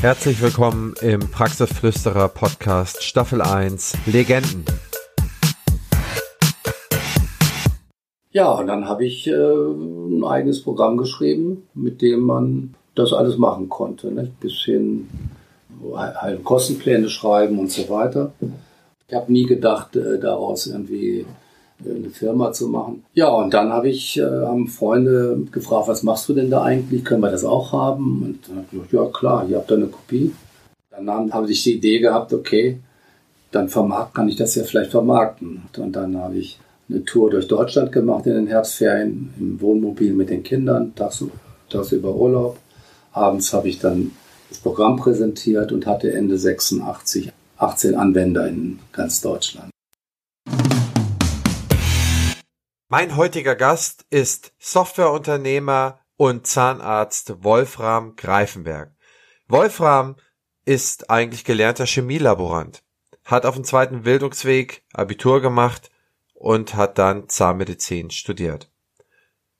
Herzlich 0.00 0.40
willkommen 0.40 0.94
im 1.02 1.18
Praxisflüsterer 1.18 2.28
Podcast 2.28 3.02
Staffel 3.02 3.42
1 3.42 3.96
Legenden. 4.06 4.64
Ja, 8.30 8.52
und 8.52 8.68
dann 8.68 8.88
habe 8.88 9.04
ich 9.04 9.26
äh, 9.26 9.32
ein 9.32 10.22
eigenes 10.24 10.62
Programm 10.62 10.98
geschrieben, 10.98 11.66
mit 11.74 12.00
dem 12.00 12.20
man 12.20 12.76
das 12.94 13.12
alles 13.12 13.38
machen 13.38 13.68
konnte. 13.68 14.12
Ne? 14.12 14.30
Bisschen 14.38 15.08
halt 15.92 16.44
Kostenpläne 16.44 17.08
schreiben 17.08 17.58
und 17.58 17.72
so 17.72 17.88
weiter. 17.88 18.32
Ich 19.08 19.14
habe 19.16 19.32
nie 19.32 19.46
gedacht, 19.46 19.96
äh, 19.96 20.20
daraus 20.20 20.68
irgendwie 20.68 21.26
eine 21.84 22.10
Firma 22.10 22.52
zu 22.52 22.68
machen. 22.68 23.04
Ja, 23.14 23.28
und 23.28 23.54
dann 23.54 23.72
habe 23.72 23.88
ich, 23.88 24.18
äh, 24.18 24.22
haben 24.22 24.68
Freunde 24.68 25.38
gefragt, 25.52 25.88
was 25.88 26.02
machst 26.02 26.28
du 26.28 26.34
denn 26.34 26.50
da 26.50 26.62
eigentlich? 26.62 27.04
Können 27.04 27.22
wir 27.22 27.30
das 27.30 27.44
auch 27.44 27.72
haben? 27.72 28.22
Und 28.22 28.48
dann 28.48 28.56
habe 28.56 28.66
ich 28.66 28.70
gesagt, 28.72 28.92
ja 28.92 29.04
klar, 29.06 29.46
ihr 29.48 29.56
habt 29.56 29.70
da 29.70 29.76
eine 29.76 29.86
Kopie. 29.86 30.32
Dann 30.90 31.32
habe 31.32 31.50
ich 31.50 31.62
die 31.62 31.74
Idee 31.74 32.00
gehabt, 32.00 32.32
okay, 32.32 32.80
dann 33.52 33.68
vermarkt, 33.68 34.14
kann 34.14 34.28
ich 34.28 34.36
das 34.36 34.54
ja 34.54 34.64
vielleicht 34.64 34.90
vermarkten. 34.90 35.62
Und 35.76 35.94
dann 35.94 36.16
habe 36.18 36.36
ich 36.36 36.58
eine 36.88 37.04
Tour 37.04 37.30
durch 37.30 37.46
Deutschland 37.46 37.92
gemacht 37.92 38.26
in 38.26 38.34
den 38.34 38.46
Herbstferien 38.46 39.32
im 39.38 39.60
Wohnmobil 39.60 40.12
mit 40.14 40.30
den 40.30 40.42
Kindern, 40.42 40.94
tags, 40.94 41.24
tagsüber 41.70 42.14
Urlaub. 42.14 42.58
Abends 43.12 43.52
habe 43.52 43.68
ich 43.68 43.78
dann 43.78 44.10
das 44.48 44.58
Programm 44.58 44.96
präsentiert 44.96 45.72
und 45.72 45.86
hatte 45.86 46.12
Ende 46.12 46.38
86 46.38 47.32
18 47.58 47.96
Anwender 47.96 48.46
in 48.46 48.78
ganz 48.92 49.20
Deutschland. 49.20 49.70
Mein 52.90 53.16
heutiger 53.16 53.54
Gast 53.54 54.06
ist 54.08 54.54
Softwareunternehmer 54.58 56.00
und 56.16 56.46
Zahnarzt 56.46 57.44
Wolfram 57.44 58.16
Greifenberg. 58.16 58.92
Wolfram 59.46 60.16
ist 60.64 61.10
eigentlich 61.10 61.44
gelernter 61.44 61.84
Chemielaborant, 61.84 62.82
hat 63.26 63.44
auf 63.44 63.56
dem 63.56 63.64
zweiten 63.64 64.04
Bildungsweg 64.04 64.84
Abitur 64.94 65.42
gemacht 65.42 65.90
und 66.32 66.76
hat 66.76 66.96
dann 66.96 67.28
Zahnmedizin 67.28 68.10
studiert. 68.10 68.70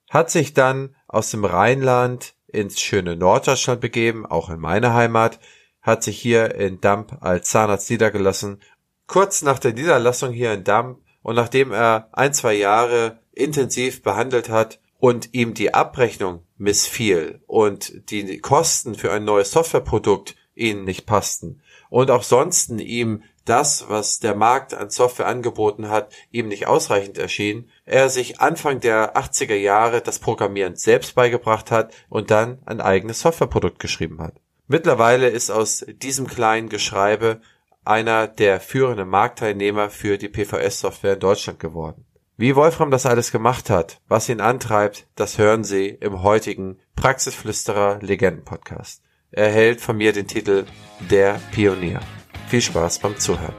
Hat 0.09 0.31
sich 0.31 0.55
dann 0.55 0.97
aus 1.07 1.31
dem 1.31 1.45
Rheinland 1.45 2.35
ins 2.47 2.81
schöne 2.81 3.15
Norddeutschland 3.15 3.83
begeben, 3.83 4.25
auch 4.25 4.49
in 4.49 4.59
meine 4.59 4.95
Heimat, 4.95 5.39
hat 5.83 6.03
sich 6.03 6.19
hier 6.19 6.55
in 6.55 6.81
Damp 6.81 7.19
als 7.21 7.51
Zahnarzt 7.51 7.91
niedergelassen. 7.91 8.63
Kurz 9.07 9.43
nach 9.43 9.59
der 9.59 9.75
Niederlassung 9.75 10.33
hier 10.33 10.55
in 10.55 10.65
Damp 10.65 11.03
und 11.29 11.35
nachdem 11.35 11.73
er 11.73 12.09
ein, 12.13 12.33
zwei 12.33 12.55
Jahre 12.55 13.19
intensiv 13.33 14.03
behandelt 14.03 14.49
hat 14.49 14.81
und 14.99 15.35
ihm 15.35 15.53
die 15.53 15.75
Abrechnung 15.75 16.41
missfiel 16.57 17.43
und 17.47 18.11
die 18.11 18.39
Kosten 18.39 18.95
für 18.95 19.13
ein 19.13 19.27
neues 19.27 19.51
Softwareprodukt 19.51 20.37
ihnen 20.55 20.85
nicht 20.85 21.05
passten 21.05 21.61
und 21.91 22.11
auch 22.11 22.23
sonst 22.23 22.71
ihm 22.71 23.25
das, 23.45 23.91
was 23.91 24.21
der 24.21 24.35
Markt 24.35 24.73
an 24.73 24.89
Software 24.89 25.27
angeboten 25.27 25.91
hat, 25.91 26.15
ihm 26.31 26.49
nicht 26.49 26.67
ausreichend 26.67 27.19
erschien, 27.19 27.69
er 27.85 28.09
sich 28.09 28.41
Anfang 28.41 28.81
der 28.81 29.15
80er 29.15 29.55
Jahre 29.55 30.01
das 30.01 30.21
Programmieren 30.21 30.77
selbst 30.77 31.15
beigebracht 31.15 31.71
hat 31.71 31.93
und 32.09 32.31
dann 32.31 32.57
ein 32.65 32.81
eigenes 32.81 33.21
Softwareprodukt 33.21 33.81
geschrieben 33.81 34.23
hat. 34.23 34.41
Mittlerweile 34.67 35.29
ist 35.29 35.51
aus 35.51 35.85
diesem 35.87 36.27
kleinen 36.27 36.71
Geschreibe 36.71 37.43
einer 37.89 38.29
der 38.29 38.61
führenden 38.61 39.09
Marktteilnehmer 39.09 39.89
für 39.89 40.19
die 40.19 40.29
PVS-Software 40.29 41.15
in 41.15 41.21
Deutschland 41.21 41.59
geworden. 41.59 42.05
Wie 42.37 42.55
Wolfram 42.55 42.91
das 42.91 43.07
alles 43.07 43.33
gemacht 43.33 43.71
hat, 43.71 44.01
was 44.09 44.29
ihn 44.29 44.41
antreibt, 44.41 45.07
das 45.17 45.39
hören 45.39 45.65
Sie 45.65 45.89
im 45.89 46.23
heutigen 46.23 46.79
Praxisflüsterer 46.97 47.99
Legenden 48.03 48.45
Podcast. 48.45 49.03
Er 49.31 49.47
erhält 49.47 49.81
von 49.81 49.97
mir 49.97 50.13
den 50.13 50.27
Titel 50.27 50.67
Der 51.11 51.41
Pionier. 51.51 52.01
Viel 52.49 52.61
Spaß 52.61 52.99
beim 52.99 53.17
Zuhören. 53.17 53.55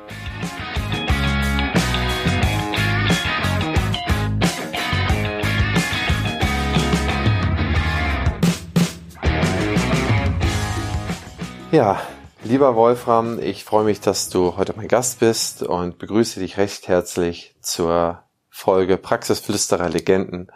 Ja, 11.72 12.01
lieber 12.50 12.76
Wolfram, 12.76 13.40
ich 13.40 13.64
freue 13.64 13.86
mich, 13.86 14.02
dass 14.02 14.30
du 14.30 14.58
heute 14.58 14.74
mein 14.76 14.88
Gast 14.88 15.20
bist 15.20 15.62
und 15.62 16.00
begrüße 16.00 16.40
dich 16.40 16.58
recht 16.58 16.88
herzlich 16.88 17.54
zur 17.62 18.24
Folge 18.50 18.98
Praxisflüsterer 18.98 19.88
Legenden. 19.88 20.48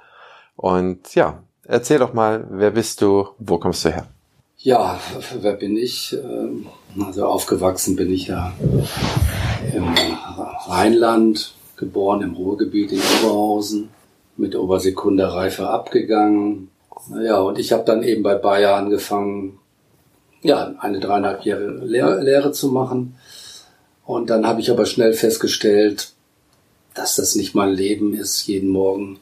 Und 0.55 1.13
ja, 1.13 1.43
erzähl 1.63 1.99
doch 1.99 2.13
mal, 2.13 2.47
wer 2.49 2.71
bist 2.71 3.03
du, 3.03 3.27
wo 3.37 3.59
kommst 3.59 3.85
du 3.85 3.89
her? 3.89 4.07
Ja, 4.57 4.99
wer 5.39 5.53
bin 5.53 5.77
ich? 5.77 6.13
Ähm, 6.13 6.65
also 7.05 7.27
aufgewachsen 7.27 7.95
bin 7.95 8.11
ich 8.11 8.27
ja 8.27 8.53
im 9.71 9.93
Rheinland, 10.67 11.53
geboren 11.75 12.23
im 12.23 12.33
Ruhrgebiet 12.33 12.91
in 12.91 13.01
Oberhausen, 13.21 13.89
mit 14.35 14.55
Obersekunderreife 14.55 15.69
abgegangen. 15.69 16.71
Ja, 17.23 17.39
und 17.41 17.59
ich 17.59 17.71
habe 17.71 17.83
dann 17.83 18.01
eben 18.01 18.23
bei 18.23 18.33
Bayer 18.33 18.77
angefangen, 18.77 19.59
ja, 20.43 20.75
eine 20.79 20.99
dreieinhalb 20.99 21.45
Jahre 21.45 21.69
Lehre, 21.85 22.21
Lehre 22.21 22.51
zu 22.51 22.69
machen. 22.69 23.15
Und 24.05 24.29
dann 24.29 24.45
habe 24.45 24.61
ich 24.61 24.69
aber 24.69 24.85
schnell 24.85 25.13
festgestellt, 25.13 26.11
dass 26.93 27.15
das 27.15 27.35
nicht 27.35 27.55
mein 27.55 27.73
Leben 27.73 28.13
ist, 28.13 28.45
jeden 28.45 28.69
Morgen 28.69 29.19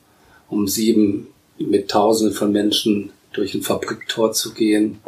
um 0.50 0.68
sieben 0.68 1.28
mit 1.58 1.90
Tausenden 1.90 2.36
von 2.36 2.52
Menschen 2.52 3.12
durch 3.32 3.54
ein 3.54 3.62
Fabriktor 3.62 4.34
zu 4.34 4.54
gehen 4.54 5.00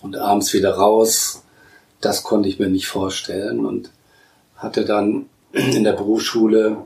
und 0.00 0.16
abends 0.16 0.54
wieder 0.54 0.74
raus. 0.74 1.42
Das 2.00 2.22
konnte 2.22 2.48
ich 2.48 2.58
mir 2.58 2.68
nicht 2.68 2.86
vorstellen 2.86 3.66
und 3.66 3.90
hatte 4.54 4.84
dann 4.84 5.26
in 5.52 5.84
der 5.84 5.92
Berufsschule 5.92 6.78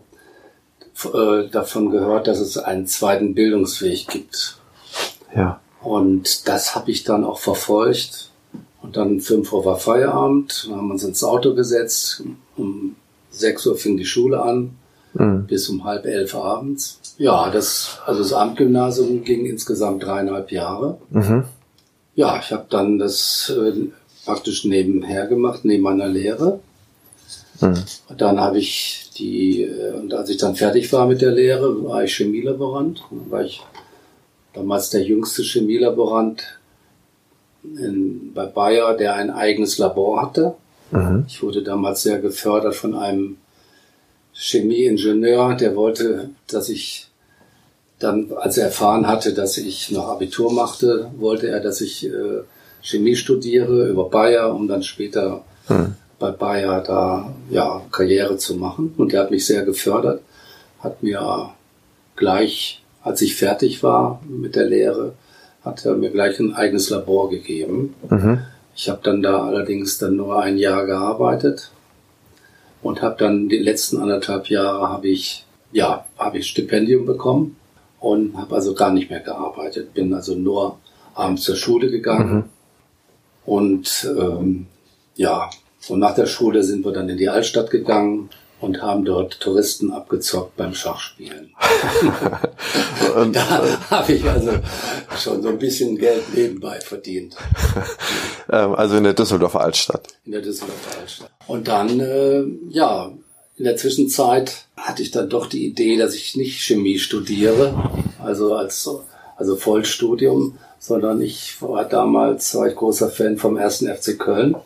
äh, 1.04 1.48
davon 1.50 1.90
gehört, 1.90 2.26
dass 2.26 2.40
es 2.40 2.56
einen 2.56 2.86
zweiten 2.86 3.34
Bildungsweg 3.34 4.08
gibt. 4.08 4.58
Ja. 5.36 5.60
Und 5.82 6.48
das 6.48 6.74
habe 6.74 6.90
ich 6.90 7.04
dann 7.04 7.24
auch 7.24 7.38
verfolgt 7.38 8.29
und 8.82 8.96
dann 8.96 9.20
fünf 9.20 9.52
Uhr 9.52 9.64
war 9.64 9.76
Feierabend, 9.76 10.66
dann 10.68 10.76
haben 10.76 10.88
wir 10.88 10.94
uns 10.94 11.04
ins 11.04 11.22
Auto 11.22 11.54
gesetzt. 11.54 12.22
Um 12.56 12.96
sechs 13.30 13.66
Uhr 13.66 13.76
fing 13.76 13.96
die 13.96 14.06
Schule 14.06 14.42
an, 14.42 14.76
mhm. 15.14 15.46
bis 15.46 15.68
um 15.68 15.84
halb 15.84 16.06
elf 16.06 16.34
abends. 16.34 16.98
Ja, 17.18 17.50
das, 17.50 17.98
also 18.06 18.22
das 18.22 18.32
Amtgymnasium 18.32 19.24
ging 19.24 19.44
insgesamt 19.46 20.02
dreieinhalb 20.02 20.50
Jahre. 20.50 20.98
Mhm. 21.10 21.44
Ja, 22.14 22.40
ich 22.40 22.50
habe 22.52 22.66
dann 22.70 22.98
das 22.98 23.52
äh, 23.54 23.88
praktisch 24.24 24.64
nebenher 24.64 25.26
gemacht, 25.26 25.64
neben 25.64 25.82
meiner 25.82 26.08
Lehre. 26.08 26.60
Mhm. 27.60 27.84
Dann 28.16 28.40
habe 28.40 28.58
ich 28.58 29.10
die, 29.16 29.62
äh, 29.62 29.92
und 29.92 30.14
als 30.14 30.30
ich 30.30 30.38
dann 30.38 30.56
fertig 30.56 30.92
war 30.92 31.06
mit 31.06 31.20
der 31.20 31.32
Lehre, 31.32 31.84
war 31.84 32.04
ich 32.04 32.14
Chemielaborant. 32.14 33.04
Dann 33.10 33.30
war 33.30 33.44
ich 33.44 33.62
damals 34.54 34.90
der 34.90 35.02
jüngste 35.02 35.42
Chemielaborant 35.42 36.59
in, 37.62 38.32
bei 38.34 38.46
Bayer, 38.46 38.96
der 38.96 39.14
ein 39.14 39.30
eigenes 39.30 39.78
Labor 39.78 40.22
hatte. 40.22 40.54
Mhm. 40.90 41.24
Ich 41.28 41.42
wurde 41.42 41.62
damals 41.62 42.02
sehr 42.02 42.18
gefördert 42.18 42.74
von 42.74 42.94
einem 42.94 43.36
Chemieingenieur, 44.32 45.54
der 45.54 45.76
wollte, 45.76 46.30
dass 46.46 46.68
ich 46.68 47.08
dann, 47.98 48.32
als 48.32 48.56
er 48.56 48.66
erfahren 48.66 49.06
hatte, 49.06 49.34
dass 49.34 49.58
ich 49.58 49.90
noch 49.90 50.08
Abitur 50.08 50.52
machte, 50.52 51.10
wollte 51.18 51.48
er, 51.48 51.60
dass 51.60 51.80
ich 51.80 52.06
äh, 52.06 52.40
Chemie 52.82 53.16
studiere 53.16 53.88
über 53.88 54.08
Bayer, 54.08 54.54
um 54.54 54.66
dann 54.66 54.82
später 54.82 55.44
mhm. 55.68 55.94
bei 56.18 56.30
Bayer 56.30 56.82
da 56.82 57.34
ja 57.50 57.82
Karriere 57.92 58.38
zu 58.38 58.54
machen. 58.54 58.94
Und 58.96 59.12
er 59.12 59.20
hat 59.20 59.30
mich 59.30 59.44
sehr 59.44 59.64
gefördert, 59.64 60.22
hat 60.78 61.02
mir 61.02 61.50
gleich, 62.16 62.82
als 63.02 63.20
ich 63.20 63.36
fertig 63.36 63.82
war 63.82 64.22
mit 64.26 64.56
der 64.56 64.64
Lehre, 64.64 65.12
hat 65.64 65.84
er 65.84 65.94
mir 65.94 66.10
gleich 66.10 66.38
ein 66.38 66.54
eigenes 66.54 66.90
Labor 66.90 67.30
gegeben. 67.30 67.94
Mhm. 68.08 68.40
Ich 68.74 68.88
habe 68.88 69.00
dann 69.02 69.22
da 69.22 69.44
allerdings 69.44 69.98
dann 69.98 70.16
nur 70.16 70.40
ein 70.40 70.56
Jahr 70.56 70.86
gearbeitet 70.86 71.70
und 72.82 73.02
habe 73.02 73.16
dann 73.18 73.48
die 73.48 73.58
letzten 73.58 73.98
anderthalb 73.98 74.48
Jahre 74.48 74.88
habe 74.88 75.08
ich 75.08 75.44
ja 75.72 76.06
habe 76.18 76.38
ich 76.38 76.46
Stipendium 76.46 77.04
bekommen 77.04 77.56
und 77.98 78.36
habe 78.36 78.54
also 78.54 78.74
gar 78.74 78.92
nicht 78.92 79.10
mehr 79.10 79.20
gearbeitet. 79.20 79.92
Bin 79.92 80.14
also 80.14 80.34
nur 80.34 80.78
abends 81.14 81.42
zur 81.42 81.56
Schule 81.56 81.90
gegangen 81.90 82.34
mhm. 82.34 82.44
und 83.44 84.08
ähm, 84.18 84.66
ja 85.16 85.50
und 85.88 85.98
nach 85.98 86.14
der 86.14 86.26
Schule 86.26 86.62
sind 86.62 86.84
wir 86.84 86.92
dann 86.92 87.08
in 87.08 87.18
die 87.18 87.28
Altstadt 87.28 87.70
gegangen 87.70 88.30
und 88.60 88.82
haben 88.82 89.04
dort 89.04 89.40
Touristen 89.40 89.90
abgezockt 89.90 90.56
beim 90.56 90.74
Schachspielen. 90.74 91.54
da 93.32 93.78
habe 93.90 94.12
ich 94.12 94.24
also 94.24 94.52
schon 95.18 95.42
so 95.42 95.48
ein 95.48 95.58
bisschen 95.58 95.96
Geld 95.96 96.34
nebenbei 96.34 96.80
verdient. 96.80 97.36
Ähm, 98.52 98.74
also 98.74 98.96
in 98.96 99.04
der 99.04 99.12
Düsseldorfer 99.12 99.60
Altstadt. 99.60 100.08
In 100.24 100.32
der 100.32 100.40
Düsseldorfer 100.40 100.98
Altstadt. 101.00 101.30
Und 101.46 101.68
dann, 101.68 102.00
äh, 102.00 102.42
ja, 102.70 103.12
in 103.56 103.64
der 103.64 103.76
Zwischenzeit 103.76 104.64
hatte 104.76 105.02
ich 105.02 105.12
dann 105.12 105.30
doch 105.30 105.46
die 105.46 105.66
Idee, 105.66 105.96
dass 105.96 106.14
ich 106.14 106.34
nicht 106.34 106.60
Chemie 106.60 106.98
studiere. 106.98 107.90
Also 108.20 108.56
als, 108.56 108.90
also 109.36 109.54
Vollstudium, 109.54 110.58
sondern 110.80 111.20
ich 111.22 111.62
war 111.62 111.84
damals, 111.84 112.52
war 112.56 112.66
ich 112.66 112.74
großer 112.74 113.08
Fan 113.08 113.36
vom 113.36 113.56
ersten 113.56 113.86
FC 113.86 114.18
Köln 114.18 114.56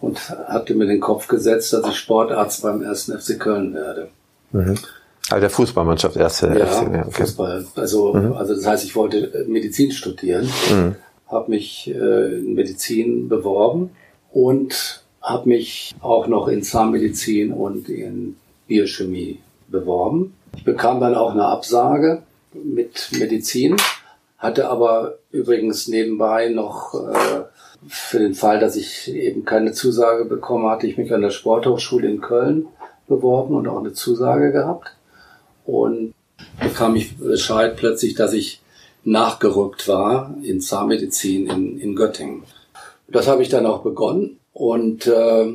und 0.00 0.18
hatte 0.30 0.74
mir 0.74 0.86
den 0.86 1.00
Kopf 1.00 1.28
gesetzt, 1.28 1.72
dass 1.72 1.88
ich 1.88 1.96
Sportarzt 1.96 2.62
beim 2.62 2.82
ersten 2.82 3.18
FC 3.18 3.38
Köln 3.38 3.74
werde. 3.74 4.08
Mhm. 4.52 4.78
Also 5.30 5.40
der 5.40 5.50
Fußballmannschaft 5.50 6.16
erste 6.16 6.48
ja, 6.48 6.66
FC, 6.66 6.92
ja 6.92 7.06
okay. 7.06 7.22
Fußball. 7.22 7.64
Also, 7.76 8.12
mhm. 8.12 8.34
also 8.34 8.54
das 8.54 8.66
heißt, 8.66 8.84
ich 8.84 8.94
wollte 8.94 9.46
Medizin 9.48 9.90
studieren, 9.90 10.48
mhm. 10.70 10.96
habe 11.28 11.50
mich 11.50 11.88
äh, 11.88 12.38
in 12.38 12.54
Medizin 12.54 13.28
beworben 13.28 13.90
und 14.32 15.02
habe 15.22 15.48
mich 15.48 15.94
auch 16.00 16.26
noch 16.26 16.48
in 16.48 16.62
Zahnmedizin 16.62 17.52
und 17.52 17.88
in 17.88 18.36
Biochemie 18.68 19.40
beworben. 19.68 20.34
Ich 20.56 20.64
bekam 20.64 21.00
dann 21.00 21.14
auch 21.14 21.32
eine 21.32 21.46
Absage 21.46 22.22
mit 22.52 23.10
Medizin, 23.18 23.76
hatte 24.38 24.68
aber 24.68 25.18
übrigens 25.30 25.88
nebenbei 25.88 26.50
noch 26.50 26.94
äh, 26.94 27.44
für 27.88 28.18
den 28.18 28.34
Fall, 28.34 28.58
dass 28.58 28.76
ich 28.76 29.12
eben 29.12 29.44
keine 29.44 29.72
Zusage 29.72 30.24
bekomme, 30.24 30.70
hatte 30.70 30.86
ich 30.86 30.96
mich 30.96 31.12
an 31.12 31.22
der 31.22 31.30
Sporthochschule 31.30 32.08
in 32.08 32.20
Köln 32.20 32.66
beworben 33.08 33.54
und 33.54 33.68
auch 33.68 33.78
eine 33.78 33.92
Zusage 33.92 34.52
gehabt. 34.52 34.96
Und 35.66 36.14
bekam 36.60 36.96
ich 36.96 37.16
Bescheid 37.16 37.76
plötzlich, 37.76 38.14
dass 38.14 38.32
ich 38.32 38.60
nachgerückt 39.04 39.86
war 39.88 40.34
in 40.42 40.60
Zahnmedizin 40.60 41.48
in, 41.48 41.78
in 41.78 41.94
Göttingen. 41.94 42.42
Das 43.08 43.28
habe 43.28 43.42
ich 43.42 43.48
dann 43.48 43.66
auch 43.66 43.82
begonnen 43.82 44.38
und 44.54 45.06
äh, 45.06 45.52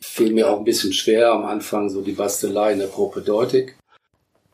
fiel 0.00 0.32
mir 0.32 0.50
auch 0.50 0.58
ein 0.58 0.64
bisschen 0.64 0.92
schwer 0.92 1.32
am 1.32 1.44
Anfang 1.44 1.88
so 1.88 2.02
die 2.02 2.12
Bastelei 2.12 2.72
in 2.72 2.80
der 2.80 2.86
Propedeutik. 2.86 3.76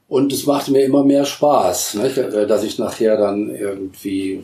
Und 0.08 0.32
es 0.32 0.44
machte 0.44 0.73
mir 0.73 0.85
immer 0.85 1.05
mehr 1.05 1.25
Spaß? 1.25 1.94
Äh, 1.94 2.47
dass 2.47 2.62
ich 2.62 2.79
nachher 2.79 3.17
dann 3.17 3.55
irgendwie 3.55 4.43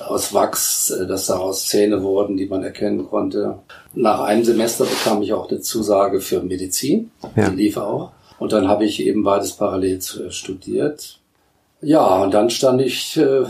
aus 0.00 0.32
Wachs, 0.34 0.90
äh, 0.90 1.06
dass 1.06 1.26
daraus 1.26 1.66
Zähne 1.66 2.02
wurden, 2.02 2.36
die 2.36 2.46
man 2.46 2.62
erkennen 2.62 3.08
konnte. 3.08 3.58
Nach 3.94 4.20
einem 4.20 4.44
Semester 4.44 4.84
bekam 4.84 5.22
ich 5.22 5.32
auch 5.32 5.50
eine 5.50 5.60
Zusage 5.60 6.20
für 6.20 6.42
Medizin, 6.42 7.10
ja. 7.36 7.48
die 7.48 7.56
lief 7.56 7.76
auch. 7.76 8.12
Und 8.38 8.52
dann 8.52 8.68
habe 8.68 8.84
ich 8.84 9.00
eben 9.00 9.24
beides 9.24 9.52
parallel 9.52 9.98
äh, 9.98 10.30
studiert. 10.30 11.18
Ja, 11.80 12.22
und 12.22 12.34
dann 12.34 12.50
stand 12.50 12.80
ich 12.80 13.16
äh, 13.16 13.44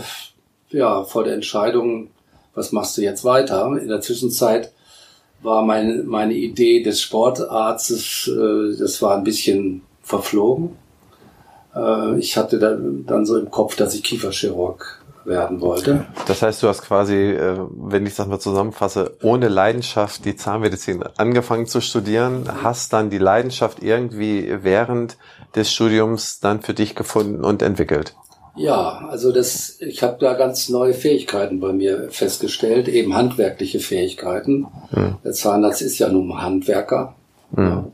ja 0.69 1.03
vor 1.03 1.23
der 1.23 1.33
Entscheidung, 1.33 2.09
was 2.53 2.71
machst 2.71 2.97
du 2.97 3.01
jetzt 3.01 3.23
weiter? 3.23 3.77
In 3.79 3.87
der 3.87 4.01
Zwischenzeit 4.01 4.71
war 5.41 5.63
meine, 5.63 6.03
meine 6.03 6.33
Idee 6.33 6.83
des 6.83 7.01
Sportarztes, 7.01 8.27
äh, 8.27 8.77
das 8.77 9.01
war 9.01 9.17
ein 9.17 9.23
bisschen 9.23 9.83
verflogen. 10.01 10.75
Äh, 11.75 12.19
ich 12.19 12.37
hatte 12.37 12.59
dann, 12.59 13.05
dann 13.05 13.25
so 13.25 13.37
im 13.37 13.49
Kopf, 13.51 13.75
dass 13.75 13.95
ich 13.95 14.03
Kieferchirurg 14.03 14.98
werden 15.25 15.61
wollte. 15.61 16.05
Das 16.27 16.41
heißt, 16.41 16.63
du 16.63 16.67
hast 16.67 16.81
quasi, 16.81 17.15
äh, 17.15 17.57
wenn 17.71 18.05
ich 18.05 18.15
das 18.15 18.27
mal 18.27 18.39
zusammenfasse, 18.39 19.17
ohne 19.21 19.47
Leidenschaft 19.47 20.25
die 20.25 20.35
Zahnmedizin 20.35 21.03
angefangen 21.17 21.67
zu 21.67 21.81
studieren, 21.81 22.49
hast 22.63 22.93
dann 22.93 23.09
die 23.09 23.17
Leidenschaft 23.17 23.81
irgendwie 23.81 24.49
während 24.61 25.17
des 25.55 25.71
Studiums 25.71 26.39
dann 26.39 26.61
für 26.61 26.73
dich 26.73 26.95
gefunden 26.95 27.43
und 27.43 27.61
entwickelt. 27.61 28.15
Ja, 28.55 29.07
also 29.09 29.31
das, 29.31 29.77
ich 29.79 30.03
habe 30.03 30.17
da 30.19 30.33
ganz 30.33 30.69
neue 30.69 30.93
Fähigkeiten 30.93 31.59
bei 31.59 31.71
mir 31.71 32.09
festgestellt, 32.09 32.87
eben 32.87 33.15
handwerkliche 33.15 33.79
Fähigkeiten. 33.79 34.67
Hm. 34.89 35.15
Der 35.23 35.31
Zahnarzt 35.31 35.81
ist 35.81 35.97
ja 35.99 36.09
nun 36.09 36.41
Handwerker. 36.41 37.15
Hm. 37.55 37.91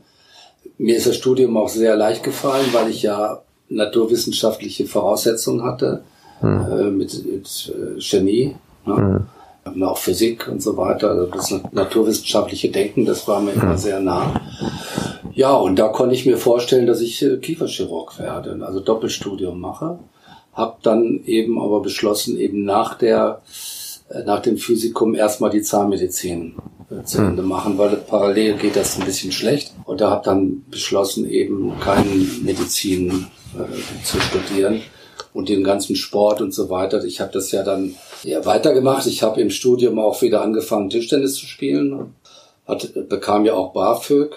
Mir 0.78 0.96
ist 0.96 1.06
das 1.06 1.16
Studium 1.16 1.56
auch 1.56 1.68
sehr 1.68 1.96
leicht 1.96 2.24
gefallen, 2.24 2.66
weil 2.72 2.90
ich 2.90 3.02
ja 3.02 3.42
naturwissenschaftliche 3.68 4.86
Voraussetzungen 4.86 5.62
hatte 5.64 6.02
hm. 6.40 6.66
äh, 6.70 6.90
mit, 6.90 7.26
mit 7.26 7.74
äh, 7.74 8.00
Chemie. 8.00 8.56
Ne? 8.84 9.26
Hm. 9.64 9.82
auch 9.82 9.98
Physik 9.98 10.48
und 10.48 10.62
so 10.62 10.76
weiter. 10.76 11.10
Also 11.10 11.26
das 11.26 11.54
naturwissenschaftliche 11.72 12.70
Denken, 12.70 13.04
das 13.04 13.26
war 13.26 13.40
mir 13.40 13.52
immer 13.52 13.72
hm. 13.72 13.78
sehr 13.78 14.00
nah. 14.00 14.40
Ja, 15.32 15.54
und 15.54 15.78
da 15.78 15.88
konnte 15.88 16.14
ich 16.14 16.24
mir 16.24 16.38
vorstellen, 16.38 16.86
dass 16.86 17.00
ich 17.00 17.22
äh, 17.22 17.36
Kieferchirurg 17.38 18.18
werde, 18.18 18.58
also 18.64 18.80
Doppelstudium 18.80 19.60
mache 19.60 19.98
habe 20.56 20.78
dann 20.82 21.20
eben 21.26 21.60
aber 21.60 21.82
beschlossen, 21.82 22.38
eben 22.38 22.64
nach 22.64 22.96
der 22.96 23.42
äh, 24.08 24.24
nach 24.24 24.40
dem 24.40 24.56
Physikum 24.56 25.14
erstmal 25.14 25.50
die 25.50 25.62
Zahnmedizin 25.62 26.54
äh, 26.90 27.04
zu 27.04 27.18
Ende 27.18 27.42
hm. 27.42 27.48
machen, 27.48 27.78
weil 27.78 27.96
parallel 27.96 28.54
geht 28.54 28.74
das 28.74 28.98
ein 28.98 29.04
bisschen 29.04 29.32
schlecht. 29.32 29.74
Und 29.84 30.00
da 30.00 30.10
habe 30.10 30.24
dann 30.24 30.64
beschlossen, 30.70 31.28
eben 31.28 31.78
keine 31.80 32.10
Medizin 32.42 33.26
äh, 33.54 34.04
zu 34.04 34.18
studieren 34.20 34.80
und 35.36 35.50
den 35.50 35.62
ganzen 35.62 35.96
Sport 35.96 36.40
und 36.40 36.54
so 36.54 36.70
weiter. 36.70 37.04
Ich 37.04 37.20
habe 37.20 37.30
das 37.30 37.52
ja 37.52 37.62
dann 37.62 37.94
ja, 38.22 38.46
weitergemacht. 38.46 39.06
Ich 39.06 39.22
habe 39.22 39.38
im 39.42 39.50
Studium 39.50 39.98
auch 39.98 40.22
wieder 40.22 40.40
angefangen, 40.40 40.88
Tischtennis 40.88 41.34
zu 41.34 41.44
spielen. 41.44 42.14
Hat, 42.66 42.90
bekam 43.10 43.44
ja 43.44 43.52
auch 43.52 43.74
BAföG 43.74 44.34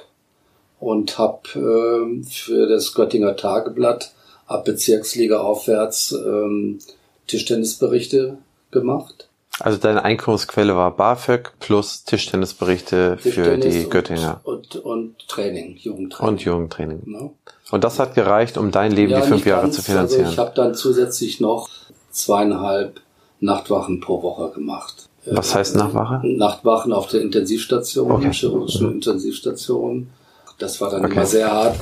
und 0.78 1.18
habe 1.18 1.40
äh, 1.56 2.24
für 2.30 2.68
das 2.68 2.94
Göttinger 2.94 3.38
Tageblatt 3.38 4.12
ab 4.46 4.66
Bezirksliga 4.66 5.40
aufwärts 5.40 6.12
ähm, 6.12 6.80
Tischtennisberichte 7.28 8.38
gemacht. 8.72 9.29
Also 9.60 9.78
deine 9.78 10.04
Einkommensquelle 10.04 10.76
war 10.76 10.96
BAföG 10.96 11.52
plus 11.60 12.04
Tischtennisberichte 12.04 13.18
Tischtennis 13.22 13.36
für 13.36 13.58
die 13.58 13.84
und, 13.84 13.92
Göttinger. 13.92 14.42
Und, 14.44 14.76
und 14.78 15.28
Training, 15.28 15.76
Jugendtraining. 15.78 16.34
Und 16.34 16.42
Jugendtraining. 16.42 17.02
Genau. 17.04 17.34
Und 17.72 17.84
das 17.84 18.00
hat 18.00 18.16
gereicht, 18.16 18.58
um 18.58 18.72
dein 18.72 18.92
Leben 18.92 19.12
ja, 19.12 19.22
die 19.22 19.28
fünf 19.28 19.46
Jahre 19.46 19.64
ganz, 19.64 19.76
zu 19.76 19.82
finanzieren. 19.82 20.26
Also 20.26 20.34
ich 20.34 20.40
habe 20.40 20.52
dann 20.56 20.76
zusätzlich 20.76 21.40
noch 21.40 21.70
zweieinhalb 22.12 23.02
Nachtwachen 23.40 24.00
pro 24.00 24.22
Woche 24.24 24.52
gemacht. 24.52 25.10
Was 25.26 25.54
heißt 25.54 25.76
Nachtwache? 25.76 26.22
Nachtwachen 26.24 26.94
auf 26.94 27.08
der 27.08 27.22
Intensivstation, 27.22 28.12
okay. 28.12 28.32
chirurgischen 28.32 28.88
mhm. 28.88 28.94
Intensivstation. 28.94 30.10
Das 30.58 30.82
war 30.82 30.90
dann 30.90 31.06
okay. 31.06 31.14
immer 31.14 31.26
sehr 31.26 31.52
hart, 31.52 31.76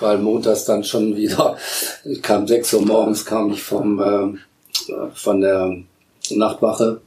weil 0.00 0.18
montags 0.18 0.64
dann 0.64 0.84
schon 0.84 1.16
wieder, 1.16 1.56
ich 2.04 2.22
kam 2.22 2.46
sechs 2.46 2.72
Uhr 2.72 2.82
morgens, 2.82 3.24
kam 3.24 3.50
ich 3.50 3.62
vom, 3.62 4.00
äh, 4.00 4.90
von 5.14 5.40
der 5.40 5.76
Nachtwache 6.30 7.00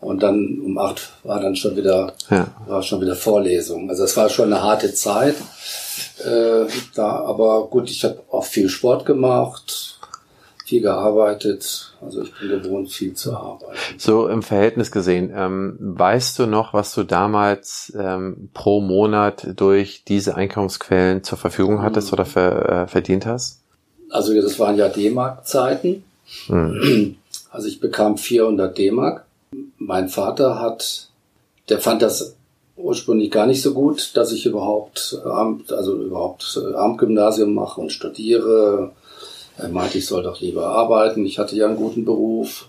und 0.00 0.22
dann 0.22 0.60
um 0.64 0.78
acht 0.78 1.10
war 1.24 1.40
dann 1.40 1.56
schon 1.56 1.76
wieder, 1.76 2.14
ja. 2.30 2.46
war 2.66 2.82
schon 2.82 3.00
wieder 3.00 3.14
Vorlesung. 3.14 3.90
Also 3.90 4.04
es 4.04 4.16
war 4.16 4.28
schon 4.28 4.52
eine 4.52 4.62
harte 4.62 4.94
Zeit. 4.94 5.36
Äh, 6.24 6.66
da, 6.94 7.10
aber 7.20 7.66
gut, 7.68 7.90
ich 7.90 8.04
habe 8.04 8.20
auch 8.30 8.44
viel 8.44 8.68
Sport 8.68 9.04
gemacht, 9.04 9.98
viel 10.64 10.80
gearbeitet. 10.80 11.94
Also 12.00 12.22
ich 12.22 12.32
bin 12.38 12.48
gewohnt, 12.48 12.90
viel 12.90 13.12
zu 13.12 13.36
arbeiten. 13.36 13.74
So 13.98 14.28
im 14.28 14.42
Verhältnis 14.42 14.90
gesehen, 14.90 15.32
ähm, 15.34 15.76
weißt 15.78 16.38
du 16.38 16.46
noch, 16.46 16.72
was 16.72 16.94
du 16.94 17.02
damals 17.02 17.92
ähm, 17.98 18.48
pro 18.54 18.80
Monat 18.80 19.48
durch 19.56 20.04
diese 20.06 20.34
Einkommensquellen 20.34 21.24
zur 21.24 21.36
Verfügung 21.36 21.82
hattest 21.82 22.08
mhm. 22.08 22.12
oder 22.14 22.24
ver, 22.24 22.68
äh, 22.68 22.86
verdient 22.86 23.26
hast? 23.26 23.60
Also 24.08 24.34
das 24.40 24.58
waren 24.58 24.76
ja 24.76 24.88
D-Mark-Zeiten. 24.88 26.04
Mhm. 26.48 27.16
Also 27.50 27.66
ich 27.66 27.80
bekam 27.80 28.16
400 28.16 28.78
D-Mark. 28.78 29.24
Mein 29.78 30.08
Vater 30.08 30.60
hat, 30.60 31.08
der 31.68 31.80
fand 31.80 32.02
das 32.02 32.36
ursprünglich 32.76 33.30
gar 33.30 33.46
nicht 33.46 33.62
so 33.62 33.74
gut, 33.74 34.16
dass 34.16 34.32
ich 34.32 34.46
überhaupt 34.46 35.20
Amt, 35.24 35.72
also 35.72 36.00
überhaupt 36.02 36.60
Abendgymnasium 36.74 37.52
mache 37.52 37.80
und 37.80 37.92
studiere 37.92 38.92
er 39.60 39.68
meinte, 39.68 39.98
ich 39.98 40.06
soll 40.06 40.22
doch 40.22 40.40
lieber 40.40 40.66
arbeiten. 40.66 41.24
Ich 41.26 41.38
hatte 41.38 41.56
ja 41.56 41.66
einen 41.66 41.76
guten 41.76 42.04
Beruf. 42.04 42.68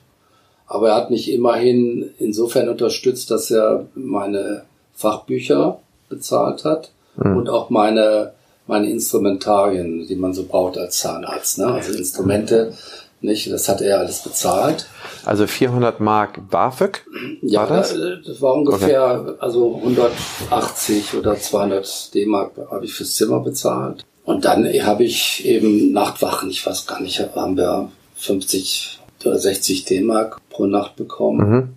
Aber 0.68 0.90
er 0.90 0.96
hat 0.96 1.10
mich 1.10 1.32
immerhin 1.32 2.12
insofern 2.18 2.70
unterstützt, 2.70 3.32
dass 3.32 3.52
er 3.52 3.88
meine 3.94 4.64
Fachbücher 4.94 5.80
bezahlt 6.10 6.64
hat 6.64 6.92
mhm. 7.18 7.38
und 7.38 7.50
auch 7.50 7.70
meine, 7.70 8.34
meine 8.68 8.90
Instrumentarien, 8.90 10.08
die 10.08 10.16
man 10.16 10.34
so 10.34 10.46
braucht 10.46 10.78
als 10.78 11.00
Zahnarzt. 11.00 11.60
Ne? 11.60 11.68
Also 11.68 11.94
Instrumente, 11.98 12.74
nicht? 13.24 13.52
Das 13.52 13.70
hat 13.70 13.82
er 13.82 14.00
alles 14.00 14.24
bezahlt. 14.24 14.88
Also 15.26 15.48
400 15.48 16.00
Mark 16.00 16.50
BAföG? 16.50 17.06
Ja, 17.42 17.62
war 17.62 17.78
das? 17.78 17.96
das 18.26 18.42
war 18.42 18.54
ungefähr 18.54 19.22
okay. 19.22 19.34
also 19.40 19.76
180 19.78 21.14
oder 21.16 21.38
200 21.38 22.14
D-Mark 22.14 22.52
habe 22.70 22.86
ich 22.86 22.94
fürs 22.94 23.16
Zimmer 23.16 23.40
bezahlt. 23.40 24.06
Und 24.24 24.46
dann 24.46 24.66
habe 24.66 25.04
ich 25.04 25.46
eben 25.46 25.92
Nachtwachen, 25.92 26.50
ich 26.50 26.66
weiß 26.66 26.86
gar 26.88 27.02
nicht, 27.02 27.20
haben 27.36 27.58
wir 27.58 27.92
50 28.16 29.00
oder 29.26 29.38
60 29.38 29.86
D-Mark 29.86 30.40
pro 30.50 30.66
Nacht 30.66 30.96
bekommen. 30.96 31.50
Mhm. 31.50 31.70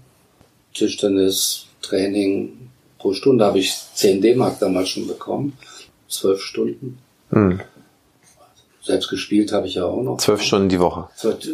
Tischtennis, 0.74 1.66
Training 1.82 2.70
pro 2.98 3.12
Stunde 3.12 3.44
habe 3.44 3.58
ich 3.58 3.74
10 3.94 4.20
D-Mark 4.20 4.58
damals 4.60 4.88
schon 4.88 5.06
bekommen. 5.06 5.56
Zwölf 6.08 6.42
Stunden. 6.42 6.98
Mhm. 7.30 7.60
Selbst 8.84 9.08
gespielt 9.08 9.50
habe 9.52 9.66
ich 9.66 9.76
ja 9.76 9.86
auch 9.86 10.02
noch. 10.02 10.18
Zwölf 10.18 10.42
Stunden 10.42 10.68
die 10.68 10.78
Woche. 10.78 11.08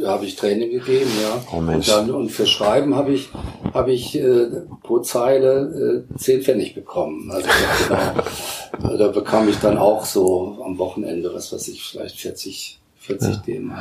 Habe 0.05 0.27
ich 0.27 0.35
Training 0.35 0.73
gegeben, 0.73 1.11
ja. 1.23 1.41
Oh 1.57 1.61
Mensch. 1.61 1.89
Und, 1.89 1.97
dann, 1.97 2.11
und 2.11 2.29
für 2.31 2.45
Schreiben 2.45 2.97
habe 2.97 3.13
ich, 3.13 3.29
habe 3.73 3.93
ich 3.93 4.19
äh, 4.19 4.47
pro 4.83 4.99
Zeile 4.99 6.05
äh, 6.11 6.19
zehn 6.19 6.43
Pfennig 6.43 6.75
bekommen. 6.75 7.31
Also 7.31 7.49
genau, 8.73 8.97
da 8.97 9.09
bekam 9.09 9.49
ich 9.49 9.59
dann 9.59 9.79
auch 9.79 10.05
so 10.05 10.59
am 10.65 10.77
Wochenende, 10.79 11.33
was 11.33 11.53
weiß 11.53 11.69
ich, 11.69 11.85
vielleicht 11.85 12.17
40, 12.17 12.81
40 12.99 13.29
ja. 13.29 13.37
DM. 13.47 13.73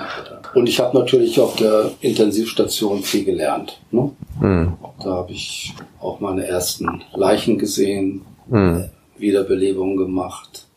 Und 0.54 0.70
ich 0.70 0.80
habe 0.80 0.96
natürlich 0.96 1.40
auf 1.40 1.56
der 1.56 1.90
Intensivstation 2.02 3.02
viel 3.02 3.26
gelernt. 3.26 3.82
Ne? 3.90 4.12
Mhm. 4.40 4.74
Da 5.04 5.10
habe 5.10 5.32
ich 5.32 5.74
auch 6.00 6.20
meine 6.20 6.46
ersten 6.46 7.04
Leichen 7.16 7.58
gesehen, 7.58 8.22
mhm. 8.48 8.90
Wiederbelebungen 9.18 9.98
gemacht. 9.98 10.68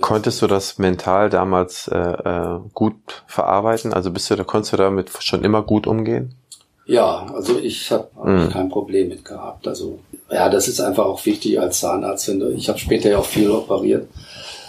Konntest 0.00 0.42
du 0.42 0.46
das 0.46 0.78
mental 0.78 1.30
damals 1.30 1.88
äh, 1.88 1.98
äh, 1.98 2.60
gut 2.74 2.94
verarbeiten? 3.26 3.92
Also 3.92 4.10
bist 4.10 4.30
du 4.30 4.36
da 4.36 4.44
konntest 4.44 4.72
du 4.72 4.76
damit 4.76 5.10
schon 5.20 5.44
immer 5.44 5.62
gut 5.62 5.86
umgehen? 5.86 6.34
Ja, 6.86 7.26
also 7.34 7.58
ich 7.58 7.90
habe 7.90 8.08
mhm. 8.24 8.48
kein 8.50 8.68
Problem 8.68 9.08
mit 9.08 9.24
gehabt. 9.24 9.66
Also 9.66 9.98
ja, 10.30 10.48
das 10.48 10.68
ist 10.68 10.80
einfach 10.80 11.04
auch 11.04 11.24
wichtig 11.26 11.60
als 11.60 11.80
Zahnarzt. 11.80 12.28
Ich 12.28 12.68
habe 12.68 12.78
später 12.78 13.10
ja 13.10 13.18
auch 13.18 13.24
viel 13.24 13.50
operiert. 13.50 14.08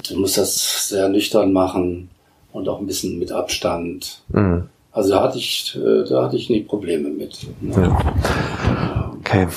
Du 0.09 0.17
musst 0.19 0.37
das 0.37 0.89
sehr 0.89 1.09
nüchtern 1.09 1.53
machen 1.53 2.09
und 2.53 2.67
auch 2.69 2.79
ein 2.79 2.87
bisschen 2.87 3.19
mit 3.19 3.31
Abstand. 3.31 4.21
Mhm. 4.29 4.69
Also 4.91 5.11
da 5.11 5.21
hatte 5.21 5.37
ich, 5.37 5.77
äh, 5.77 6.05
da 6.09 6.23
hatte 6.23 6.37
ich 6.37 6.49
nie 6.49 6.61
Probleme 6.61 7.09
mit. 7.09 7.37
Ne? 7.61 7.73
Ja. 7.75 8.96
Okay, 9.27 9.47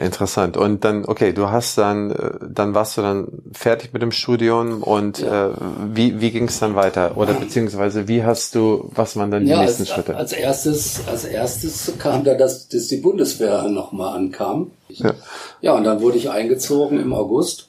interessant. 0.00 0.56
Und 0.56 0.84
dann, 0.84 1.04
okay, 1.04 1.32
du 1.32 1.50
hast 1.50 1.78
dann, 1.78 2.10
äh, 2.10 2.30
dann 2.48 2.74
warst 2.74 2.96
du 2.96 3.02
dann 3.02 3.28
fertig 3.52 3.92
mit 3.92 4.02
dem 4.02 4.10
Studium 4.10 4.82
und 4.82 5.20
ja. 5.20 5.50
äh, 5.50 5.54
wie, 5.92 6.20
wie 6.20 6.32
ging 6.32 6.48
es 6.48 6.58
dann 6.58 6.74
weiter? 6.74 7.16
Oder 7.16 7.34
beziehungsweise 7.34 8.08
wie 8.08 8.24
hast 8.24 8.56
du, 8.56 8.90
was 8.92 9.16
waren 9.16 9.30
dann 9.30 9.44
die 9.44 9.50
ja, 9.50 9.60
nächsten 9.60 9.82
als, 9.82 9.90
Schritte? 9.90 10.16
Als 10.16 10.32
erstes, 10.32 11.02
als 11.06 11.24
erstes 11.24 11.92
kam 11.98 12.24
da, 12.24 12.34
dass, 12.34 12.68
dass 12.68 12.88
die 12.88 12.96
Bundeswehr 12.96 13.68
nochmal 13.68 14.16
ankam. 14.16 14.72
Ja. 14.88 15.14
ja, 15.60 15.74
und 15.74 15.84
dann 15.84 16.00
wurde 16.00 16.18
ich 16.18 16.30
eingezogen 16.30 16.98
im 16.98 17.12
August. 17.12 17.68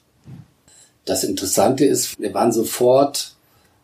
Das 1.06 1.24
Interessante 1.24 1.86
ist, 1.86 2.20
wir 2.20 2.34
waren 2.34 2.52
sofort 2.52 3.36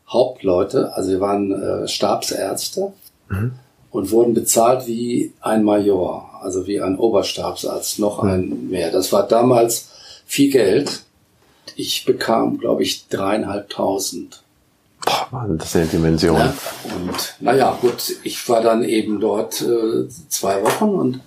Hauptleute, 0.10 0.94
also 0.96 1.12
wir 1.12 1.20
waren 1.20 1.52
äh, 1.52 1.88
Stabsärzte 1.88 2.94
mhm. 3.30 3.54
und 3.92 4.12
wurden 4.12 4.34
bezahlt 4.34 4.88
wie 4.88 5.34
ein 5.42 5.64
Major, 5.64 6.27
also 6.42 6.68
wie 6.68 6.82
ein 6.82 6.98
Oberstabsarzt, 6.98 8.00
noch 8.00 8.20
ein 8.20 8.70
mehr. 8.70 8.92
Das 8.92 9.12
war 9.12 9.28
damals 9.28 9.90
viel 10.26 10.52
Geld. 10.52 11.04
Ich 11.76 12.06
bekam, 12.06 12.58
glaube 12.58 12.84
ich, 12.84 13.08
dreieinhalbtausend. 13.08 14.42
Boah, 15.06 15.28
Mann, 15.32 15.58
das 15.58 15.72
sind 15.72 15.86
ja 15.86 15.92
Dimensionen. 15.92 16.42
Ja, 16.42 16.96
und 16.96 17.36
naja, 17.40 17.78
gut, 17.80 18.16
ich 18.24 18.48
war 18.50 18.62
dann 18.62 18.84
eben 18.84 19.20
dort 19.20 19.62
äh, 19.62 20.08
zwei 20.28 20.62
Wochen 20.64 20.90
und, 20.90 21.22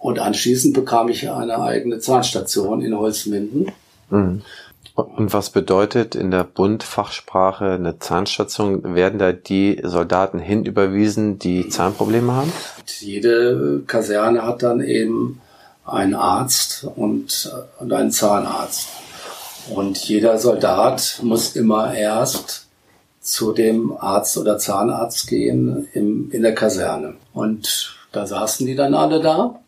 und 0.00 0.18
anschließend 0.18 0.74
bekam 0.74 1.08
ich 1.08 1.28
eine 1.28 1.60
eigene 1.60 1.98
Zahnstation 1.98 2.82
in 2.82 2.96
Holzminden. 2.96 3.72
Mhm. 4.10 4.42
Und 4.94 5.32
was 5.32 5.50
bedeutet 5.50 6.14
in 6.14 6.30
der 6.30 6.44
Bundfachsprache 6.44 7.72
eine 7.72 7.98
Zahnstation? 7.98 8.94
Werden 8.94 9.18
da 9.18 9.32
die 9.32 9.80
Soldaten 9.82 10.38
hinüberwiesen, 10.38 11.40
die 11.40 11.68
Zahnprobleme 11.68 12.32
haben? 12.32 12.52
Jede 13.00 13.82
Kaserne 13.88 14.42
hat 14.44 14.62
dann 14.62 14.80
eben 14.80 15.40
einen 15.84 16.14
Arzt 16.14 16.86
und, 16.94 17.52
und 17.80 17.92
einen 17.92 18.12
Zahnarzt. 18.12 18.88
Und 19.74 19.98
jeder 19.98 20.38
Soldat 20.38 21.18
muss 21.22 21.56
immer 21.56 21.92
erst 21.94 22.68
zu 23.20 23.52
dem 23.52 23.96
Arzt 23.96 24.38
oder 24.38 24.58
Zahnarzt 24.58 25.26
gehen 25.26 25.88
im, 25.92 26.30
in 26.30 26.42
der 26.42 26.54
Kaserne. 26.54 27.14
Und 27.32 27.96
da 28.12 28.26
saßen 28.26 28.64
die 28.64 28.76
dann 28.76 28.94
alle 28.94 29.20
da 29.20 29.58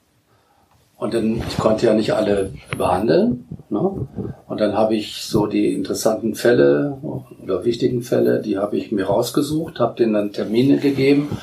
und 0.99 1.15
dann, 1.15 1.43
ich 1.49 1.59
konnte 1.59 1.87
ja 1.87 1.95
nicht 1.95 2.15
alle 2.15 2.53
behandeln. 2.77 3.47
Ne? 3.69 4.09
Und 4.47 4.61
dann 4.61 4.75
habe 4.75 4.95
ich 4.95 5.23
so 5.25 5.47
die 5.47 5.75
interessanten 5.75 6.35
Fälle 6.35 6.99
oder 7.43 7.65
wichtigen 7.65 8.03
Fälle, 8.03 8.41
die 8.41 8.59
habe 8.59 8.77
ich 8.77 8.93
mir 8.93 9.07
rausgesucht, 9.07 9.81
habe 9.81 9.97
denen 9.97 10.15
dann 10.15 10.33
Termine 10.33 10.79
gegeben 10.79 11.37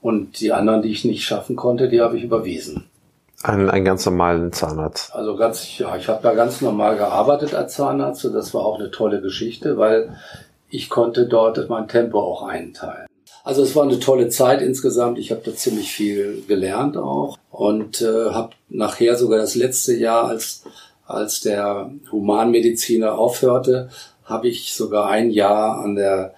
und 0.00 0.40
die 0.40 0.52
anderen, 0.52 0.82
die 0.82 0.90
ich 0.90 1.04
nicht 1.04 1.24
schaffen 1.24 1.56
konnte, 1.56 1.88
die 1.88 2.00
habe 2.00 2.16
ich 2.16 2.24
überwiesen. 2.24 2.84
Einen, 3.42 3.70
einen 3.70 3.84
ganz 3.84 4.04
normalen 4.06 4.52
Zahnarzt. 4.52 5.14
Also 5.14 5.36
ganz, 5.36 5.78
ja, 5.78 5.96
ich 5.96 6.08
habe 6.08 6.22
da 6.22 6.34
ganz 6.34 6.60
normal 6.60 6.96
gearbeitet 6.96 7.54
als 7.54 7.74
Zahnarzt 7.74 8.24
und 8.24 8.34
das 8.34 8.54
war 8.54 8.64
auch 8.64 8.78
eine 8.78 8.90
tolle 8.90 9.20
Geschichte, 9.20 9.78
weil 9.78 10.16
ich 10.68 10.88
konnte 10.88 11.26
dort 11.26 11.68
mein 11.68 11.88
Tempo 11.88 12.20
auch 12.20 12.42
einteilen. 12.44 13.06
Also 13.44 13.62
es 13.62 13.74
war 13.74 13.82
eine 13.82 13.98
tolle 13.98 14.28
Zeit 14.28 14.62
insgesamt. 14.62 15.18
Ich 15.18 15.30
habe 15.30 15.42
da 15.44 15.54
ziemlich 15.54 15.90
viel 15.90 16.44
gelernt 16.46 16.96
auch 16.96 17.38
und 17.50 18.00
äh, 18.00 18.30
habe 18.30 18.50
nachher 18.68 19.16
sogar 19.16 19.38
das 19.38 19.54
letzte 19.54 19.94
Jahr, 19.94 20.26
als, 20.26 20.62
als 21.06 21.40
der 21.40 21.90
Humanmediziner 22.10 23.18
aufhörte, 23.18 23.90
habe 24.24 24.48
ich 24.48 24.74
sogar 24.74 25.08
ein 25.08 25.30
Jahr 25.30 25.78
an 25.80 25.96
der 25.96 26.34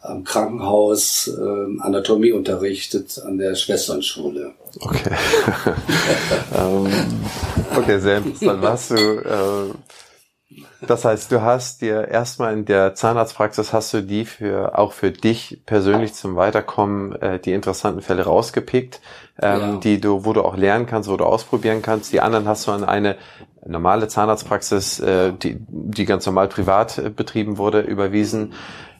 am 0.00 0.24
Krankenhaus 0.24 1.28
äh, 1.28 1.80
Anatomie 1.80 2.32
unterrichtet 2.32 3.20
an 3.24 3.36
der 3.36 3.54
Schwesternschule. 3.56 4.52
Okay. 4.80 5.10
ähm, 6.56 6.86
okay, 7.76 7.98
sehr 7.98 8.18
interessant. 8.18 8.62
Warst 8.62 8.90
du 8.92 8.94
äh, 8.94 9.74
das 10.80 11.04
heißt, 11.04 11.32
du 11.32 11.42
hast 11.42 11.82
dir 11.82 12.06
erstmal 12.08 12.52
in 12.52 12.64
der 12.64 12.94
Zahnarztpraxis 12.94 13.72
hast 13.72 13.92
du 13.94 14.02
die 14.02 14.24
für 14.24 14.78
auch 14.78 14.92
für 14.92 15.10
dich 15.10 15.60
persönlich 15.66 16.14
zum 16.14 16.36
Weiterkommen 16.36 17.20
äh, 17.20 17.40
die 17.40 17.52
interessanten 17.52 18.00
Fälle 18.00 18.24
rausgepickt, 18.24 19.00
ähm, 19.42 19.60
ja. 19.60 19.76
die 19.78 20.00
du, 20.00 20.24
wo 20.24 20.32
du 20.32 20.42
auch 20.42 20.56
lernen 20.56 20.86
kannst, 20.86 21.10
wo 21.10 21.16
du 21.16 21.24
ausprobieren 21.24 21.82
kannst. 21.82 22.12
Die 22.12 22.20
anderen 22.20 22.46
hast 22.46 22.68
du 22.68 22.70
an 22.70 22.84
eine 22.84 23.16
normale 23.66 24.06
Zahnarztpraxis, 24.06 25.00
äh, 25.00 25.32
die, 25.32 25.56
die 25.68 26.04
ganz 26.04 26.24
normal 26.26 26.48
privat 26.48 26.98
äh, 26.98 27.10
betrieben 27.10 27.58
wurde, 27.58 27.80
überwiesen. 27.80 28.52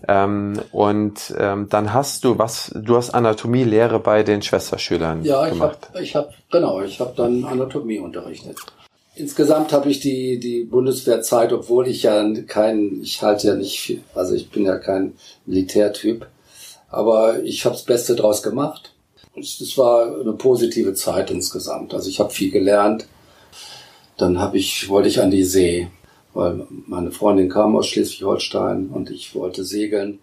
Ähm, 0.06 0.60
und 0.72 1.34
ähm, 1.38 1.68
dann 1.68 1.92
hast 1.92 2.24
du 2.24 2.38
was, 2.38 2.72
du 2.74 2.96
hast 2.96 3.10
Anatomielehre 3.10 4.00
bei 4.00 4.22
den 4.22 4.42
Schwesterschülern 4.42 5.24
ja, 5.24 5.48
gemacht. 5.48 5.90
Ja, 5.94 6.00
ich 6.00 6.14
habe, 6.16 6.26
ich 6.30 6.36
hab, 6.36 6.50
genau, 6.50 6.80
ich 6.82 7.00
habe 7.00 7.14
dann 7.16 7.44
Anatomie 7.44 7.98
unterrichtet. 7.98 8.56
Insgesamt 9.18 9.72
habe 9.72 9.90
ich 9.90 9.98
die, 9.98 10.38
die 10.38 10.62
Bundeswehrzeit, 10.62 11.52
obwohl 11.52 11.88
ich 11.88 12.04
ja 12.04 12.24
kein, 12.46 13.00
ich 13.02 13.20
halte 13.20 13.48
ja 13.48 13.54
nicht 13.56 13.80
viel, 13.80 14.00
also 14.14 14.34
ich 14.34 14.48
bin 14.48 14.64
ja 14.64 14.78
kein 14.78 15.14
Militärtyp, 15.44 16.26
aber 16.88 17.42
ich 17.42 17.64
habe 17.64 17.74
das 17.74 17.84
Beste 17.84 18.14
draus 18.14 18.44
gemacht. 18.44 18.92
Es 19.34 19.76
war 19.76 20.20
eine 20.20 20.34
positive 20.34 20.94
Zeit 20.94 21.32
insgesamt. 21.32 21.94
Also 21.94 22.08
ich 22.08 22.20
habe 22.20 22.30
viel 22.30 22.52
gelernt. 22.52 23.08
Dann 24.16 24.38
habe 24.38 24.56
ich, 24.56 24.88
wollte 24.88 25.08
ich 25.08 25.20
an 25.20 25.32
die 25.32 25.44
See, 25.44 25.88
weil 26.32 26.66
meine 26.86 27.10
Freundin 27.10 27.48
kam 27.48 27.74
aus 27.74 27.88
Schleswig-Holstein 27.88 28.88
und 28.88 29.10
ich 29.10 29.34
wollte 29.34 29.64
segeln. 29.64 30.20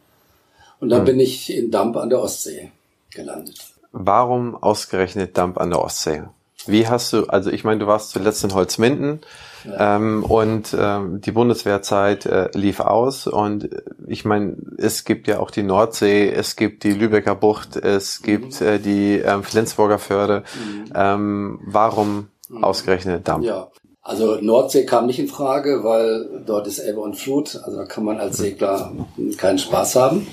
Und 0.79 0.89
dann 0.89 0.99
hm. 0.99 1.05
bin 1.05 1.19
ich 1.19 1.53
in 1.53 1.69
Damp 1.69 1.97
an 1.97 2.09
der 2.09 2.21
Ostsee 2.21 2.71
gelandet. 3.09 3.59
Warum 3.91 4.55
ausgerechnet 4.55 5.37
Damp 5.37 5.57
an 5.59 5.69
der 5.69 5.81
Ostsee? 5.81 6.23
Wie 6.67 6.87
hast 6.87 7.13
du, 7.13 7.25
also 7.25 7.51
ich 7.51 7.63
meine, 7.63 7.79
du 7.79 7.87
warst 7.87 8.11
zuletzt 8.11 8.43
in 8.43 8.53
Holzminden 8.53 9.21
ja. 9.65 9.95
ähm, 9.95 10.23
und 10.23 10.75
ähm, 10.77 11.21
die 11.21 11.31
Bundeswehrzeit 11.31 12.25
äh, 12.25 12.49
lief 12.53 12.79
aus 12.79 13.27
und 13.27 13.69
ich 14.07 14.25
meine, 14.25 14.55
es 14.77 15.03
gibt 15.05 15.27
ja 15.27 15.39
auch 15.39 15.51
die 15.51 15.63
Nordsee, 15.63 16.29
es 16.29 16.55
gibt 16.55 16.83
die 16.83 16.93
Lübecker 16.93 17.35
Bucht, 17.35 17.75
es 17.75 18.21
gibt 18.21 18.59
mhm. 18.61 18.67
äh, 18.67 18.79
die 18.79 19.17
ähm, 19.17 19.43
Flensburger 19.43 19.99
Förde. 19.99 20.43
Mhm. 20.55 20.91
Ähm, 20.95 21.59
warum 21.65 22.27
mhm. 22.49 22.63
ausgerechnet 22.63 23.27
Damm? 23.27 23.41
Ja. 23.41 23.67
Also 24.01 24.35
Nordsee 24.39 24.85
kam 24.85 25.07
nicht 25.07 25.17
in 25.17 25.27
Frage, 25.27 25.83
weil 25.83 26.43
dort 26.45 26.67
ist 26.67 26.77
Ebbe 26.77 26.99
und 26.99 27.15
Flut, 27.15 27.59
also 27.63 27.75
da 27.75 27.85
kann 27.85 28.03
man 28.03 28.19
als 28.19 28.37
mhm. 28.37 28.43
Segler 28.43 28.91
keinen 29.37 29.57
Spaß 29.57 29.95
haben. 29.95 30.27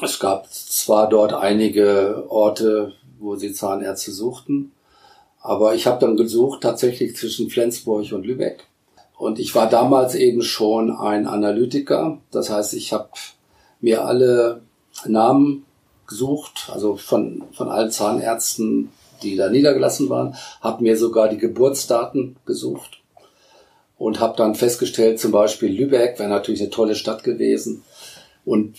Es 0.00 0.20
gab 0.20 0.46
zwar 0.52 1.08
dort 1.08 1.32
einige 1.32 2.24
Orte, 2.28 2.92
wo 3.18 3.34
sie 3.34 3.52
Zahnärzte 3.52 4.12
suchten, 4.12 4.72
aber 5.46 5.74
ich 5.76 5.86
habe 5.86 6.00
dann 6.00 6.16
gesucht 6.16 6.62
tatsächlich 6.62 7.14
zwischen 7.16 7.50
Flensburg 7.50 8.10
und 8.12 8.26
Lübeck. 8.26 8.64
Und 9.16 9.38
ich 9.38 9.54
war 9.54 9.68
damals 9.68 10.16
eben 10.16 10.42
schon 10.42 10.90
ein 10.90 11.28
Analytiker. 11.28 12.18
Das 12.32 12.50
heißt, 12.50 12.74
ich 12.74 12.92
habe 12.92 13.08
mir 13.80 14.04
alle 14.04 14.62
Namen 15.06 15.64
gesucht, 16.08 16.68
also 16.72 16.96
von, 16.96 17.44
von 17.52 17.68
allen 17.68 17.92
Zahnärzten, 17.92 18.90
die 19.22 19.36
da 19.36 19.48
niedergelassen 19.48 20.08
waren, 20.08 20.34
habe 20.60 20.82
mir 20.82 20.96
sogar 20.96 21.28
die 21.28 21.38
Geburtsdaten 21.38 22.36
gesucht 22.44 23.00
und 23.98 24.18
habe 24.18 24.36
dann 24.36 24.56
festgestellt, 24.56 25.20
zum 25.20 25.30
Beispiel 25.30 25.72
Lübeck 25.72 26.18
wäre 26.18 26.28
natürlich 26.28 26.60
eine 26.60 26.70
tolle 26.70 26.96
Stadt 26.96 27.22
gewesen. 27.22 27.84
Und 28.44 28.78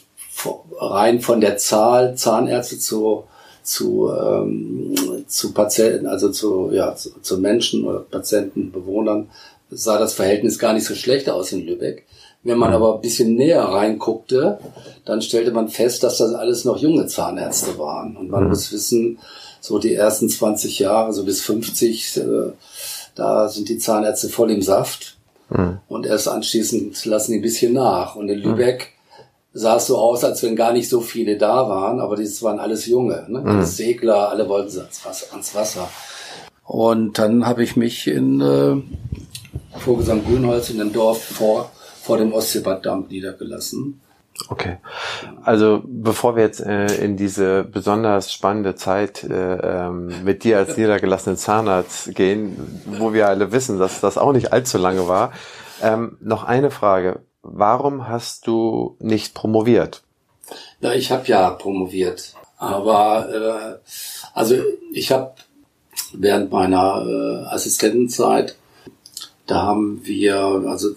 rein 0.79 1.21
von 1.21 1.39
der 1.39 1.57
Zahl 1.57 2.15
Zahnärzte 2.15 2.77
zu 2.77 3.24
zu, 3.67 4.09
ähm, 4.09 4.95
zu 5.27 5.53
Patienten, 5.53 6.07
also 6.07 6.29
zu, 6.29 6.72
ja, 6.72 6.96
zu, 6.96 7.19
zu 7.22 7.38
Menschen 7.38 7.86
oder 7.86 8.00
Patienten, 8.00 8.72
Bewohnern, 8.72 9.29
sah 9.69 10.00
das 10.00 10.13
Verhältnis 10.13 10.60
gar 10.60 10.74
nicht 10.74 10.86
so 10.86 10.96
schlecht 10.96 11.29
aus 11.29 11.51
in 11.51 11.65
Lübeck. 11.65 12.05
Wenn 12.43 12.57
man 12.57 12.74
aber 12.74 12.96
ein 12.96 13.01
bisschen 13.01 13.36
näher 13.36 13.63
reinguckte, 13.63 14.60
dann 15.05 15.22
stellte 15.22 15.51
man 15.51 15.67
fest, 15.67 16.03
dass 16.03 16.17
das 16.17 16.34
alles 16.34 16.63
noch 16.63 16.77
junge 16.77 17.07
Zahnärzte 17.07 17.77
waren. 17.77 18.15
Und 18.15 18.29
man 18.29 18.43
mhm. 18.43 18.50
muss 18.50 18.72
wissen, 18.72 19.19
so 19.60 19.79
die 19.79 19.93
ersten 19.93 20.29
20 20.29 20.79
Jahre, 20.79 21.12
so 21.13 21.25
bis 21.25 21.41
50, 21.41 22.17
äh, 22.17 22.24
da 23.15 23.50
sind 23.50 23.67
die 23.67 23.79
Zahnärzte 23.79 24.29
voll 24.29 24.51
im 24.51 24.62
Saft. 24.62 25.17
Mhm. 25.50 25.79
Und 25.89 26.05
erst 26.05 26.27
anschließend 26.27 27.03
lassen 27.05 27.34
die 27.34 27.39
ein 27.39 27.41
bisschen 27.41 27.74
nach. 27.74 28.15
Und 28.15 28.29
in 28.29 28.39
mhm. 28.39 28.51
Lübeck 28.51 28.93
sah 29.58 29.78
es 29.78 29.88
so 29.88 29.98
aus, 29.98 30.24
als 30.24 30.44
wenn 30.44 30.56
gar 30.56 30.72
nicht 30.72 30.88
so 30.88 31.02
viele 31.02 31.36
da 31.38 31.68
waren, 31.68 32.00
aber 32.00 32.16
das 32.16 32.42
waren 32.44 32.60
alles 32.60 32.86
Junge, 32.86 33.26
ne? 33.28 33.40
Mhm. 33.40 33.48
Alles 33.48 33.76
Segler, 33.76 34.30
alle 34.30 34.48
wollten 34.48 34.78
ans 34.80 35.04
Wasser. 35.04 35.34
Ans 35.34 35.56
Wasser. 35.56 35.90
Und 36.64 37.18
dann 37.18 37.46
habe 37.46 37.64
ich 37.64 37.76
mich 37.76 38.08
in 38.08 38.42
äh, 38.42 38.76
Vogelsang 39.80 40.24
Grünholz 40.24 40.70
in 40.70 40.78
dem 40.78 40.94
Dorf 40.94 41.24
vor, 41.24 41.72
vor 42.02 42.18
dem 42.18 42.34
Ostseebaddamm 42.34 43.08
niedergelassen. 43.10 44.00
Okay. 44.50 44.78
Also 45.44 45.82
bevor 45.86 46.36
wir 46.36 46.44
jetzt 46.44 46.60
äh, 46.60 46.86
in 47.04 47.18
diese 47.18 47.64
besonders 47.64 48.32
spannende 48.32 48.76
Zeit 48.76 49.24
äh, 49.24 49.88
ähm, 49.88 50.24
mit 50.24 50.44
dir 50.44 50.58
als 50.60 50.78
niedergelassenen 50.78 51.38
Zahnarzt 51.38 52.14
gehen, 52.14 52.84
wo 52.86 53.14
wir 53.14 53.28
alle 53.28 53.52
wissen, 53.52 53.80
dass 53.80 54.00
das 54.02 54.20
auch 54.20 54.34
nicht 54.34 54.54
allzu 54.54 54.78
lange 54.78 55.08
war, 55.08 55.32
ähm, 55.82 56.18
noch 56.22 56.44
eine 56.44 56.70
Frage. 56.70 57.22
Warum 57.41 58.08
hast 58.08 58.48
du 58.48 58.96
nicht 59.00 59.34
promoviert? 59.34 60.03
Na, 60.79 60.94
ich 60.94 61.12
habe 61.12 61.27
ja 61.27 61.50
promoviert, 61.51 62.34
aber 62.58 63.79
äh, 63.84 63.89
also 64.34 64.56
ich 64.94 65.12
habe 65.12 65.34
während 66.13 66.51
meiner 66.51 67.06
äh, 67.06 67.53
Assistentenzeit, 67.53 68.56
da 69.46 69.63
haben 69.63 70.01
wir 70.03 70.38
also 70.67 70.89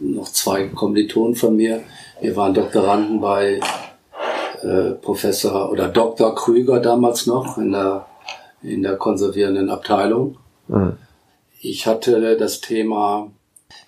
noch 0.00 0.28
zwei 0.28 0.68
Kommilitonen 0.68 1.34
von 1.34 1.56
mir, 1.56 1.82
wir 2.20 2.36
waren 2.36 2.54
Doktoranden 2.54 3.20
bei 3.20 3.60
äh, 4.62 4.90
Professor 5.00 5.70
oder 5.70 5.88
Dr. 5.88 6.34
Krüger 6.34 6.80
damals 6.80 7.26
noch 7.26 7.58
in 7.58 7.72
der, 7.72 8.06
in 8.62 8.82
der 8.82 8.96
konservierenden 8.96 9.70
Abteilung. 9.70 10.36
Mhm. 10.66 10.96
Ich 11.60 11.86
hatte 11.86 12.36
das 12.36 12.60
Thema, 12.60 13.30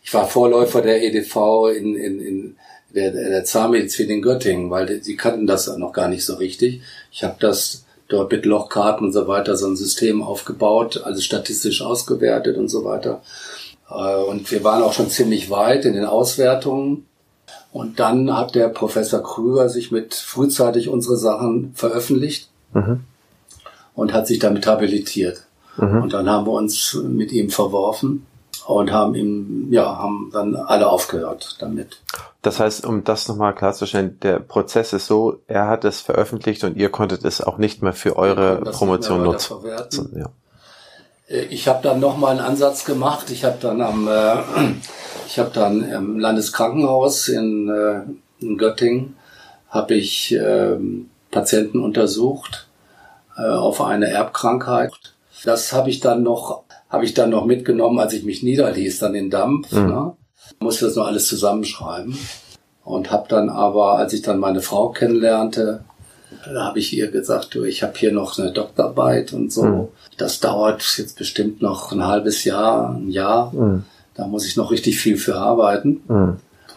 ich 0.02 0.14
war 0.14 0.26
Vorläufer 0.26 0.82
der 0.82 1.02
EDV 1.02 1.68
in, 1.76 1.94
in, 1.94 2.20
in 2.20 2.56
der, 2.94 3.12
der 3.12 3.44
Zahnmedizin 3.44 4.10
in 4.10 4.22
Göttingen, 4.22 4.70
weil 4.70 5.02
sie 5.02 5.16
kannten 5.16 5.46
das 5.46 5.68
noch 5.76 5.92
gar 5.92 6.08
nicht 6.08 6.24
so 6.24 6.34
richtig. 6.34 6.82
Ich 7.12 7.22
habe 7.22 7.36
das 7.38 7.84
dort 8.08 8.32
mit 8.32 8.44
Lochkarten 8.44 9.06
und 9.06 9.12
so 9.12 9.28
weiter 9.28 9.56
so 9.56 9.68
ein 9.68 9.76
System 9.76 10.22
aufgebaut, 10.22 11.02
alles 11.04 11.24
statistisch 11.24 11.82
ausgewertet 11.82 12.56
und 12.56 12.68
so 12.68 12.84
weiter. 12.84 13.22
Äh, 13.88 14.16
und 14.24 14.50
wir 14.50 14.64
waren 14.64 14.82
auch 14.82 14.92
schon 14.92 15.10
ziemlich 15.10 15.50
weit 15.50 15.84
in 15.84 15.94
den 15.94 16.04
Auswertungen. 16.04 17.06
Und 17.72 18.00
dann 18.00 18.36
hat 18.36 18.56
der 18.56 18.68
Professor 18.68 19.22
Krüger 19.22 19.68
sich 19.68 19.92
mit 19.92 20.14
frühzeitig 20.14 20.88
unsere 20.88 21.16
Sachen 21.16 21.72
veröffentlicht 21.74 22.48
mhm. 22.74 23.04
und 23.94 24.12
hat 24.12 24.26
sich 24.26 24.40
damit 24.40 24.66
habilitiert. 24.66 25.44
Mhm. 25.76 26.02
Und 26.02 26.12
dann 26.12 26.28
haben 26.28 26.46
wir 26.46 26.52
uns 26.52 26.94
mit 26.94 27.30
ihm 27.30 27.50
verworfen 27.50 28.26
und 28.70 28.92
haben 28.92 29.14
ihm, 29.14 29.68
ja, 29.70 29.98
haben 29.98 30.30
dann 30.32 30.56
alle 30.56 30.88
aufgehört 30.88 31.56
damit. 31.60 32.00
Das 32.42 32.60
heißt, 32.60 32.84
um 32.86 33.04
das 33.04 33.28
nochmal 33.28 33.54
klarzustellen, 33.54 34.18
der 34.20 34.40
Prozess 34.40 34.92
ist 34.92 35.06
so, 35.06 35.40
er 35.46 35.66
hat 35.68 35.84
es 35.84 36.00
veröffentlicht 36.00 36.64
und 36.64 36.76
ihr 36.76 36.90
konntet 36.90 37.24
es 37.24 37.40
auch 37.40 37.58
nicht 37.58 37.82
mehr 37.82 37.92
für 37.92 38.16
eure 38.16 38.60
Promotion 38.62 39.22
nutzen. 39.22 39.58
Ja. 40.16 40.30
Äh, 41.28 41.44
ich 41.46 41.68
habe 41.68 41.82
dann 41.82 42.00
nochmal 42.00 42.32
einen 42.32 42.46
Ansatz 42.46 42.84
gemacht. 42.84 43.30
Ich 43.30 43.44
habe 43.44 43.58
dann 43.60 43.80
am 43.80 44.08
äh, 44.08 44.36
ich 45.26 45.38
habe 45.38 45.50
dann 45.52 45.82
im 45.82 46.18
Landeskrankenhaus 46.18 47.28
in, 47.28 47.68
äh, 47.68 48.44
in 48.44 48.58
Göttingen 48.58 49.16
habe 49.68 49.94
ich 49.94 50.34
äh, 50.34 50.76
Patienten 51.30 51.80
untersucht 51.80 52.68
äh, 53.36 53.42
auf 53.42 53.80
eine 53.80 54.10
Erbkrankheit. 54.10 54.92
Das 55.44 55.72
habe 55.72 55.88
ich 55.90 56.00
dann 56.00 56.22
noch 56.22 56.64
habe 56.90 57.04
ich 57.04 57.14
dann 57.14 57.30
noch 57.30 57.46
mitgenommen, 57.46 57.98
als 57.98 58.12
ich 58.12 58.24
mich 58.24 58.42
niederließ, 58.42 58.98
dann 58.98 59.14
in 59.14 59.30
Dampf. 59.30 59.72
Mhm. 59.72 59.86
Ne? 59.86 60.12
Musste 60.58 60.86
das 60.86 60.96
noch 60.96 61.06
alles 61.06 61.26
zusammenschreiben 61.26 62.18
und 62.84 63.10
habe 63.10 63.26
dann 63.28 63.48
aber, 63.48 63.94
als 63.98 64.12
ich 64.12 64.22
dann 64.22 64.38
meine 64.38 64.60
Frau 64.60 64.90
kennenlernte, 64.90 65.84
da 66.44 66.64
habe 66.64 66.78
ich 66.78 66.92
ihr 66.96 67.10
gesagt, 67.10 67.54
du, 67.54 67.64
ich 67.64 67.82
habe 67.82 67.94
hier 67.96 68.12
noch 68.12 68.38
eine 68.38 68.52
Doktorarbeit 68.52 69.32
und 69.32 69.52
so. 69.52 69.64
Mhm. 69.64 69.88
Das 70.16 70.40
dauert 70.40 70.82
jetzt 70.98 71.16
bestimmt 71.16 71.62
noch 71.62 71.92
ein 71.92 72.06
halbes 72.06 72.44
Jahr, 72.44 72.94
ein 72.94 73.10
Jahr. 73.10 73.52
Mhm. 73.52 73.84
Da 74.14 74.26
muss 74.26 74.46
ich 74.46 74.56
noch 74.56 74.70
richtig 74.70 74.98
viel 74.98 75.16
für 75.16 75.36
arbeiten. 75.36 76.02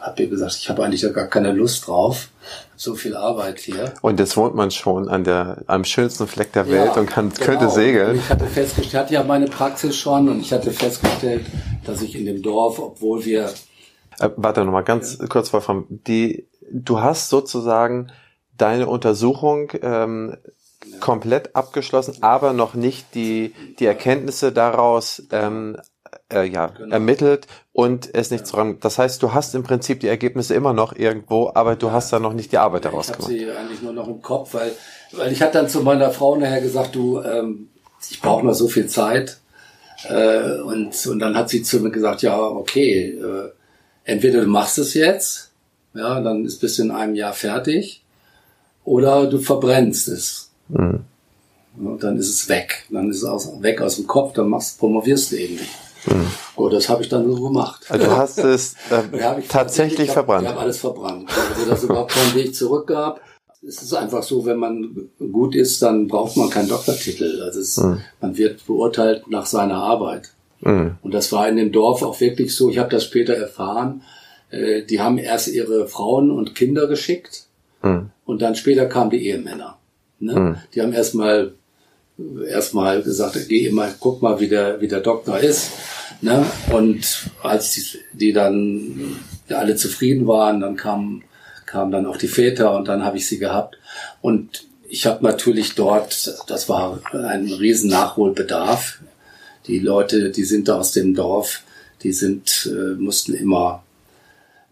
Mhm. 0.03 0.07
Hab 0.07 0.19
ihr 0.19 0.27
gesagt, 0.27 0.55
ich 0.59 0.69
habe 0.69 0.83
eigentlich 0.83 1.01
gar 1.13 1.27
keine 1.27 1.51
Lust 1.51 1.87
drauf. 1.87 2.29
So 2.75 2.95
viel 2.95 3.15
Arbeit 3.15 3.59
hier. 3.59 3.93
Und 4.01 4.19
jetzt 4.19 4.35
wohnt 4.35 4.55
man 4.55 4.69
schon 4.69 5.07
an 5.07 5.23
der, 5.23 5.63
am 5.67 5.85
schönsten 5.85 6.27
Fleck 6.27 6.51
der 6.51 6.69
Welt 6.69 6.91
ja, 6.95 6.99
und 6.99 7.09
kann, 7.09 7.29
genau. 7.29 7.45
könnte 7.45 7.69
segeln. 7.69 8.17
Ich 8.17 8.29
hatte 8.29 8.45
festgestellt, 8.45 8.87
ich 8.87 8.95
hatte 8.95 9.13
ja 9.13 9.23
meine 9.23 9.45
Praxis 9.45 9.95
schon 9.95 10.27
und 10.27 10.41
ich 10.41 10.51
hatte 10.51 10.71
festgestellt, 10.71 11.45
dass 11.85 12.01
ich 12.01 12.15
in 12.15 12.25
dem 12.25 12.41
Dorf, 12.41 12.79
obwohl 12.79 13.23
wir 13.23 13.53
äh, 14.19 14.29
warte 14.35 14.63
noch 14.63 14.71
mal 14.71 14.81
ganz 14.81 15.17
ja. 15.19 15.27
kurz, 15.27 15.53
Wolfram. 15.53 15.85
Die, 15.89 16.47
du 16.71 16.99
hast 16.99 17.29
sozusagen 17.29 18.11
deine 18.57 18.87
Untersuchung 18.87 19.71
ähm, 19.81 20.37
ja. 20.85 20.97
komplett 20.99 21.55
abgeschlossen, 21.55 22.17
aber 22.21 22.53
noch 22.53 22.73
nicht 22.73 23.15
die, 23.15 23.53
die 23.79 23.85
Erkenntnisse 23.85 24.51
daraus 24.51 25.23
ähm, 25.31 25.77
äh, 26.31 26.43
ja, 26.43 26.67
genau. 26.67 26.93
ermittelt 26.93 27.47
und 27.73 28.13
es 28.13 28.29
nicht 28.31 28.45
ja. 28.45 28.51
dran. 28.51 28.77
Das 28.79 28.99
heißt, 28.99 29.21
du 29.21 29.33
hast 29.33 29.55
im 29.55 29.63
Prinzip 29.63 29.99
die 29.99 30.07
Ergebnisse 30.07 30.53
immer 30.53 30.73
noch 30.73 30.95
irgendwo, 30.95 31.51
aber 31.53 31.75
du 31.75 31.87
ja. 31.87 31.93
hast 31.93 32.13
da 32.13 32.19
noch 32.19 32.33
nicht 32.33 32.51
die 32.51 32.59
Arbeit 32.59 32.85
daraus 32.85 33.09
ich 33.09 33.15
gemacht. 33.15 33.31
Ich 33.31 33.41
habe 33.41 33.51
sie 33.51 33.57
eigentlich 33.57 33.81
nur 33.81 33.93
noch 33.93 34.07
im 34.07 34.21
Kopf, 34.21 34.53
weil, 34.53 34.71
weil 35.11 35.31
ich 35.31 35.41
hatte 35.41 35.57
dann 35.57 35.67
zu 35.67 35.81
meiner 35.81 36.11
Frau 36.11 36.35
nachher 36.35 36.61
gesagt, 36.61 36.95
du, 36.95 37.19
ähm, 37.21 37.69
ich 38.09 38.21
brauche 38.21 38.45
noch 38.45 38.53
so 38.53 38.67
viel 38.67 38.87
Zeit. 38.87 39.39
Äh, 40.07 40.59
und, 40.61 41.07
und 41.07 41.19
dann 41.19 41.35
hat 41.35 41.49
sie 41.49 41.63
zu 41.63 41.79
mir 41.79 41.89
gesagt, 41.89 42.21
ja, 42.21 42.39
okay, 42.39 43.17
äh, 43.17 43.49
entweder 44.03 44.41
du 44.41 44.47
machst 44.47 44.77
es 44.77 44.93
jetzt, 44.93 45.51
ja, 45.93 46.19
dann 46.21 46.45
ist 46.45 46.59
bis 46.59 46.79
in 46.79 46.91
einem 46.91 47.15
Jahr 47.15 47.33
fertig, 47.33 48.03
oder 48.83 49.27
du 49.27 49.39
verbrennst 49.39 50.09
es. 50.09 50.51
Mhm. 50.67 51.05
Und 51.77 52.03
dann 52.03 52.17
ist 52.17 52.29
es 52.29 52.49
weg. 52.49 52.85
Dann 52.91 53.09
ist 53.09 53.17
es 53.17 53.23
aus, 53.23 53.49
weg 53.61 53.81
aus 53.81 53.95
dem 53.95 54.05
Kopf, 54.05 54.33
dann 54.33 54.49
machst, 54.49 54.77
promovierst 54.77 55.31
du 55.31 55.37
eben 55.37 55.55
nicht. 55.55 55.71
Mhm. 56.07 56.27
Oh, 56.55 56.69
das 56.69 56.89
habe 56.89 57.03
ich 57.03 57.09
dann 57.09 57.25
so 57.31 57.41
gemacht. 57.41 57.85
Also 57.89 58.05
du 58.05 58.11
hast 58.11 58.37
es 58.39 58.73
äh, 58.89 59.41
tatsächlich 59.47 60.09
hab, 60.09 60.13
verbrannt. 60.13 60.43
Ich 60.43 60.49
habe 60.49 60.59
alles 60.59 60.79
verbrannt. 60.79 61.29
Also 61.55 61.69
dass 61.69 61.79
es 61.79 61.85
überhaupt 61.85 62.11
keinen 62.11 62.35
Weg 62.35 62.55
zurück 62.55 62.87
gab. 62.87 63.21
Es 63.65 63.81
ist 63.81 63.93
einfach 63.93 64.23
so, 64.23 64.45
wenn 64.45 64.57
man 64.57 65.09
gut 65.19 65.55
ist, 65.55 65.81
dann 65.81 66.07
braucht 66.07 66.35
man 66.35 66.49
keinen 66.49 66.67
Doktortitel. 66.67 67.41
Also 67.43 67.61
es, 67.61 67.77
mhm. 67.77 68.01
man 68.19 68.37
wird 68.37 68.65
beurteilt 68.67 69.29
nach 69.29 69.45
seiner 69.45 69.77
Arbeit. 69.77 70.31
Mhm. 70.61 70.97
Und 71.01 71.13
das 71.13 71.31
war 71.31 71.47
in 71.47 71.55
dem 71.55 71.71
Dorf 71.71 72.03
auch 72.03 72.19
wirklich 72.19 72.55
so. 72.55 72.69
Ich 72.69 72.77
habe 72.77 72.89
das 72.89 73.05
später 73.05 73.33
erfahren. 73.33 74.01
Äh, 74.49 74.83
die 74.83 74.99
haben 74.99 75.17
erst 75.17 75.47
ihre 75.47 75.87
Frauen 75.87 76.31
und 76.31 76.55
Kinder 76.55 76.87
geschickt 76.87 77.47
mhm. 77.81 78.11
und 78.25 78.41
dann 78.41 78.55
später 78.55 78.85
kamen 78.85 79.09
die 79.09 79.27
Ehemänner. 79.27 79.77
Ne? 80.19 80.39
Mhm. 80.39 80.57
Die 80.73 80.81
haben 80.81 80.93
erstmal 80.93 81.53
erstmal 82.47 83.01
gesagt, 83.01 83.37
geh 83.47 83.65
immer, 83.67 83.93
guck 83.99 84.21
mal, 84.21 84.39
wie 84.39 84.47
der, 84.47 84.79
wie 84.81 84.87
der 84.87 85.01
Doktor 85.01 85.39
ist. 85.39 85.71
Ne? 86.21 86.45
Und 86.71 87.29
als 87.41 87.71
die, 87.71 87.83
die 88.13 88.33
dann 88.33 89.17
alle 89.49 89.75
zufrieden 89.75 90.27
waren, 90.27 90.61
dann 90.61 90.75
kamen, 90.75 91.23
kamen 91.65 91.91
dann 91.91 92.05
auch 92.05 92.17
die 92.17 92.27
Väter 92.27 92.75
und 92.75 92.87
dann 92.87 93.03
habe 93.03 93.17
ich 93.17 93.27
sie 93.27 93.39
gehabt. 93.39 93.77
Und 94.21 94.67
ich 94.87 95.05
habe 95.05 95.23
natürlich 95.23 95.75
dort, 95.75 96.35
das 96.47 96.69
war 96.69 96.99
ein 97.13 97.51
riesen 97.51 97.89
Nachholbedarf. 97.89 98.99
Die 99.67 99.79
Leute, 99.79 100.29
die 100.29 100.43
sind 100.43 100.67
da 100.67 100.77
aus 100.77 100.91
dem 100.91 101.15
Dorf, 101.15 101.63
die 102.03 102.13
sind, 102.13 102.69
äh, 102.71 102.95
mussten 102.95 103.33
immer 103.33 103.83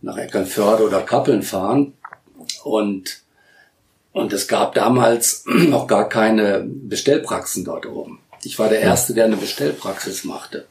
nach 0.01 0.17
Eckernförde 0.17 0.83
oder 0.83 1.01
Kappeln 1.01 1.41
fahren. 1.41 1.93
Und 2.63 3.20
und 4.13 4.33
es 4.33 4.47
gab 4.47 4.75
damals 4.75 5.43
noch 5.47 5.87
gar 5.87 6.09
keine 6.09 6.65
Bestellpraxen 6.65 7.63
dort 7.63 7.85
oben. 7.85 8.19
Ich 8.43 8.57
war 8.59 8.69
der 8.69 8.81
Erste, 8.81 9.13
der 9.13 9.25
eine 9.25 9.37
Bestellpraxis 9.37 10.23
machte. 10.23 10.65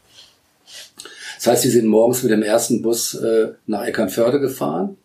Das 1.37 1.47
heißt, 1.47 1.63
sie 1.63 1.71
sind 1.71 1.87
morgens 1.87 2.23
mit 2.23 2.33
dem 2.33 2.43
ersten 2.43 2.83
Bus 2.83 3.15
äh, 3.15 3.53
nach 3.67 3.85
Eckernförde 3.85 4.41
gefahren 4.41 4.99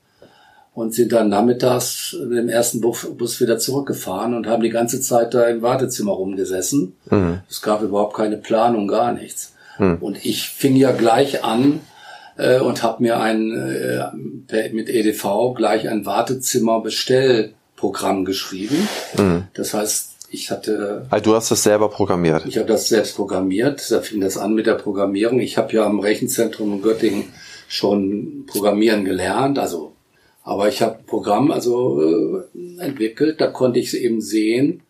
und 0.73 0.93
sind 0.93 1.13
dann 1.13 1.29
nachmittags 1.29 2.17
mit 2.27 2.37
dem 2.37 2.49
ersten 2.49 2.81
Bus 2.81 3.39
wieder 3.39 3.57
zurückgefahren 3.57 4.33
und 4.33 4.47
haben 4.47 4.61
die 4.61 4.69
ganze 4.69 4.99
Zeit 4.99 5.33
da 5.33 5.47
im 5.47 5.61
Wartezimmer 5.61 6.11
rumgesessen. 6.11 6.93
Mhm. 7.09 7.39
Es 7.49 7.61
gab 7.61 7.81
überhaupt 7.81 8.17
keine 8.17 8.37
Planung, 8.37 8.87
gar 8.89 9.13
nichts. 9.13 9.53
Mhm. 9.79 9.97
Und 10.01 10.25
ich 10.25 10.49
fing 10.49 10.75
ja 10.75 10.91
gleich 10.91 11.45
an 11.45 11.79
äh, 12.35 12.59
und 12.59 12.83
habe 12.83 13.03
mir 13.03 13.21
ein 13.21 13.53
äh, 13.53 14.69
mit 14.73 14.89
EDV 14.89 15.53
gleich 15.55 15.87
ein 15.87 16.05
Wartezimmer 16.05 16.81
bestellt 16.81 17.53
Programm 17.85 18.25
geschrieben. 18.25 18.89
Mhm. 19.15 19.43
Das 19.53 19.75
heißt, 19.75 20.15
ich 20.31 20.49
hatte. 20.49 21.05
Also 21.11 21.23
du 21.23 21.35
hast 21.35 21.51
das 21.51 21.61
selber 21.61 21.87
programmiert. 21.89 22.43
Ich 22.47 22.57
habe 22.57 22.67
das 22.67 22.87
selbst 22.87 23.15
programmiert. 23.15 23.91
Da 23.91 24.01
fing 24.01 24.21
das 24.21 24.37
an 24.37 24.55
mit 24.55 24.65
der 24.65 24.73
Programmierung. 24.73 25.39
Ich 25.39 25.57
habe 25.59 25.71
ja 25.73 25.85
am 25.85 25.99
Rechenzentrum 25.99 26.73
in 26.73 26.81
Göttingen 26.81 27.25
schon 27.67 28.45
programmieren 28.47 29.05
gelernt. 29.05 29.59
Also, 29.59 29.93
aber 30.43 30.67
ich 30.67 30.81
habe 30.81 30.97
ein 30.97 31.05
Programm 31.05 31.51
also 31.51 32.01
äh, 32.01 32.81
entwickelt. 32.81 33.39
Da 33.39 33.47
konnte 33.47 33.79
ich 33.79 33.95
eben 33.95 34.19
sehen, 34.19 34.81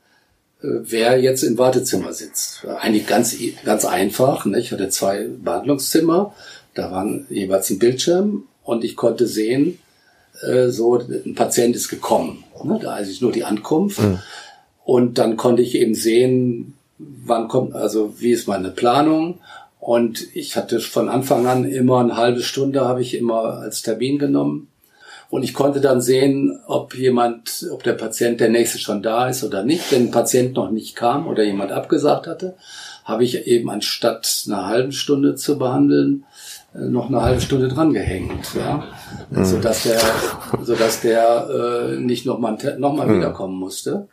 äh, 0.64 0.68
wer 0.84 1.20
jetzt 1.20 1.44
im 1.44 1.58
Wartezimmer 1.58 2.14
sitzt. 2.14 2.66
Eigentlich 2.80 3.06
ganz 3.06 3.36
ganz 3.66 3.84
einfach. 3.84 4.46
Ne? 4.46 4.58
Ich 4.62 4.72
hatte 4.72 4.88
zwei 4.88 5.28
Behandlungszimmer. 5.28 6.34
Da 6.76 6.92
waren 6.92 7.26
jeweils 7.30 7.70
ein 7.70 7.80
Bildschirm 7.80 8.44
und 8.64 8.86
ich 8.86 8.96
konnte 8.96 9.28
sehen, 9.28 9.80
äh, 10.42 10.70
so, 10.70 11.00
ein 11.00 11.36
Patient 11.36 11.76
ist 11.76 11.90
gekommen. 11.90 12.44
Ne? 12.64 12.80
Da 12.82 12.98
ist 12.98 13.22
nur 13.22 13.32
die 13.32 13.44
Ankunft. 13.44 14.02
Mhm. 14.02 14.20
Und 14.84 15.18
dann 15.18 15.36
konnte 15.38 15.62
ich 15.62 15.76
eben 15.76 15.96
sehen, 15.96 16.76
wann 16.98 17.48
kommt, 17.48 17.76
also 17.76 18.16
wie 18.20 18.32
ist 18.32 18.48
meine 18.48 18.70
Planung. 18.70 19.40
Und 19.80 20.36
ich 20.36 20.56
hatte 20.56 20.80
von 20.80 21.10
Anfang 21.10 21.48
an 21.48 21.66
immer 21.66 22.00
eine 22.00 22.18
halbe 22.18 22.42
Stunde 22.42 22.82
habe 22.86 23.02
ich 23.02 23.16
immer 23.16 23.60
als 23.60 23.82
Termin 23.82 24.18
genommen. 24.18 24.68
Und 25.30 25.44
ich 25.44 25.54
konnte 25.54 25.82
dann 25.82 26.02
sehen, 26.02 26.60
ob 26.68 26.96
jemand, 26.96 27.68
ob 27.72 27.84
der 27.84 27.94
Patient 27.94 28.40
der 28.40 28.50
nächste 28.50 28.80
schon 28.80 29.02
da 29.02 29.28
ist 29.28 29.44
oder 29.44 29.64
nicht. 29.64 29.92
Wenn 29.92 30.08
ein 30.08 30.12
Patient 30.12 30.56
noch 30.56 30.72
nicht 30.72 30.96
kam 30.96 31.28
oder 31.28 31.44
jemand 31.44 31.72
abgesagt 31.72 32.28
hatte, 32.28 32.56
habe 33.04 33.24
ich 33.24 33.48
eben 33.48 33.70
anstatt 33.70 34.46
einer 34.48 34.68
halben 34.68 34.92
Stunde 34.92 35.36
zu 35.36 35.58
behandeln, 35.58 36.26
noch 36.78 37.08
eine 37.08 37.22
halbe 37.22 37.42
Stunde 37.42 37.68
dran 37.68 37.94
gehängt, 37.94 38.54
ja, 38.56 38.84
mhm. 39.30 39.46
so 39.46 39.60
dass 39.60 39.84
der, 39.84 40.00
so 40.62 40.76
dass 40.76 41.02
der 41.02 41.48
äh, 41.50 42.00
nicht 42.00 42.26
nochmal 42.26 42.58
noch 42.78 42.94
mal 42.94 43.08
mhm. 43.08 43.18
wiederkommen 43.18 43.58
musste. 43.58 44.08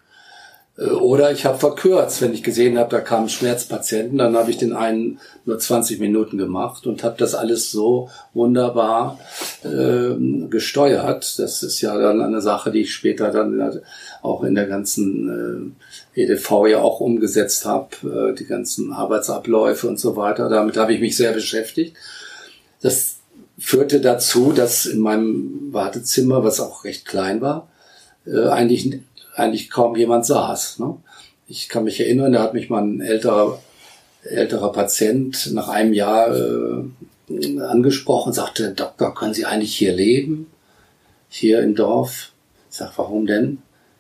Äh, 0.79 0.85
oder 0.85 1.33
ich 1.33 1.45
habe 1.45 1.59
verkürzt, 1.59 2.23
wenn 2.23 2.33
ich 2.33 2.43
gesehen 2.43 2.79
habe, 2.79 2.91
da 2.91 3.01
kamen 3.01 3.29
Schmerzpatienten, 3.29 4.19
dann 4.19 4.37
habe 4.37 4.51
ich 4.51 4.59
den 4.59 4.73
einen 4.73 5.19
nur 5.45 5.59
20 5.59 5.99
Minuten 5.99 6.39
gemacht 6.39 6.87
und 6.87 7.03
habe 7.03 7.17
das 7.19 7.35
alles 7.35 7.71
so 7.71 8.09
wunderbar 8.33 9.19
äh, 9.65 10.15
gesteuert. 10.49 11.39
Das 11.39 11.63
ist 11.63 11.81
ja 11.81 11.99
dann 11.99 12.21
eine 12.21 12.41
Sache, 12.41 12.71
die 12.71 12.83
ich 12.83 12.95
später 12.95 13.31
dann 13.31 13.81
auch 14.23 14.45
in 14.45 14.55
der 14.55 14.67
ganzen 14.67 15.75
äh, 16.15 16.23
EDV 16.23 16.67
ja 16.69 16.79
auch 16.79 17.01
umgesetzt 17.01 17.67
habe, 17.67 17.89
äh, 18.05 18.35
die 18.35 18.47
ganzen 18.47 18.93
Arbeitsabläufe 18.93 19.89
und 19.89 19.99
so 19.99 20.17
weiter. 20.17 20.49
Damit 20.49 20.77
habe 20.77 20.95
ich 20.95 21.01
mich 21.01 21.17
sehr 21.17 21.33
beschäftigt. 21.33 21.97
Das 22.83 23.17
führte 23.59 24.01
dazu, 24.01 24.53
dass 24.53 24.87
in 24.87 25.01
meinem 25.01 25.73
Wartezimmer, 25.73 26.45
was 26.45 26.61
auch 26.61 26.85
recht 26.85 27.07
klein 27.07 27.41
war, 27.41 27.69
äh, 28.27 28.49
eigentlich 28.49 29.01
eigentlich 29.35 29.71
kaum 29.71 29.97
jemand 29.97 30.27
saß. 30.27 30.79
Ne? 30.79 30.97
Ich 31.47 31.69
kann 31.69 31.85
mich 31.85 32.01
erinnern, 32.01 32.33
da 32.33 32.43
hat 32.43 32.55
mich 32.55 32.71
mal 32.71 32.83
ein 32.83 33.01
älterer, 33.01 33.61
älterer 34.25 34.73
Patient 34.73 35.51
nach 35.53 35.69
einem 35.69 35.93
Jahr 35.93 36.35
äh, 36.37 37.61
angesprochen, 37.61 38.33
sagte, 38.33 38.73
Doktor, 38.73 39.15
können 39.15 39.35
Sie 39.35 39.47
eigentlich 39.47 39.77
hier 39.77 39.93
leben? 39.93 40.49
Hier 41.29 41.63
im 41.63 41.75
Dorf? 41.75 42.33
Ich 42.71 42.77
sag, 42.77 42.97
warum 42.97 43.27
denn? 43.27 43.59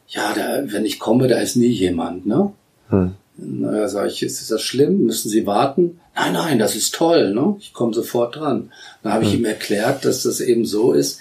Ja, 0.09 0.35
da, 0.35 0.63
wenn 0.67 0.85
ich 0.85 0.99
komme, 0.99 1.29
da 1.29 1.39
ist 1.39 1.57
nie 1.57 1.69
jemand, 1.69 2.27
ne? 2.27 2.53
Hm. 2.89 3.15
Naja, 3.37 3.89
sag 3.89 4.09
ich, 4.09 4.23
ist 4.23 4.51
das 4.51 4.63
schlimm? 4.63 5.05
Müssen 5.05 5.29
Sie 5.29 5.47
warten? 5.47 6.01
Nein, 6.15 6.35
nein, 6.35 6.59
das 6.59 6.77
ist 6.77 6.95
toll, 6.95 7.33
ne? 7.33 7.57
Ich 7.59 7.73
komme 7.73 7.95
sofort 7.95 8.37
dran. 8.37 8.71
Dann 9.03 9.15
habe 9.15 9.25
hm. 9.25 9.31
ich 9.31 9.39
ihm 9.39 9.45
erklärt, 9.45 10.05
dass 10.05 10.23
das 10.23 10.41
eben 10.41 10.67
so 10.67 10.93
ist, 10.93 11.21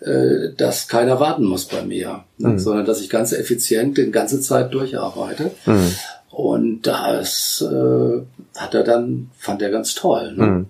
äh, 0.00 0.54
dass 0.56 0.88
keiner 0.88 1.20
warten 1.20 1.44
muss 1.44 1.66
bei 1.66 1.82
mir, 1.82 2.24
ne? 2.38 2.50
mhm. 2.50 2.58
sondern 2.58 2.86
dass 2.86 3.00
ich 3.00 3.10
ganz 3.10 3.32
effizient 3.32 3.98
die 3.98 4.10
ganze 4.10 4.40
Zeit 4.40 4.72
durcharbeite. 4.72 5.50
Mhm. 5.66 5.94
Und 6.30 6.86
das 6.86 7.62
äh, 7.62 8.22
hat 8.56 8.74
er 8.74 8.84
dann, 8.84 9.30
fand 9.36 9.60
er 9.60 9.70
ganz 9.70 9.94
toll. 9.94 10.32
Ne? 10.36 10.46
Mhm. 10.46 10.66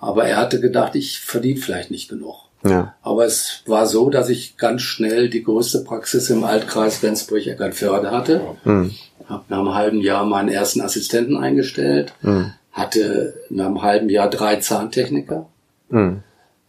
Aber 0.00 0.24
er 0.24 0.38
hatte 0.38 0.60
gedacht, 0.60 0.96
ich 0.96 1.20
verdiene 1.20 1.60
vielleicht 1.60 1.90
nicht 1.90 2.08
genug. 2.08 2.34
Ja. 2.64 2.94
Aber 3.02 3.26
es 3.26 3.62
war 3.66 3.86
so, 3.86 4.10
dass 4.10 4.28
ich 4.28 4.56
ganz 4.56 4.82
schnell 4.82 5.28
die 5.28 5.44
größte 5.44 5.84
Praxis 5.84 6.30
im 6.30 6.44
Altkreis 6.44 7.02
Rendsburg-Eckernförde 7.02 8.10
hatte. 8.10 8.40
Mhm. 8.64 8.92
Habe 9.28 9.44
nach 9.48 9.58
einem 9.58 9.74
halben 9.74 10.00
Jahr 10.00 10.24
meinen 10.24 10.48
ersten 10.48 10.80
Assistenten 10.80 11.36
eingestellt. 11.36 12.12
Mhm. 12.22 12.52
Hatte 12.72 13.34
nach 13.50 13.66
einem 13.66 13.82
halben 13.82 14.08
Jahr 14.08 14.28
drei 14.28 14.56
Zahntechniker. 14.56 15.46
Mhm. 15.88 16.22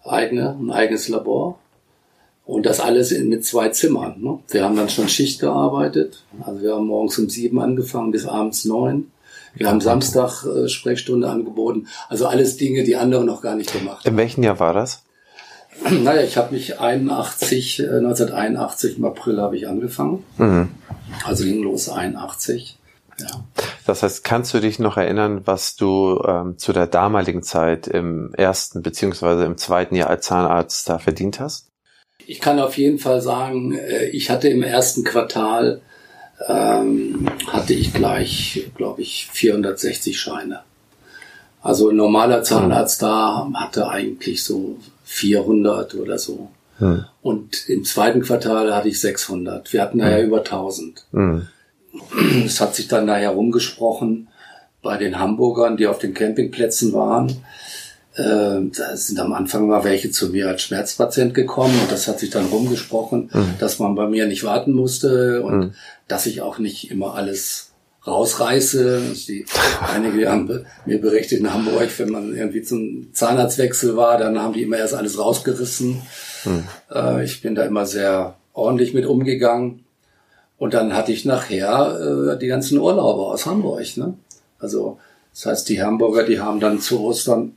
Eigene, 0.03 0.55
ein 0.59 0.71
eigenes 0.71 1.09
Labor. 1.09 1.59
Und 2.45 2.67
das 2.67 2.79
alles 2.79 3.11
in, 3.11 3.29
mit 3.29 3.43
zwei 3.43 3.69
Zimmern. 3.69 4.21
Ne? 4.21 4.39
Wir 4.49 4.63
haben 4.63 4.75
dann 4.75 4.89
schon 4.89 5.09
Schicht 5.09 5.39
gearbeitet. 5.39 6.23
Also 6.41 6.61
wir 6.61 6.75
haben 6.75 6.85
morgens 6.85 7.17
um 7.17 7.27
sieben 7.27 7.59
angefangen 7.59 8.11
bis 8.11 8.27
abends 8.27 8.65
neun. 8.65 9.11
Wir 9.55 9.69
haben 9.69 9.81
Samstag 9.81 10.45
äh, 10.45 10.67
Sprechstunde 10.67 11.29
angeboten. 11.29 11.87
Also 12.09 12.27
alles 12.27 12.57
Dinge, 12.57 12.83
die 12.83 12.95
andere 12.95 13.23
noch 13.23 13.41
gar 13.41 13.55
nicht 13.55 13.71
gemacht 13.71 14.05
haben. 14.05 14.11
In 14.11 14.17
welchem 14.17 14.43
Jahr 14.43 14.59
war 14.59 14.73
das? 14.73 15.01
Naja, 15.89 16.21
ich 16.21 16.37
habe 16.37 16.53
mich 16.53 16.79
81, 16.79 17.79
äh, 17.79 17.83
1981 17.83 18.97
im 18.97 19.05
April 19.05 19.41
habe 19.41 19.57
ich 19.57 19.67
angefangen. 19.67 20.23
Mhm. 20.37 20.69
Also 21.23 21.43
ging 21.43 21.63
los 21.63 21.89
81. 21.89 22.78
Ja. 23.19 23.45
Das 23.86 24.04
heißt, 24.04 24.23
kannst 24.23 24.54
du 24.54 24.60
dich 24.60 24.80
noch 24.80 24.97
erinnern, 24.97 25.41
was 25.45 25.75
du 25.75 26.21
ähm, 26.28 26.58
zu 26.58 26.73
der 26.73 26.88
damaligen 26.88 27.43
Zeit 27.43 27.88
im 27.88 28.34
ersten 28.34 28.82
beziehungsweise 28.82 29.45
im 29.45 29.58
zweiten 29.58 29.95
Jahr 29.95 30.10
als 30.10 30.25
Zahnarzt 30.25 30.89
da 30.89 30.99
verdient 30.99 31.39
hast? 31.39 31.69
Ich 32.28 32.39
kann 32.41 32.60
auf 32.60 32.78
jeden 32.78 32.99
Fall 32.99 33.21
sagen, 33.21 33.78
äh, 33.78 34.08
ich 34.08 34.30
hatte 34.30 34.49
im 34.49 34.63
ersten 34.63 35.04
Quartal 35.04 35.82
ähm, 36.47 37.28
hatte 37.47 37.73
ich 37.73 37.93
gleich, 37.93 38.69
glaube 38.75 39.01
ich, 39.01 39.30
460 39.32 40.19
Scheine. 40.19 40.62
Also 41.62 41.89
ein 41.89 41.95
normaler 41.95 42.43
Zahnarzt 42.43 43.01
da 43.01 43.49
hatte 43.56 43.88
eigentlich 43.88 44.43
so 44.43 44.78
400 45.06 45.95
oder 45.95 46.19
so. 46.19 46.49
Hm. 46.77 47.05
Und 47.21 47.69
im 47.69 47.83
zweiten 47.83 48.21
Quartal 48.21 48.75
hatte 48.75 48.89
ich 48.89 48.99
600. 48.99 49.71
Wir 49.71 49.81
hatten 49.81 49.99
daher 49.99 50.19
hm. 50.19 50.27
über 50.27 50.39
1000. 50.39 51.05
Hm. 51.11 51.47
Es 52.45 52.59
hat 52.59 52.75
sich 52.75 52.88
dann 52.88 53.07
daher 53.07 53.29
rumgesprochen 53.31 54.27
bei 54.81 54.97
den 54.97 55.17
Hamburgern, 55.17 55.77
die 55.77 55.88
auf 55.88 55.99
den 55.99 56.13
Campingplätzen 56.13 56.93
waren 56.93 57.41
äh, 58.15 58.61
da 58.77 58.95
sind 58.95 59.19
am 59.19 59.33
Anfang 59.33 59.67
mal 59.67 59.83
welche 59.83 60.09
zu 60.09 60.29
mir 60.29 60.47
als 60.47 60.63
Schmerzpatient 60.63 61.33
gekommen 61.33 61.77
und 61.81 61.91
das 61.91 62.07
hat 62.07 62.19
sich 62.19 62.29
dann 62.29 62.45
rumgesprochen, 62.45 63.29
mhm. 63.31 63.55
dass 63.59 63.79
man 63.79 63.95
bei 63.95 64.07
mir 64.07 64.25
nicht 64.27 64.43
warten 64.43 64.71
musste 64.71 65.43
und 65.43 65.57
mhm. 65.57 65.73
dass 66.07 66.25
ich 66.25 66.41
auch 66.41 66.57
nicht 66.57 66.91
immer 66.91 67.15
alles 67.15 67.71
rausreiße. 68.07 69.01
Die, 69.27 69.45
einige 69.93 70.29
haben 70.29 70.65
mir 70.85 71.01
berichtet 71.01 71.39
in 71.39 71.53
Hamburg, 71.53 71.89
wenn 71.97 72.09
man 72.09 72.35
irgendwie 72.35 72.61
zum 72.61 73.13
Zahnarztwechsel 73.13 73.97
war, 73.97 74.17
dann 74.17 74.39
haben 74.39 74.53
die 74.53 74.63
immer 74.63 74.77
erst 74.77 74.93
alles 74.93 75.19
rausgerissen. 75.19 76.01
Mhm. 76.45 76.63
Äh, 76.93 77.23
ich 77.23 77.41
bin 77.41 77.55
da 77.55 77.63
immer 77.63 77.86
sehr 77.86 78.36
ordentlich 78.53 78.93
mit 78.93 79.05
umgegangen. 79.05 79.84
Und 80.58 80.73
dann 80.73 80.95
hatte 80.95 81.12
ich 81.12 81.25
nachher 81.25 82.34
äh, 82.34 82.39
die 82.39 82.47
ganzen 82.47 82.77
Urlauber 82.77 83.27
aus 83.27 83.45
Hamburg. 83.45 83.86
Ne? 83.97 84.13
Also 84.60 84.97
das 85.34 85.45
heißt, 85.45 85.69
die 85.69 85.84
Hamburger, 85.84 86.23
die 86.23 86.39
haben 86.39 86.60
dann 86.60 86.79
zu 86.79 87.01
Ostern 87.01 87.53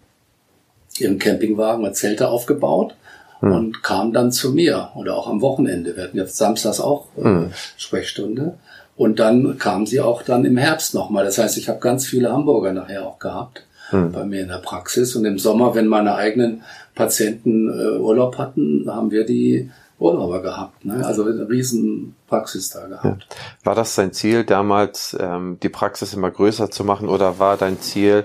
ihren 0.99 1.19
Campingwagen 1.19 1.83
mit 1.83 1.95
Zelte 1.95 2.29
aufgebaut 2.29 2.97
hm. 3.39 3.53
und 3.53 3.83
kam 3.85 4.13
dann 4.13 4.33
zu 4.33 4.51
mir 4.51 4.91
oder 4.97 5.17
auch 5.17 5.29
am 5.29 5.41
Wochenende. 5.41 5.97
Wir 5.97 6.05
hatten 6.05 6.17
jetzt 6.17 6.37
samstags 6.37 6.81
auch 6.81 7.07
äh, 7.17 7.23
hm. 7.23 7.53
Sprechstunde. 7.77 8.59
Und 8.97 9.21
dann 9.21 9.59
kamen 9.59 9.87
sie 9.87 10.01
auch 10.01 10.23
dann 10.23 10.45
im 10.45 10.57
Herbst 10.57 10.93
nochmal. 10.93 11.25
Das 11.25 11.39
heißt, 11.39 11.57
ich 11.57 11.69
habe 11.69 11.79
ganz 11.79 12.05
viele 12.05 12.33
Hamburger 12.33 12.73
nachher 12.73 13.07
auch 13.07 13.21
gehabt 13.21 13.63
hm. 13.91 14.13
bei 14.13 14.25
mir 14.25 14.43
in 14.43 14.49
der 14.49 14.59
Praxis. 14.59 15.17
Und 15.17 15.25
im 15.25 15.39
Sommer, 15.39 15.75
wenn 15.75 15.87
meine 15.87 16.15
eigenen 16.15 16.63
Patienten 16.95 17.69
äh, 17.69 17.99
Urlaub 17.99 18.39
hatten, 18.39 18.85
haben 18.89 19.11
wir 19.11 19.25
die 19.25 19.71
Urlauber 19.99 20.43
gehabt. 20.43 20.85
Ne? 20.85 21.05
Also 21.05 21.25
eine 21.25 21.49
riesen 21.49 22.15
Praxis 22.29 22.71
da 22.71 22.87
gehabt. 22.87 23.27
Ja. 23.29 23.37
War 23.65 23.75
das 23.75 23.97
dein 23.97 24.13
Ziel, 24.13 24.45
damals 24.45 25.17
ähm, 25.19 25.59
die 25.61 25.69
Praxis 25.69 26.15
immer 26.15 26.31
größer 26.31 26.71
zu 26.71 26.85
machen 26.85 27.09
oder 27.09 27.41
war 27.41 27.57
dein 27.57 27.81
Ziel, 27.81 28.25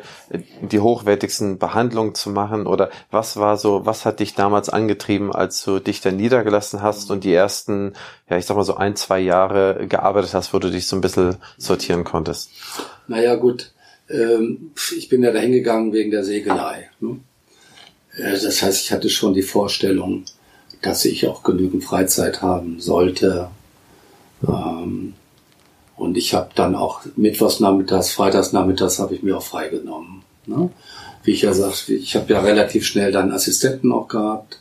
die 0.61 0.79
hochwertigsten 0.79 1.57
Behandlungen 1.57 2.13
zu 2.13 2.29
machen? 2.29 2.67
Oder 2.67 2.91
was 3.09 3.37
war 3.37 3.57
so, 3.57 3.87
was 3.87 4.05
hat 4.05 4.19
dich 4.19 4.35
damals 4.35 4.69
angetrieben, 4.69 5.33
als 5.33 5.63
du 5.63 5.79
dich 5.79 5.99
dann 6.01 6.17
niedergelassen 6.17 6.83
hast 6.83 7.09
und 7.09 7.23
die 7.23 7.33
ersten, 7.33 7.93
ja 8.29 8.37
ich 8.37 8.45
sag 8.45 8.55
mal 8.55 8.63
so 8.63 8.75
ein, 8.75 8.95
zwei 8.95 9.19
Jahre 9.19 9.87
gearbeitet 9.87 10.35
hast, 10.35 10.53
wo 10.53 10.59
du 10.59 10.69
dich 10.69 10.87
so 10.87 10.95
ein 10.95 11.01
bisschen 11.01 11.37
sortieren 11.57 12.03
konntest? 12.03 12.51
Naja 13.07 13.35
gut, 13.35 13.72
ähm, 14.09 14.71
ich 14.97 15.09
bin 15.09 15.23
ja 15.23 15.31
dahin 15.31 15.51
gegangen 15.51 15.93
wegen 15.93 16.11
der 16.11 16.23
Segelei. 16.23 16.89
Ne? 16.99 17.19
Das 18.17 18.61
heißt, 18.61 18.85
ich 18.85 18.91
hatte 18.91 19.09
schon 19.09 19.33
die 19.33 19.41
Vorstellung, 19.41 20.25
dass 20.81 21.05
ich 21.05 21.27
auch 21.27 21.43
genügend 21.43 21.83
Freizeit 21.83 22.41
haben 22.41 22.79
sollte. 22.79 23.49
Ähm, 24.47 25.13
und 25.95 26.17
ich 26.17 26.33
habe 26.33 26.49
dann 26.55 26.75
auch 26.75 27.01
Mittwochsnachmittags, 27.15 28.11
Freitagsnachmittags 28.11 28.99
habe 28.99 29.15
ich 29.15 29.23
mir 29.23 29.37
auch 29.37 29.43
freigenommen. 29.43 30.23
Ne? 30.45 30.69
Wie 31.23 31.31
ich 31.31 31.43
ja 31.43 31.53
sagte, 31.53 31.93
ich 31.93 32.15
habe 32.15 32.33
ja 32.33 32.41
relativ 32.41 32.85
schnell 32.85 33.11
dann 33.11 33.31
Assistenten 33.31 33.91
auch 33.91 34.07
gehabt. 34.07 34.59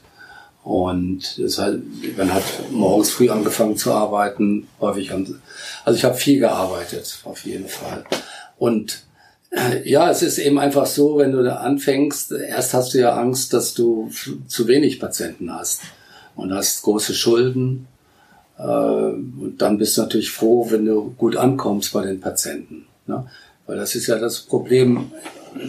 Und 0.62 1.38
es 1.38 1.58
halt, 1.58 1.82
man 2.16 2.32
hat 2.32 2.44
morgens 2.70 3.10
früh 3.10 3.28
angefangen 3.28 3.76
zu 3.76 3.92
arbeiten, 3.92 4.68
häufig. 4.80 5.10
Also 5.10 5.96
ich 5.96 6.04
habe 6.04 6.14
viel 6.14 6.38
gearbeitet, 6.38 7.18
auf 7.24 7.44
jeden 7.44 7.66
Fall. 7.66 8.04
Und 8.58 9.02
ja, 9.84 10.10
es 10.10 10.22
ist 10.22 10.38
eben 10.38 10.58
einfach 10.58 10.86
so, 10.86 11.18
wenn 11.18 11.32
du 11.32 11.42
da 11.42 11.56
anfängst, 11.56 12.32
erst 12.32 12.72
hast 12.74 12.94
du 12.94 12.98
ja 12.98 13.14
Angst, 13.14 13.52
dass 13.52 13.74
du 13.74 14.10
zu 14.46 14.66
wenig 14.66 14.98
Patienten 14.98 15.52
hast 15.52 15.82
und 16.34 16.52
hast 16.52 16.82
große 16.82 17.14
Schulden. 17.14 17.86
Äh, 18.58 18.62
und 18.62 19.56
dann 19.58 19.78
bist 19.78 19.96
du 19.96 20.02
natürlich 20.02 20.30
froh, 20.30 20.70
wenn 20.70 20.86
du 20.86 21.14
gut 21.18 21.36
ankommst 21.36 21.92
bei 21.92 22.04
den 22.04 22.20
Patienten. 22.20 22.86
Ne? 23.06 23.26
Weil 23.66 23.76
das 23.76 23.94
ist 23.94 24.06
ja 24.06 24.18
das 24.18 24.40
Problem 24.40 25.12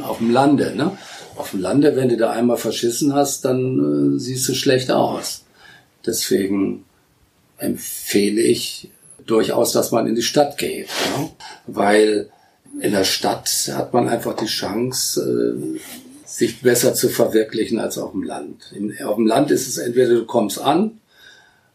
auf 0.02 0.20
dem 0.20 0.32
Lande. 0.32 0.74
Ne? 0.76 0.98
Auf 1.36 1.52
dem 1.52 1.62
Lande, 1.62 1.96
wenn 1.96 2.10
du 2.10 2.16
da 2.16 2.32
einmal 2.32 2.58
verschissen 2.58 3.14
hast, 3.14 3.44
dann 3.44 4.16
äh, 4.16 4.20
siehst 4.20 4.48
du 4.48 4.54
schlecht 4.54 4.92
aus. 4.92 5.44
Deswegen 6.06 6.86
empfehle 7.58 8.42
ich 8.42 8.92
durchaus, 9.26 9.74
dass 9.74 9.92
man 9.92 10.08
in 10.08 10.16
die 10.16 10.22
Stadt 10.22 10.58
geht. 10.58 10.88
Ja? 10.88 11.30
Weil 11.68 12.30
in 12.80 12.92
der 12.92 13.04
Stadt 13.04 13.50
hat 13.74 13.94
man 13.94 14.10
einfach 14.10 14.36
die 14.36 14.46
Chance, 14.46 15.22
äh, 15.22 15.80
sich 16.26 16.62
besser 16.62 16.96
zu 16.96 17.10
verwirklichen 17.10 17.80
als 17.80 17.98
auf 17.98 18.12
dem 18.12 18.24
Land. 18.24 18.74
auf 19.06 19.16
dem 19.16 19.28
Land 19.28 19.52
ist 19.52 19.68
es 19.68 19.78
entweder 19.78 20.16
du 20.16 20.26
kommst 20.26 20.60
an 20.60 21.00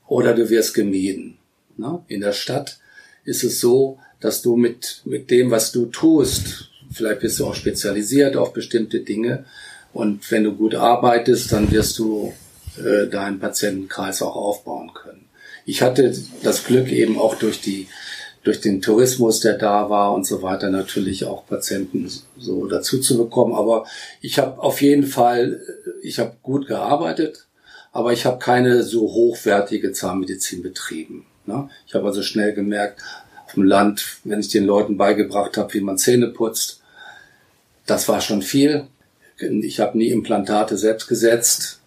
oder 0.08 0.34
du 0.34 0.50
wirst 0.50 0.74
gemieden. 0.74 1.38
Ne? 1.76 2.02
In 2.08 2.20
der 2.20 2.32
Stadt 2.32 2.78
ist 3.24 3.44
es 3.44 3.60
so, 3.60 3.98
dass 4.20 4.42
du 4.42 4.56
mit, 4.56 5.02
mit 5.04 5.30
dem, 5.30 5.52
was 5.52 5.70
du 5.70 5.86
tust, 5.86 6.70
vielleicht 6.90 7.20
bist 7.20 7.38
du 7.38 7.46
auch 7.46 7.54
spezialisiert 7.54 8.36
auf 8.36 8.52
bestimmte 8.52 9.00
Dinge 9.00 9.44
und 9.92 10.28
wenn 10.30 10.44
du 10.44 10.54
gut 10.54 10.74
arbeitest, 10.74 11.52
dann 11.52 11.70
wirst 11.70 11.98
du 11.98 12.32
äh, 12.78 13.06
deinen 13.06 13.38
Patientenkreis 13.38 14.22
auch 14.22 14.34
aufbauen 14.34 14.92
können. 14.92 15.26
Ich 15.66 15.82
hatte 15.82 16.12
das 16.42 16.64
Glück 16.64 16.90
eben 16.90 17.18
auch 17.18 17.36
durch 17.36 17.60
die 17.60 17.86
durch 18.48 18.62
den 18.62 18.80
Tourismus, 18.80 19.40
der 19.40 19.58
da 19.58 19.90
war 19.90 20.14
und 20.14 20.26
so 20.26 20.40
weiter, 20.40 20.70
natürlich 20.70 21.26
auch 21.26 21.46
Patienten 21.46 22.10
so 22.38 22.66
dazu 22.66 22.98
zu 22.98 23.18
bekommen. 23.18 23.54
Aber 23.54 23.84
ich 24.22 24.38
habe 24.38 24.58
auf 24.58 24.80
jeden 24.80 25.06
Fall, 25.06 25.60
ich 26.00 26.18
habe 26.18 26.32
gut 26.42 26.66
gearbeitet, 26.66 27.46
aber 27.92 28.14
ich 28.14 28.24
habe 28.24 28.38
keine 28.38 28.84
so 28.84 29.02
hochwertige 29.02 29.92
Zahnmedizin 29.92 30.62
betrieben. 30.62 31.26
Ne? 31.44 31.68
Ich 31.86 31.94
habe 31.94 32.06
also 32.06 32.22
schnell 32.22 32.54
gemerkt, 32.54 33.02
auf 33.44 33.52
dem 33.52 33.64
Land, 33.64 34.16
wenn 34.24 34.40
ich 34.40 34.48
den 34.48 34.64
Leuten 34.64 34.96
beigebracht 34.96 35.58
habe, 35.58 35.74
wie 35.74 35.82
man 35.82 35.98
Zähne 35.98 36.28
putzt, 36.28 36.80
das 37.84 38.08
war 38.08 38.22
schon 38.22 38.40
viel. 38.40 38.86
Ich 39.36 39.78
habe 39.78 39.98
nie 39.98 40.08
Implantate 40.08 40.78
selbst 40.78 41.06
gesetzt. 41.06 41.80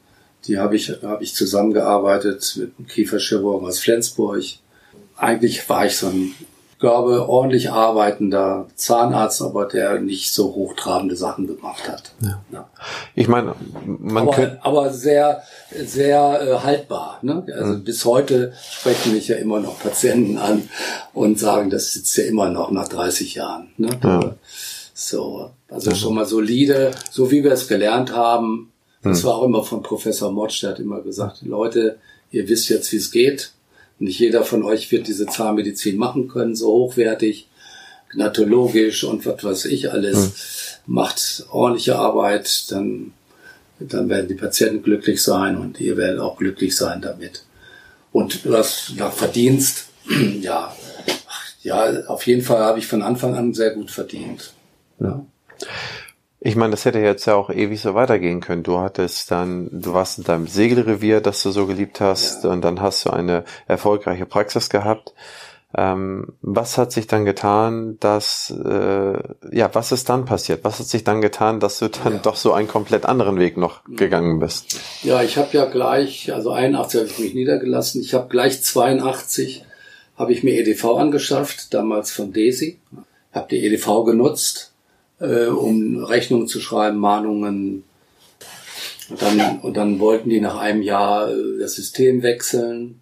Die 0.46 0.60
habe 0.60 0.76
ich, 0.76 0.90
hab 1.02 1.24
ich 1.24 1.34
zusammengearbeitet 1.34 2.54
mit 2.56 2.74
einem 2.78 2.88
Kieferchirurgen 2.88 3.68
aus 3.68 3.80
Flensburg. 3.80 4.44
Eigentlich 5.18 5.68
war 5.68 5.88
ich 5.88 5.98
so 5.98 6.10
ein 6.10 6.36
glaube, 6.82 7.30
ordentlich 7.30 7.72
arbeitender 7.72 8.68
Zahnarzt, 8.76 9.42
aber 9.42 9.66
der 9.66 10.02
nicht 10.02 10.34
so 10.34 10.56
hochtrabende 10.56 11.16
Sachen 11.16 11.48
gemacht 11.48 11.88
hat. 11.88 12.12
Ja. 12.22 12.42
ja. 12.52 12.70
Ich 13.16 13.28
meine, 13.28 13.56
man 13.86 14.24
aber, 14.24 14.36
könnte... 14.36 14.60
aber 14.64 14.92
sehr, 14.92 15.44
sehr 15.72 16.42
äh, 16.42 16.60
haltbar. 16.64 17.20
Ne? 17.22 17.46
Also 17.56 17.74
mhm. 17.74 17.84
bis 17.84 18.04
heute 18.04 18.54
sprechen 18.70 19.14
mich 19.14 19.28
ja 19.28 19.38
immer 19.38 19.60
noch 19.60 19.80
Patienten 19.80 20.38
an 20.38 20.70
und 21.14 21.40
sagen, 21.40 21.70
das 21.70 21.94
sitzt 21.94 22.18
ja 22.18 22.26
immer 22.26 22.50
noch 22.50 22.72
nach 22.72 22.88
30 22.88 23.36
Jahren. 23.36 23.70
Ne? 23.78 23.90
Ja. 24.04 24.36
So, 24.94 25.52
also 25.70 25.96
schon 25.96 26.16
mal 26.16 26.26
solide, 26.26 26.92
so 27.12 27.32
wie 27.32 27.44
wir 27.44 27.52
es 27.52 27.68
gelernt 27.68 28.14
haben. 28.14 28.72
Das 29.04 29.22
mhm. 29.22 29.28
war 29.28 29.36
auch 29.36 29.44
immer 29.44 29.64
von 29.64 29.84
Professor 29.84 30.32
Motsch, 30.32 30.64
der 30.64 30.72
hat 30.72 30.80
immer 30.80 31.02
gesagt, 31.02 31.44
Leute, 31.44 31.98
ihr 32.32 32.50
wisst 32.50 32.70
jetzt, 32.70 32.92
wie 32.92 32.98
es 32.98 33.12
geht 33.12 33.54
nicht 34.02 34.20
jeder 34.20 34.44
von 34.44 34.64
euch 34.64 34.92
wird 34.92 35.08
diese 35.08 35.28
Zahnmedizin 35.28 35.98
machen 35.98 36.28
können, 36.28 36.56
so 36.56 36.68
hochwertig, 36.68 37.48
gnatologisch 38.10 39.04
und 39.04 39.26
was 39.26 39.44
weiß 39.44 39.66
ich 39.66 39.92
alles. 39.92 40.18
Hm. 40.18 40.32
Macht 40.88 41.46
ordentliche 41.52 41.98
Arbeit, 41.98 42.72
dann, 42.72 43.14
dann 43.80 44.10
werden 44.10 44.28
die 44.28 44.36
Patienten 44.36 44.82
glücklich 44.82 45.22
sein 45.22 45.58
und 45.58 45.80
ihr 45.80 45.98
werdet 45.98 46.20
auch 46.20 46.38
glücklich 46.38 46.76
sein 46.76 47.02
damit. 47.02 47.44
Und 48.12 48.42
hast 48.50 48.96
nach 48.98 49.14
Verdienst, 49.14 49.86
ja, 50.42 50.76
ja, 51.62 52.06
auf 52.08 52.26
jeden 52.26 52.42
Fall 52.42 52.60
habe 52.60 52.80
ich 52.80 52.88
von 52.88 53.04
Anfang 53.04 53.36
an 53.36 53.54
sehr 53.54 53.72
gut 53.72 53.92
verdient. 53.92 54.54
Ja. 55.00 55.24
Ich 56.44 56.56
meine, 56.56 56.72
das 56.72 56.86
hätte 56.86 56.98
jetzt 56.98 57.28
ja 57.28 57.36
auch 57.36 57.52
ewig 57.52 57.80
so 57.80 57.94
weitergehen 57.94 58.42
können. 58.42 58.64
Du 58.64 58.80
hattest 58.80 59.30
dann, 59.30 59.70
du 59.72 59.94
warst 59.94 60.18
in 60.18 60.24
deinem 60.24 60.48
Segelrevier, 60.48 61.22
das 61.22 61.44
du 61.44 61.52
so 61.52 61.68
geliebt 61.68 62.02
hast, 62.02 62.44
ja. 62.44 62.50
und 62.50 62.62
dann 62.62 62.82
hast 62.82 63.06
du 63.06 63.12
eine 63.12 63.44
erfolgreiche 63.68 64.26
Praxis 64.26 64.72
gehabt. 64.72 65.14
Ähm, 65.78 66.34
was 66.42 66.80
hat 66.80 66.92
sich 66.92 67.06
dann 67.06 67.26
getan, 67.26 67.98
dass, 68.00 68.50
äh, 68.50 69.20
ja, 69.52 69.70
was 69.74 69.92
ist 69.92 70.10
dann 70.10 70.26
passiert? 70.26 70.64
Was 70.64 70.80
hat 70.80 70.88
sich 70.88 71.04
dann 71.04 71.22
getan, 71.22 71.60
dass 71.60 71.78
du 71.78 71.90
dann 71.90 72.14
ja. 72.14 72.20
doch 72.20 72.36
so 72.36 72.54
einen 72.54 72.68
komplett 72.68 73.06
anderen 73.06 73.38
Weg 73.38 73.56
noch 73.56 73.84
gegangen 73.86 74.40
bist? 74.40 74.80
Ja, 75.04 75.22
ich 75.22 75.38
habe 75.38 75.56
ja 75.56 75.66
gleich, 75.66 76.34
also 76.34 76.50
81 76.50 77.02
habe 77.02 77.10
ich 77.12 77.20
mich 77.20 77.34
niedergelassen. 77.36 78.02
Ich 78.02 78.16
habe 78.16 78.28
gleich 78.30 78.64
82 78.64 79.64
habe 80.18 80.34
ich 80.34 80.44
mir 80.44 80.60
EDV 80.60 80.86
angeschafft, 80.98 81.72
damals 81.76 82.12
von 82.12 82.34
Desi. 82.34 82.80
Habe 83.32 83.48
die 83.52 83.64
EDV 83.64 84.06
genutzt 84.06 84.71
äh, 85.22 85.46
um 85.46 86.04
Rechnungen 86.04 86.48
zu 86.48 86.60
schreiben, 86.60 86.98
Mahnungen. 86.98 87.84
Und 89.10 89.22
dann, 89.22 89.60
und 89.60 89.78
dann 89.78 90.00
wollten 90.00 90.30
die 90.30 90.42
nach 90.42 90.58
einem 90.58 90.82
Jahr 90.82 91.30
äh, 91.30 91.60
das 91.60 91.74
System 91.74 92.24
wechseln. 92.24 93.02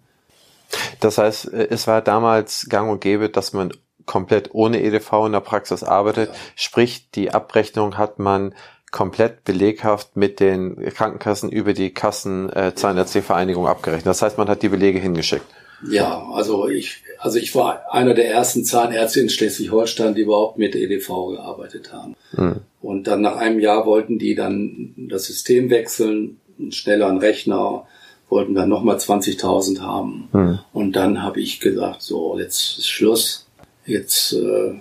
Das 1.00 1.18
heißt, 1.18 1.52
äh, 1.52 1.68
es 1.70 1.86
war 1.86 2.02
damals 2.02 2.66
gang 2.68 2.90
und 2.90 3.00
gäbe, 3.00 3.28
dass 3.28 3.52
man 3.52 3.72
komplett 4.06 4.50
ohne 4.52 4.82
EDV 4.82 5.26
in 5.26 5.32
der 5.32 5.40
Praxis 5.40 5.82
arbeitet. 5.82 6.30
Ja. 6.30 6.36
Sprich, 6.56 7.10
die 7.12 7.30
Abrechnung 7.32 7.96
hat 7.96 8.18
man 8.18 8.54
komplett 8.90 9.44
beleghaft 9.44 10.16
mit 10.16 10.40
den 10.40 10.76
Krankenkassen 10.92 11.50
über 11.50 11.74
die 11.74 11.94
Kassen 11.94 12.50
äh, 12.50 12.72
Vereinigung 12.74 13.68
abgerechnet. 13.68 14.06
Das 14.06 14.20
heißt, 14.20 14.36
man 14.36 14.48
hat 14.48 14.62
die 14.62 14.68
Belege 14.68 14.98
hingeschickt. 14.98 15.46
Ja, 15.88 16.26
also 16.32 16.68
ich, 16.68 17.02
also 17.20 17.38
ich 17.38 17.54
war 17.54 17.92
einer 17.92 18.14
der 18.14 18.30
ersten 18.30 18.64
Zahnärzte 18.64 19.20
in 19.20 19.28
Schleswig-Holstein, 19.28 20.14
die 20.14 20.22
überhaupt 20.22 20.58
mit 20.58 20.74
EDV 20.74 21.28
gearbeitet 21.32 21.92
haben. 21.92 22.16
Mhm. 22.32 22.60
Und 22.80 23.06
dann 23.06 23.20
nach 23.20 23.36
einem 23.36 23.60
Jahr 23.60 23.84
wollten 23.84 24.18
die 24.18 24.34
dann 24.34 24.94
das 24.96 25.26
System 25.26 25.68
wechseln, 25.68 26.40
einen 26.58 26.72
schnelleren 26.72 27.18
Rechner, 27.18 27.86
wollten 28.30 28.54
dann 28.54 28.68
nochmal 28.68 28.96
20.000 28.96 29.80
haben. 29.80 30.28
Mhm. 30.32 30.58
Und 30.72 30.96
dann 30.96 31.22
habe 31.22 31.40
ich 31.40 31.60
gesagt, 31.60 32.00
so, 32.00 32.38
jetzt 32.38 32.78
ist 32.78 32.88
Schluss. 32.88 33.46
Jetzt 33.84 34.32
äh, 34.32 34.74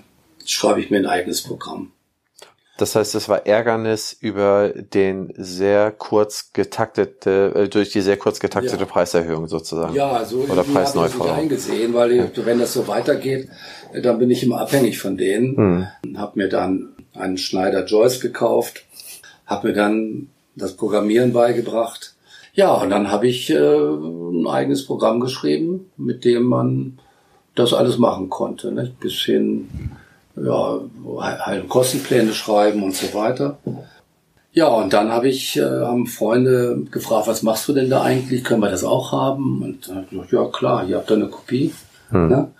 schreibe 0.45 0.79
ich 0.79 0.89
mir 0.89 0.97
ein 0.97 1.05
eigenes 1.05 1.41
Programm. 1.41 1.91
Das 2.79 2.95
heißt, 2.95 3.13
es 3.15 3.27
war 3.27 3.45
Ärgernis 3.45 4.15
über 4.21 4.69
den 4.69 5.33
sehr 5.35 5.91
kurz 5.91 6.53
getaktete, 6.53 7.51
äh, 7.53 7.67
durch 7.67 7.89
die 7.89 7.99
sehr 7.99 8.15
kurz 8.15 8.39
getaktete 8.39 8.77
ja. 8.77 8.85
Preiserhöhung 8.85 9.49
sozusagen. 9.49 9.93
Ja, 9.93 10.23
so 10.23 10.45
oder 10.49 10.63
Preisneufrau. 10.63 11.25
Ich 11.25 11.31
eingesehen, 11.31 11.93
weil 11.93 12.13
ja. 12.13 12.25
wenn 12.45 12.57
das 12.57 12.71
so 12.71 12.87
weitergeht, 12.87 13.49
dann 14.01 14.17
bin 14.17 14.31
ich 14.31 14.43
immer 14.43 14.61
abhängig 14.61 14.97
von 14.97 15.17
denen. 15.17 15.57
Hm. 15.57 16.17
Hab 16.17 16.37
mir 16.37 16.47
dann 16.47 16.93
einen 17.13 17.37
Schneider 17.37 17.85
Joyce 17.85 18.21
gekauft, 18.21 18.85
hab 19.45 19.65
mir 19.65 19.73
dann 19.73 20.29
das 20.55 20.77
Programmieren 20.77 21.33
beigebracht. 21.33 22.15
Ja, 22.53 22.73
und 22.75 22.91
dann 22.91 23.11
habe 23.11 23.27
ich 23.27 23.49
äh, 23.49 23.57
ein 23.57 24.47
eigenes 24.47 24.85
Programm 24.85 25.19
geschrieben, 25.19 25.91
mit 25.97 26.23
dem 26.23 26.43
man 26.43 26.99
das 27.55 27.73
alles 27.73 27.97
machen 27.97 28.29
konnte. 28.29 28.71
Ne? 28.71 28.93
Bis 29.01 29.15
hin 29.15 29.67
ja, 30.43 30.79
halt 31.21 31.69
Kostenpläne 31.69 32.33
schreiben 32.33 32.83
und 32.83 32.95
so 32.95 33.13
weiter. 33.13 33.57
Ja, 34.51 34.67
und 34.67 34.93
dann 34.93 35.11
habe 35.11 35.29
ich, 35.29 35.57
äh, 35.57 35.61
haben 35.61 36.07
Freunde 36.07 36.83
gefragt, 36.91 37.27
was 37.27 37.43
machst 37.43 37.67
du 37.67 37.73
denn 37.73 37.89
da 37.89 38.01
eigentlich? 38.01 38.43
Können 38.43 38.61
wir 38.61 38.71
das 38.71 38.83
auch 38.83 39.11
haben? 39.11 39.61
Und 39.61 39.87
dann 39.87 39.97
habe 39.97 40.05
ich 40.05 40.11
gesagt, 40.11 40.31
ja 40.31 40.45
klar, 40.45 40.85
ihr 40.87 40.97
habt 40.97 41.09
da 41.09 41.15
eine 41.15 41.27
Kopie. 41.27 41.73
Hm. 42.09 42.27
Ne? 42.27 42.51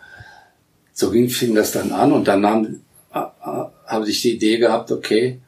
So 0.94 1.10
ging, 1.10 1.30
fing 1.30 1.56
das 1.56 1.72
dann 1.72 1.92
an 1.92 2.12
und 2.12 2.28
dann 2.28 2.42
nahm, 2.42 2.82
äh, 3.14 3.20
äh, 3.20 3.66
habe 3.88 4.10
ich 4.10 4.22
die 4.22 4.36
Idee 4.36 4.58
gehabt, 4.58 4.92
okay, 4.92 5.40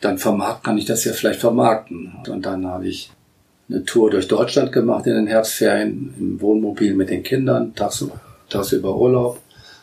dann 0.00 0.18
vermarkt, 0.18 0.64
kann 0.64 0.78
ich 0.78 0.84
das 0.84 1.04
ja 1.04 1.12
vielleicht 1.12 1.40
vermarkten. 1.40 2.12
Und 2.28 2.44
dann 2.44 2.66
habe 2.66 2.88
ich 2.88 3.10
eine 3.68 3.84
Tour 3.84 4.10
durch 4.10 4.28
Deutschland 4.28 4.72
gemacht 4.72 5.06
in 5.06 5.14
den 5.14 5.26
Herbstferien 5.26 6.14
im 6.18 6.40
Wohnmobil 6.40 6.94
mit 6.94 7.10
den 7.10 7.22
Kindern, 7.22 7.74
tagsüber, 7.74 8.20
tagsüber 8.48 8.96
Urlaub. 8.96 9.40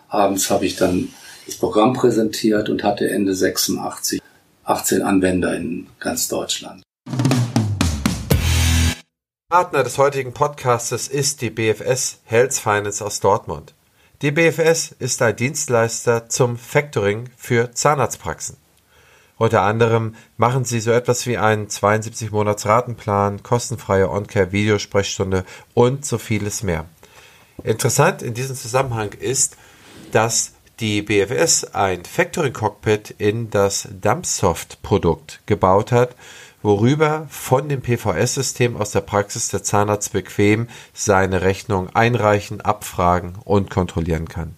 Abends 0.09 0.49
habe 0.49 0.65
ich 0.65 0.75
dann 0.75 1.09
das 1.47 1.55
Programm 1.55 1.93
präsentiert 1.93 2.69
und 2.69 2.83
hatte 2.83 3.09
Ende 3.09 3.33
86 3.33 4.21
18 4.65 5.01
Anwender 5.01 5.55
in 5.55 5.87
ganz 5.97 6.27
Deutschland. 6.27 6.83
Partner 9.49 9.83
des 9.83 9.97
heutigen 9.97 10.33
Podcastes 10.33 11.07
ist 11.07 11.41
die 11.41 11.49
BFS 11.49 12.19
Health 12.25 12.53
Finance 12.53 13.03
aus 13.03 13.21
Dortmund. 13.21 13.73
Die 14.21 14.31
BFS 14.31 14.93
ist 14.99 15.21
ein 15.21 15.37
Dienstleister 15.37 16.27
zum 16.27 16.57
Factoring 16.57 17.29
für 17.37 17.71
Zahnarztpraxen. 17.71 18.57
Unter 19.37 19.61
anderem 19.61 20.15
machen 20.35 20.65
sie 20.65 20.81
so 20.81 20.91
etwas 20.91 21.27
wie 21.27 21.37
einen 21.37 21.69
72 21.69 22.31
Monats 22.31 22.65
Ratenplan, 22.65 23.43
kostenfreie 23.43 24.09
On-Care-Videosprechstunde 24.09 25.45
und 25.73 26.05
so 26.05 26.17
vieles 26.17 26.61
mehr. 26.63 26.85
Interessant 27.63 28.21
in 28.21 28.33
diesem 28.33 28.55
Zusammenhang 28.55 29.13
ist, 29.13 29.55
dass 30.11 30.56
die 30.79 31.01
BFS 31.01 31.73
ein 31.73 32.05
Factoring 32.05 32.53
Cockpit 32.53 33.13
in 33.17 33.49
das 33.49 33.89
Dumpsoft 33.91 34.81
Produkt 34.83 35.41
gebaut 35.45 35.91
hat, 35.91 36.15
worüber 36.61 37.27
von 37.29 37.67
dem 37.69 37.81
PVS-System 37.81 38.77
aus 38.77 38.91
der 38.91 39.01
Praxis 39.01 39.49
der 39.49 39.63
Zahnarzt 39.63 40.13
bequem 40.13 40.67
seine 40.93 41.41
Rechnung 41.41 41.89
einreichen, 41.95 42.61
abfragen 42.61 43.33
und 43.43 43.69
kontrollieren 43.69 44.27
kann. 44.27 44.55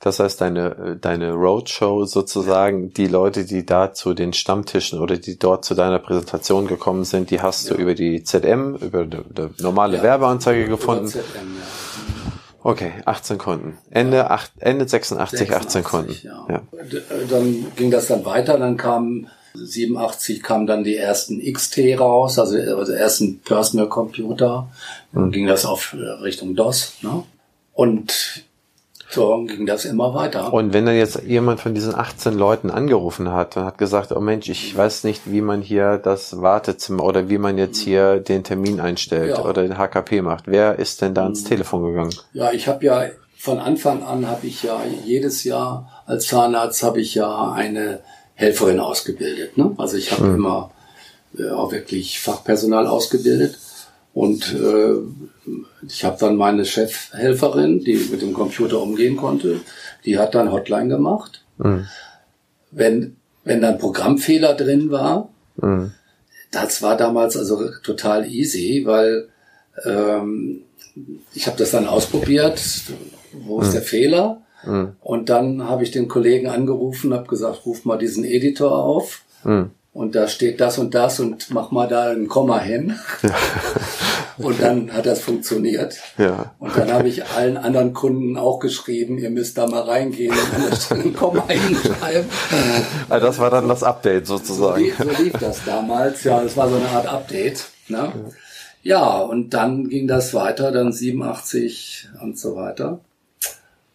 Das 0.00 0.20
heißt, 0.20 0.40
deine, 0.40 0.98
deine 1.00 1.32
Roadshow 1.32 2.04
sozusagen, 2.04 2.92
die 2.92 3.06
Leute, 3.06 3.44
die 3.44 3.66
da 3.66 3.92
zu 3.92 4.14
den 4.14 4.32
Stammtischen 4.32 5.00
oder 5.00 5.16
die 5.16 5.38
dort 5.38 5.64
zu 5.64 5.74
deiner 5.74 5.98
Präsentation 5.98 6.66
gekommen 6.66 7.04
sind, 7.04 7.30
die 7.30 7.40
hast 7.40 7.68
ja. 7.68 7.74
du 7.74 7.82
über 7.82 7.94
die 7.94 8.22
ZM, 8.22 8.76
über 8.76 9.04
die, 9.04 9.18
die 9.28 9.62
normale 9.62 9.98
ja, 9.98 10.02
Werbeanzeige 10.02 10.66
gefunden. 10.66 11.08
ZM, 11.08 11.20
ja. 11.20 11.88
Okay, 12.62 12.92
18 13.04 13.38
Kunden. 13.38 13.78
Ende, 13.90 14.30
8, 14.30 14.52
Ende 14.58 14.88
86, 14.88 15.38
86 15.38 15.66
18 15.66 15.84
Kunden. 15.84 16.16
Ja. 16.22 16.46
ja. 16.50 16.62
Dann 17.30 17.66
ging 17.76 17.90
das 17.90 18.08
dann 18.08 18.24
weiter, 18.24 18.58
dann 18.58 18.76
kam 18.76 19.28
87 19.54 20.42
kamen 20.42 20.66
dann 20.66 20.84
die 20.84 20.96
ersten 20.96 21.40
XT 21.40 21.78
raus, 21.98 22.38
also, 22.38 22.56
also 22.56 22.92
ersten 22.92 23.40
Personal 23.40 23.88
Computer. 23.88 24.68
Dann 25.12 25.26
mhm. 25.26 25.32
ging 25.32 25.46
das 25.46 25.64
auf 25.64 25.94
Richtung 26.22 26.54
DOS. 26.54 26.94
Ne? 27.02 27.24
Und 27.74 28.44
so 29.10 29.44
ging 29.44 29.64
das 29.64 29.84
immer 29.84 30.14
weiter. 30.14 30.52
Und 30.52 30.74
wenn 30.74 30.84
dann 30.84 30.96
jetzt 30.96 31.22
jemand 31.22 31.60
von 31.60 31.74
diesen 31.74 31.94
18 31.94 32.34
Leuten 32.34 32.70
angerufen 32.70 33.32
hat 33.32 33.56
und 33.56 33.64
hat 33.64 33.78
gesagt, 33.78 34.12
oh 34.12 34.20
Mensch, 34.20 34.48
ich 34.48 34.76
weiß 34.76 35.04
nicht, 35.04 35.22
wie 35.26 35.40
man 35.40 35.62
hier 35.62 35.96
das 35.96 36.40
Wartezimmer 36.40 37.04
oder 37.04 37.28
wie 37.28 37.38
man 37.38 37.56
jetzt 37.56 37.78
hier 37.78 38.20
den 38.20 38.44
Termin 38.44 38.80
einstellt 38.80 39.38
ja. 39.38 39.44
oder 39.44 39.62
den 39.62 39.78
HKP 39.78 40.20
macht, 40.20 40.44
wer 40.46 40.78
ist 40.78 41.00
denn 41.00 41.14
da 41.14 41.22
ans 41.24 41.40
hm. 41.40 41.48
Telefon 41.48 41.84
gegangen? 41.84 42.14
Ja, 42.32 42.52
ich 42.52 42.68
habe 42.68 42.84
ja 42.84 43.04
von 43.38 43.60
Anfang 43.60 44.02
an 44.02 44.26
habe 44.26 44.46
ich 44.46 44.64
ja 44.64 44.80
jedes 45.04 45.44
Jahr 45.44 46.02
als 46.06 46.26
Zahnarzt 46.26 46.82
habe 46.82 47.00
ich 47.00 47.14
ja 47.14 47.52
eine 47.52 48.00
Helferin 48.34 48.80
ausgebildet. 48.80 49.56
Ne? 49.56 49.74
Also 49.78 49.96
ich 49.96 50.12
habe 50.12 50.24
mhm. 50.24 50.34
immer 50.36 50.70
äh, 51.38 51.50
auch 51.50 51.72
wirklich 51.72 52.20
Fachpersonal 52.20 52.86
ausgebildet 52.86 53.58
und 54.18 54.52
äh, 54.52 54.94
ich 55.86 56.04
habe 56.04 56.16
dann 56.18 56.34
meine 56.34 56.64
Chefhelferin, 56.64 57.84
die 57.84 58.08
mit 58.10 58.20
dem 58.20 58.32
Computer 58.32 58.82
umgehen 58.82 59.16
konnte, 59.16 59.60
die 60.04 60.18
hat 60.18 60.34
dann 60.34 60.50
Hotline 60.50 60.88
gemacht. 60.88 61.44
Mhm. 61.58 61.86
Wenn, 62.72 63.16
wenn 63.44 63.60
dann 63.60 63.78
Programmfehler 63.78 64.54
drin 64.54 64.90
war, 64.90 65.28
mhm. 65.54 65.92
das 66.50 66.82
war 66.82 66.96
damals 66.96 67.36
also 67.36 67.70
total 67.84 68.26
easy, 68.26 68.82
weil 68.86 69.28
ähm, 69.84 70.62
ich 71.32 71.46
habe 71.46 71.56
das 71.56 71.70
dann 71.70 71.86
ausprobiert, 71.86 72.60
wo 73.44 73.60
ist 73.60 73.68
mhm. 73.68 73.72
der 73.72 73.82
Fehler? 73.82 74.42
Mhm. 74.64 74.96
Und 75.00 75.28
dann 75.28 75.62
habe 75.62 75.84
ich 75.84 75.92
den 75.92 76.08
Kollegen 76.08 76.48
angerufen, 76.48 77.14
habe 77.14 77.28
gesagt, 77.28 77.64
ruf 77.64 77.84
mal 77.84 77.98
diesen 77.98 78.24
Editor 78.24 78.82
auf. 78.82 79.22
Und 79.98 80.14
da 80.14 80.28
steht 80.28 80.60
das 80.60 80.78
und 80.78 80.94
das 80.94 81.18
und 81.18 81.50
mach 81.50 81.72
mal 81.72 81.88
da 81.88 82.10
ein 82.10 82.28
Komma 82.28 82.60
hin. 82.60 82.96
Ja. 83.24 83.30
Und 84.38 84.62
dann 84.62 84.92
hat 84.92 85.04
das 85.06 85.18
funktioniert. 85.18 85.96
Ja. 86.16 86.54
Und 86.60 86.76
dann 86.76 86.92
habe 86.92 87.08
ich 87.08 87.24
allen 87.24 87.56
anderen 87.56 87.92
Kunden 87.92 88.36
auch 88.36 88.60
geschrieben, 88.60 89.18
ihr 89.18 89.30
müsst 89.30 89.58
da 89.58 89.66
mal 89.66 89.82
reingehen 89.82 90.32
und 90.32 90.54
an 90.54 90.70
der 90.70 90.76
Stelle 90.76 91.02
ein 91.02 91.12
Komma 91.12 91.48
hinschreiben. 91.48 92.30
Also 93.08 93.26
das 93.26 93.38
war 93.40 93.50
dann 93.50 93.66
das 93.66 93.82
Update 93.82 94.28
sozusagen. 94.28 94.78
So 94.78 95.04
lief, 95.04 95.16
so 95.16 95.22
lief 95.24 95.32
das 95.32 95.64
damals. 95.64 96.22
Ja, 96.22 96.40
das 96.40 96.56
war 96.56 96.68
so 96.68 96.76
eine 96.76 96.86
Art 96.90 97.08
Update. 97.08 97.64
Ne? 97.88 98.12
Ja, 98.84 99.18
und 99.18 99.52
dann 99.54 99.88
ging 99.88 100.06
das 100.06 100.32
weiter, 100.32 100.70
dann 100.70 100.92
87 100.92 102.10
und 102.22 102.38
so 102.38 102.54
weiter. 102.54 103.00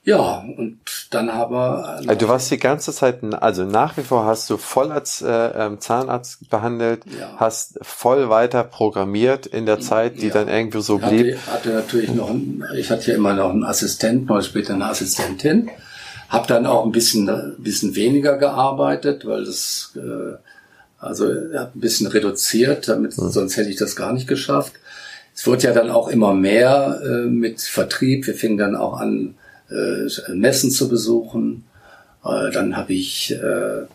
Ja, 0.05 0.43
und 0.57 0.79
dann 1.11 1.33
haben 1.33 1.53
wir. 1.53 1.99
Also 2.07 2.15
du 2.15 2.27
warst 2.27 2.51
die 2.51 2.57
ganze 2.57 2.91
Zeit, 2.91 3.23
also 3.23 3.63
nach 3.63 3.95
wie 3.95 4.01
vor 4.01 4.25
hast 4.25 4.49
du 4.49 4.57
voll 4.57 4.91
als 4.91 5.21
äh, 5.21 5.31
ähm, 5.31 5.79
Zahnarzt 5.79 6.49
behandelt, 6.49 7.03
ja. 7.17 7.35
hast 7.37 7.79
voll 7.81 8.29
weiter 8.29 8.65
programmiert 8.65 9.45
in 9.45 9.65
der 9.65 9.79
Zeit, 9.79 10.21
die 10.21 10.27
ja. 10.27 10.33
dann 10.33 10.49
irgendwie 10.49 10.81
so 10.81 10.99
ich 10.99 11.07
blieb. 11.07 11.37
Hatte, 11.37 11.51
hatte 11.53 11.69
natürlich 11.69 12.13
noch, 12.13 12.29
einen, 12.29 12.65
ich 12.75 12.91
hatte 12.91 13.11
ja 13.11 13.17
immer 13.17 13.33
noch 13.33 13.51
einen 13.51 13.63
Assistenten, 13.63 14.29
oder 14.29 14.41
später 14.41 14.73
eine 14.73 14.87
Assistentin. 14.87 15.69
Hab 16.27 16.47
dann 16.47 16.65
auch 16.65 16.85
ein 16.85 16.91
bisschen, 16.91 17.29
ein 17.29 17.55
bisschen 17.59 17.95
weniger 17.95 18.37
gearbeitet, 18.37 19.25
weil 19.25 19.45
das, 19.45 19.93
äh, 19.95 20.35
also 20.99 21.27
ein 21.27 21.69
bisschen 21.75 22.07
reduziert, 22.07 22.89
damit, 22.89 23.15
hm. 23.15 23.29
sonst 23.29 23.55
hätte 23.55 23.69
ich 23.69 23.77
das 23.77 23.95
gar 23.95 24.11
nicht 24.11 24.27
geschafft. 24.27 24.73
Es 25.33 25.47
wird 25.47 25.63
ja 25.63 25.71
dann 25.71 25.89
auch 25.89 26.09
immer 26.09 26.33
mehr 26.33 26.99
äh, 27.05 27.29
mit 27.29 27.61
Vertrieb. 27.61 28.27
Wir 28.27 28.35
fingen 28.35 28.57
dann 28.57 28.75
auch 28.75 28.99
an, 28.99 29.35
äh, 29.35 29.42
Messen 30.33 30.71
zu 30.71 30.89
besuchen. 30.89 31.65
Äh, 32.23 32.51
dann 32.51 32.75
habe 32.75 32.93
ich 32.93 33.33
äh, 33.33 33.85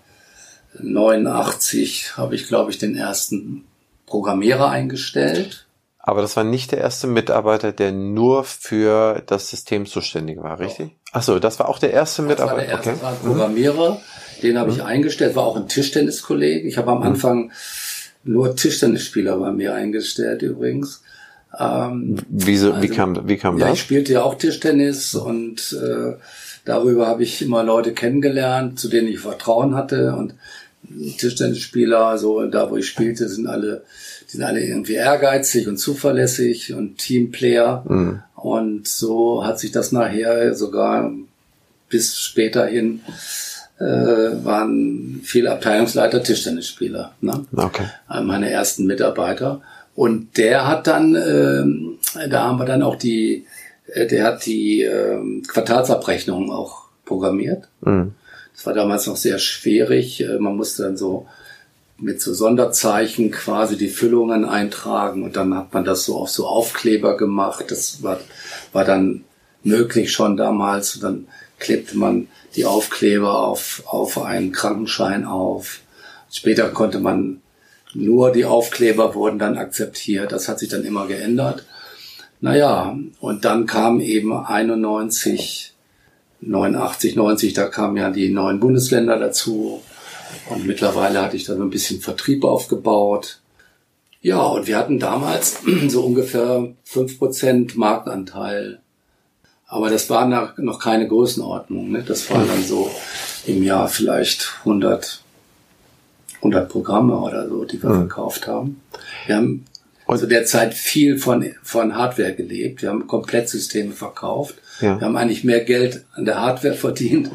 89 0.80 2.16
habe 2.16 2.34
ich 2.34 2.46
glaube 2.46 2.70
ich 2.70 2.78
den 2.78 2.96
ersten 2.96 3.64
Programmierer 4.06 4.70
eingestellt. 4.70 5.66
Aber 5.98 6.22
das 6.22 6.36
war 6.36 6.44
nicht 6.44 6.72
der 6.72 6.78
erste 6.78 7.06
Mitarbeiter, 7.06 7.72
der 7.72 7.92
nur 7.92 8.44
für 8.44 9.22
das 9.26 9.50
System 9.50 9.84
zuständig 9.84 10.38
war, 10.38 10.58
richtig? 10.58 10.96
Ach 11.12 11.22
so, 11.22 11.38
das 11.38 11.58
war 11.58 11.68
auch 11.68 11.78
der 11.78 11.92
erste 11.92 12.22
das 12.22 12.30
Mitarbeiter. 12.30 12.56
War 12.56 12.64
der 12.64 12.74
erste 12.76 12.90
okay. 12.92 13.02
war 13.02 13.12
Programmierer, 13.12 13.90
mhm. 13.90 14.42
den 14.42 14.58
habe 14.58 14.70
ich 14.70 14.78
mhm. 14.78 14.84
eingestellt, 14.84 15.36
war 15.36 15.44
auch 15.44 15.56
ein 15.56 15.68
Tischtenniskollege. 15.68 16.66
Ich 16.66 16.78
habe 16.78 16.92
am 16.92 17.00
mhm. 17.00 17.04
Anfang 17.04 17.52
nur 18.24 18.56
Tischtennisspieler 18.56 19.36
bei 19.36 19.52
mir 19.52 19.74
eingestellt 19.74 20.40
übrigens. 20.40 21.02
Ähm, 21.58 22.16
Wieso, 22.28 22.72
also, 22.72 22.82
wie 22.82 22.94
kam, 22.94 23.28
wie 23.28 23.36
kam 23.36 23.58
ja, 23.58 23.68
das? 23.68 23.74
Ich 23.74 23.80
spielte 23.82 24.12
ja 24.12 24.22
auch 24.22 24.34
Tischtennis 24.36 25.14
und 25.14 25.76
äh, 25.80 26.14
darüber 26.64 27.06
habe 27.06 27.22
ich 27.22 27.40
immer 27.42 27.62
Leute 27.62 27.92
kennengelernt, 27.92 28.78
zu 28.78 28.88
denen 28.88 29.08
ich 29.08 29.20
Vertrauen 29.20 29.74
hatte 29.74 30.14
und 30.14 30.34
Tischtennisspieler, 31.18 32.18
so 32.18 32.46
da 32.46 32.70
wo 32.70 32.76
ich 32.76 32.86
spielte, 32.86 33.28
sind 33.28 33.46
alle, 33.46 33.82
die 34.26 34.36
sind 34.36 34.42
alle 34.42 34.60
irgendwie 34.60 34.94
ehrgeizig 34.94 35.68
und 35.68 35.78
zuverlässig 35.78 36.74
und 36.74 36.98
Teamplayer. 36.98 37.84
Mhm. 37.88 38.22
Und 38.36 38.86
so 38.86 39.44
hat 39.44 39.58
sich 39.58 39.72
das 39.72 39.92
nachher 39.92 40.54
sogar 40.54 41.10
bis 41.88 42.18
später 42.18 42.66
hin 42.66 43.00
äh, 43.78 43.84
waren 44.44 45.20
viele 45.24 45.52
Abteilungsleiter 45.52 46.22
Tischtennisspieler. 46.22 47.12
Ne? 47.20 47.44
Okay. 47.54 47.86
Meine 48.08 48.50
ersten 48.50 48.86
Mitarbeiter. 48.86 49.62
Und 49.98 50.38
der 50.38 50.68
hat 50.68 50.86
dann, 50.86 51.16
äh, 51.16 52.28
da 52.28 52.44
haben 52.44 52.60
wir 52.60 52.66
dann 52.66 52.84
auch 52.84 52.94
die, 52.94 53.46
äh, 53.88 54.06
der 54.06 54.26
hat 54.26 54.46
die 54.46 54.82
äh, 54.82 55.42
Quartalsabrechnung 55.48 56.52
auch 56.52 56.84
programmiert. 57.04 57.66
Mhm. 57.80 58.14
Das 58.54 58.64
war 58.64 58.74
damals 58.74 59.08
noch 59.08 59.16
sehr 59.16 59.40
schwierig. 59.40 60.20
Äh, 60.20 60.38
man 60.38 60.56
musste 60.56 60.84
dann 60.84 60.96
so 60.96 61.26
mit 61.96 62.20
so 62.20 62.32
Sonderzeichen 62.32 63.32
quasi 63.32 63.76
die 63.76 63.88
Füllungen 63.88 64.44
eintragen 64.44 65.24
und 65.24 65.34
dann 65.34 65.52
hat 65.56 65.74
man 65.74 65.84
das 65.84 66.04
so 66.04 66.16
auf 66.16 66.30
so 66.30 66.46
Aufkleber 66.46 67.16
gemacht. 67.16 67.64
Das 67.72 68.00
war, 68.00 68.20
war 68.72 68.84
dann 68.84 69.24
möglich 69.64 70.12
schon 70.12 70.36
damals. 70.36 70.94
Und 70.94 71.02
dann 71.02 71.26
klebte 71.58 71.98
man 71.98 72.28
die 72.54 72.66
Aufkleber 72.66 73.40
auf, 73.40 73.82
auf 73.84 74.22
einen 74.22 74.52
Krankenschein 74.52 75.24
auf. 75.24 75.80
Später 76.30 76.68
konnte 76.68 77.00
man 77.00 77.40
nur 77.98 78.32
die 78.32 78.44
Aufkleber 78.44 79.14
wurden 79.14 79.38
dann 79.38 79.58
akzeptiert. 79.58 80.32
Das 80.32 80.48
hat 80.48 80.58
sich 80.58 80.68
dann 80.68 80.84
immer 80.84 81.06
geändert. 81.06 81.64
Naja, 82.40 82.96
und 83.20 83.44
dann 83.44 83.66
kam 83.66 84.00
eben 84.00 84.32
91, 84.32 85.74
89, 86.40 87.16
90, 87.16 87.52
da 87.52 87.66
kamen 87.66 87.96
ja 87.96 88.10
die 88.10 88.30
neuen 88.30 88.60
Bundesländer 88.60 89.18
dazu. 89.18 89.82
Und 90.48 90.66
mittlerweile 90.66 91.22
hatte 91.22 91.36
ich 91.36 91.44
dann 91.44 91.58
so 91.58 91.64
ein 91.64 91.70
bisschen 91.70 92.00
Vertrieb 92.00 92.44
aufgebaut. 92.44 93.40
Ja, 94.20 94.42
und 94.42 94.66
wir 94.66 94.78
hatten 94.78 94.98
damals 94.98 95.58
so 95.88 96.02
ungefähr 96.02 96.68
fünf 96.84 97.18
Prozent 97.18 97.76
Marktanteil. 97.76 98.80
Aber 99.66 99.90
das 99.90 100.08
war 100.08 100.26
noch 100.56 100.78
keine 100.78 101.08
Größenordnung. 101.08 101.90
Ne? 101.90 102.04
Das 102.06 102.30
war 102.30 102.44
dann 102.44 102.62
so 102.62 102.90
im 103.46 103.62
Jahr 103.62 103.88
vielleicht 103.88 104.54
100, 104.60 105.22
100 106.38 106.68
Programme 106.68 107.16
oder 107.18 107.48
so, 107.48 107.64
die 107.64 107.82
wir 107.82 107.90
mhm. 107.90 108.08
verkauft 108.08 108.46
haben. 108.46 108.80
Wir 109.26 109.36
haben 109.36 109.64
also 110.06 110.26
derzeit 110.26 110.72
viel 110.74 111.18
von, 111.18 111.44
von 111.62 111.94
Hardware 111.94 112.34
gelebt. 112.34 112.82
Wir 112.82 112.88
haben 112.88 113.06
Komplettsysteme 113.06 113.92
verkauft. 113.92 114.56
Ja. 114.80 114.98
Wir 114.98 115.06
haben 115.06 115.16
eigentlich 115.16 115.44
mehr 115.44 115.60
Geld 115.60 116.04
an 116.14 116.24
der 116.24 116.40
Hardware 116.40 116.74
verdient, 116.74 117.30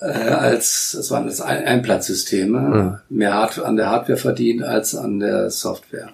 äh, 0.00 0.06
als, 0.06 0.94
das 0.96 1.10
waren 1.10 1.26
das 1.26 1.40
Ein 1.40 1.64
Einplatzsysteme, 1.64 2.60
mhm. 2.60 2.98
mehr 3.08 3.34
Hard 3.34 3.60
an 3.60 3.76
der 3.76 3.90
Hardware 3.90 4.18
verdient 4.18 4.62
als 4.64 4.96
an 4.96 5.20
der 5.20 5.50
Software. 5.50 6.08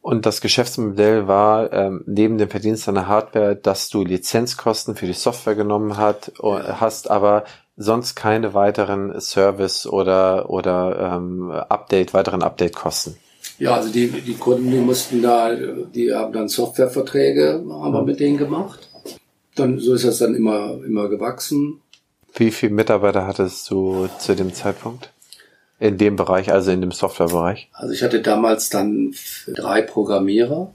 Und 0.00 0.26
das 0.26 0.40
Geschäftsmodell 0.40 1.28
war 1.28 1.72
ähm, 1.72 2.02
neben 2.06 2.36
dem 2.36 2.50
Verdienst 2.50 2.88
an 2.88 2.94
der 2.94 3.08
Hardware, 3.08 3.56
dass 3.56 3.88
du 3.88 4.04
Lizenzkosten 4.04 4.96
für 4.96 5.06
die 5.06 5.14
Software 5.14 5.54
genommen 5.54 5.96
hat, 5.96 6.32
ja. 6.42 6.80
hast 6.80 7.10
aber 7.10 7.44
sonst 7.76 8.14
keine 8.14 8.54
weiteren 8.54 9.20
Service 9.20 9.86
oder 9.86 10.50
oder 10.50 11.16
ähm, 11.16 11.50
Update, 11.50 12.14
weiteren 12.14 12.42
Update-Kosten. 12.42 13.16
Ja, 13.58 13.74
also 13.74 13.90
die, 13.90 14.08
die 14.08 14.34
Kunden, 14.34 14.70
die 14.70 14.78
mussten 14.78 15.22
da, 15.22 15.54
die 15.54 16.12
haben 16.12 16.32
dann 16.32 16.48
Softwareverträge, 16.48 17.64
haben 17.68 17.92
wir 17.92 18.02
mit 18.02 18.18
denen 18.20 18.36
gemacht. 18.36 18.88
Dann, 19.54 19.78
so 19.78 19.94
ist 19.94 20.04
das 20.04 20.18
dann 20.18 20.34
immer, 20.34 20.78
immer 20.84 21.08
gewachsen. 21.08 21.80
Wie 22.34 22.50
viele 22.50 22.72
Mitarbeiter 22.72 23.26
hattest 23.26 23.70
du 23.70 24.08
zu 24.18 24.34
dem 24.34 24.52
Zeitpunkt? 24.52 25.10
In 25.78 25.98
dem 25.98 26.16
Bereich, 26.16 26.50
also 26.50 26.72
in 26.72 26.80
dem 26.80 26.90
Softwarebereich? 26.90 27.68
Also 27.72 27.92
ich 27.92 28.02
hatte 28.02 28.20
damals 28.22 28.70
dann 28.70 29.14
drei 29.46 29.82
Programmierer. 29.82 30.72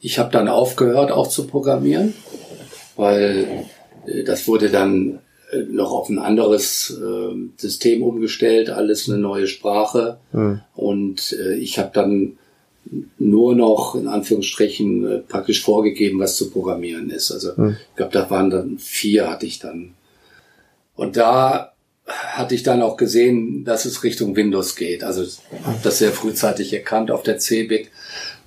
ich 0.00 0.18
habe 0.18 0.30
dann 0.30 0.48
aufgehört, 0.48 1.10
auch 1.10 1.28
zu 1.28 1.46
programmieren, 1.46 2.14
weil 2.96 3.66
äh, 4.06 4.22
das 4.22 4.46
wurde 4.46 4.70
dann 4.70 5.20
noch 5.68 5.92
auf 5.92 6.08
ein 6.08 6.18
anderes 6.18 6.90
äh, 6.90 7.34
System 7.56 8.02
umgestellt, 8.02 8.70
alles 8.70 9.08
eine 9.08 9.18
neue 9.18 9.46
Sprache. 9.46 10.18
Mhm. 10.32 10.60
Und 10.74 11.32
äh, 11.32 11.54
ich 11.54 11.78
habe 11.78 11.90
dann 11.92 12.38
nur 13.18 13.54
noch 13.54 13.94
in 13.94 14.08
Anführungsstrichen 14.08 15.10
äh, 15.10 15.18
praktisch 15.18 15.62
vorgegeben, 15.62 16.18
was 16.18 16.36
zu 16.36 16.50
programmieren 16.50 17.10
ist. 17.10 17.30
Also 17.30 17.52
mhm. 17.56 17.76
ich 17.90 17.96
glaube, 17.96 18.12
da 18.12 18.30
waren 18.30 18.50
dann 18.50 18.78
vier 18.78 19.30
hatte 19.30 19.46
ich 19.46 19.58
dann. 19.58 19.94
Und 20.96 21.16
da 21.16 21.72
hatte 22.06 22.54
ich 22.54 22.62
dann 22.62 22.82
auch 22.82 22.96
gesehen, 22.96 23.64
dass 23.64 23.84
es 23.84 24.02
Richtung 24.02 24.34
Windows 24.34 24.74
geht. 24.74 25.04
Also 25.04 25.22
habe 25.64 25.78
das 25.82 25.98
sehr 25.98 26.10
frühzeitig 26.10 26.72
erkannt 26.72 27.10
auf 27.10 27.22
der 27.22 27.38
CeBIT 27.38 27.88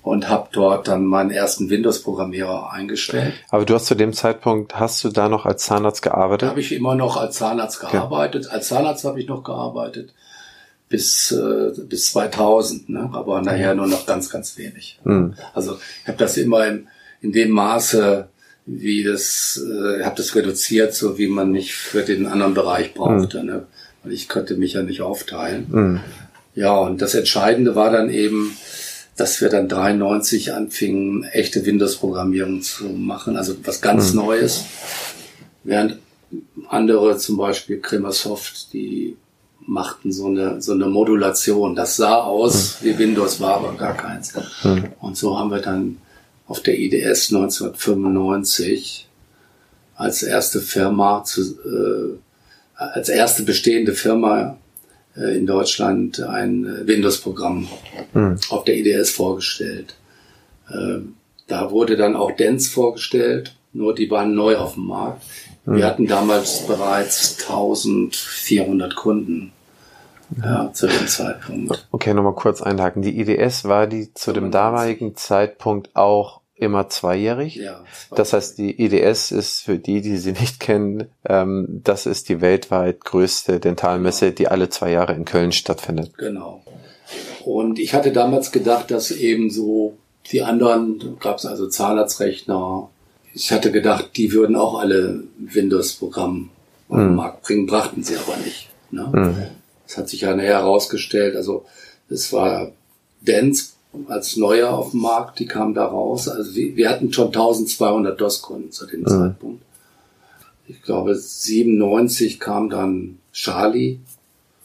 und 0.04 0.28
habe 0.28 0.50
dort 0.52 0.86
dann 0.86 1.06
meinen 1.06 1.30
ersten 1.30 1.70
Windows-Programmierer 1.70 2.70
eingestellt. 2.70 3.32
Aber 3.48 3.64
du 3.64 3.74
hast 3.74 3.86
zu 3.86 3.94
dem 3.94 4.12
Zeitpunkt, 4.12 4.78
hast 4.78 5.02
du 5.02 5.08
da 5.08 5.30
noch 5.30 5.46
als 5.46 5.64
Zahnarzt 5.64 6.02
gearbeitet? 6.02 6.50
Habe 6.50 6.60
ich 6.60 6.72
immer 6.72 6.94
noch 6.94 7.16
als 7.16 7.36
Zahnarzt 7.36 7.80
gearbeitet. 7.80 8.44
Okay. 8.44 8.54
Als 8.54 8.68
Zahnarzt 8.68 9.04
habe 9.04 9.18
ich 9.18 9.26
noch 9.26 9.42
gearbeitet 9.42 10.12
bis, 10.90 11.32
äh, 11.32 11.72
bis 11.88 12.12
2000, 12.12 12.90
ne? 12.90 13.10
aber 13.12 13.40
nachher 13.40 13.74
nur 13.74 13.86
noch 13.86 14.04
ganz, 14.04 14.28
ganz 14.28 14.58
wenig. 14.58 15.00
Mhm. 15.04 15.34
Also 15.54 15.78
ich 16.02 16.08
habe 16.08 16.18
das 16.18 16.36
immer 16.36 16.66
in, 16.66 16.86
in 17.22 17.32
dem 17.32 17.50
Maße, 17.50 18.28
wie 18.66 19.04
das, 19.04 19.58
äh, 19.58 20.04
habe 20.04 20.16
das 20.16 20.34
reduziert, 20.34 20.94
so 20.94 21.16
wie 21.16 21.28
man 21.28 21.50
mich 21.50 21.74
für 21.74 22.02
den 22.02 22.26
anderen 22.26 22.52
Bereich 22.52 22.92
brauchte. 22.92 23.40
Mhm. 23.40 23.46
Ne? 23.46 23.66
Weil 24.02 24.12
ich 24.12 24.28
könnte 24.28 24.56
mich 24.56 24.74
ja 24.74 24.82
nicht 24.82 25.00
aufteilen. 25.00 25.66
Mhm. 25.70 26.00
Ja, 26.54 26.76
und 26.76 27.00
das 27.00 27.14
Entscheidende 27.14 27.74
war 27.74 27.90
dann 27.90 28.10
eben, 28.10 28.54
dass 29.16 29.40
wir 29.40 29.48
dann 29.48 29.68
93 29.68 30.52
anfingen, 30.52 31.24
echte 31.24 31.64
Windows-Programmierung 31.64 32.62
zu 32.62 32.84
machen, 32.84 33.36
also 33.36 33.54
was 33.64 33.80
ganz 33.80 34.12
mhm. 34.12 34.20
Neues. 34.20 34.64
Während 35.62 35.98
andere, 36.68 37.16
zum 37.16 37.36
Beispiel 37.36 37.80
Cremersoft, 37.80 38.72
die 38.72 39.16
machten 39.66 40.12
so 40.12 40.26
eine, 40.26 40.60
so 40.60 40.72
eine 40.72 40.86
Modulation. 40.86 41.74
Das 41.74 41.96
sah 41.96 42.16
aus 42.16 42.80
mhm. 42.80 42.86
wie 42.86 42.98
Windows, 42.98 43.40
war 43.40 43.54
aber 43.56 43.74
gar 43.74 43.96
keins. 43.96 44.34
Mhm. 44.62 44.92
Und 45.00 45.16
so 45.16 45.38
haben 45.38 45.50
wir 45.50 45.60
dann 45.60 45.98
auf 46.46 46.60
der 46.60 46.78
IDS 46.78 47.32
1995 47.32 49.08
als 49.96 50.22
erste 50.22 50.60
Firma, 50.60 51.22
zu, 51.24 51.40
äh, 51.40 52.18
als 52.76 53.08
erste 53.08 53.44
bestehende 53.44 53.92
Firma 53.92 54.58
in 55.16 55.46
Deutschland 55.46 56.20
ein 56.20 56.64
äh, 56.64 56.86
Windows-Programm 56.86 57.68
mhm. 58.12 58.38
auf 58.50 58.64
der 58.64 58.76
IDS 58.76 59.10
vorgestellt. 59.10 59.94
Äh, 60.68 61.00
da 61.46 61.70
wurde 61.70 61.96
dann 61.96 62.16
auch 62.16 62.32
Dance 62.32 62.70
vorgestellt, 62.70 63.54
nur 63.72 63.94
die 63.94 64.10
waren 64.10 64.34
neu 64.34 64.56
auf 64.56 64.74
dem 64.74 64.86
Markt. 64.86 65.22
Wir 65.66 65.76
hm. 65.76 65.84
hatten 65.84 66.06
damals 66.06 66.66
bereits 66.66 67.38
1400 67.48 68.94
Kunden 68.94 69.52
ja, 70.42 70.70
zu 70.72 70.86
dem 70.86 71.06
Zeitpunkt. 71.06 71.86
Okay, 71.90 72.14
nochmal 72.14 72.34
kurz 72.34 72.60
einhaken. 72.62 73.02
Die 73.02 73.18
IDS 73.18 73.64
war 73.64 73.86
die 73.86 74.12
zu 74.14 74.32
dem 74.32 74.50
damaligen 74.50 75.16
Zeitpunkt 75.16 75.94
auch 75.96 76.40
immer 76.56 76.88
zweijährig. 76.88 77.56
Ja, 77.56 77.84
das 78.14 78.32
heißt, 78.32 78.58
die 78.58 78.80
IDS 78.82 79.32
ist 79.32 79.62
für 79.62 79.78
die, 79.78 80.00
die 80.00 80.16
sie 80.16 80.32
nicht 80.32 80.60
kennen, 80.60 81.08
ähm, 81.28 81.80
das 81.84 82.06
ist 82.06 82.28
die 82.28 82.40
weltweit 82.40 83.04
größte 83.04 83.60
Dentalmesse, 83.60 84.32
die 84.32 84.48
alle 84.48 84.68
zwei 84.68 84.90
Jahre 84.92 85.14
in 85.14 85.24
Köln 85.24 85.52
stattfindet. 85.52 86.16
Genau. 86.16 86.62
Und 87.44 87.78
ich 87.78 87.92
hatte 87.92 88.12
damals 88.12 88.52
gedacht, 88.52 88.90
dass 88.90 89.10
eben 89.10 89.50
so 89.50 89.98
die 90.32 90.42
anderen, 90.42 91.18
gab 91.20 91.38
es 91.38 91.46
also 91.46 91.68
Zahnarztrechner, 91.68 92.88
ich 93.34 93.52
hatte 93.52 93.72
gedacht, 93.72 94.10
die 94.16 94.32
würden 94.32 94.56
auch 94.56 94.78
alle 94.78 95.24
Windows-Programm 95.38 96.50
auf 96.88 96.96
den 96.96 97.10
mhm. 97.10 97.16
Markt 97.16 97.42
bringen, 97.42 97.66
brachten 97.66 98.02
sie 98.02 98.16
aber 98.16 98.36
nicht. 98.38 98.70
Ne? 98.90 99.08
Mhm. 99.12 99.36
Das 99.86 99.98
hat 99.98 100.08
sich 100.08 100.22
ja 100.22 100.34
näher 100.34 100.58
herausgestellt. 100.58 101.36
Also 101.36 101.66
es 102.08 102.32
war 102.32 102.72
Dance 103.20 103.73
als 104.08 104.36
neuer 104.36 104.70
auf 104.70 104.90
dem 104.90 105.00
Markt, 105.00 105.38
die 105.38 105.46
kam 105.46 105.74
da 105.74 105.86
raus. 105.86 106.28
Also 106.28 106.54
wir, 106.54 106.76
wir 106.76 106.90
hatten 106.90 107.12
schon 107.12 107.28
1200 107.28 108.20
DOS-Kunden 108.20 108.72
zu 108.72 108.86
dem 108.86 109.00
mhm. 109.00 109.06
Zeitpunkt. 109.06 109.62
Ich 110.66 110.82
glaube 110.82 111.14
97 111.14 112.40
kam 112.40 112.70
dann 112.70 113.18
Charlie, 113.32 113.98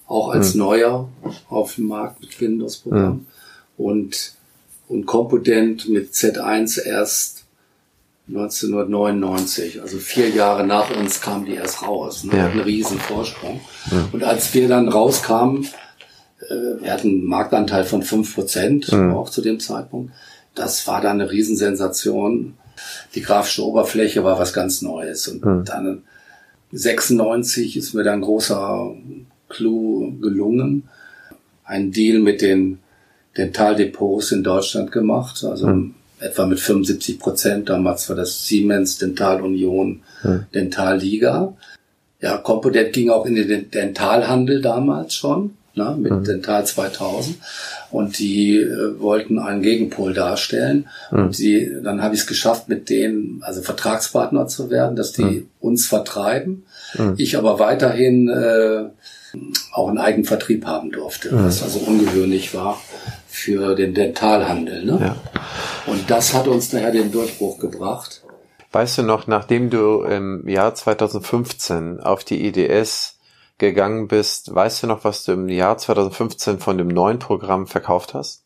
auch 0.07 0.29
als 0.29 0.53
mhm. 0.53 0.59
neuer 0.59 1.09
auf 1.49 1.75
dem 1.75 1.87
Markt 1.87 2.21
mit 2.21 2.39
Windows-Programm. 2.39 3.13
Mhm. 3.13 3.25
Und, 3.77 4.33
und 4.87 5.05
Component 5.05 5.87
mit 5.89 6.13
Z1 6.13 6.81
erst 6.81 7.45
1999, 8.29 9.81
also 9.81 9.97
vier 9.97 10.29
Jahre 10.29 10.65
nach 10.65 10.95
uns 10.95 11.19
kam 11.19 11.45
die 11.45 11.55
erst 11.55 11.81
raus. 11.81 12.23
Ne? 12.23 12.37
Ja. 12.37 12.47
Ein 12.47 12.59
riesen 12.59 12.99
Vorsprung. 12.99 13.59
Ja. 13.91 14.07
Und 14.11 14.23
als 14.23 14.53
wir 14.53 14.67
dann 14.67 14.87
rauskamen, 14.87 15.67
äh, 16.47 16.81
wir 16.81 16.91
hatten 16.91 17.09
einen 17.09 17.25
Marktanteil 17.25 17.83
von 17.83 18.03
fünf 18.03 18.35
Prozent, 18.35 18.91
mhm. 18.91 19.13
auch 19.13 19.29
zu 19.29 19.41
dem 19.41 19.59
Zeitpunkt. 19.59 20.13
Das 20.55 20.85
war 20.87 21.01
dann 21.01 21.21
eine 21.21 21.31
Riesensensation. 21.31 22.55
Die 23.15 23.21
grafische 23.21 23.65
Oberfläche 23.65 24.23
war 24.23 24.39
was 24.39 24.53
ganz 24.53 24.81
Neues. 24.81 25.27
Und 25.27 25.45
mhm. 25.45 25.65
dann 25.65 26.03
96 26.71 27.77
ist 27.77 27.93
mir 27.93 28.03
dann 28.03 28.19
ein 28.19 28.21
großer 28.21 28.93
Clou 29.49 30.11
gelungen. 30.19 30.89
Ein 31.63 31.91
Deal 31.91 32.19
mit 32.19 32.41
den 32.41 32.79
Dentaldepots 33.37 34.31
in 34.31 34.43
Deutschland 34.43 34.91
gemacht. 34.91 35.43
Also 35.43 35.67
mhm 35.67 35.95
etwa 36.19 36.45
mit 36.45 36.59
75 36.59 37.19
Prozent. 37.19 37.69
Damals 37.69 38.09
war 38.09 38.15
das 38.15 38.45
Siemens 38.45 38.97
Dental 38.97 39.41
Union 39.41 40.01
hm. 40.21 40.45
Dentalliga. 40.53 41.53
Ja, 42.21 42.37
Component 42.37 42.93
ging 42.93 43.09
auch 43.09 43.25
in 43.25 43.35
den 43.35 43.71
Dentalhandel 43.71 44.61
damals 44.61 45.15
schon, 45.15 45.55
ne, 45.75 45.95
mit 45.99 46.11
hm. 46.11 46.23
Dental 46.23 46.65
2000. 46.65 47.37
Und 47.91 48.19
die 48.19 48.57
äh, 48.57 48.99
wollten 48.99 49.39
einen 49.39 49.61
Gegenpol 49.61 50.13
darstellen. 50.13 50.87
Hm. 51.09 51.25
Und 51.25 51.37
die, 51.37 51.71
dann 51.83 52.01
habe 52.01 52.15
ich 52.15 52.21
es 52.21 52.27
geschafft, 52.27 52.69
mit 52.69 52.89
denen, 52.89 53.41
also 53.43 53.61
Vertragspartner 53.61 54.47
zu 54.47 54.69
werden, 54.69 54.95
dass 54.95 55.11
die 55.13 55.23
hm. 55.23 55.49
uns 55.59 55.87
vertreiben. 55.87 56.65
Hm. 56.93 57.15
Ich 57.17 57.37
aber 57.37 57.59
weiterhin 57.59 58.29
äh, 58.29 58.85
auch 59.73 59.89
einen 59.89 59.99
eigenen 59.99 60.25
Vertrieb 60.25 60.65
haben 60.65 60.91
durfte, 60.91 61.31
hm. 61.31 61.45
was 61.45 61.63
also 61.63 61.79
ungewöhnlich 61.79 62.53
war 62.53 62.79
für 63.27 63.75
den 63.75 63.93
Dentalhandel. 63.93 64.85
Ne? 64.85 64.97
Ja. 64.99 65.15
Und 65.85 66.09
das 66.09 66.33
hat 66.33 66.47
uns 66.47 66.69
daher 66.69 66.91
den 66.91 67.11
Durchbruch 67.11 67.59
gebracht. 67.59 68.21
Weißt 68.71 68.99
du 68.99 69.03
noch, 69.03 69.25
nachdem 69.25 69.69
du 69.69 70.03
im 70.03 70.47
Jahr 70.47 70.75
2015 70.75 71.99
auf 71.99 72.23
die 72.23 72.45
IDS 72.45 73.18
gegangen 73.59 74.07
bist, 74.07 74.53
weißt 74.53 74.83
du 74.83 74.87
noch, 74.87 75.03
was 75.03 75.25
du 75.25 75.33
im 75.33 75.49
Jahr 75.49 75.77
2015 75.77 76.59
von 76.59 76.77
dem 76.77 76.87
neuen 76.87 77.19
Programm 77.19 77.67
verkauft 77.67 78.15
hast? 78.15 78.43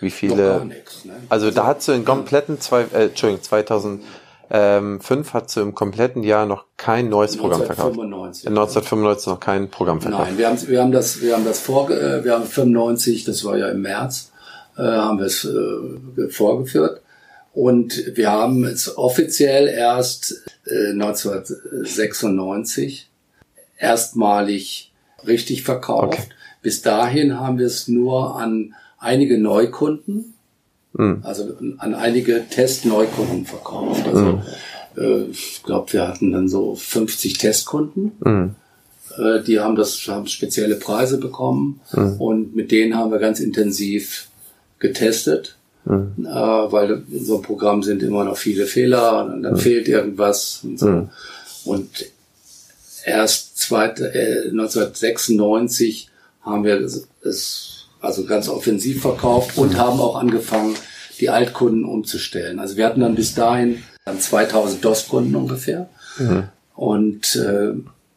Wie 0.00 0.10
viele? 0.10 0.64
Nix, 0.64 1.04
ne? 1.04 1.14
Also 1.28 1.50
da 1.50 1.66
hast 1.66 1.88
du 1.88 1.92
in 1.92 2.04
kompletten 2.04 2.60
zwei, 2.60 2.82
äh, 2.92 3.06
Entschuldigung, 3.06 3.42
2005 3.42 5.34
hast 5.34 5.56
du 5.56 5.60
im 5.60 5.74
kompletten 5.74 6.22
Jahr 6.22 6.46
noch 6.46 6.66
kein 6.76 7.08
neues 7.08 7.36
Programm 7.36 7.64
verkauft. 7.64 7.98
1995. 7.98 8.46
1995 8.46 9.26
noch 9.26 9.40
kein 9.40 9.68
Programm 9.70 10.00
verkauft. 10.00 10.26
Nein, 10.26 10.38
wir 10.38 10.46
haben, 10.48 10.68
wir 10.68 10.80
haben 10.80 10.92
das, 10.92 11.20
wir 11.20 11.34
haben 11.34 11.44
das 11.44 11.58
vor, 11.60 11.90
äh, 11.90 12.22
wir 12.24 12.34
haben 12.34 12.44
95, 12.44 13.24
das 13.24 13.44
war 13.44 13.56
ja 13.56 13.68
im 13.70 13.82
März, 13.82 14.30
äh, 14.76 14.82
haben 14.82 15.18
wir 15.18 15.26
es 15.26 15.44
äh, 15.44 16.28
vorgeführt. 16.28 17.02
Und 17.52 18.12
wir 18.14 18.30
haben 18.30 18.62
es 18.64 18.96
offiziell 18.96 19.66
erst 19.66 20.44
äh, 20.66 20.92
1996 20.92 23.09
erstmalig 23.80 24.92
richtig 25.26 25.62
verkauft. 25.62 26.18
Okay. 26.18 26.28
Bis 26.62 26.82
dahin 26.82 27.40
haben 27.40 27.58
wir 27.58 27.66
es 27.66 27.88
nur 27.88 28.36
an 28.36 28.74
einige 28.98 29.38
Neukunden, 29.38 30.34
mhm. 30.92 31.20
also 31.22 31.56
an 31.78 31.94
einige 31.94 32.48
Testneukunden 32.48 33.46
verkauft. 33.46 34.06
Also 34.06 34.20
mhm. 34.20 34.42
äh, 34.96 35.22
ich 35.30 35.62
glaube, 35.64 35.92
wir 35.92 36.06
hatten 36.06 36.32
dann 36.32 36.48
so 36.48 36.74
50 36.74 37.38
Testkunden. 37.38 38.12
Mhm. 38.24 38.54
Äh, 39.18 39.42
die 39.42 39.58
haben 39.60 39.76
das 39.76 40.06
haben 40.08 40.26
spezielle 40.26 40.76
Preise 40.76 41.18
bekommen 41.18 41.80
hm. 41.90 42.20
und 42.20 42.54
mit 42.54 42.70
denen 42.70 42.96
haben 42.96 43.10
wir 43.10 43.18
ganz 43.18 43.40
intensiv 43.40 44.28
getestet, 44.78 45.56
mhm. 45.84 46.14
äh, 46.24 46.28
weil 46.28 47.02
in 47.10 47.24
so 47.24 47.34
einem 47.34 47.42
Programm 47.42 47.82
sind 47.82 48.02
immer 48.02 48.24
noch 48.24 48.36
viele 48.36 48.66
Fehler 48.66 49.24
und 49.24 49.42
dann 49.42 49.54
mhm. 49.54 49.58
fehlt 49.58 49.88
irgendwas 49.88 50.60
und 50.62 50.78
so. 50.78 50.86
Mhm. 50.86 51.08
Und 51.64 51.88
erst 53.04 53.58
zweit, 53.58 54.00
äh, 54.00 54.48
1996 54.50 56.08
haben 56.42 56.64
wir 56.64 56.80
es 56.80 57.86
also 58.00 58.24
ganz 58.24 58.48
offensiv 58.48 59.02
verkauft 59.02 59.58
und 59.58 59.76
haben 59.76 60.00
auch 60.00 60.16
angefangen, 60.16 60.74
die 61.20 61.28
Altkunden 61.28 61.84
umzustellen. 61.84 62.58
Also 62.58 62.76
wir 62.76 62.86
hatten 62.86 63.00
dann 63.00 63.14
bis 63.14 63.34
dahin 63.34 63.82
2000 64.18 64.82
DOS-Kunden 64.82 65.34
ungefähr 65.36 65.90
mhm. 66.18 66.44
und 66.74 67.36
äh, 67.36 67.74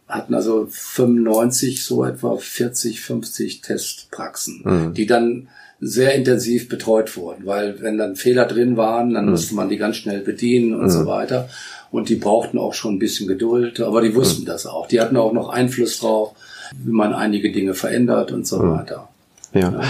hatten 0.08 0.34
also 0.34 0.68
95 0.70 1.84
so 1.84 2.06
etwa 2.06 2.38
40, 2.38 3.02
50 3.02 3.62
Testpraxen, 3.62 4.62
mhm. 4.64 4.94
die 4.94 5.06
dann 5.06 5.50
sehr 5.82 6.16
intensiv 6.16 6.70
betreut 6.70 7.18
wurden, 7.18 7.46
weil 7.46 7.82
wenn 7.82 7.98
dann 7.98 8.16
Fehler 8.16 8.46
drin 8.46 8.78
waren, 8.78 9.14
dann 9.14 9.26
mhm. 9.26 9.32
musste 9.32 9.56
man 9.56 9.68
die 9.68 9.78
ganz 9.78 9.98
schnell 9.98 10.22
bedienen 10.22 10.74
und 10.74 10.84
mhm. 10.84 10.90
so 10.90 11.06
weiter. 11.06 11.50
Und 11.94 12.10
die 12.10 12.16
brauchten 12.16 12.58
auch 12.58 12.74
schon 12.74 12.96
ein 12.96 13.00
bisschen 13.00 13.28
Geduld, 13.28 13.80
aber 13.80 14.02
die 14.02 14.16
wussten 14.16 14.41
mhm. 14.41 14.48
das 14.48 14.66
auch. 14.66 14.88
Die 14.88 15.00
hatten 15.00 15.16
auch 15.16 15.32
noch 15.32 15.50
Einfluss 15.50 16.00
drauf, 16.00 16.32
wie 16.76 16.91
man 16.91 17.14
einige 17.14 17.52
Dinge 17.52 17.76
verändert 17.76 18.32
und 18.32 18.48
so 18.48 18.58
mhm. 18.58 18.72
weiter. 18.72 19.10
ja. 19.54 19.60
ja. 19.60 19.82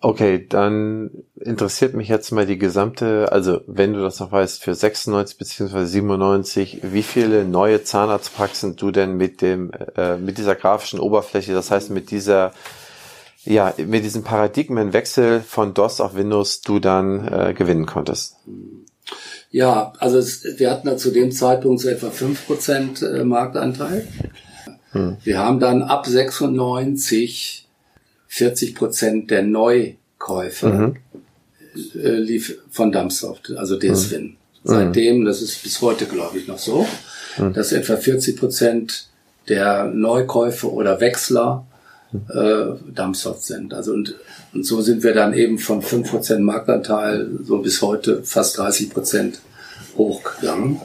Okay, 0.00 0.46
dann 0.46 1.10
interessiert 1.40 1.94
mich 1.94 2.08
jetzt 2.08 2.30
mal 2.30 2.44
die 2.44 2.58
gesamte, 2.58 3.32
also 3.32 3.62
wenn 3.66 3.94
du 3.94 4.02
das 4.02 4.20
noch 4.20 4.30
weißt, 4.30 4.62
für 4.62 4.74
96 4.74 5.38
beziehungsweise 5.38 5.86
97, 5.86 6.80
wie 6.82 7.02
viele 7.02 7.46
neue 7.46 7.84
Zahnarztpraxen 7.84 8.76
du 8.76 8.90
denn 8.90 9.16
mit 9.16 9.40
dem, 9.40 9.72
äh, 9.96 10.18
mit 10.18 10.36
dieser 10.36 10.56
grafischen 10.56 11.00
Oberfläche, 11.00 11.54
das 11.54 11.70
heißt 11.70 11.88
mit 11.88 12.10
dieser, 12.10 12.52
ja, 13.46 13.72
mit 13.78 14.04
diesem 14.04 14.24
Paradigmenwechsel 14.24 15.40
von 15.40 15.72
DOS 15.72 16.02
auf 16.02 16.14
Windows 16.14 16.60
du 16.60 16.80
dann 16.80 17.26
äh, 17.26 17.54
gewinnen 17.54 17.86
konntest? 17.86 18.36
Ja, 19.54 19.92
also 20.00 20.18
es, 20.18 20.44
wir 20.58 20.68
hatten 20.68 20.88
da 20.88 20.96
zu 20.96 21.12
dem 21.12 21.30
Zeitpunkt 21.30 21.80
so 21.80 21.88
etwa 21.88 22.08
5% 22.08 23.06
äh, 23.06 23.22
Marktanteil. 23.22 24.08
Hm. 24.90 25.16
Wir 25.22 25.38
haben 25.38 25.60
dann 25.60 25.82
ab 25.82 26.06
96 26.06 27.68
40 28.26 28.74
Prozent 28.74 29.30
der 29.30 29.44
Neukäufe 29.44 30.68
mhm. 30.68 30.96
äh, 31.94 32.16
lief 32.16 32.58
von 32.68 32.90
Dumpsoft, 32.90 33.52
also 33.56 33.78
DSWin. 33.78 34.24
Mhm. 34.24 34.36
Seitdem, 34.64 35.24
das 35.24 35.40
ist 35.40 35.62
bis 35.62 35.80
heute, 35.80 36.06
glaube 36.06 36.36
ich, 36.36 36.48
noch 36.48 36.58
so, 36.58 36.84
mhm. 37.38 37.52
dass 37.52 37.70
etwa 37.70 37.96
40 37.96 38.36
Prozent 38.36 39.06
der 39.48 39.84
Neukäufe 39.84 40.72
oder 40.72 40.98
Wechsler 40.98 41.64
äh, 42.28 42.92
Dumpsoft 42.94 43.44
sind. 43.44 43.74
Also 43.74 43.92
und, 43.92 44.14
und 44.52 44.64
so 44.64 44.80
sind 44.80 45.02
wir 45.02 45.14
dann 45.14 45.34
eben 45.34 45.58
von 45.58 45.82
5% 45.82 46.38
Marktanteil 46.40 47.28
so 47.44 47.58
bis 47.58 47.82
heute 47.82 48.22
fast 48.22 48.58
30 48.58 48.90
Prozent 48.90 49.40
hochgegangen. 49.96 50.80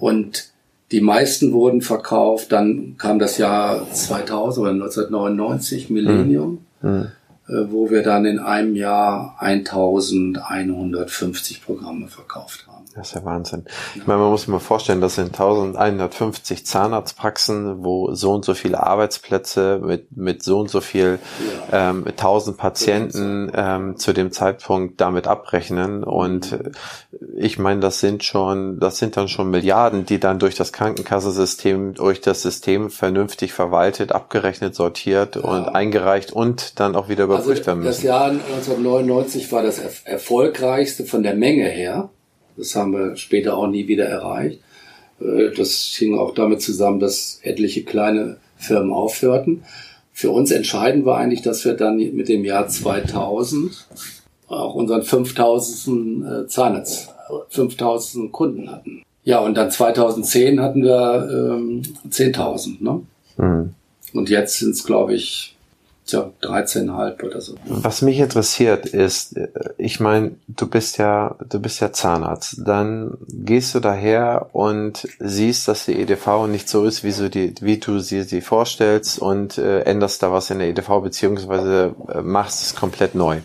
Und 0.00 0.48
die 0.92 1.00
meisten 1.00 1.52
wurden 1.52 1.82
verkauft, 1.82 2.52
dann 2.52 2.96
kam 2.98 3.18
das 3.18 3.38
Jahr 3.38 3.90
2000 3.90 4.62
oder 4.62 4.72
1999, 4.72 5.90
Millennium. 5.90 6.58
Mhm. 6.82 7.08
Wo 7.46 7.90
wir 7.90 8.02
dann 8.02 8.24
in 8.24 8.38
einem 8.38 8.74
Jahr 8.74 9.36
1150 9.38 11.62
Programme 11.64 12.08
verkauft 12.08 12.66
haben. 12.66 12.84
Das 12.94 13.08
ist 13.08 13.14
ja 13.14 13.24
Wahnsinn. 13.24 13.64
Ich 13.96 14.06
meine, 14.06 14.20
man 14.20 14.30
muss 14.30 14.42
sich 14.42 14.48
mal 14.48 14.60
vorstellen, 14.60 15.00
das 15.00 15.16
sind 15.16 15.32
1150 15.32 16.64
Zahnarztpraxen, 16.64 17.82
wo 17.82 18.14
so 18.14 18.32
und 18.32 18.44
so 18.44 18.54
viele 18.54 18.84
Arbeitsplätze 18.84 19.80
mit, 19.82 20.16
mit 20.16 20.44
so 20.44 20.60
und 20.60 20.70
so 20.70 20.80
viel 20.80 21.18
ja. 21.72 21.90
ähm, 21.90 22.04
1000 22.06 22.56
Patienten 22.56 23.50
ähm, 23.52 23.96
zu 23.96 24.12
dem 24.12 24.30
Zeitpunkt 24.30 25.00
damit 25.00 25.26
abrechnen. 25.26 26.04
Und 26.04 26.52
äh, 26.52 26.70
ich 27.36 27.58
meine, 27.58 27.80
das 27.80 27.98
sind 27.98 28.22
schon, 28.22 28.78
das 28.78 28.98
sind 28.98 29.16
dann 29.16 29.26
schon 29.26 29.50
Milliarden, 29.50 30.06
die 30.06 30.20
dann 30.20 30.38
durch 30.38 30.54
das 30.54 30.72
Krankenkassensystem, 30.72 31.94
durch 31.94 32.20
das 32.20 32.42
System 32.42 32.90
vernünftig 32.90 33.52
verwaltet, 33.52 34.12
abgerechnet, 34.12 34.76
sortiert 34.76 35.34
ja. 35.34 35.42
und 35.42 35.68
eingereicht 35.68 36.32
und 36.32 36.78
dann 36.78 36.94
auch 36.94 37.08
wieder 37.08 37.26
also 37.36 37.50
müssen. 37.50 37.84
Das 37.84 38.02
Jahr 38.02 38.30
1999 38.30 39.50
war 39.52 39.62
das 39.62 39.80
erfolgreichste 40.04 41.04
von 41.04 41.22
der 41.22 41.34
Menge 41.34 41.68
her. 41.68 42.10
Das 42.56 42.74
haben 42.74 42.92
wir 42.92 43.16
später 43.16 43.56
auch 43.56 43.66
nie 43.66 43.88
wieder 43.88 44.06
erreicht. 44.06 44.60
Äh, 45.20 45.50
das 45.56 45.94
hing 45.96 46.18
auch 46.18 46.34
damit 46.34 46.62
zusammen, 46.62 47.00
dass 47.00 47.40
etliche 47.42 47.84
kleine 47.84 48.38
Firmen 48.56 48.92
aufhörten. 48.92 49.64
Für 50.12 50.30
uns 50.30 50.50
entscheidend 50.50 51.04
war 51.04 51.18
eigentlich, 51.18 51.42
dass 51.42 51.64
wir 51.64 51.74
dann 51.74 51.96
mit 51.96 52.28
dem 52.28 52.44
Jahr 52.44 52.68
2000 52.68 53.88
auch 54.48 54.74
unseren 54.74 55.02
5000. 55.02 56.26
Äh, 56.26 56.46
Zahnarzt, 56.46 57.08
5000 57.50 58.30
Kunden 58.32 58.70
hatten. 58.70 59.02
Ja, 59.24 59.40
und 59.40 59.56
dann 59.56 59.70
2010 59.70 60.60
hatten 60.60 60.82
wir 60.82 61.28
ähm, 61.30 61.82
10.000. 62.08 62.82
Ne? 62.82 63.02
Mhm. 63.38 63.74
Und 64.12 64.28
jetzt 64.28 64.58
sind 64.58 64.70
es, 64.70 64.84
glaube 64.84 65.14
ich, 65.14 65.53
Tja, 66.06 66.30
13,5 66.42 67.24
oder 67.24 67.40
so. 67.40 67.54
Was 67.64 68.02
mich 68.02 68.18
interessiert 68.18 68.84
ist, 68.84 69.38
äh, 69.38 69.48
ich 69.78 70.00
meine, 70.00 70.32
du 70.48 70.68
bist 70.68 70.98
ja, 70.98 71.36
du 71.48 71.60
bist 71.60 71.80
ja 71.80 71.92
Zahnarzt. 71.92 72.60
Dann 72.62 73.16
gehst 73.28 73.74
du 73.74 73.80
daher 73.80 74.50
und 74.52 75.08
siehst, 75.18 75.66
dass 75.66 75.86
die 75.86 75.98
EDV 75.98 76.46
nicht 76.46 76.68
so 76.68 76.84
ist, 76.84 77.04
wie, 77.04 77.10
so 77.10 77.30
die, 77.30 77.54
wie 77.62 77.78
du 77.78 78.00
sie, 78.00 78.22
sie 78.22 78.42
vorstellst 78.42 79.18
und 79.18 79.56
äh, 79.56 79.80
änderst 79.80 80.22
da 80.22 80.30
was 80.30 80.50
in 80.50 80.58
der 80.58 80.68
EDV 80.68 81.00
beziehungsweise 81.02 81.94
äh, 82.08 82.20
machst 82.20 82.62
es 82.62 82.74
komplett 82.74 83.14
neu. 83.14 83.40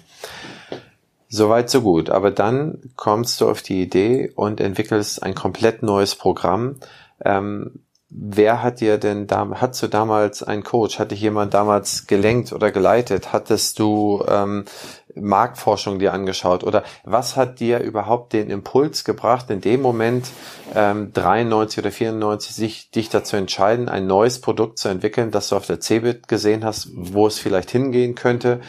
Soweit, 1.30 1.70
so 1.70 1.82
gut. 1.82 2.10
Aber 2.10 2.30
dann 2.30 2.80
kommst 2.98 3.40
du 3.40 3.48
auf 3.48 3.62
die 3.62 3.82
Idee 3.82 4.34
und 4.36 4.60
entwickelst 4.60 5.24
ein 5.24 5.36
komplett 5.36 5.82
neues 5.82 6.16
Programm. 6.16 6.76
Ähm, 7.24 7.80
Wer 8.12 8.64
hat 8.64 8.82
dir 8.82 8.98
denn 8.98 9.28
da, 9.28 9.48
hattest 9.62 9.84
du 9.84 9.88
damals 9.88 10.42
einen 10.42 10.64
Coach? 10.64 10.98
Hat 10.98 11.12
dich 11.12 11.22
jemand 11.22 11.54
damals 11.54 12.08
gelenkt 12.08 12.52
oder 12.52 12.72
geleitet? 12.72 13.34
Hattest 13.34 13.78
du 13.78 14.26
ähm, 14.28 14.66
Marktforschung 15.14 16.00
dir 16.00 16.12
angeschaut? 16.12 16.64
Oder 16.64 16.84
was 17.04 17.36
hat 17.36 17.60
dir 17.60 17.82
überhaupt 17.82 18.34
den 18.34 18.50
Impuls 18.50 19.04
gebracht, 19.04 19.52
in 19.52 19.62
dem 19.62 19.84
Moment 19.84 20.32
ähm, 20.74 21.14
93 21.14 21.78
oder 21.78 21.92
94 21.92 22.56
sich, 22.56 22.90
dich 22.90 23.10
dazu 23.10 23.36
entscheiden, 23.36 23.90
ein 23.90 24.08
neues 24.08 24.42
Produkt 24.42 24.80
zu 24.80 24.90
entwickeln, 24.90 25.30
das 25.30 25.50
du 25.50 25.56
auf 25.56 25.68
der 25.68 25.80
CeBIT 25.80 26.28
gesehen 26.28 26.66
hast, 26.66 26.90
wo 26.92 27.28
es 27.28 27.38
vielleicht 27.38 27.70
hingehen 27.70 28.16
könnte? 28.16 28.60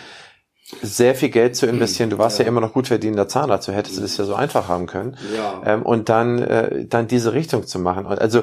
Sehr 0.83 1.15
viel 1.15 1.31
Geld 1.31 1.57
zu 1.57 1.67
investieren. 1.67 2.11
Du 2.11 2.19
warst 2.19 2.39
ja, 2.39 2.45
ja 2.45 2.49
immer 2.49 2.61
noch 2.61 2.73
gut 2.73 2.89
verdienender 2.89 3.29
Zahnarzt, 3.29 3.67
so 3.67 3.73
hättest 3.73 3.99
du 3.99 4.03
das 4.03 4.17
ja 4.17 4.25
so 4.25 4.35
einfach 4.35 4.69
haben 4.69 4.87
können. 4.87 5.17
Ja. 5.37 5.63
Ähm, 5.67 5.83
und 5.83 6.09
dann, 6.09 6.39
äh, 6.39 6.87
dann 6.87 7.09
diese 7.09 7.33
Richtung 7.33 7.67
zu 7.67 7.79
machen. 7.79 8.07
Also 8.07 8.41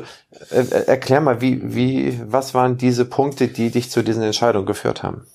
äh, 0.51 0.61
äh, 0.61 0.87
erklär 0.87 1.21
mal, 1.21 1.41
wie, 1.41 1.75
wie, 1.75 2.19
was 2.25 2.53
waren 2.53 2.77
diese 2.77 3.05
Punkte, 3.05 3.47
die 3.47 3.69
dich 3.69 3.89
zu 3.89 4.03
diesen 4.03 4.23
Entscheidungen 4.23 4.65
geführt 4.65 5.03
haben? 5.03 5.25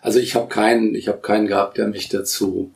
Also 0.00 0.18
ich 0.18 0.34
habe 0.34 0.48
keinen, 0.48 0.94
ich 0.94 1.08
habe 1.08 1.18
keinen 1.18 1.46
gehabt, 1.46 1.78
der 1.78 1.88
mich 1.88 2.08
dazu 2.08 2.70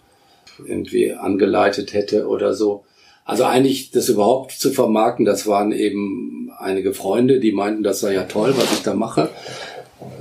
irgendwie 0.64 1.12
angeleitet 1.12 1.92
hätte 1.92 2.28
oder 2.28 2.54
so. 2.54 2.84
Also 3.24 3.44
eigentlich 3.44 3.90
das 3.90 4.08
überhaupt 4.08 4.52
zu 4.52 4.70
vermarkten, 4.70 5.24
das 5.24 5.46
waren 5.48 5.72
eben 5.72 6.52
einige 6.58 6.94
Freunde, 6.94 7.40
die 7.40 7.52
meinten, 7.52 7.82
das 7.82 8.00
sei 8.00 8.14
ja 8.14 8.22
toll, 8.22 8.54
was 8.56 8.72
ich 8.72 8.82
da 8.82 8.94
mache. 8.94 9.30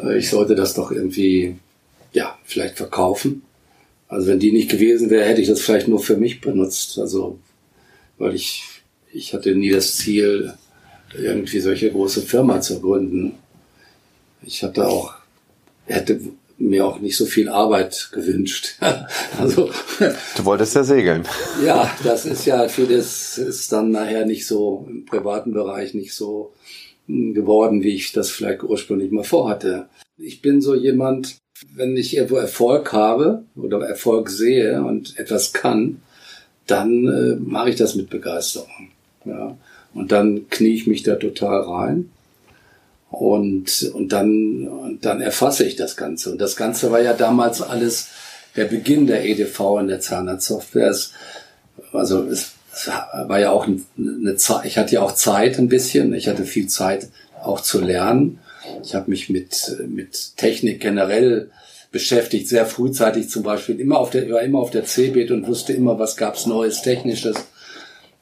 Äh, 0.03 0.17
ich 0.17 0.29
sollte 0.29 0.55
das 0.55 0.73
doch 0.73 0.91
irgendwie 0.91 1.57
ja, 2.15 2.39
vielleicht 2.45 2.77
verkaufen. 2.77 3.43
Also 4.07 4.27
wenn 4.27 4.39
die 4.39 4.51
nicht 4.51 4.69
gewesen 4.69 5.09
wäre, 5.09 5.25
hätte 5.25 5.41
ich 5.41 5.47
das 5.47 5.61
vielleicht 5.61 5.87
nur 5.87 5.99
für 5.99 6.15
mich 6.15 6.41
benutzt. 6.41 6.97
Also, 6.97 7.39
weil 8.17 8.33
ich, 8.33 8.63
ich 9.11 9.33
hatte 9.33 9.53
nie 9.53 9.69
das 9.69 9.97
Ziel, 9.97 10.53
irgendwie 11.13 11.59
solche 11.59 11.91
große 11.91 12.21
Firma 12.21 12.61
zu 12.61 12.79
gründen. 12.81 13.37
Ich 14.41 14.63
hatte 14.63 14.87
auch, 14.87 15.15
hätte 15.85 16.21
mir 16.57 16.85
auch 16.85 16.99
nicht 16.99 17.17
so 17.17 17.25
viel 17.25 17.49
Arbeit 17.49 18.09
gewünscht. 18.13 18.75
also 19.39 19.69
du 20.37 20.45
wolltest 20.45 20.75
ja 20.75 20.83
segeln. 20.83 21.27
ja, 21.65 21.93
das 22.03 22.25
ist 22.25 22.45
ja 22.45 22.67
vieles 22.69 23.37
ist 23.37 23.71
dann 23.71 23.91
nachher 23.91 24.25
nicht 24.25 24.47
so 24.47 24.87
im 24.89 25.05
privaten 25.05 25.51
Bereich 25.51 25.93
nicht 25.93 26.13
so 26.13 26.53
hm, 27.07 27.33
geworden, 27.33 27.83
wie 27.83 27.95
ich 27.95 28.13
das 28.13 28.29
vielleicht 28.29 28.63
ursprünglich 28.63 29.11
mal 29.11 29.25
vorhatte. 29.25 29.89
Ich 30.17 30.41
bin 30.41 30.61
so 30.61 30.75
jemand, 30.75 31.37
wenn 31.73 31.95
ich 31.95 32.15
irgendwo 32.15 32.35
Erfolg 32.37 32.91
habe 32.91 33.43
oder 33.55 33.79
Erfolg 33.85 34.29
sehe 34.29 34.83
und 34.83 35.17
etwas 35.17 35.53
kann, 35.53 36.01
dann 36.67 37.07
äh, 37.07 37.35
mache 37.35 37.69
ich 37.69 37.75
das 37.75 37.95
mit 37.95 38.09
Begeisterung. 38.09 38.89
Ja. 39.23 39.55
Und 39.93 40.11
dann 40.11 40.49
knie 40.49 40.73
ich 40.73 40.87
mich 40.87 41.03
da 41.03 41.15
total 41.15 41.61
rein. 41.61 42.11
Und, 43.09 43.91
und 43.93 44.11
dann, 44.11 44.67
und 44.67 45.05
dann 45.05 45.21
erfasse 45.21 45.63
ich 45.63 45.77
das 45.77 45.95
Ganze. 45.95 46.31
Und 46.31 46.41
das 46.41 46.57
Ganze 46.57 46.91
war 46.91 47.01
ja 47.01 47.13
damals 47.13 47.61
alles 47.61 48.09
der 48.57 48.65
Beginn 48.65 49.07
der 49.07 49.25
EDV 49.25 49.79
in 49.79 49.87
der 49.87 50.01
Zahnarztsoftware. 50.01 50.89
Es, 50.89 51.13
also 51.93 52.23
es, 52.23 52.51
es 52.73 52.87
war 52.87 53.39
ja 53.39 53.51
auch 53.51 53.67
eine 53.97 54.35
Zeit, 54.35 54.65
ich 54.65 54.77
hatte 54.77 54.95
ja 54.95 55.01
auch 55.01 55.13
Zeit 55.13 55.57
ein 55.59 55.69
bisschen, 55.69 56.13
ich 56.13 56.27
hatte 56.27 56.43
viel 56.43 56.67
Zeit 56.67 57.07
auch 57.41 57.61
zu 57.61 57.79
lernen. 57.79 58.39
Ich 58.85 58.93
habe 58.93 59.09
mich 59.09 59.29
mit, 59.29 59.77
mit 59.87 60.37
Technik 60.37 60.79
generell 60.79 61.49
beschäftigt, 61.91 62.47
sehr 62.47 62.65
frühzeitig 62.65 63.29
zum 63.29 63.41
Beispiel, 63.41 63.79
immer 63.79 63.97
auf 63.97 64.11
der, 64.11 64.29
war 64.29 64.41
immer 64.41 64.59
auf 64.59 64.69
der 64.69 64.85
CeBIT 64.85 65.31
und 65.31 65.47
wusste 65.47 65.73
immer, 65.73 65.97
was 65.97 66.17
gab's 66.17 66.45
Neues, 66.45 66.81
Technisches. 66.81 67.37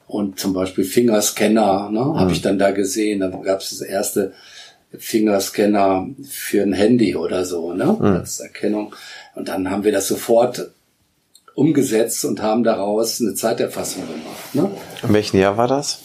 Und 0.07 0.39
zum 0.39 0.53
Beispiel 0.53 0.83
Fingerscanner, 0.83 1.89
ne, 1.91 1.99
mhm. 1.99 2.19
habe 2.19 2.31
ich 2.31 2.41
dann 2.41 2.59
da 2.59 2.71
gesehen. 2.71 3.19
Da 3.19 3.29
gab's 3.29 3.71
das 3.71 3.81
erste 3.81 4.33
Fingerscanner 4.97 6.07
für 6.23 6.61
ein 6.61 6.73
Handy 6.73 7.15
oder 7.15 7.45
so, 7.45 7.73
ne, 7.73 7.97
mhm. 7.99 8.05
als 8.05 8.39
Erkennung. 8.39 8.95
Und 9.35 9.47
dann 9.47 9.69
haben 9.69 9.83
wir 9.83 9.91
das 9.91 10.07
sofort 10.07 10.69
umgesetzt 11.55 12.25
und 12.25 12.41
haben 12.41 12.63
daraus 12.63 13.19
eine 13.19 13.33
Zeiterfassung 13.33 14.03
gemacht. 14.03 14.55
Ne? 14.55 14.71
In 15.01 15.13
welchem 15.13 15.39
Jahr 15.39 15.57
war 15.57 15.67
das? 15.67 15.99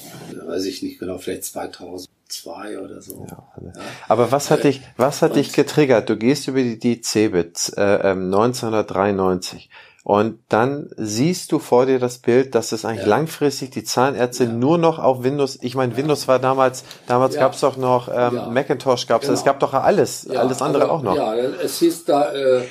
Weiß 0.47 0.65
ich 0.65 0.83
nicht 0.83 0.99
genau, 0.99 1.19
vielleicht 1.19 1.45
2000 1.45 2.09
zwei 2.29 2.79
oder 2.79 3.01
so. 3.01 3.27
Ja, 3.29 3.49
also. 3.55 3.67
ja. 3.75 3.85
Aber 4.09 4.31
was 4.33 4.51
hat 4.51 4.65
dich, 4.65 4.83
was 4.97 5.23
hat 5.23 5.37
dich 5.37 5.53
getriggert? 5.53 6.09
Du 6.09 6.17
gehst 6.17 6.49
über 6.49 6.61
die, 6.61 6.79
die 6.79 7.01
Cebit 7.01 7.73
äh, 7.77 8.11
1993 8.11 9.71
ähm, 9.71 9.77
Und 10.05 10.39
dann 10.49 10.91
siehst 10.97 11.53
du 11.53 11.59
vor 11.59 11.87
dir 11.87 11.99
das 11.99 12.19
Bild, 12.19 12.55
dass 12.55 12.73
es 12.73 12.85
eigentlich 12.85 13.03
Ja. 13.03 13.09
langfristig 13.09 13.71
die 13.71 13.85
Zahnärzte 13.85 14.47
nur 14.47 14.79
noch 14.79 14.99
auf 14.99 15.23
Windows, 15.23 15.59
ich 15.61 15.75
meine, 15.75 15.97
Windows 15.97 16.29
war 16.29 16.39
damals, 16.39 16.85
damals 17.07 17.35
gab 17.37 17.53
es 17.55 17.61
doch 17.61 17.77
noch 17.77 18.09
ähm. 18.13 18.53
Macintosh, 18.55 19.07
gab's, 19.07 19.29
es 19.29 19.41
Genau. 19.41 19.45
gab 19.45 19.61
doch 19.61 19.75
alles, 19.75 20.29
alles 20.31 20.63
andere 20.63 20.85
also, 20.85 20.95
auch 20.95 21.03
noch. 21.03 21.17
Ja, 21.17 21.35
es 21.35 21.79
hieß 21.81 22.05
da, 22.07 22.33
äh, 22.33 22.63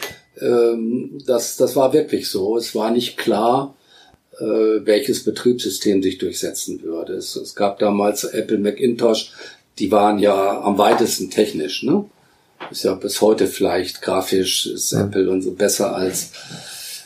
ähm, 0.42 1.20
das, 1.26 1.58
das 1.58 1.76
war 1.76 1.94
wirklich 1.94 2.30
so. 2.30 2.58
Es 2.58 2.74
war 2.76 2.90
nicht 2.92 3.18
klar, 3.18 3.76
äh, 3.76 3.87
welches 4.40 5.24
Betriebssystem 5.24 6.04
sich 6.04 6.20
durchsetzen 6.20 6.84
würde. 6.84 7.14
Es, 7.14 7.36
es 7.36 7.56
gab 7.56 7.80
damals 7.80 8.24
Apple 8.24 8.60
Macintosh, 8.60 9.32
die 9.80 9.92
waren 9.92 10.20
ja 10.20 10.62
am 10.62 10.78
weitesten 10.78 11.30
technisch, 11.30 11.84
ne? 11.84 12.06
Ist 12.72 12.84
ja 12.84 12.96
bis 12.96 13.22
heute 13.22 13.48
vielleicht 13.48 14.02
grafisch 14.02 14.66
ist 14.66 14.92
Apple 14.92 15.30
und 15.30 15.42
so 15.42 15.52
besser 15.52 15.96
als 15.96 16.32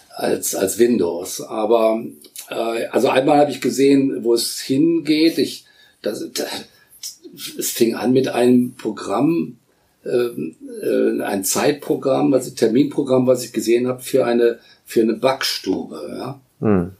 als 0.10 0.56
als 0.56 0.80
Windows. 0.80 1.42
Aber 1.42 2.04
äh, 2.50 2.86
also 2.88 3.10
einmal 3.10 3.40
habe 3.40 3.52
ich 3.52 3.62
gesehen, 3.62 4.24
wo 4.24 4.34
es 4.34 4.60
hingeht. 4.60 5.38
Ich 5.38 5.66
das, 6.02 6.26
das 6.34 6.48
es 7.58 7.72
fing 7.72 7.96
an 7.96 8.14
mit 8.14 8.28
einem 8.28 8.74
Programm, 8.76 9.58
ähm, 10.06 10.56
äh, 10.82 11.22
ein 11.22 11.44
Zeitprogramm, 11.44 12.34
also 12.34 12.52
Terminprogramm, 12.52 13.28
was 13.28 13.44
ich 13.46 13.54
gesehen 13.54 13.88
habe 13.88 14.02
für 14.02 14.26
eine 14.26 14.60
für 14.86 15.02
eine 15.02 15.14
Backstube. 15.14 16.16
Ja. 16.18 16.42
Hm. 16.60 16.92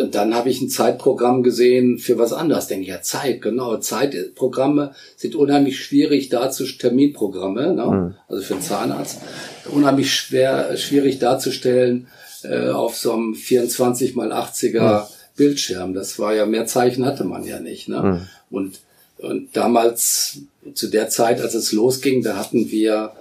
Und 0.00 0.14
dann 0.14 0.34
habe 0.34 0.50
ich 0.50 0.60
ein 0.60 0.68
Zeitprogramm 0.68 1.42
gesehen 1.42 1.98
für 1.98 2.18
was 2.18 2.32
anderes. 2.32 2.66
Denke 2.66 2.82
ich, 2.82 2.88
ja, 2.88 3.02
Zeit, 3.02 3.42
genau. 3.42 3.76
Zeitprogramme 3.78 4.94
sind 5.16 5.34
unheimlich 5.34 5.82
schwierig 5.82 6.28
darzustellen, 6.28 6.78
Terminprogramme, 6.78 7.74
ne? 7.74 8.14
also 8.28 8.42
für 8.42 8.54
einen 8.54 8.62
Zahnarzt, 8.62 9.20
unheimlich 9.70 10.14
schwer, 10.14 10.76
schwierig 10.76 11.18
darzustellen 11.18 12.08
äh, 12.42 12.68
auf 12.68 12.96
so 12.96 13.12
einem 13.12 13.34
24 13.34 14.14
mal 14.14 14.32
80er 14.32 15.06
Bildschirm. 15.36 15.94
Das 15.94 16.18
war 16.18 16.34
ja, 16.34 16.46
mehr 16.46 16.66
Zeichen 16.66 17.04
hatte 17.04 17.24
man 17.24 17.44
ja 17.44 17.60
nicht. 17.60 17.88
Ne? 17.88 18.26
Und, 18.50 18.80
und 19.18 19.56
damals, 19.56 20.40
zu 20.74 20.88
der 20.88 21.08
Zeit, 21.08 21.40
als 21.40 21.54
es 21.54 21.72
losging, 21.72 22.22
da 22.22 22.36
hatten 22.36 22.70
wir 22.70 23.12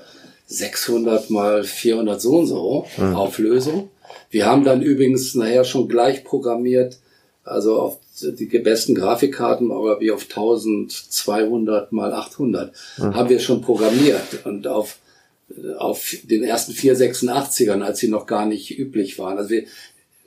600 0.48 1.30
mal 1.30 1.64
400 1.64 2.22
so 2.22 2.38
und 2.38 2.48
so 2.48 2.86
Auflösung. 2.98 3.90
Wir 4.30 4.46
haben 4.46 4.64
dann 4.64 4.82
übrigens 4.82 5.36
nachher 5.36 5.64
schon 5.64 5.88
gleich 5.88 6.24
programmiert, 6.24 6.98
also 7.44 7.80
auf 7.80 8.00
die 8.22 8.46
besten 8.60 8.96
Grafikkarten, 8.96 9.72
aber 9.72 10.00
wie 10.00 10.12
auf 10.12 10.24
1200 10.24 11.92
mal 11.92 12.14
800 12.14 12.74
haben 13.00 13.30
wir 13.30 13.40
schon 13.40 13.62
programmiert 13.62 14.46
und 14.46 14.68
auf 14.68 14.98
auf 15.78 16.16
den 16.24 16.44
ersten 16.44 16.74
486ern, 16.74 17.82
als 17.82 18.00
sie 18.00 18.10
noch 18.10 18.26
gar 18.26 18.46
nicht 18.46 18.78
üblich 18.78 19.18
waren. 19.18 19.38
Also 19.38 19.52
wir, 19.52 19.64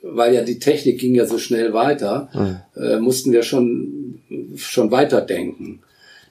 weil 0.01 0.33
ja 0.33 0.41
die 0.41 0.59
Technik 0.59 0.99
ging 0.99 1.13
ja 1.13 1.25
so 1.25 1.37
schnell 1.37 1.73
weiter, 1.73 2.29
äh, 2.75 2.97
mussten 2.99 3.31
wir 3.31 3.43
schon 3.43 4.19
schon 4.55 4.91
weiterdenken. 4.91 5.81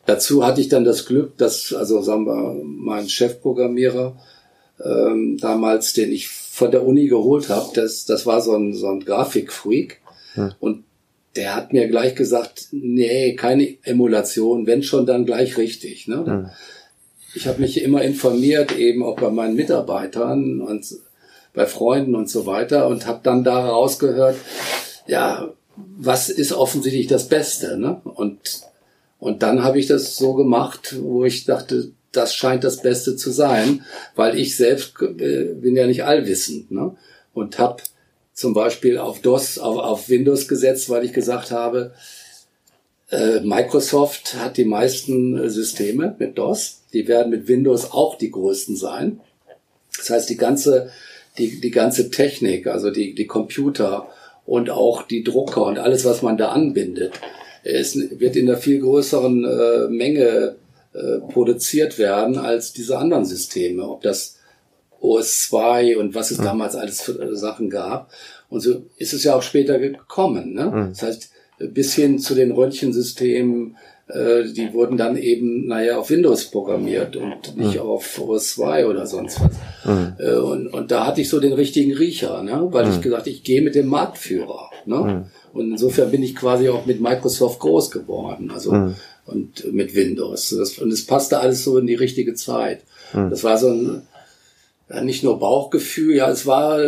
Dazu 0.06 0.44
hatte 0.44 0.60
ich 0.60 0.68
dann 0.68 0.84
das 0.84 1.06
Glück, 1.06 1.36
dass 1.38 1.72
also 1.72 2.02
sagen 2.02 2.26
wir 2.26 2.60
mein 2.64 3.08
Chefprogrammierer 3.08 4.16
ähm, 4.84 5.38
damals, 5.40 5.92
den 5.92 6.10
ich 6.10 6.28
von 6.61 6.70
der 6.70 6.86
Uni 6.86 7.08
geholt 7.08 7.48
habe, 7.48 7.70
das 7.74 8.04
das 8.04 8.26
war 8.26 8.42
so 8.42 8.54
ein 8.54 8.74
so 8.74 8.86
ein 8.88 9.00
Grafikfreak 9.00 10.00
und 10.61 10.84
der 11.36 11.56
hat 11.56 11.72
mir 11.72 11.88
gleich 11.88 12.14
gesagt, 12.14 12.68
nee, 12.72 13.34
keine 13.34 13.76
Emulation, 13.82 14.66
wenn 14.66 14.82
schon 14.82 15.06
dann 15.06 15.24
gleich 15.24 15.56
richtig. 15.56 16.06
Ne? 16.06 16.50
Ich 17.34 17.46
habe 17.46 17.61
mich 17.61 17.82
immer 17.82 18.02
informiert, 18.02 18.76
eben 18.76 19.02
auch 19.02 19.16
bei 19.16 19.30
meinen 19.30 19.54
Mitarbeitern 19.54 20.61
und 20.61 20.86
bei 21.54 21.66
Freunden 21.66 22.14
und 22.14 22.28
so 22.28 22.46
weiter 22.46 22.88
und 22.88 23.06
habe 23.06 23.20
dann 23.22 23.42
daraus 23.42 23.98
gehört, 23.98 24.36
ja, 25.06 25.48
was 25.96 26.28
ist 26.28 26.52
offensichtlich 26.52 27.06
das 27.06 27.28
Beste, 27.28 27.78
ne? 27.78 28.00
Und 28.04 28.38
und 29.18 29.42
dann 29.42 29.62
habe 29.62 29.78
ich 29.78 29.86
das 29.86 30.16
so 30.16 30.34
gemacht, 30.34 30.96
wo 31.00 31.24
ich 31.24 31.44
dachte, 31.44 31.92
das 32.12 32.34
scheint 32.34 32.64
das 32.64 32.82
Beste 32.82 33.16
zu 33.16 33.30
sein, 33.30 33.84
weil 34.16 34.38
ich 34.38 34.56
selbst 34.56 34.94
äh, 35.00 35.54
bin 35.54 35.76
ja 35.76 35.86
nicht 35.86 36.04
allwissend, 36.04 36.70
ne? 36.70 36.96
Und 37.32 37.58
habe 37.58 37.82
zum 38.32 38.54
Beispiel 38.54 38.98
auf 38.98 39.20
DOS, 39.20 39.58
auf, 39.58 39.78
auf 39.78 40.08
Windows 40.08 40.48
gesetzt, 40.48 40.90
weil 40.90 41.04
ich 41.04 41.12
gesagt 41.12 41.50
habe, 41.50 41.92
äh, 43.11 43.40
Microsoft 43.40 44.34
hat 44.34 44.56
die 44.56 44.64
meisten 44.64 45.36
äh, 45.36 45.50
Systeme 45.50 46.14
mit 46.18 46.38
DOS. 46.38 46.82
Die 46.92 47.06
werden 47.08 47.30
mit 47.30 47.48
Windows 47.48 47.92
auch 47.92 48.16
die 48.16 48.30
größten 48.30 48.76
sein. 48.76 49.20
Das 49.96 50.11
heißt, 50.11 50.30
die 50.30 50.36
ganze, 50.36 50.90
die, 51.38 51.61
die 51.61 51.70
ganze 51.70 52.11
Technik, 52.11 52.66
also 52.66 52.90
die, 52.90 53.14
die 53.14 53.26
Computer 53.26 54.08
und 54.46 54.70
auch 54.70 55.02
die 55.02 55.22
Drucker 55.22 55.66
und 55.66 55.78
alles, 55.78 56.04
was 56.04 56.22
man 56.22 56.36
da 56.38 56.48
anbindet, 56.48 57.12
ist, 57.62 58.18
wird 58.18 58.36
in 58.36 58.48
einer 58.48 58.58
viel 58.58 58.80
größeren 58.80 59.44
äh, 59.44 59.88
Menge 59.88 60.56
äh, 60.93 61.18
produziert 61.32 61.99
werden 61.99 62.38
als 62.38 62.72
diese 62.72 62.99
anderen 62.99 63.24
Systeme. 63.24 63.88
Ob 63.88 64.03
das 64.03 64.36
OS2 65.01 65.97
und 65.97 66.14
was 66.14 66.30
es 66.30 66.38
damals 66.38 66.74
alles 66.74 67.01
für 67.01 67.20
äh, 67.20 67.36
Sachen 67.36 67.70
gab. 67.70 68.11
Und 68.49 68.61
so 68.61 68.82
ist 68.97 69.12
es 69.12 69.24
ja 69.24 69.34
auch 69.34 69.43
später 69.43 69.78
gekommen. 69.78 70.55
Ne? 70.55 70.88
Das 70.91 71.03
heißt, 71.03 71.30
bis 71.59 71.95
hin 71.95 72.18
zu 72.18 72.34
den 72.34 72.53
Röntgensystemen, 72.53 73.76
äh, 74.12 74.52
die 74.52 74.72
wurden 74.72 74.96
dann 74.96 75.16
eben, 75.16 75.66
naja, 75.66 75.98
auf 75.98 76.11
Windows 76.11 76.46
programmiert 76.46 77.16
und 77.16 77.56
nicht 77.56 77.78
auf 77.78 78.18
OS2 78.18 78.86
oder 78.86 79.06
sonst 79.06 79.40
was. 79.40 79.52
Äh, 80.18 80.36
und, 80.38 80.68
und 80.68 80.90
da 80.90 81.06
hatte 81.06 81.20
ich 81.20 81.28
so 81.28 81.40
den 81.40 81.52
richtigen 81.52 81.92
Riecher, 81.92 82.42
ne? 82.42 82.68
weil 82.70 82.88
ich 82.88 83.00
gesagt, 83.00 83.26
ich 83.26 83.42
gehe 83.42 83.62
mit 83.62 83.74
dem 83.74 83.86
Marktführer. 83.86 84.70
Ne? 84.86 85.26
Und 85.52 85.70
insofern 85.72 86.11
bin 86.11 86.22
ich 86.22 86.36
quasi 86.36 86.68
auch 86.68 86.86
mit 86.86 87.00
Microsoft 87.00 87.61
groß 87.61 87.90
geworden, 87.90 88.50
also 88.52 88.92
und 89.26 89.72
mit 89.72 89.94
Windows. 89.94 90.50
Das, 90.50 90.78
und 90.78 90.92
es 90.92 91.06
passte 91.06 91.38
alles 91.38 91.64
so 91.64 91.78
in 91.78 91.86
die 91.86 91.94
richtige 91.94 92.34
Zeit. 92.34 92.82
Das 93.12 93.44
war 93.44 93.58
so 93.58 93.68
ein 93.68 94.02
ja, 94.88 95.02
nicht 95.02 95.22
nur 95.22 95.38
Bauchgefühl, 95.38 96.16
ja, 96.16 96.30
es 96.30 96.46
war 96.46 96.80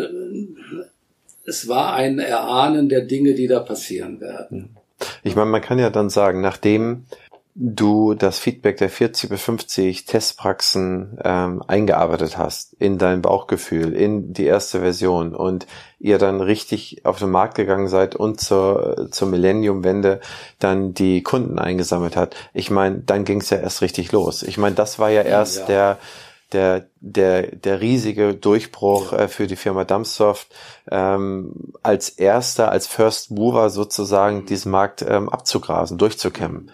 es 1.45 1.69
war 1.69 1.95
ein 1.95 2.19
Erahnen 2.19 2.89
der 2.89 3.03
Dinge, 3.03 3.35
die 3.35 3.47
da 3.47 3.61
passieren 3.61 4.21
werden. 4.21 4.77
Ich 5.23 5.37
meine, 5.37 5.51
man 5.51 5.61
kann 5.63 5.79
ja 5.79 5.91
dann 5.91 6.11
sagen, 6.11 6.41
nachdem 6.41 7.07
du 7.55 8.15
das 8.15 8.39
Feedback 8.39 8.79
der 8.79 8.89
40 8.89 9.29
bis 9.29 9.43
50 9.43 10.07
Testpraxen 10.07 11.19
ähm, 11.23 11.63
eingearbeitet 11.67 12.39
hast 12.39 12.73
in 12.79 12.97
dein 12.97 13.21
Bauchgefühl, 13.21 13.93
in 13.93 14.33
die 14.33 14.47
erste 14.47 14.81
Version 14.81 15.35
und 15.35 15.67
ihr 15.99 16.17
dann 16.17 16.41
richtig 16.41 17.05
auf 17.05 17.19
den 17.19 17.31
Markt 17.31 17.55
gegangen 17.57 17.89
seid 17.89 18.17
und 18.17 18.41
zur, 18.41 19.09
zur 19.11 19.29
Millennium-Wende 19.29 20.21
dann 20.61 20.95
die 20.95 21.23
Kunden 21.23 21.59
eingesammelt 21.59 22.17
hat. 22.17 22.35
Ich 22.55 22.71
meine, 22.71 23.01
dann 23.01 23.25
ging 23.25 23.43
es 23.43 23.51
ja 23.51 23.59
erst 23.59 23.83
richtig 23.83 24.13
los. 24.13 24.43
Ich 24.43 24.57
meine, 24.57 24.75
das 24.75 24.99
war 24.99 25.11
ja 25.11 25.21
erst 25.23 25.59
Ja. 25.61 25.67
der 25.67 25.99
der, 26.53 26.87
der, 27.01 27.55
der 27.57 27.81
riesige 27.81 28.35
Durchbruch 28.35 29.13
äh, 29.13 29.29
für 29.29 29.47
die 29.47 29.57
Firma 29.57 29.85
Dumpsoft, 29.85 30.49
ähm, 30.91 31.73
als 31.83 32.09
erster, 32.09 32.71
als 32.71 32.87
First 32.87 33.31
Mover 33.31 33.71
sozusagen 33.71 34.47
diesen 34.47 34.71
Markt 34.73 35.03
ähm, 35.03 35.29
abzugrasen, 35.29 35.99
durchzukämmen. 35.99 36.71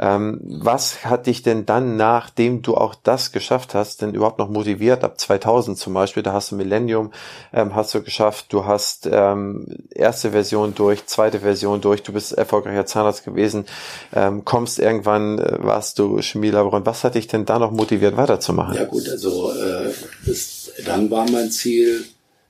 Ähm, 0.00 0.40
was 0.44 1.04
hat 1.04 1.26
dich 1.26 1.42
denn 1.42 1.66
dann, 1.66 1.96
nachdem 1.96 2.62
du 2.62 2.76
auch 2.76 2.94
das 2.94 3.32
geschafft 3.32 3.74
hast, 3.74 4.00
denn 4.02 4.14
überhaupt 4.14 4.38
noch 4.38 4.48
motiviert? 4.48 5.02
Ab 5.02 5.18
2000 5.18 5.76
zum 5.76 5.92
Beispiel, 5.92 6.22
da 6.22 6.32
hast 6.32 6.52
du 6.52 6.56
Millennium, 6.56 7.10
ähm, 7.52 7.74
hast 7.74 7.94
du 7.94 8.02
geschafft, 8.02 8.52
du 8.52 8.64
hast 8.64 9.08
ähm, 9.10 9.66
erste 9.90 10.30
Version 10.30 10.74
durch, 10.74 11.06
zweite 11.06 11.40
Version 11.40 11.80
durch, 11.80 12.04
du 12.04 12.12
bist 12.12 12.32
erfolgreicher 12.32 12.86
Zahnarzt 12.86 13.24
gewesen, 13.24 13.66
ähm, 14.14 14.44
kommst 14.44 14.78
irgendwann, 14.78 15.40
äh, 15.40 15.58
warst 15.60 15.98
du 15.98 16.20
Chemielaborant. 16.20 16.86
Was 16.86 17.02
hat 17.02 17.16
dich 17.16 17.26
denn 17.26 17.44
da 17.44 17.58
noch 17.58 17.72
motiviert, 17.72 18.16
weiterzumachen? 18.16 18.74
Ja 18.74 18.84
gut, 18.98 19.08
also 19.08 19.52
äh, 19.52 19.92
bis, 20.24 20.70
dann 20.84 21.10
war 21.10 21.30
mein 21.30 21.50
Ziel, 21.50 22.04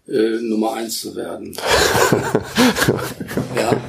äh, 0.09 0.39
Nummer 0.41 0.75
eins 0.75 1.01
zu 1.01 1.15
werden. 1.15 1.55
ja, 3.57 3.81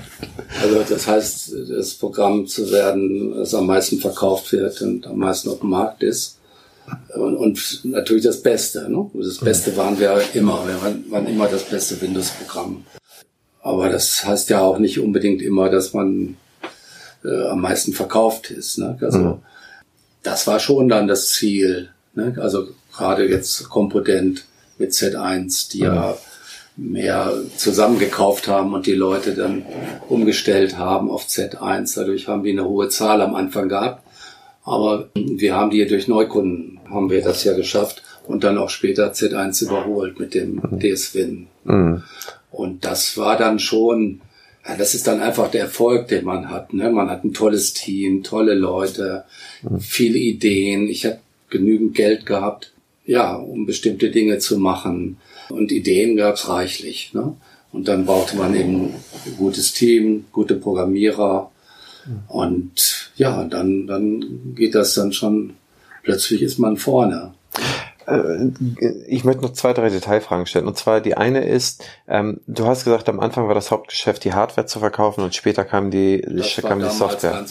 also 0.61 0.83
das 0.87 1.07
heißt, 1.07 1.53
das 1.69 1.93
Programm 1.93 2.47
zu 2.47 2.71
werden, 2.71 3.35
das 3.35 3.53
am 3.53 3.67
meisten 3.67 3.99
verkauft 3.99 4.51
wird 4.51 4.81
und 4.81 5.07
am 5.07 5.17
meisten 5.17 5.49
auf 5.49 5.59
dem 5.59 5.69
Markt 5.69 6.03
ist. 6.03 6.37
Und, 7.15 7.37
und 7.37 7.81
natürlich 7.83 8.23
das 8.23 8.41
Beste. 8.41 8.89
Ne? 8.89 9.09
Das 9.13 9.37
Beste 9.37 9.77
waren 9.77 9.99
wir 9.99 10.21
immer. 10.33 10.67
Wir 10.67 10.81
waren, 10.81 11.11
waren 11.11 11.27
immer 11.27 11.47
das 11.47 11.63
beste 11.63 12.01
Windows-Programm. 12.01 12.83
Aber 13.61 13.89
das 13.89 14.25
heißt 14.25 14.49
ja 14.49 14.61
auch 14.61 14.79
nicht 14.79 14.99
unbedingt 14.99 15.41
immer, 15.41 15.69
dass 15.69 15.93
man 15.93 16.37
äh, 17.23 17.47
am 17.47 17.61
meisten 17.61 17.93
verkauft 17.93 18.49
ist. 18.49 18.79
Ne? 18.79 18.97
Also 19.01 19.39
das 20.23 20.47
war 20.47 20.59
schon 20.59 20.89
dann 20.89 21.07
das 21.07 21.29
Ziel. 21.29 21.89
Ne? 22.19 22.35
Also 22.41 22.67
gerade 22.95 23.27
jetzt 23.27 23.69
Komponent 23.69 24.45
mit 24.77 24.91
Z1, 24.91 25.71
die 25.71 25.79
ja 25.79 26.17
mehr 26.77 27.33
zusammengekauft 27.57 28.47
haben 28.47 28.73
und 28.73 28.85
die 28.85 28.93
Leute 28.93 29.33
dann 29.33 29.65
umgestellt 30.07 30.77
haben 30.77 31.09
auf 31.11 31.25
Z1. 31.25 31.95
Dadurch 31.95 32.27
haben 32.27 32.43
die 32.43 32.51
eine 32.51 32.65
hohe 32.65 32.87
Zahl 32.89 33.21
am 33.21 33.35
Anfang 33.35 33.67
gehabt. 33.69 34.03
Aber 34.63 35.09
wir 35.15 35.55
haben 35.55 35.71
die 35.71 35.85
durch 35.87 36.07
Neukunden, 36.07 36.79
haben 36.89 37.09
wir 37.09 37.21
das 37.21 37.43
ja 37.43 37.53
geschafft. 37.53 38.03
und 38.27 38.43
dann 38.43 38.59
auch 38.59 38.69
später 38.69 39.11
Z1 39.11 39.63
überholt 39.65 40.19
mit 40.19 40.35
dem 40.35 40.61
Mhm. 40.69 40.79
DS-Win. 40.79 41.47
Und 42.51 42.85
das 42.85 43.17
war 43.17 43.35
dann 43.37 43.57
schon, 43.57 44.21
ja, 44.67 44.75
das 44.77 44.93
ist 44.93 45.07
dann 45.07 45.19
einfach 45.19 45.49
der 45.49 45.61
Erfolg, 45.61 46.07
den 46.09 46.25
man 46.25 46.49
hat. 46.51 46.71
Ne? 46.73 46.91
Man 46.91 47.09
hat 47.09 47.23
ein 47.23 47.33
tolles 47.33 47.73
Team, 47.73 48.21
tolle 48.21 48.53
Leute, 48.53 49.23
viele 49.79 50.19
Ideen. 50.19 50.87
Ich 50.89 51.05
habe 51.07 51.17
genügend 51.49 51.95
Geld 51.95 52.25
gehabt, 52.25 52.73
ja, 53.05 53.35
um 53.35 53.65
bestimmte 53.65 54.11
Dinge 54.11 54.39
zu 54.39 54.57
machen. 54.59 55.17
Und 55.49 55.71
Ideen 55.71 56.15
gab's 56.15 56.47
reichlich. 56.47 57.13
Ne? 57.13 57.35
Und 57.71 57.87
dann 57.87 58.05
brauchte 58.05 58.37
man 58.37 58.55
eben 58.55 58.93
ein 59.25 59.37
gutes 59.37 59.73
Team, 59.73 60.25
gute 60.31 60.55
Programmierer. 60.55 61.51
Und 62.27 63.11
ja, 63.15 63.43
dann, 63.43 63.87
dann 63.87 64.53
geht 64.55 64.75
das 64.75 64.93
dann 64.95 65.13
schon, 65.13 65.55
plötzlich 66.03 66.41
ist 66.41 66.57
man 66.57 66.77
vorne. 66.77 67.33
Äh, 68.07 68.49
Ich 69.07 69.23
möchte 69.23 69.43
noch 69.43 69.53
zwei, 69.53 69.73
drei 69.73 69.89
Detailfragen 69.89 70.45
stellen. 70.45 70.67
Und 70.67 70.77
zwar 70.77 71.01
die 71.01 71.15
eine 71.15 71.45
ist, 71.45 71.83
ähm, 72.07 72.41
du 72.47 72.65
hast 72.65 72.85
gesagt, 72.85 73.09
am 73.09 73.19
Anfang 73.19 73.47
war 73.47 73.55
das 73.55 73.71
Hauptgeschäft, 73.71 74.23
die 74.23 74.33
Hardware 74.33 74.65
zu 74.65 74.79
verkaufen 74.79 75.23
und 75.23 75.35
später 75.35 75.65
kam 75.65 75.91
die, 75.91 76.21
Das 76.21 76.55
kam 76.57 76.79
die 76.79 76.89
Software. 76.89 77.45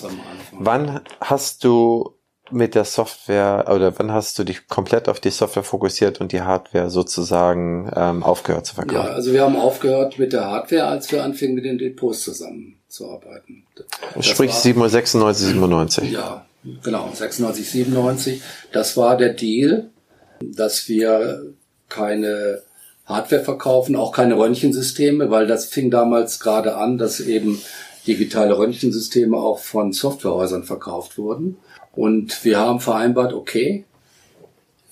Wann 0.52 1.00
hast 1.20 1.62
du 1.64 2.14
mit 2.50 2.74
der 2.74 2.84
Software 2.84 3.66
oder 3.74 3.98
wann 3.98 4.12
hast 4.12 4.38
du 4.38 4.44
dich 4.44 4.68
komplett 4.68 5.08
auf 5.08 5.20
die 5.20 5.30
Software 5.30 5.62
fokussiert 5.62 6.20
und 6.20 6.32
die 6.32 6.42
Hardware 6.42 6.90
sozusagen 6.90 7.90
ähm, 7.94 8.22
aufgehört 8.22 8.66
zu 8.66 8.72
Ja, 8.76 8.82
verkaufen? 8.84 9.14
also 9.14 9.32
wir 9.32 9.42
haben 9.42 9.56
aufgehört 9.56 10.18
mit 10.18 10.32
der 10.32 10.46
Hardware, 10.46 10.86
als 10.86 11.10
wir 11.12 11.22
anfingen 11.24 11.54
mit 11.54 11.64
den 11.64 11.78
Depots 11.78 12.22
zusammenzuarbeiten. 12.22 13.64
Das 14.14 14.26
Sprich 14.26 14.50
war- 14.50 14.88
96, 14.88 15.46
97. 15.48 16.10
Ja, 16.12 16.46
genau, 16.82 17.10
96, 17.12 17.70
97. 17.70 18.42
Das 18.72 18.96
war 18.96 19.16
der 19.16 19.34
Deal, 19.34 19.90
dass 20.40 20.88
wir 20.88 21.52
keine 21.88 22.62
Hardware 23.06 23.42
verkaufen, 23.42 23.96
auch 23.96 24.12
keine 24.12 24.36
Röntgensysteme, 24.38 25.30
weil 25.30 25.46
das 25.46 25.66
fing 25.66 25.90
damals 25.90 26.40
gerade 26.40 26.76
an, 26.76 26.98
dass 26.98 27.20
eben 27.20 27.60
digitale 28.06 28.56
Röntgensysteme 28.56 29.36
auch 29.36 29.58
von 29.58 29.92
Softwarehäusern 29.92 30.64
verkauft 30.64 31.18
wurden. 31.18 31.56
Und 31.98 32.44
wir 32.44 32.60
haben 32.60 32.78
vereinbart, 32.78 33.32
okay, 33.32 33.84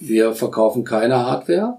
wir 0.00 0.34
verkaufen 0.34 0.82
keine 0.82 1.24
Hardware. 1.24 1.76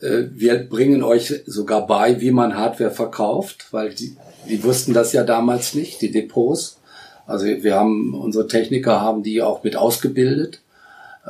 Äh, 0.00 0.22
Wir 0.34 0.66
bringen 0.70 1.02
euch 1.02 1.42
sogar 1.44 1.86
bei, 1.86 2.18
wie 2.22 2.30
man 2.30 2.56
Hardware 2.56 2.92
verkauft, 2.92 3.66
weil 3.72 3.90
die, 3.92 4.16
die 4.48 4.64
wussten 4.64 4.94
das 4.94 5.12
ja 5.12 5.22
damals 5.22 5.74
nicht, 5.74 6.00
die 6.00 6.10
Depots. 6.10 6.80
Also 7.26 7.44
wir 7.44 7.74
haben, 7.74 8.14
unsere 8.14 8.46
Techniker 8.46 9.02
haben 9.02 9.22
die 9.22 9.42
auch 9.42 9.64
mit 9.64 9.76
ausgebildet, 9.76 10.62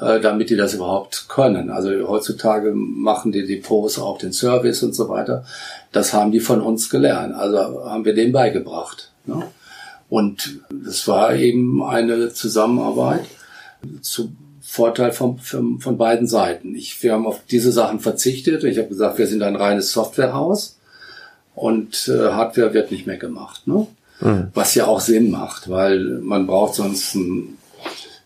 äh, 0.00 0.20
damit 0.20 0.50
die 0.50 0.57
das 0.57 0.74
überhaupt 0.74 1.28
können. 1.28 1.70
Also 1.70 1.90
heutzutage 2.07 2.70
machen 2.72 3.32
die 3.32 3.44
Depots 3.44 3.98
auch 3.98 4.18
den 4.18 4.32
Service 4.32 4.80
und 4.84 4.94
so 4.94 5.09
weiter. 5.09 5.44
Das 5.90 6.12
haben 6.12 6.30
die 6.30 6.38
von 6.38 6.61
uns 6.61 6.88
gelernt. 6.88 7.34
Also 7.34 7.84
haben 7.84 8.05
wir 8.05 8.14
denen 8.14 8.30
beigebracht. 8.30 9.11
Ne? 9.26 9.42
Und 10.12 10.60
es 10.86 11.08
war 11.08 11.34
eben 11.36 11.82
eine 11.82 12.34
Zusammenarbeit 12.34 13.24
zu 14.02 14.32
Vorteil 14.60 15.10
von, 15.10 15.38
von, 15.38 15.96
beiden 15.96 16.26
Seiten. 16.26 16.74
Ich, 16.74 17.02
wir 17.02 17.14
haben 17.14 17.26
auf 17.26 17.40
diese 17.50 17.72
Sachen 17.72 17.98
verzichtet. 17.98 18.62
Ich 18.64 18.76
habe 18.76 18.88
gesagt, 18.88 19.16
wir 19.16 19.26
sind 19.26 19.42
ein 19.42 19.56
reines 19.56 19.90
Softwarehaus 19.92 20.78
und 21.54 22.08
äh, 22.08 22.28
Hardware 22.28 22.74
wird 22.74 22.90
nicht 22.90 23.06
mehr 23.06 23.16
gemacht. 23.16 23.66
Ne? 23.66 23.86
Was 24.52 24.74
ja 24.74 24.84
auch 24.84 25.00
Sinn 25.00 25.30
macht, 25.30 25.70
weil 25.70 26.18
man 26.20 26.46
braucht 26.46 26.74
sonst 26.74 27.14
ein, 27.14 27.56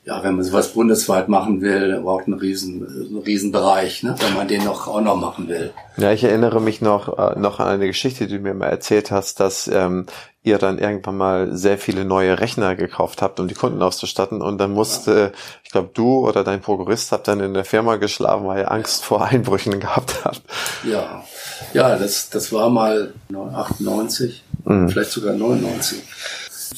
ja, 0.07 0.23
wenn 0.23 0.37
man 0.37 0.45
sowas 0.45 0.69
bundesweit 0.69 1.29
machen 1.29 1.61
will, 1.61 2.01
braucht 2.01 2.29
einen 2.29 2.39
riesen, 2.39 2.87
einen 2.87 3.19
riesen 3.19 3.51
Bereich, 3.51 4.05
ne? 4.05 4.15
wenn 4.21 4.35
man 4.35 4.47
den 4.47 4.65
noch 4.65 4.87
auch 4.87 5.01
noch 5.01 5.17
machen 5.17 5.49
will. 5.49 5.73
Ja, 5.97 6.13
ich 6.13 6.23
erinnere 6.23 6.61
mich 6.61 6.81
noch, 6.81 7.19
äh, 7.19 7.37
noch 7.37 7.59
an 7.59 7.67
eine 7.67 7.89
Geschichte, 7.89 8.29
die 8.29 8.37
du 8.37 8.41
mir 8.41 8.55
mal 8.55 8.69
erzählt 8.69 9.11
hast, 9.11 9.41
dass 9.41 9.67
ähm, 9.67 10.07
ihr 10.45 10.59
dann 10.59 10.79
irgendwann 10.79 11.17
mal 11.17 11.57
sehr 11.57 11.77
viele 11.77 12.05
neue 12.05 12.39
Rechner 12.39 12.77
gekauft 12.77 13.21
habt, 13.21 13.41
um 13.41 13.49
die 13.49 13.55
Kunden 13.55 13.83
auszustatten 13.83 14.43
und 14.43 14.59
dann 14.59 14.71
musste, 14.71 15.33
ich 15.65 15.73
glaube, 15.73 15.91
du 15.93 16.25
oder 16.29 16.45
dein 16.45 16.61
Prokurist 16.61 17.11
habt 17.11 17.27
dann 17.27 17.41
in 17.41 17.53
der 17.53 17.65
Firma 17.65 17.97
geschlafen, 17.97 18.47
weil 18.47 18.61
ihr 18.61 18.71
Angst 18.71 19.05
vor 19.05 19.25
Einbrüchen 19.25 19.81
gehabt 19.81 20.25
habt. 20.25 20.43
Ja, 20.89 21.25
ja, 21.75 21.97
das, 21.97 22.31
das 22.31 22.53
war 22.53 22.71
mal 22.71 23.13
98, 23.35 24.45
vielleicht 24.65 25.11
sogar 25.11 25.35
99. 25.35 26.01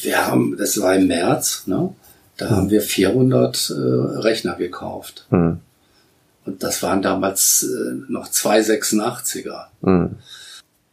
Wir 0.01 0.27
haben, 0.27 0.57
das 0.57 0.81
war 0.81 0.95
im 0.95 1.09
März, 1.09 1.65
ne? 1.67 1.95
Da 2.39 2.51
haben 2.51 2.71
wir 2.71 2.81
400 2.81 3.71
äh, 3.71 3.75
Rechner 4.21 4.55
gekauft. 4.55 5.27
Hm. 5.31 5.59
Und 6.47 6.63
das 6.63 6.83
waren 6.83 7.03
damals 7.03 7.65
äh, 7.65 7.95
noch 8.09 8.29
zwei 8.29 8.61
86er. 8.61 9.67
Hm. 9.83 10.17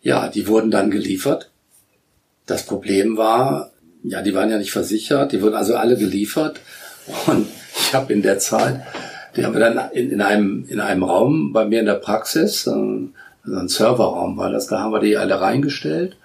Ja, 0.02 0.28
die 0.28 0.48
wurden 0.48 0.72
dann 0.72 0.92
geliefert. 0.92 1.52
Das 2.48 2.66
Problem 2.66 3.16
war, 3.16 3.72
ja, 4.04 4.22
die 4.22 4.34
waren 4.34 4.50
ja 4.50 4.58
nicht 4.58 4.72
versichert, 4.72 5.32
die 5.32 5.42
wurden 5.42 5.56
also 5.56 5.76
alle 5.76 5.98
geliefert. 5.98 6.60
Und 7.28 7.48
ich 7.78 7.94
habe 7.94 8.12
in 8.12 8.24
der 8.24 8.40
Zeit, 8.40 8.82
die 9.36 9.46
haben 9.46 9.54
wir 9.54 9.60
dann 9.60 9.92
in, 9.92 10.12
in, 10.12 10.22
einem, 10.22 10.66
in 10.68 10.80
einem 10.80 11.04
Raum 11.04 11.54
bei 11.54 11.66
mir 11.66 11.80
in 11.80 11.86
der 11.86 11.94
Praxis, 11.96 12.68
also 12.68 13.10
ein 13.46 13.68
Serverraum 13.68 14.38
war 14.38 14.50
das, 14.50 14.68
da 14.68 14.80
haben 14.80 14.92
wir 14.92 15.00
die 15.00 15.18
alle 15.18 15.40
reingestellt. 15.40 16.18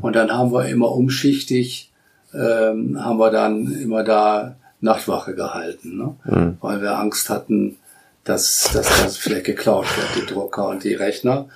Und 0.00 0.16
dann 0.16 0.32
haben 0.32 0.52
wir 0.52 0.66
immer 0.66 0.92
umschichtig, 0.92 1.92
ähm, 2.32 3.04
haben 3.04 3.18
wir 3.18 3.30
dann 3.30 3.70
immer 3.70 4.02
da 4.02 4.56
Nachtwache 4.84 5.34
gehalten, 5.34 5.96
ne? 5.96 6.56
weil 6.60 6.82
wir 6.82 6.98
Angst 6.98 7.30
hatten, 7.30 7.76
dass, 8.22 8.70
dass 8.72 9.02
das 9.02 9.16
vielleicht 9.16 9.46
geklaut 9.46 9.86
wird, 9.96 10.08
die 10.16 10.32
Drucker 10.32 10.68
und 10.68 10.84
die 10.84 10.94
Rechner. 10.94 11.48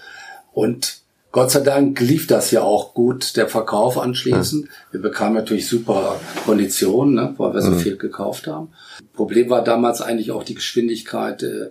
Und 0.52 1.02
Gott 1.30 1.50
sei 1.50 1.60
Dank 1.60 2.00
lief 2.00 2.26
das 2.26 2.50
ja 2.50 2.62
auch 2.62 2.94
gut, 2.94 3.36
der 3.36 3.48
Verkauf 3.48 3.98
anschließend. 3.98 4.68
Wir 4.90 5.00
bekamen 5.00 5.34
natürlich 5.34 5.68
super 5.68 6.18
Konditionen, 6.46 7.14
ne, 7.14 7.34
weil 7.36 7.52
wir 7.54 7.62
so 7.62 7.72
viel 7.72 7.96
gekauft 7.96 8.46
haben. 8.46 8.70
Problem 9.12 9.50
war 9.50 9.62
damals 9.62 10.00
eigentlich 10.00 10.32
auch 10.32 10.42
die 10.42 10.54
Geschwindigkeit. 10.54 11.42
Äh, 11.42 11.70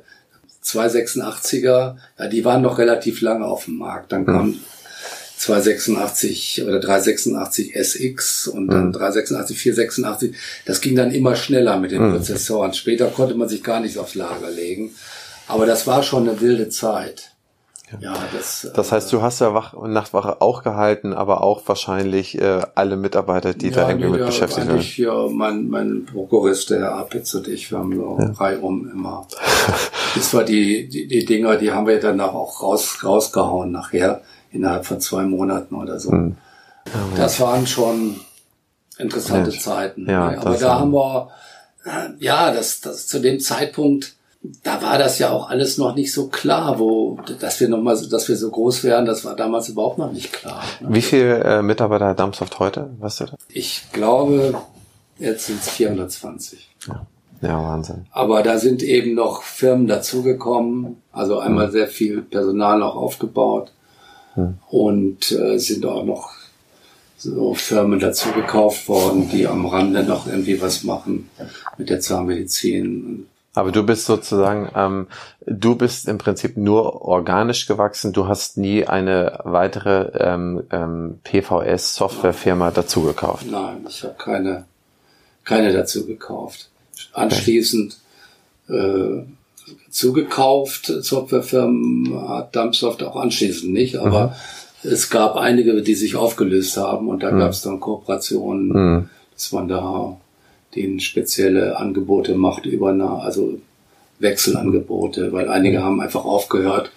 286er, 0.64 1.96
ja, 2.20 2.28
die 2.28 2.44
waren 2.44 2.62
noch 2.62 2.78
relativ 2.78 3.22
lange 3.22 3.46
auf 3.46 3.66
dem 3.66 3.78
Markt. 3.78 4.12
Dann 4.12 4.26
kam 4.26 4.56
286 5.38 6.64
oder 6.64 6.80
386 6.80 7.76
SX 7.76 8.48
und 8.48 8.68
dann 8.68 8.92
386, 8.92 9.58
486. 9.58 10.36
Das 10.66 10.82
ging 10.82 10.96
dann 10.96 11.12
immer 11.12 11.36
schneller 11.36 11.78
mit 11.78 11.92
den 11.92 12.12
Prozessoren. 12.12 12.74
Später 12.74 13.08
konnte 13.08 13.36
man 13.36 13.48
sich 13.48 13.64
gar 13.64 13.80
nichts 13.80 13.98
aufs 13.98 14.16
Lager 14.16 14.50
legen. 14.50 14.92
Aber 15.48 15.66
das 15.66 15.88
war 15.88 16.04
schon 16.04 16.28
eine 16.28 16.42
wilde 16.42 16.70
Zeit. 16.70 17.32
Ja, 18.02 18.16
das, 18.34 18.70
Das 18.76 18.92
heißt, 18.92 19.14
du 19.14 19.22
hast 19.22 19.40
ja 19.40 19.54
Wach 19.54 19.74
Nachtwache 19.74 20.42
auch 20.42 20.62
gehalten, 20.62 21.14
aber 21.14 21.42
auch 21.42 21.62
wahrscheinlich 21.68 22.38
äh, 22.38 22.62
alle 22.76 22.98
Mitarbeiter, 22.98 23.54
die 23.54 23.72
da 23.72 23.88
irgendwie 23.88 24.10
nee, 24.10 24.18
mit 24.18 24.26
beschäftigt 24.26 24.64
sind. 24.64 24.72
eigentlich 24.72 24.94
hier 24.94 25.30
mein, 25.32 25.70
mein 25.70 26.06
Prokurist, 26.06 26.70
der 26.70 26.80
Herr 26.80 26.96
Apitz 26.96 27.34
und 27.34 27.48
ich, 27.48 27.72
wir 27.72 27.78
haben 27.78 27.96
so 27.96 28.18
reihum 28.44 28.90
immer. 28.92 29.28
Das 30.16 30.34
war 30.34 30.44
die, 30.44 30.90
die, 30.90 31.08
die 31.08 31.26
Dinger, 31.26 31.58
die 31.58 31.72
haben 31.72 31.86
wir 31.86 32.00
dann 32.00 32.20
auch 32.22 32.64
raus, 32.64 33.04
rausgehauen 33.04 33.72
nachher, 33.72 34.22
innerhalb 34.58 34.86
von 34.86 35.00
zwei 35.00 35.24
Monaten 35.24 35.76
oder 35.76 36.00
so. 36.00 36.12
Hm. 36.12 36.36
Das 37.16 37.40
waren 37.40 37.66
schon 37.68 38.20
interessante 38.98 39.50
Mensch. 39.52 39.62
Zeiten. 39.62 40.10
Ja? 40.10 40.38
Aber 40.40 40.58
da 40.58 40.80
haben 40.80 40.92
wir, 40.94 41.30
ja, 42.20 42.52
das, 42.54 42.82
das 42.82 43.08
zu 43.08 43.20
dem 43.20 43.40
Zeitpunkt, 43.40 44.14
da 44.64 44.82
war 44.82 44.98
das 44.98 45.20
ja 45.20 45.32
auch 45.32 45.50
alles 45.50 45.78
noch 45.78 45.96
nicht 45.96 46.14
so 46.14 46.28
klar, 46.28 46.80
wo, 46.80 47.18
dass 47.40 47.60
wir 47.60 47.68
noch 47.70 47.82
mal, 47.82 47.96
so- 47.98 48.10
dass 48.10 48.30
wir 48.30 48.38
so 48.38 48.50
groß 48.50 48.84
wären, 48.84 49.06
das 49.06 49.26
war 49.26 49.36
damals 49.36 49.68
überhaupt 49.70 49.98
noch 49.98 50.12
nicht 50.12 50.32
klar. 50.32 50.64
ne? 50.80 50.88
Wie 50.92 51.02
viele 51.02 51.44
äh, 51.44 51.62
Mitarbeiter 51.62 52.08
hat 52.08 52.20
Dumpsoft 52.20 52.60
heute? 52.60 52.90
Weißt 53.00 53.20
du 53.22 53.26
das? 53.26 53.36
Ich 53.50 53.84
glaube, 53.92 54.56
jetzt 55.20 55.48
sind 55.48 55.60
es 55.62 55.70
420. 55.70 56.70
Ja, 57.42 57.62
Wahnsinn. 57.62 58.06
Aber 58.12 58.42
da 58.42 58.58
sind 58.58 58.82
eben 58.82 59.14
noch 59.14 59.42
Firmen 59.44 59.88
dazugekommen, 59.88 61.02
also 61.12 61.40
einmal 61.40 61.70
sehr 61.72 61.88
viel 61.88 62.22
Personal 62.22 62.80
noch 62.80 62.96
aufgebaut 62.96 63.72
und 64.70 65.32
äh, 65.32 65.58
sind 65.58 65.86
auch 65.86 66.06
noch 66.06 66.32
so 67.18 67.54
Firmen 67.56 68.00
dazu 68.00 68.32
gekauft 68.32 68.88
worden, 68.88 69.30
die 69.30 69.48
am 69.48 69.66
Rande 69.66 70.04
noch 70.04 70.28
irgendwie 70.28 70.62
was 70.62 70.84
machen 70.84 71.30
mit 71.78 71.90
der 71.90 72.00
Zahnmedizin. 72.00 73.26
Aber 73.56 73.72
du 73.72 73.84
bist 73.84 74.06
sozusagen, 74.06 74.70
ähm, 74.76 75.08
du 75.48 75.76
bist 75.76 76.08
im 76.08 76.20
Prinzip 76.20 76.58
nur 76.58 77.02
organisch 77.02 77.66
gewachsen. 77.66 78.14
Du 78.14 78.28
hast 78.28 78.58
nie 78.58 78.86
eine 78.86 79.40
weitere 79.46 80.12
ähm, 80.20 80.64
ähm, 80.70 81.20
PVS-Softwarefirma 81.24 82.70
dazu 82.70 83.02
gekauft. 83.02 83.48
Nein, 83.50 83.84
ich 83.90 84.04
habe 84.04 84.14
keine, 84.16 84.66
keine 85.44 85.74
dazu 85.74 86.06
gekauft. 86.06 86.70
Anschließend 87.14 87.98
äh, 88.70 89.24
zugekauft, 89.90 90.86
Softwarefirmen 90.86 92.30
hat 92.30 92.56
Dumpsoft 92.56 93.04
auch 93.04 93.16
anschließend 93.16 93.74
nicht, 93.74 93.98
aber 93.98 94.36
es 94.84 95.10
gab 95.10 95.36
einige, 95.36 95.82
die 95.82 95.96
sich 95.96 96.16
aufgelöst 96.16 96.78
haben 96.78 97.08
und 97.10 97.24
da 97.24 97.32
gab 97.32 97.52
es 97.52 97.62
dann 97.62 97.80
Kooperationen, 97.80 99.10
dass 99.34 99.52
man 99.52 99.68
da 99.68 100.18
denen 100.76 101.00
spezielle 101.00 101.78
Angebote 101.78 102.36
macht 102.36 102.66
über 102.66 102.90
eine, 102.90 103.10
also 103.10 103.60
Wechselangebote, 104.20 105.32
weil 105.34 105.50
einige 105.50 105.84
haben 105.84 106.02
einfach 106.02 106.26
aufgehört 106.26 106.92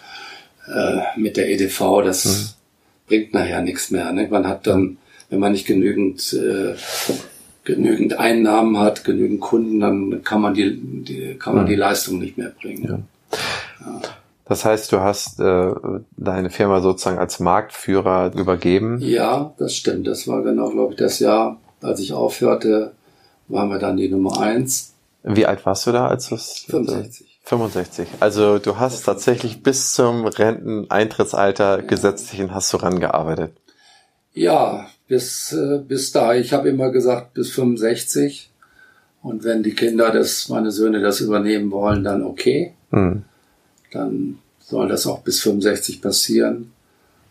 äh, 0.73 1.01
mit 1.17 1.37
der 1.37 1.51
EDV. 1.51 2.03
Das 2.05 2.25
mhm. 2.25 3.09
bringt 3.09 3.35
nachher 3.35 3.63
nichts 3.63 3.91
mehr. 3.91 4.13
Ne? 4.13 4.29
Man 4.31 4.47
hat 4.47 4.67
dann, 4.67 4.99
wenn 5.29 5.41
man 5.41 5.53
nicht 5.53 5.67
genügend 5.67 6.33
äh, 6.33 6.75
genügend 7.75 8.19
Einnahmen 8.19 8.79
hat, 8.79 9.05
genügend 9.05 9.41
Kunden, 9.41 9.81
dann 9.81 10.23
kann 10.25 10.41
man 10.41 10.55
die, 10.55 10.77
die 10.77 11.37
kann 11.39 11.55
man 11.55 11.65
mhm. 11.65 11.69
die 11.69 11.77
Leistung 11.77 12.19
nicht 12.19 12.37
mehr 12.37 12.53
bringen. 12.61 12.85
Ja. 12.85 12.99
Ja. 13.87 14.01
Das 14.45 14.65
heißt, 14.65 14.91
du 14.91 15.01
hast 15.01 15.39
äh, 15.39 15.73
deine 16.17 16.51
Firma 16.51 16.81
sozusagen 16.81 17.19
als 17.19 17.39
Marktführer 17.39 18.33
übergeben? 18.35 18.99
Ja, 19.01 19.55
das 19.59 19.77
stimmt. 19.77 20.09
Das 20.09 20.27
war 20.27 20.43
genau, 20.43 20.71
glaube 20.71 20.95
ich, 20.95 20.99
das 20.99 21.21
Jahr, 21.21 21.59
als 21.81 22.01
ich 22.01 22.13
aufhörte, 22.13 22.93
waren 23.47 23.69
wir 23.69 23.79
dann 23.79 23.97
die 23.97 24.09
Nummer 24.09 24.41
eins. 24.41 24.95
Wie 25.23 25.47
alt 25.47 25.65
warst 25.67 25.87
du 25.87 25.93
da, 25.93 26.09
als 26.09 26.29
du 26.29 26.37
65. 26.37 27.41
65. 27.45 28.09
Also 28.19 28.59
du 28.59 28.79
hast 28.79 29.03
tatsächlich 29.03 29.63
bis 29.63 29.93
zum 29.93 30.27
Renteneintrittsalter 30.27 31.83
gesetzlich 31.83 32.41
und 32.41 32.53
hast 32.53 32.73
du 32.73 32.79
rangearbeitet. 32.79 33.53
Ja, 34.33 34.89
bis, 35.09 35.53
äh, 35.53 35.81
bis 35.87 36.13
da. 36.13 36.35
Ich 36.35 36.53
habe 36.53 36.69
immer 36.69 36.91
gesagt, 36.91 37.35
bis 37.35 37.51
65. 37.51 38.51
Und 39.23 39.45
wenn 39.45 39.63
die 39.63 39.75
Kinder 39.75 40.11
das, 40.11 40.49
meine 40.49 40.71
Söhne 40.71 41.01
das 41.01 41.21
übernehmen 41.21 41.71
wollen, 41.71 42.05
dann 42.05 42.23
okay. 42.23 42.75
Mhm 42.91 43.25
dann 43.91 44.39
soll 44.61 44.89
das 44.89 45.07
auch 45.07 45.23
bis 45.23 45.41
65 45.41 46.01
passieren. 46.01 46.73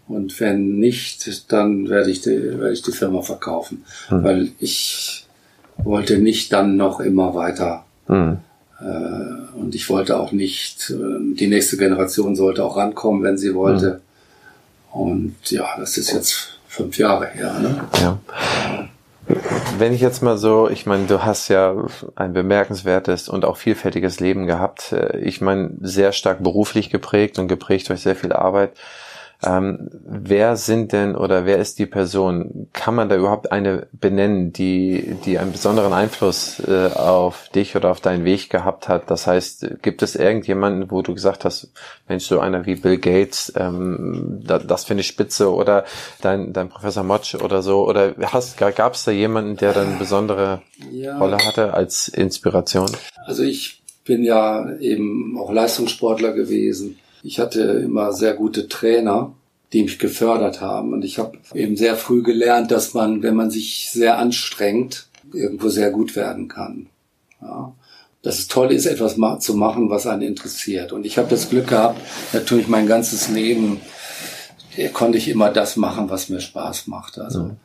Und 0.08 0.40
wenn 0.40 0.80
nicht, 0.80 1.52
dann 1.52 1.88
werde 1.88 2.10
ich 2.10 2.22
die, 2.22 2.60
werde 2.60 2.74
ich 2.74 2.82
die 2.82 2.92
Firma 2.92 3.22
verkaufen. 3.22 3.86
Hm. 4.08 4.24
Weil 4.24 4.52
ich 4.60 5.28
wollte 5.78 6.18
nicht 6.18 6.52
dann 6.52 6.78
noch 6.78 7.00
immer 7.00 7.36
weiter. 7.36 7.86
Hm. 8.08 8.40
Äh, 8.82 9.58
und 9.58 9.76
ich 9.76 9.90
wollte 9.90 10.20
auch 10.20 10.32
nicht, 10.32 10.90
äh, 10.90 11.36
die 11.36 11.48
nächste 11.48 11.78
Generation 11.78 12.36
sollte 12.36 12.64
auch 12.64 12.76
rankommen, 12.76 13.24
wenn 13.24 13.38
sie 13.38 13.54
wollte. 13.54 14.02
Hm. 14.92 15.02
Und 15.02 15.52
ja, 15.52 15.68
das 15.78 15.98
ist 15.98 16.12
jetzt 16.12 16.59
fünf 16.70 16.98
Jahre 16.98 17.28
her. 17.28 17.54
Ne? 17.60 17.84
Ja. 18.00 18.20
Wenn 19.78 19.94
ich 19.94 20.02
jetzt 20.02 20.24
mal 20.24 20.38
so, 20.38 20.70
ich 20.70 20.86
meine, 20.86 21.06
du 21.06 21.24
hast 21.24 21.50
ja 21.50 21.76
ein 22.16 22.34
bemerkenswertes 22.34 23.28
und 23.28 23.44
auch 23.44 23.58
vielfältiges 23.58 24.20
Leben 24.20 24.48
gehabt. 24.48 24.96
Ich 25.22 25.42
meine, 25.42 25.72
sehr 25.82 26.12
stark 26.12 26.42
beruflich 26.42 26.90
geprägt 26.90 27.38
und 27.38 27.48
geprägt 27.48 27.90
durch 27.90 28.02
sehr 28.02 28.16
viel 28.16 28.34
Arbeit. 28.34 28.72
Ähm, 29.42 29.90
wer 30.04 30.58
sind 30.58 30.92
denn 30.92 31.16
oder 31.16 31.46
wer 31.46 31.60
ist 31.60 31.80
die 31.80 31.86
Person? 31.86 32.68
Kann 32.74 32.94
man 32.94 33.08
da 33.08 33.16
überhaupt 33.16 33.54
eine 33.54 33.88
benennen, 33.94 34.52
die, 34.52 35.16
die 35.24 35.40
einen 35.40 35.54
besonderen 35.54 35.94
Einfluss 35.94 36.60
äh, 36.60 36.90
auf 36.94 37.48
dich 37.50 37.78
oder 37.78 37.90
auf 37.90 38.02
deinen 38.02 38.26
Weg 38.26 38.50
gehabt 38.50 38.90
hat? 38.90 39.10
Das 39.10 39.28
heißt, 39.28 39.82
gibt 39.82 40.02
es 40.02 40.18
irgendjemanden, 40.18 40.92
wo 40.92 41.02
du 41.02 41.14
gesagt 41.14 41.46
hast, 41.46 41.72
Mensch, 42.10 42.26
so 42.26 42.40
einer 42.40 42.66
wie 42.66 42.76
Bill 42.76 42.98
Gates, 42.98 43.54
ähm, 43.56 44.42
da, 44.46 44.60
das 44.60 44.84
finde 44.84 45.02
ich 45.02 45.08
spitze 45.08 45.54
oder 45.54 45.86
dein, 46.22 46.52
dein 46.52 46.68
Professor 46.68 47.04
Motsch 47.04 47.36
oder 47.36 47.62
so? 47.62 47.88
Oder 47.88 48.16
hast, 48.22 48.58
gab 48.58 48.94
es 48.94 49.06
da 49.06 49.12
jemanden, 49.12 49.56
der 49.56 49.72
dann 49.72 49.88
eine 49.88 49.98
besondere 49.98 50.62
ja. 50.92 51.18
Rolle 51.18 51.38
hatte 51.38 51.74
als 51.74 52.10
Inspiration? 52.10 52.90
Also 53.26 53.44
ich 53.44 53.82
bin 54.04 54.24
ja 54.24 54.70
eben 54.80 55.38
auch 55.40 55.54
Leistungssportler 55.54 56.34
gewesen 56.34 56.99
ich 57.24 57.40
hatte 57.40 57.62
immer 57.62 58.14
sehr 58.14 58.34
gute 58.34 58.68
Trainer, 58.68 59.34
die 59.74 59.84
mich 59.84 60.00
gefördert 60.00 60.62
haben. 60.62 60.94
Und 60.94 61.04
ich 61.04 61.20
habe 61.20 61.38
eben 61.54 61.76
sehr 61.76 61.96
früh 61.96 62.24
gelernt, 62.24 62.72
dass 62.72 62.94
man, 62.94 63.24
wenn 63.24 63.36
man 63.36 63.52
sich 63.52 63.90
sehr 63.92 64.18
anstrengt, 64.18 65.08
irgendwo 65.34 65.70
sehr 65.70 65.92
gut 65.92 66.16
werden 66.16 66.48
kann. 66.48 66.88
Ja. 67.42 67.74
Dass 68.22 68.40
es 68.40 68.48
toll 68.48 68.72
ist, 68.72 68.86
etwas 68.86 69.16
zu 69.40 69.54
machen, 69.54 69.90
was 69.90 70.08
einen 70.08 70.24
interessiert. 70.24 70.92
Und 70.92 71.06
ich 71.06 71.18
habe 71.18 71.30
das 71.30 71.50
Glück 71.50 71.68
gehabt, 71.68 72.02
natürlich 72.34 72.68
mein 72.68 72.88
ganzes 72.88 73.30
Leben 73.30 73.80
konnte 74.94 75.18
ich 75.18 75.28
immer 75.28 75.50
das 75.50 75.76
machen, 75.76 76.10
was 76.10 76.30
mir 76.30 76.40
Spaß 76.40 76.88
macht. 76.88 77.20
Also 77.20 77.44
mhm. 77.44 77.58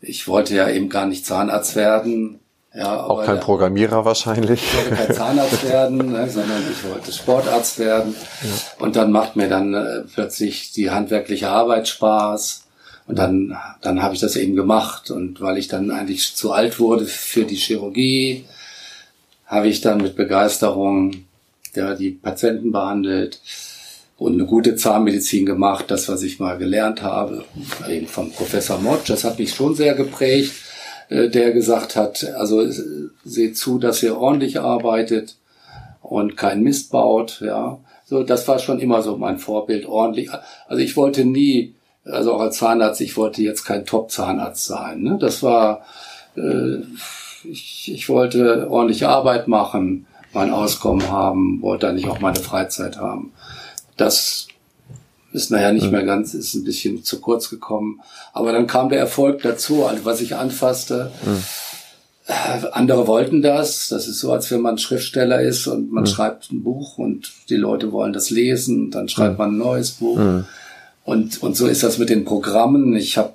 ich 0.00 0.28
wollte 0.28 0.54
ja 0.54 0.68
eben 0.68 0.88
gar 0.88 1.06
nicht 1.06 1.24
Zahnarzt 1.24 1.76
werden. 1.76 2.40
Ja, 2.78 3.02
auch 3.02 3.24
kein 3.24 3.40
Programmierer 3.40 4.04
wahrscheinlich. 4.04 4.62
Ich 4.62 4.76
wollte 4.76 4.94
kein 4.94 5.16
Zahnarzt 5.16 5.68
werden, 5.68 6.12
ne, 6.12 6.30
sondern 6.30 6.62
ich 6.70 6.88
wollte 6.88 7.10
Sportarzt 7.10 7.80
werden. 7.80 8.14
Ja. 8.42 8.84
Und 8.84 8.94
dann 8.94 9.10
macht 9.10 9.34
mir 9.34 9.48
dann 9.48 9.74
äh, 9.74 10.02
plötzlich 10.14 10.70
die 10.70 10.92
handwerkliche 10.92 11.48
Arbeit 11.48 11.88
Spaß. 11.88 12.66
Und 13.08 13.18
dann, 13.18 13.56
dann 13.80 14.00
habe 14.00 14.14
ich 14.14 14.20
das 14.20 14.36
eben 14.36 14.54
gemacht. 14.54 15.10
Und 15.10 15.40
weil 15.40 15.58
ich 15.58 15.66
dann 15.66 15.90
eigentlich 15.90 16.36
zu 16.36 16.52
alt 16.52 16.78
wurde 16.78 17.06
für 17.06 17.44
die 17.44 17.56
Chirurgie, 17.56 18.44
habe 19.46 19.66
ich 19.66 19.80
dann 19.80 20.00
mit 20.00 20.14
Begeisterung 20.14 21.24
ja, 21.74 21.96
die 21.96 22.12
Patienten 22.12 22.70
behandelt 22.70 23.40
und 24.18 24.34
eine 24.34 24.46
gute 24.46 24.76
Zahnmedizin 24.76 25.46
gemacht, 25.46 25.86
das, 25.88 26.08
was 26.08 26.22
ich 26.22 26.38
mal 26.38 26.56
gelernt 26.58 27.02
habe, 27.02 27.44
eben 27.88 28.06
vom 28.06 28.30
Professor 28.30 28.78
Motsch. 28.78 29.10
Das 29.10 29.24
hat 29.24 29.40
mich 29.40 29.52
schon 29.52 29.74
sehr 29.74 29.94
geprägt. 29.94 30.52
Äh, 31.08 31.28
der 31.28 31.52
gesagt 31.52 31.96
hat, 31.96 32.24
also 32.36 32.66
seht 33.24 33.56
zu, 33.56 33.78
dass 33.78 34.02
ihr 34.02 34.16
ordentlich 34.16 34.60
arbeitet 34.60 35.36
und 36.02 36.36
keinen 36.36 36.62
Mist 36.62 36.90
baut, 36.90 37.40
ja. 37.44 37.78
So, 38.04 38.22
das 38.22 38.48
war 38.48 38.58
schon 38.58 38.78
immer 38.78 39.02
so 39.02 39.18
mein 39.18 39.38
Vorbild, 39.38 39.84
ordentlich. 39.84 40.30
Also 40.66 40.82
ich 40.82 40.96
wollte 40.96 41.26
nie, 41.26 41.74
also 42.04 42.32
auch 42.32 42.40
als 42.40 42.56
Zahnarzt, 42.56 43.02
ich 43.02 43.18
wollte 43.18 43.42
jetzt 43.42 43.64
kein 43.64 43.84
Top-Zahnarzt 43.84 44.64
sein. 44.64 45.02
Ne? 45.02 45.18
Das 45.20 45.42
war, 45.42 45.82
äh, 46.34 46.78
ich, 47.44 47.92
ich 47.92 48.08
wollte 48.08 48.70
ordentliche 48.70 49.10
Arbeit 49.10 49.46
machen, 49.46 50.06
mein 50.32 50.50
Auskommen 50.50 51.10
haben, 51.10 51.60
wollte 51.60 51.92
nicht 51.92 52.08
auch 52.08 52.20
meine 52.20 52.38
Freizeit 52.38 52.96
haben. 52.96 53.32
Das 53.98 54.48
ist 55.32 55.50
nachher 55.50 55.72
nicht 55.72 55.90
mehr 55.90 56.04
ganz, 56.04 56.34
ist 56.34 56.54
ein 56.54 56.64
bisschen 56.64 57.04
zu 57.04 57.20
kurz 57.20 57.50
gekommen. 57.50 58.00
Aber 58.32 58.52
dann 58.52 58.66
kam 58.66 58.88
der 58.88 58.98
Erfolg 58.98 59.42
dazu, 59.42 59.84
also 59.84 60.04
was 60.04 60.20
ich 60.20 60.36
anfasste. 60.36 61.10
Mhm. 61.24 61.44
Andere 62.72 63.06
wollten 63.06 63.42
das. 63.42 63.88
Das 63.88 64.06
ist 64.06 64.20
so, 64.20 64.32
als 64.32 64.50
wenn 64.50 64.60
man 64.60 64.78
Schriftsteller 64.78 65.40
ist 65.40 65.66
und 65.66 65.92
man 65.92 66.04
mhm. 66.04 66.08
schreibt 66.08 66.50
ein 66.50 66.62
Buch 66.62 66.98
und 66.98 67.32
die 67.48 67.56
Leute 67.56 67.92
wollen 67.92 68.12
das 68.12 68.30
lesen. 68.30 68.90
Dann 68.90 69.08
schreibt 69.08 69.38
man 69.38 69.54
ein 69.54 69.58
neues 69.58 69.92
Buch. 69.92 70.18
Und, 71.04 71.42
und 71.42 71.56
so 71.56 71.66
ist 71.66 71.82
das 71.82 71.98
mit 71.98 72.10
den 72.10 72.24
Programmen. 72.24 72.94
Ich 72.96 73.16
habe, 73.16 73.32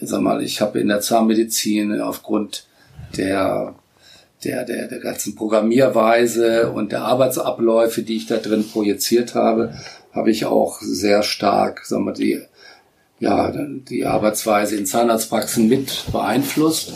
sag 0.00 0.20
mal, 0.20 0.42
ich 0.42 0.60
habe 0.60 0.80
in 0.80 0.88
der 0.88 1.00
Zahnmedizin 1.00 2.00
aufgrund 2.00 2.66
der 3.16 3.74
der, 4.44 4.64
der, 4.64 4.88
der 4.88 4.98
ganzen 4.98 5.34
Programmierweise 5.34 6.70
und 6.72 6.92
der 6.92 7.02
Arbeitsabläufe, 7.02 8.02
die 8.02 8.16
ich 8.16 8.26
da 8.26 8.38
drin 8.38 8.68
projiziert 8.68 9.34
habe, 9.34 9.74
habe 10.12 10.30
ich 10.30 10.44
auch 10.44 10.80
sehr 10.80 11.22
stark, 11.22 11.84
sagen 11.84 12.04
wir, 12.04 12.12
die, 12.12 12.40
ja, 13.18 13.52
die 13.52 14.04
Arbeitsweise 14.04 14.76
in 14.76 14.86
Zahnarztpraxen 14.86 15.68
mit 15.68 16.04
beeinflusst, 16.12 16.92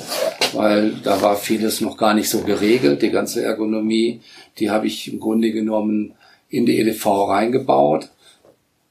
weil 0.53 0.93
da 1.03 1.23
war 1.23 1.37
vieles 1.37 1.81
noch 1.81 1.97
gar 1.97 2.15
nicht 2.15 2.29
so 2.29 2.41
geregelt. 2.41 3.03
Die 3.03 3.11
ganze 3.11 3.43
Ergonomie, 3.43 4.21
die 4.59 4.71
habe 4.71 4.87
ich 4.87 5.13
im 5.13 5.21
Grunde 5.21 5.53
genommen 5.53 6.15
in 6.49 6.67
die 6.67 6.79
EDV 6.79 7.07
reingebaut. 7.29 8.11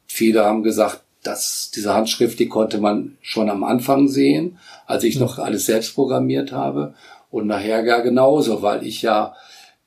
Viele 0.08 0.46
haben 0.46 0.64
gesagt, 0.64 1.02
dass 1.24 1.72
diese 1.76 1.94
Handschrift, 1.94 2.40
die 2.40 2.48
konnte 2.48 2.78
man 2.80 3.18
schon 3.22 3.50
am 3.50 3.64
Anfang 3.64 4.08
sehen, 4.08 4.58
als 4.86 5.04
ich 5.04 5.20
noch 5.20 5.40
alles 5.40 5.66
selbst 5.66 5.96
programmiert 5.96 6.52
habe. 6.52 6.94
Und 7.32 7.48
nachher 7.48 7.84
gar 7.84 8.02
genauso, 8.02 8.62
weil 8.62 8.86
ich 8.86 9.02
ja 9.02 9.36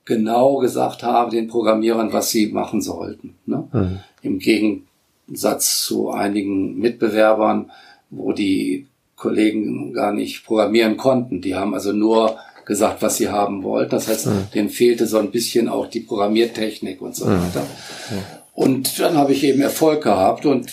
genau 0.04 0.56
gesagt 0.56 1.02
habe 1.02 1.30
den 1.30 1.48
Programmierern, 1.48 2.12
was 2.12 2.30
sie 2.30 2.48
machen 2.48 2.82
sollten. 2.82 3.36
Ne? 3.46 3.68
Mhm. 3.72 3.98
Im 4.22 4.38
Gegensatz 4.38 5.84
zu 5.84 6.10
einigen 6.10 6.78
Mitbewerbern, 6.78 7.70
wo 8.10 8.32
die 8.32 8.86
Kollegen 9.16 9.92
gar 9.92 10.12
nicht 10.12 10.44
programmieren 10.44 10.96
konnten. 10.96 11.40
Die 11.40 11.54
haben 11.54 11.74
also 11.74 11.92
nur 11.92 12.38
gesagt, 12.64 13.02
was 13.02 13.16
sie 13.16 13.28
haben 13.28 13.62
wollten. 13.62 13.90
Das 13.90 14.08
heißt, 14.08 14.26
mhm. 14.26 14.48
denen 14.54 14.68
fehlte 14.68 15.06
so 15.06 15.18
ein 15.18 15.30
bisschen 15.30 15.68
auch 15.68 15.86
die 15.86 16.00
Programmiertechnik 16.00 17.00
und 17.00 17.16
so 17.16 17.26
mhm. 17.26 17.40
weiter. 17.40 17.62
Mhm. 17.62 18.18
Und 18.52 18.98
dann 19.00 19.16
habe 19.16 19.32
ich 19.32 19.44
eben 19.44 19.60
Erfolg 19.60 20.02
gehabt 20.02 20.44
und 20.44 20.70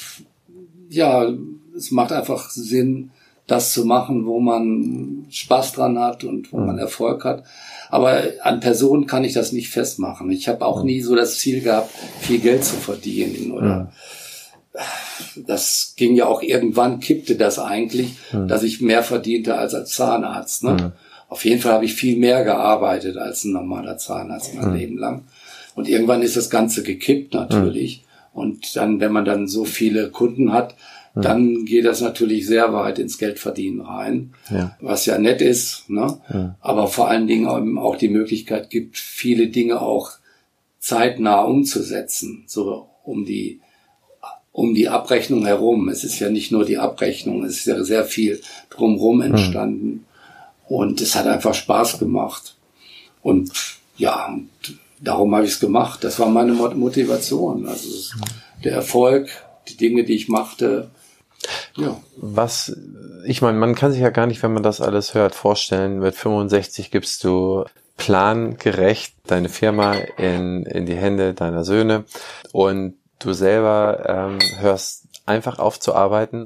ja, 0.89 1.31
es 1.75 1.91
macht 1.91 2.11
einfach 2.11 2.49
Sinn, 2.49 3.11
das 3.47 3.73
zu 3.73 3.85
machen, 3.85 4.25
wo 4.25 4.39
man 4.39 5.25
Spaß 5.29 5.73
dran 5.73 5.99
hat 5.99 6.23
und 6.23 6.51
wo 6.51 6.57
mhm. 6.57 6.65
man 6.65 6.77
Erfolg 6.79 7.23
hat. 7.23 7.43
Aber 7.89 8.23
an 8.41 8.59
Personen 8.59 9.05
kann 9.05 9.23
ich 9.23 9.33
das 9.33 9.51
nicht 9.51 9.69
festmachen. 9.69 10.31
Ich 10.31 10.47
habe 10.47 10.65
auch 10.65 10.79
mhm. 10.79 10.87
nie 10.87 11.01
so 11.01 11.15
das 11.15 11.37
Ziel 11.37 11.61
gehabt, 11.61 11.91
viel 12.19 12.39
Geld 12.39 12.63
zu 12.63 12.75
verdienen 12.75 13.51
oder 13.51 13.91
mhm. 14.73 15.45
das 15.45 15.93
ging 15.95 16.15
ja 16.15 16.25
auch 16.25 16.41
irgendwann 16.41 16.99
kippte 16.99 17.35
das 17.35 17.59
eigentlich, 17.59 18.15
mhm. 18.31 18.47
dass 18.47 18.63
ich 18.63 18.81
mehr 18.81 19.03
verdiente 19.03 19.57
als 19.57 19.75
als 19.75 19.91
Zahnarzt. 19.91 20.63
Ne? 20.63 20.71
Mhm. 20.71 20.91
Auf 21.29 21.45
jeden 21.45 21.61
Fall 21.61 21.73
habe 21.73 21.85
ich 21.85 21.93
viel 21.93 22.17
mehr 22.17 22.43
gearbeitet 22.43 23.17
als 23.17 23.43
ein 23.43 23.51
normaler 23.51 23.97
Zahnarzt 23.97 24.55
mein 24.55 24.69
mhm. 24.69 24.75
Leben 24.75 24.97
lang. 24.97 25.23
Und 25.75 25.87
irgendwann 25.87 26.21
ist 26.21 26.37
das 26.37 26.49
Ganze 26.49 26.81
gekippt 26.83 27.33
natürlich. 27.33 28.05
Und 28.33 28.75
dann, 28.75 28.99
wenn 28.99 29.11
man 29.11 29.25
dann 29.25 29.47
so 29.47 29.65
viele 29.65 30.09
Kunden 30.09 30.51
hat, 30.51 30.75
dann 31.23 31.65
geht 31.65 31.85
das 31.85 32.01
natürlich 32.01 32.45
sehr 32.45 32.73
weit 32.73 32.99
ins 32.99 33.17
Geldverdienen 33.17 33.81
rein, 33.81 34.33
ja. 34.49 34.75
was 34.81 35.05
ja 35.05 35.17
nett 35.17 35.41
ist, 35.41 35.89
ne? 35.89 36.19
Ja. 36.31 36.55
aber 36.59 36.87
vor 36.87 37.07
allen 37.07 37.27
Dingen 37.27 37.77
auch 37.77 37.95
die 37.95 38.09
Möglichkeit 38.09 38.69
gibt, 38.69 38.97
viele 38.97 39.47
Dinge 39.47 39.81
auch 39.81 40.11
zeitnah 40.79 41.41
umzusetzen, 41.41 42.43
so 42.47 42.89
um 43.03 43.25
die 43.25 43.61
um 44.51 44.73
die 44.73 44.87
Abrechnung 44.87 45.45
herum. 45.45 45.89
Es 45.89 46.05
ist 46.05 46.19
ja 46.19 46.29
nicht 46.29 46.51
nur 46.51 46.63
die 46.63 46.77
Abrechnung, 46.77 47.43
es 47.43 47.57
ist 47.57 47.65
ja 47.65 47.83
sehr 47.83 48.05
viel 48.05 48.41
drumherum 48.69 49.21
hm. 49.21 49.31
entstanden. 49.31 49.87
Mhm. 49.87 50.05
Und 50.67 51.01
es 51.01 51.15
hat 51.15 51.27
einfach 51.27 51.53
Spaß 51.53 51.99
gemacht. 51.99 52.55
Und 53.21 53.51
ja, 53.97 54.27
und 54.27 54.49
darum 55.01 55.35
habe 55.35 55.45
ich 55.45 55.51
es 55.51 55.59
gemacht. 55.59 56.03
Das 56.03 56.19
war 56.19 56.29
meine 56.29 56.53
Motivation. 56.53 57.67
Also 57.67 58.15
der 58.63 58.73
Erfolg, 58.73 59.29
die 59.67 59.77
Dinge, 59.77 60.03
die 60.05 60.15
ich 60.15 60.27
machte. 60.27 60.89
Ja. 61.75 61.97
Was, 62.17 62.75
ich 63.25 63.41
meine, 63.41 63.57
man 63.57 63.75
kann 63.75 63.91
sich 63.91 64.01
ja 64.01 64.09
gar 64.09 64.27
nicht, 64.27 64.41
wenn 64.43 64.53
man 64.53 64.63
das 64.63 64.81
alles 64.81 65.13
hört, 65.13 65.35
vorstellen, 65.35 65.99
mit 65.99 66.15
65 66.15 66.91
gibst 66.91 67.23
du 67.23 67.65
plangerecht 67.97 69.15
deine 69.27 69.49
Firma 69.49 69.93
in, 70.17 70.63
in 70.65 70.85
die 70.85 70.95
Hände 70.95 71.33
deiner 71.33 71.63
Söhne 71.63 72.05
und 72.51 72.95
du 73.19 73.33
selber 73.33 74.03
ähm, 74.07 74.39
hörst 74.59 75.07
einfach 75.25 75.59
auf 75.59 75.79
zu 75.79 75.95
arbeiten. 75.95 76.45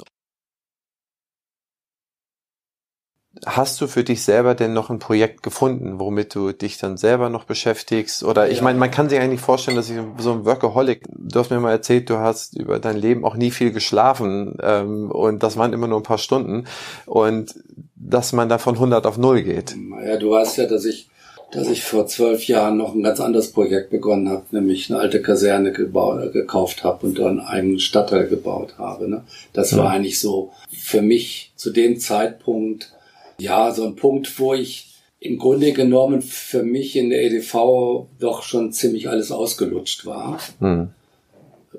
Hast 3.46 3.80
du 3.80 3.88
für 3.88 4.04
dich 4.04 4.24
selber 4.24 4.56
denn 4.56 4.74
noch 4.74 4.90
ein 4.90 5.00
Projekt 5.00 5.44
gefunden, 5.44 6.00
womit 6.00 6.36
du 6.36 6.52
dich 6.52 6.78
dann 6.78 6.98
selber 6.98 7.30
noch 7.30 7.46
beschäftigst? 7.46 8.24
Oder 8.24 8.50
ich 8.50 8.58
ja. 8.58 8.64
meine, 8.64 8.80
man 8.80 8.92
kann 8.92 9.10
sich 9.10 9.20
eigentlich 9.20 9.42
vorstellen, 9.42 9.78
dass 9.78 9.90
ich 9.90 9.98
so 10.18 10.34
ein 10.34 10.46
Workaholic, 10.46 11.04
du 11.10 11.40
hast 11.40 11.50
mir 11.50 11.60
mal 11.60 11.72
erzählt, 11.72 12.10
du 12.10 12.18
hast 12.18 12.58
über 12.58 12.80
dein 12.80 12.98
Leben 12.98 13.26
auch 13.26 13.36
nie 13.36 13.52
viel 13.52 13.72
geschlafen 13.72 14.58
ähm, 14.62 15.10
und 15.12 15.44
das 15.44 15.58
waren 15.58 15.74
immer 15.74 15.88
nur 15.88 16.00
ein 16.00 16.04
paar 16.04 16.18
Stunden 16.18 16.66
und 17.06 17.56
dass 17.96 18.34
man 18.34 18.50
da 18.50 18.58
von 18.58 18.76
100 18.76 19.06
auf 19.06 19.18
0 19.18 19.44
geht. 19.44 19.76
Ja, 20.06 20.18
du 20.18 20.32
weißt 20.32 20.58
ja, 20.58 20.66
dass 20.66 20.86
ich 20.86 21.10
dass 21.52 21.68
ich 21.68 21.84
vor 21.84 22.06
zwölf 22.06 22.48
Jahren 22.48 22.78
noch 22.78 22.94
ein 22.94 23.02
ganz 23.02 23.20
anderes 23.20 23.52
Projekt 23.52 23.90
begonnen 23.90 24.30
habe, 24.30 24.44
nämlich 24.52 24.90
eine 24.90 25.00
alte 25.00 25.22
Kaserne 25.22 25.72
gebaut, 25.72 26.32
gekauft 26.32 26.84
habe 26.84 27.08
und 27.08 27.18
dann 27.18 27.40
einen 27.40 27.80
Stadtteil 27.80 28.28
gebaut 28.28 28.76
habe. 28.78 29.10
Ne? 29.10 29.24
Das 29.54 29.76
war 29.76 29.90
eigentlich 29.90 30.20
so 30.20 30.52
für 30.72 31.02
mich 31.02 31.52
zu 31.56 31.72
dem 31.72 32.00
Zeitpunkt, 32.00 32.94
ja, 33.40 33.72
so 33.72 33.86
ein 33.86 33.96
Punkt, 33.96 34.40
wo 34.40 34.54
ich 34.54 34.90
im 35.20 35.38
Grunde 35.38 35.74
genommen 35.74 36.22
für 36.22 36.64
mich 36.64 36.96
in 36.96 37.10
der 37.10 37.24
EDV 37.24 38.08
doch 38.20 38.44
schon 38.44 38.72
ziemlich 38.72 39.10
alles 39.10 39.32
ausgelutscht 39.32 40.06
war. 40.06 40.40
Mhm. 40.60 40.90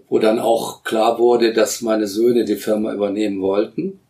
Wo 0.08 0.18
dann 0.18 0.38
auch 0.38 0.82
klar 0.82 1.18
wurde, 1.18 1.52
dass 1.52 1.80
meine 1.80 2.06
Söhne 2.06 2.44
die 2.44 2.56
Firma 2.56 2.92
übernehmen 2.92 3.40
wollten 3.40 4.00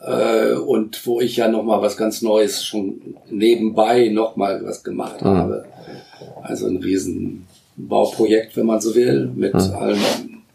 äh, 0.00 0.54
und 0.54 1.06
wo 1.06 1.20
ich 1.20 1.36
ja 1.36 1.48
noch 1.48 1.62
mal 1.62 1.82
was 1.82 1.96
ganz 1.96 2.22
Neues 2.22 2.64
schon 2.64 3.16
nebenbei 3.28 4.08
noch 4.08 4.36
mal 4.36 4.64
was 4.64 4.82
gemacht 4.82 5.22
mhm. 5.22 5.28
habe. 5.28 5.64
Also 6.42 6.66
ein 6.66 6.78
riesen 6.78 7.46
Bauprojekt, 7.76 8.56
wenn 8.56 8.66
man 8.66 8.80
so 8.80 8.94
will, 8.94 9.30
mit 9.34 9.54
mhm. 9.54 9.74
allem 9.74 9.98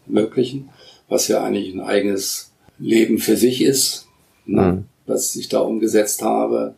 Möglichen, 0.06 0.68
was 1.08 1.28
ja 1.28 1.42
eigentlich 1.42 1.74
ein 1.74 1.80
eigenes 1.80 2.52
Leben 2.78 3.18
für 3.18 3.36
sich 3.36 3.62
ist, 3.62 4.06
ne, 4.44 4.62
mhm. 4.62 4.84
Was 5.06 5.34
ich 5.36 5.48
da 5.48 5.60
umgesetzt 5.60 6.22
habe. 6.22 6.74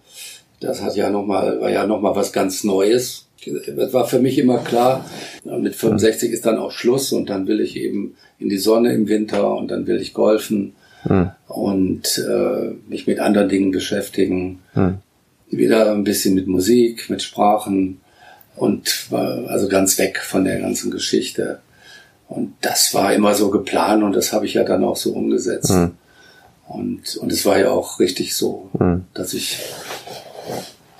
Das 0.61 0.83
hat 0.83 0.97
ja 0.97 1.11
noch 1.11 1.25
mal, 1.25 1.61
war 1.61 1.71
ja 1.71 1.87
noch 1.87 2.01
mal 2.01 2.17
was 2.17 2.33
ganz 2.33 2.65
Neues. 2.65 3.27
Es 3.47 3.93
war 3.93 4.07
für 4.07 4.19
mich 4.19 4.39
immer 4.39 4.59
klar, 4.59 5.05
mit 5.45 5.75
65 5.75 6.33
ist 6.33 6.45
dann 6.45 6.59
auch 6.59 6.73
Schluss 6.73 7.13
und 7.13 7.31
dann 7.31 7.47
will 7.47 7.61
ich 7.61 7.77
eben 7.77 8.17
in 8.39 8.49
die 8.49 8.59
Sonne 8.59 8.93
im 8.93 9.09
Winter 9.09 9.55
und 9.55 9.71
dann 9.71 9.87
will 9.87 10.01
ich 10.01 10.13
golfen 10.13 10.75
hm. 11.03 11.31
und 11.47 12.19
äh, 12.29 12.75
mich 12.89 13.07
mit 13.07 13.21
anderen 13.21 13.49
Dingen 13.49 13.71
beschäftigen. 13.71 14.61
Hm. 14.75 14.99
Wieder 15.51 15.91
ein 15.93 16.05
bisschen 16.05 16.35
mit 16.35 16.47
Musik, 16.47 17.09
mit 17.09 17.23
Sprachen 17.23 18.01
und 18.57 19.11
war 19.11 19.49
also 19.49 19.69
ganz 19.69 19.99
weg 19.99 20.19
von 20.19 20.45
der 20.45 20.61
ganzen 20.61 20.91
Geschichte. 20.91 21.61
Und 22.29 22.55
das 22.61 22.93
war 22.93 23.15
immer 23.15 23.35
so 23.35 23.51
geplant 23.51 24.03
und 24.03 24.15
das 24.15 24.33
habe 24.33 24.45
ich 24.45 24.55
ja 24.55 24.65
dann 24.65 24.85
auch 24.85 24.97
so 24.97 25.13
umgesetzt. 25.13 25.71
Hm. 25.71 25.93
Und, 26.69 27.17
und 27.17 27.33
es 27.33 27.47
war 27.47 27.59
ja 27.59 27.71
auch 27.71 27.99
richtig 27.99 28.37
so, 28.37 28.71
hm. 28.79 29.05
dass 29.15 29.35
ich, 29.35 29.59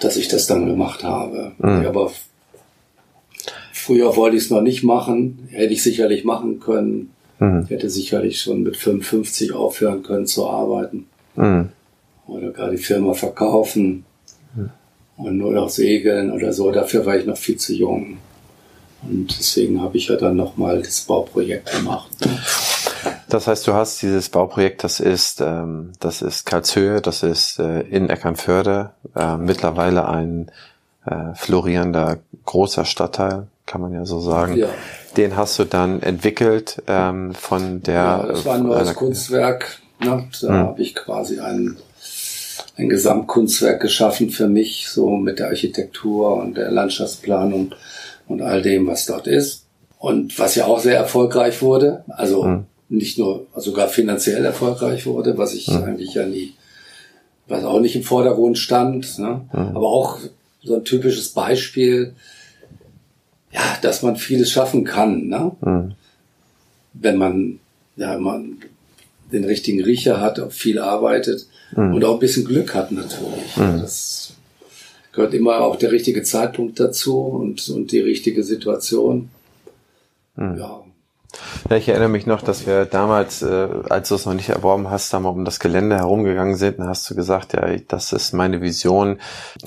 dass 0.01 0.17
ich 0.17 0.29
das 0.29 0.47
dann 0.47 0.67
gemacht 0.67 1.05
habe. 1.05 1.53
Hm. 1.61 1.87
Aber 1.87 2.11
früher 3.89 4.17
wollte 4.17 4.37
ich 4.37 4.45
es 4.45 4.51
noch 4.51 4.61
nicht 4.61 4.83
machen, 4.83 5.49
hätte 5.51 5.73
ich 5.73 5.83
sicherlich 5.83 6.25
machen 6.25 6.61
können. 6.61 7.11
Mhm. 7.39 7.63
Ich 7.65 7.71
hätte 7.71 7.89
sicherlich 7.89 8.41
schon 8.41 8.63
mit 8.63 8.77
55 8.77 9.55
aufhören 9.55 10.03
können 10.03 10.27
zu 10.27 10.47
arbeiten. 10.47 11.07
Mhm. 11.37 11.71
Oder 12.27 12.51
gar 12.51 12.71
die 12.71 12.77
Firma 12.77 13.15
verkaufen 13.15 14.05
mhm. 14.55 14.71
und 15.17 15.39
nur 15.39 15.53
noch 15.53 15.71
segeln 15.71 16.31
oder 16.31 16.53
so. 16.53 16.71
Dafür 16.71 17.07
war 17.07 17.17
ich 17.17 17.25
noch 17.25 17.39
viel 17.39 17.57
zu 17.57 17.75
jung. 17.75 18.19
Und 19.03 19.35
deswegen 19.39 19.81
habe 19.81 19.97
ich 19.97 20.09
ja 20.09 20.17
dann 20.17 20.37
nochmal 20.37 20.83
das 20.83 21.03
Bauprojekt 21.03 21.73
gemacht. 21.73 22.11
Das 23.29 23.47
heißt, 23.47 23.67
du 23.67 23.75
hast 23.75 24.01
dieses 24.01 24.31
Bauprojekt, 24.31 24.85
das 24.85 25.01
ist, 25.01 25.41
ähm, 25.41 25.93
das 26.01 26.23
ist 26.23 26.47
Karlshöhe, 26.47 27.03
das 27.03 27.23
ist 27.23 27.59
äh, 27.59 27.81
in 27.81 28.09
Eckernförde, 28.09 28.91
äh, 29.15 29.37
mittlerweile 29.37 30.09
ein 30.09 30.51
äh, 31.05 31.35
florierender 31.35 32.19
großer 32.47 32.87
Stadtteil, 32.87 33.49
kann 33.67 33.83
man 33.83 33.93
ja 33.93 34.07
so 34.07 34.21
sagen. 34.21 34.57
Ja. 34.57 34.69
Den 35.17 35.37
hast 35.37 35.59
du 35.59 35.65
dann 35.65 36.03
entwickelt 36.03 36.83
ähm, 36.87 37.35
von 37.35 37.83
der. 37.83 37.95
Ja, 37.95 38.27
das 38.27 38.45
war 38.47 38.55
ein 38.55 38.63
neues 38.63 38.95
Kunstwerk. 38.95 39.81
Ne? 40.01 40.29
Da 40.41 40.49
hm. 40.49 40.55
habe 40.55 40.81
ich 40.81 40.95
quasi 40.95 41.41
ein, 41.41 41.77
ein 42.77 42.89
Gesamtkunstwerk 42.89 43.81
geschaffen 43.81 44.31
für 44.31 44.49
mich, 44.49 44.89
so 44.89 45.11
mit 45.17 45.39
der 45.39 45.49
Architektur 45.49 46.37
und 46.37 46.57
der 46.57 46.71
Landschaftsplanung 46.71 47.75
und 48.27 48.41
all 48.41 48.63
dem, 48.63 48.87
was 48.87 49.05
dort 49.05 49.27
ist. 49.27 49.65
Und 49.99 50.39
was 50.39 50.55
ja 50.55 50.67
auch 50.67 50.79
sehr 50.79 50.97
erfolgreich 50.97 51.61
wurde, 51.61 52.05
also 52.09 52.45
hm. 52.45 52.67
Nicht 52.89 53.19
nur, 53.19 53.47
sogar 53.57 53.89
finanziell 53.89 54.45
erfolgreich 54.45 55.07
wurde, 55.07 55.37
was 55.37 55.55
ich 55.55 55.67
hm. 55.67 55.85
eigentlich 55.85 56.15
ja 56.15 56.27
nie, 56.27 56.55
was 57.47 57.65
auch 57.65 57.81
nicht 57.81 57.97
im 57.97 58.03
Vordergrund 58.03 58.59
stand, 58.59 59.19
ne? 59.19 59.43
Hm. 59.51 59.77
aber 59.77 59.87
auch 59.87 60.19
so 60.63 60.75
ein 60.77 60.85
typisches 60.85 61.31
Beispiel, 61.31 62.15
ja, 63.53 63.79
dass 63.83 64.03
man 64.03 64.17
vieles 64.17 64.51
schaffen 64.51 64.85
kann, 64.85 65.27
ne? 65.27 65.53
Mhm. 65.61 65.93
wenn 66.95 67.17
man 67.17 67.61
ja 67.97 68.19
man 68.19 68.59
den 69.33 69.45
richtigen 69.45 69.83
Riecher 69.83 70.21
hat, 70.21 70.41
viel 70.53 70.79
arbeitet 70.79 71.47
mhm. 71.73 71.95
und 71.95 72.05
auch 72.05 72.15
ein 72.15 72.21
bisschen 72.21 72.45
Glück 72.45 72.75
hat 72.75 72.93
natürlich. 72.93 73.57
Mhm. 73.57 73.81
Das 73.81 74.33
gehört 75.13 75.35
immer 75.35 75.61
auch 75.61 75.77
der 75.77 75.93
richtige 75.93 76.23
Zeitpunkt 76.23 76.81
dazu 76.81 77.19
und, 77.19 77.69
und 77.69 77.93
die 77.93 78.01
richtige 78.01 78.43
Situation. 78.43 79.31
Mhm. 80.37 80.59
Ja, 80.59 80.83
ja, 81.69 81.77
ich 81.77 81.89
erinnere 81.89 82.09
mich 82.09 82.27
noch, 82.27 82.41
dass 82.41 82.67
wir 82.67 82.87
damals, 82.87 83.43
äh, 83.43 83.69
als 83.91 84.09
du 84.09 84.15
es 84.15 84.25
noch 84.25 84.33
nicht 84.33 84.49
erworben 84.49 84.91
hast, 84.91 85.13
da 85.13 85.21
mal 85.21 85.29
um 85.29 85.45
das 85.45 85.61
Gelände 85.61 85.97
herumgegangen 85.97 86.57
sind, 86.57 86.79
dann 86.79 86.89
hast 86.89 87.09
du 87.11 87.15
gesagt, 87.15 87.53
ja, 87.53 87.67
das 87.87 88.13
ist 88.13 88.33
meine 88.33 88.63
Vision. 88.63 89.19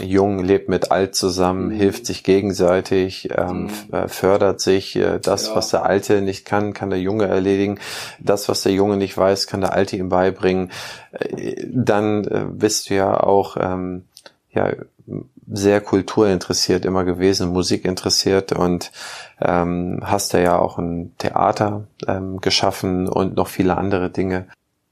Jung 0.01 0.43
lebt 0.43 0.69
mit 0.69 0.91
alt 0.91 1.15
zusammen, 1.15 1.67
mhm. 1.67 1.71
hilft 1.71 2.07
sich 2.07 2.23
gegenseitig, 2.23 3.29
ähm, 3.37 3.69
mhm. 3.89 3.93
Äh, 3.93 4.07
fördert 4.07 4.59
sich. 4.59 4.95
Äh, 4.95 5.19
das, 5.19 5.47
ja. 5.47 5.55
was 5.55 5.69
der 5.69 5.85
Alte 5.85 6.21
nicht 6.21 6.45
kann, 6.45 6.73
kann 6.73 6.89
der 6.89 6.99
Junge 6.99 7.27
erledigen. 7.27 7.79
Das, 8.19 8.49
was 8.49 8.63
der 8.63 8.73
Junge 8.73 8.97
nicht 8.97 9.15
weiß, 9.15 9.45
kann 9.45 9.61
der 9.61 9.73
Alte 9.73 9.97
ihm 9.97 10.09
beibringen. 10.09 10.71
Äh, 11.11 11.67
dann 11.67 12.23
äh, 12.25 12.45
bist 12.49 12.89
du 12.89 12.95
ja 12.95 13.19
auch 13.19 13.55
ähm, 13.59 14.05
ja, 14.51 14.71
sehr 15.49 15.81
kulturinteressiert 15.81 16.85
immer 16.85 17.03
gewesen, 17.03 17.49
Musik 17.49 17.85
interessiert 17.85 18.51
und 18.51 18.91
ähm, 19.41 19.99
hast 20.03 20.33
da 20.33 20.39
ja 20.39 20.59
auch 20.59 20.77
ein 20.77 21.13
Theater 21.17 21.87
ähm, 22.07 22.39
geschaffen 22.41 23.07
und 23.07 23.35
noch 23.35 23.47
viele 23.47 23.77
andere 23.77 24.09
Dinge. 24.09 24.47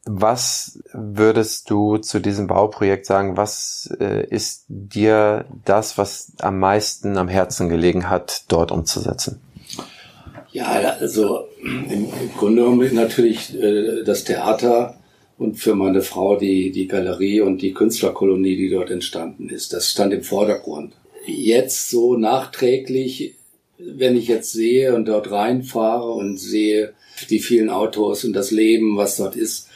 Was 0.05 0.79
würdest 0.91 1.69
du 1.69 1.97
zu 1.97 2.19
diesem 2.19 2.47
Bauprojekt 2.47 3.05
sagen? 3.05 3.37
Was 3.37 3.89
äh, 3.99 4.25
ist 4.25 4.65
dir 4.67 5.45
das, 5.65 5.97
was 5.97 6.31
am 6.39 6.59
meisten 6.59 7.17
am 7.17 7.27
Herzen 7.27 7.69
gelegen 7.69 8.09
hat, 8.09 8.43
dort 8.47 8.71
umzusetzen? 8.71 9.41
Ja, 10.51 10.65
also 10.99 11.47
im, 11.61 12.05
im 12.05 12.33
Grunde 12.37 12.63
genommen 12.63 12.95
natürlich 12.95 13.53
äh, 13.55 14.03
das 14.03 14.23
Theater 14.23 14.98
und 15.39 15.55
für 15.55 15.73
meine 15.73 16.01
Frau 16.01 16.35
die, 16.35 16.71
die 16.71 16.87
Galerie 16.87 17.39
und 17.41 17.61
die 17.61 17.73
Künstlerkolonie, 17.73 18.57
die 18.57 18.69
dort 18.69 18.91
entstanden 18.91 19.49
ist. 19.49 19.71
Das 19.71 19.89
stand 19.89 20.13
im 20.13 20.21
Vordergrund. 20.21 20.93
Jetzt 21.25 21.89
so 21.89 22.17
nachträglich, 22.17 23.35
wenn 23.77 24.17
ich 24.17 24.27
jetzt 24.27 24.51
sehe 24.51 24.93
und 24.93 25.07
dort 25.07 25.31
reinfahre 25.31 26.11
und 26.11 26.37
sehe 26.37 26.93
die 27.29 27.39
vielen 27.39 27.69
Autos 27.69 28.25
und 28.25 28.33
das 28.33 28.51
Leben, 28.51 28.97
was 28.97 29.15
dort 29.15 29.37
ist, 29.37 29.69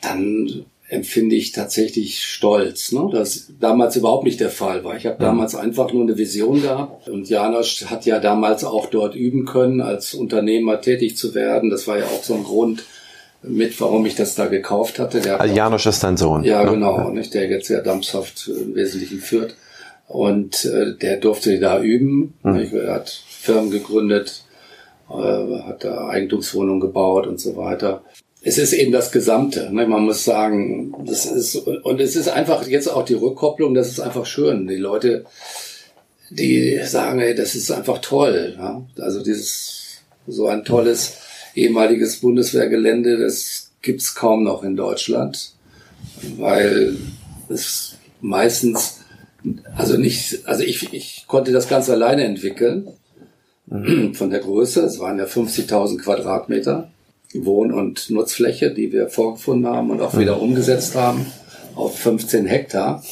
dann 0.00 0.64
empfinde 0.88 1.36
ich 1.36 1.52
tatsächlich 1.52 2.24
Stolz, 2.24 2.92
ne? 2.92 3.08
das 3.12 3.52
damals 3.60 3.96
überhaupt 3.96 4.24
nicht 4.24 4.40
der 4.40 4.50
Fall 4.50 4.82
war. 4.82 4.96
Ich 4.96 5.06
habe 5.06 5.18
damals 5.20 5.54
einfach 5.54 5.92
nur 5.92 6.02
eine 6.02 6.18
Vision 6.18 6.62
gehabt 6.62 7.08
und 7.08 7.28
Janosch 7.28 7.86
hat 7.86 8.06
ja 8.06 8.18
damals 8.18 8.64
auch 8.64 8.86
dort 8.86 9.14
üben 9.14 9.44
können, 9.44 9.80
als 9.80 10.14
Unternehmer 10.14 10.80
tätig 10.80 11.16
zu 11.16 11.34
werden. 11.34 11.70
Das 11.70 11.86
war 11.86 11.98
ja 11.98 12.06
auch 12.06 12.24
so 12.24 12.34
ein 12.34 12.42
Grund, 12.42 12.84
mit, 13.42 13.80
warum 13.80 14.04
ich 14.06 14.14
das 14.14 14.34
da 14.34 14.46
gekauft 14.46 14.98
hatte. 14.98 15.20
Der 15.20 15.40
also 15.40 15.54
Janusz 15.54 15.86
ist 15.86 16.02
dein 16.04 16.16
Sohn. 16.16 16.44
Ja, 16.44 16.64
ne? 16.64 16.72
genau, 16.72 16.98
ja. 16.98 17.10
Nicht, 17.10 17.34
der 17.34 17.48
jetzt 17.48 17.68
ja 17.68 17.80
dampfhaft 17.80 18.48
im 18.48 18.74
Wesentlichen 18.74 19.20
führt. 19.20 19.56
Und 20.08 20.64
äh, 20.64 20.96
der 20.96 21.18
durfte 21.18 21.58
da 21.58 21.80
üben. 21.80 22.34
Mhm. 22.42 22.68
Er 22.72 22.94
hat 22.94 23.08
Firmen 23.28 23.70
gegründet, 23.70 24.44
äh, 25.08 25.14
hat 25.14 25.84
da 25.84 26.08
Eigentumswohnungen 26.08 26.80
gebaut 26.80 27.26
und 27.26 27.40
so 27.40 27.56
weiter. 27.56 28.02
Es 28.42 28.58
ist 28.58 28.72
eben 28.72 28.92
das 28.92 29.12
Gesamte. 29.12 29.72
Ne? 29.72 29.86
Man 29.86 30.02
muss 30.02 30.24
sagen, 30.24 30.94
das 31.06 31.26
ist 31.26 31.56
und 31.56 32.00
es 32.00 32.16
ist 32.16 32.28
einfach 32.28 32.66
jetzt 32.66 32.88
auch 32.88 33.04
die 33.04 33.14
Rückkopplung. 33.14 33.74
Das 33.74 33.88
ist 33.88 34.00
einfach 34.00 34.26
schön. 34.26 34.66
Die 34.66 34.76
Leute, 34.76 35.26
die 36.30 36.80
sagen, 36.84 37.20
ey, 37.20 37.34
das 37.34 37.54
ist 37.54 37.70
einfach 37.70 37.98
toll. 37.98 38.56
Ja? 38.58 38.82
Also 38.98 39.22
dieses 39.22 40.02
so 40.26 40.48
ein 40.48 40.64
tolles 40.64 41.18
ehemaliges 41.54 42.20
Bundeswehrgelände, 42.20 43.18
das 43.18 43.70
gibt's 43.82 44.14
kaum 44.14 44.44
noch 44.44 44.62
in 44.62 44.76
Deutschland, 44.76 45.54
weil 46.36 46.96
es 47.48 47.96
meistens 48.20 49.00
also 49.76 49.96
nicht, 49.96 50.46
also 50.46 50.62
ich, 50.62 50.92
ich 50.92 51.24
konnte 51.26 51.52
das 51.52 51.68
ganz 51.68 51.88
alleine 51.88 52.24
entwickeln 52.24 52.88
mhm. 53.66 54.14
von 54.14 54.30
der 54.30 54.40
Größe. 54.40 54.82
Es 54.82 54.98
waren 54.98 55.18
ja 55.18 55.24
50.000 55.24 55.98
Quadratmeter 55.98 56.90
Wohn- 57.34 57.72
und 57.72 58.10
Nutzfläche, 58.10 58.72
die 58.72 58.92
wir 58.92 59.08
vorgefunden 59.08 59.72
haben 59.72 59.90
und 59.90 60.00
auch 60.00 60.18
wieder 60.18 60.36
mhm. 60.36 60.42
umgesetzt 60.42 60.94
haben 60.94 61.26
auf 61.74 61.98
15 61.98 62.46
Hektar. 62.46 63.02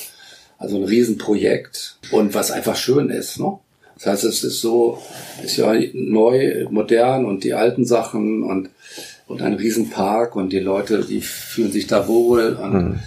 Also 0.59 0.77
ein 0.77 0.85
Riesenprojekt 0.85 1.99
und 2.11 2.35
was 2.35 2.51
einfach 2.51 2.77
schön 2.77 3.11
ist. 3.11 3.39
Ne? 3.39 3.59
Das 3.99 4.07
heißt, 4.07 4.25
es 4.25 4.45
ist 4.45 4.61
so, 4.61 5.03
ist 5.43 5.57
ja 5.57 5.75
neu, 5.93 6.67
modern 6.71 7.25
und 7.25 7.43
die 7.45 7.55
alten 7.55 7.85
Sachen 7.85 8.45
und, 8.45 8.71
und 9.27 9.43
ein 9.43 9.55
Riesenpark 9.55 10.37
und 10.37 10.53
die 10.53 10.61
Leute, 10.61 11.05
die 11.05 11.21
fühlen 11.21 11.73
sich 11.73 11.89
da 11.89 12.07
wohl 12.07 12.55
und, 12.55 12.73
mhm. 12.73 12.99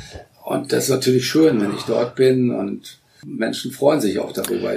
und 0.44 0.74
das 0.74 0.86
ist 0.86 0.90
natürlich 0.90 1.26
schön, 1.26 1.62
wenn 1.62 1.74
ich 1.74 1.84
dort 1.84 2.16
bin 2.16 2.52
und 2.52 3.00
Menschen 3.26 3.72
freuen 3.72 4.02
sich 4.02 4.20
auch 4.20 4.34
darüber. 4.34 4.74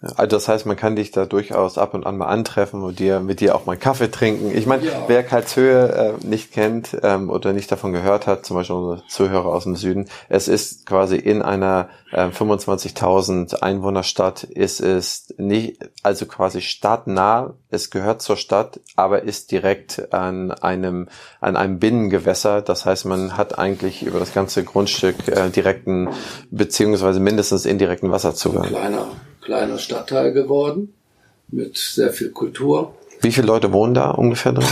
Also 0.00 0.26
das 0.26 0.46
heißt, 0.46 0.64
man 0.64 0.76
kann 0.76 0.94
dich 0.94 1.10
da 1.10 1.26
durchaus 1.26 1.76
ab 1.76 1.92
und 1.92 2.06
an 2.06 2.16
mal 2.16 2.26
antreffen 2.26 2.82
und 2.82 3.00
dir 3.00 3.18
mit 3.18 3.40
dir 3.40 3.56
auch 3.56 3.66
mal 3.66 3.76
Kaffee 3.76 4.08
trinken. 4.08 4.56
Ich 4.56 4.64
meine, 4.64 4.84
ja. 4.84 4.92
wer 5.08 5.24
Karlshöhe 5.24 6.16
äh, 6.22 6.24
nicht 6.24 6.52
kennt 6.52 6.96
ähm, 7.02 7.30
oder 7.30 7.52
nicht 7.52 7.72
davon 7.72 7.92
gehört 7.92 8.28
hat, 8.28 8.46
zum 8.46 8.56
Beispiel 8.56 8.76
unsere 8.76 9.08
Zuhörer 9.08 9.46
aus 9.46 9.64
dem 9.64 9.74
Süden, 9.74 10.08
es 10.28 10.46
ist 10.46 10.86
quasi 10.86 11.16
in 11.16 11.42
einer 11.42 11.88
äh, 12.12 12.26
25.000 12.26 13.56
Einwohnerstadt, 13.56 14.44
ist 14.44 14.80
es 14.80 15.34
nicht, 15.36 15.78
also 16.04 16.26
quasi 16.26 16.60
stadtnah, 16.60 17.54
es 17.68 17.90
gehört 17.90 18.22
zur 18.22 18.36
Stadt, 18.36 18.78
aber 18.94 19.22
ist 19.22 19.50
direkt 19.50 20.14
an 20.14 20.52
einem 20.52 21.08
an 21.40 21.56
einem 21.56 21.80
Binnengewässer. 21.80 22.62
Das 22.62 22.86
heißt, 22.86 23.04
man 23.04 23.36
hat 23.36 23.58
eigentlich 23.58 24.04
über 24.04 24.20
das 24.20 24.32
ganze 24.32 24.62
Grundstück 24.62 25.26
äh, 25.26 25.50
direkten 25.50 26.08
beziehungsweise 26.52 27.18
mindestens 27.18 27.66
indirekten 27.66 28.12
Wasserzugang. 28.12 28.68
Kleiner 28.68 29.08
kleiner 29.48 29.78
Stadtteil 29.78 30.32
geworden 30.32 30.92
mit 31.48 31.78
sehr 31.78 32.12
viel 32.12 32.30
Kultur. 32.32 32.94
Wie 33.22 33.32
viele 33.32 33.46
Leute 33.46 33.72
wohnen 33.72 33.94
da 33.94 34.10
ungefähr 34.10 34.52
drin? 34.52 34.68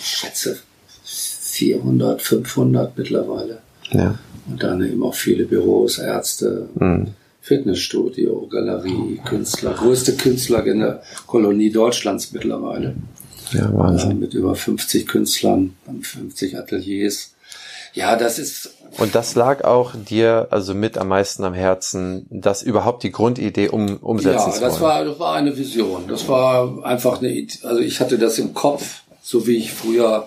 Ich 0.00 0.06
schätze 0.06 0.58
400, 1.04 2.22
500 2.22 2.96
mittlerweile. 2.96 3.58
Ja. 3.90 4.18
Und 4.48 4.62
dann 4.62 4.82
eben 4.82 5.02
auch 5.02 5.14
viele 5.14 5.44
Büros, 5.44 5.98
Ärzte, 5.98 6.70
mhm. 6.76 7.08
Fitnessstudio, 7.42 8.48
Galerie, 8.50 9.20
Künstler. 9.26 9.74
Größte 9.74 10.14
Künstler 10.14 10.64
in 10.64 10.80
der 10.80 11.02
Kolonie 11.26 11.70
Deutschlands 11.70 12.32
mittlerweile. 12.32 12.94
Ja, 13.52 13.70
Wahnsinn. 13.76 14.12
Äh, 14.12 14.14
mit 14.14 14.32
über 14.32 14.54
50 14.54 15.06
Künstlern, 15.06 15.76
50 16.00 16.56
Ateliers. 16.56 17.34
Ja, 17.92 18.16
das 18.16 18.38
ist 18.38 18.77
und 18.96 19.14
das 19.14 19.34
lag 19.34 19.64
auch 19.64 19.92
dir 19.94 20.48
also 20.50 20.74
mit 20.74 20.98
am 20.98 21.08
meisten 21.08 21.44
am 21.44 21.54
Herzen, 21.54 22.26
das 22.30 22.62
überhaupt 22.62 23.02
die 23.02 23.12
Grundidee 23.12 23.68
um, 23.68 23.98
umsetzen 23.98 24.52
zu 24.52 24.60
wollen. 24.60 24.62
Ja, 24.62 24.68
das 24.68 24.80
war, 24.80 25.04
das 25.04 25.18
war 25.18 25.34
eine 25.34 25.56
Vision. 25.56 26.08
Das 26.08 26.28
war 26.28 26.84
einfach 26.84 27.20
eine, 27.20 27.46
also 27.62 27.80
ich 27.80 28.00
hatte 28.00 28.18
das 28.18 28.38
im 28.38 28.54
Kopf, 28.54 29.02
so 29.22 29.46
wie 29.46 29.56
ich 29.56 29.72
früher 29.72 30.26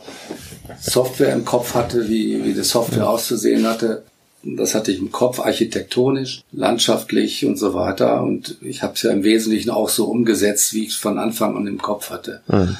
Software 0.79 1.33
im 1.33 1.43
Kopf 1.43 1.73
hatte, 1.73 2.07
wie, 2.07 2.43
wie 2.43 2.53
die 2.53 2.63
Software 2.63 3.09
auszusehen 3.09 3.67
hatte. 3.67 4.03
Das 4.43 4.73
hatte 4.73 4.91
ich 4.91 4.99
im 4.99 5.11
Kopf, 5.11 5.39
architektonisch, 5.39 6.43
landschaftlich 6.51 7.45
und 7.45 7.57
so 7.57 7.73
weiter. 7.73 8.23
Und 8.23 8.57
ich 8.61 8.81
habe 8.83 8.93
es 8.93 9.03
ja 9.03 9.11
im 9.11 9.23
Wesentlichen 9.23 9.69
auch 9.69 9.89
so 9.89 10.05
umgesetzt, 10.05 10.73
wie 10.73 10.83
ich 10.83 10.89
es 10.89 10.95
von 10.95 11.19
Anfang 11.19 11.55
an 11.55 11.67
im 11.67 11.79
Kopf 11.79 12.09
hatte. 12.09 12.41
Mhm. 12.47 12.77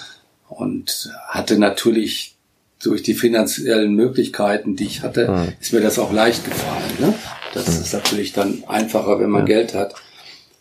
Und 0.50 1.12
hatte 1.28 1.58
natürlich 1.58 2.36
durch 2.84 3.04
die 3.04 3.14
finanziellen 3.14 3.94
Möglichkeiten, 3.94 4.76
die 4.76 4.86
ich 4.86 5.04
hatte, 5.04 5.30
mhm. 5.30 5.54
ist 5.60 5.74
mir 5.74 5.82
das 5.82 6.00
auch 6.00 6.12
leicht 6.12 6.46
gefallen. 6.46 6.94
Ne? 7.00 7.14
Das 7.54 7.68
mhm. 7.68 7.82
ist 7.82 7.94
natürlich 7.94 8.34
dann 8.34 8.64
einfacher, 8.68 9.20
wenn 9.20 9.30
man 9.30 9.42
ja. 9.42 9.56
Geld 9.56 9.74
hat. 9.74 9.96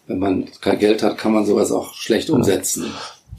Wenn 0.06 0.18
man 0.18 0.48
kein 0.60 0.78
Geld 0.78 1.02
hat, 1.02 1.18
kann 1.18 1.32
man 1.32 1.46
sowas 1.46 1.70
auch 1.70 1.94
schlecht 1.94 2.30
umsetzen. 2.30 2.92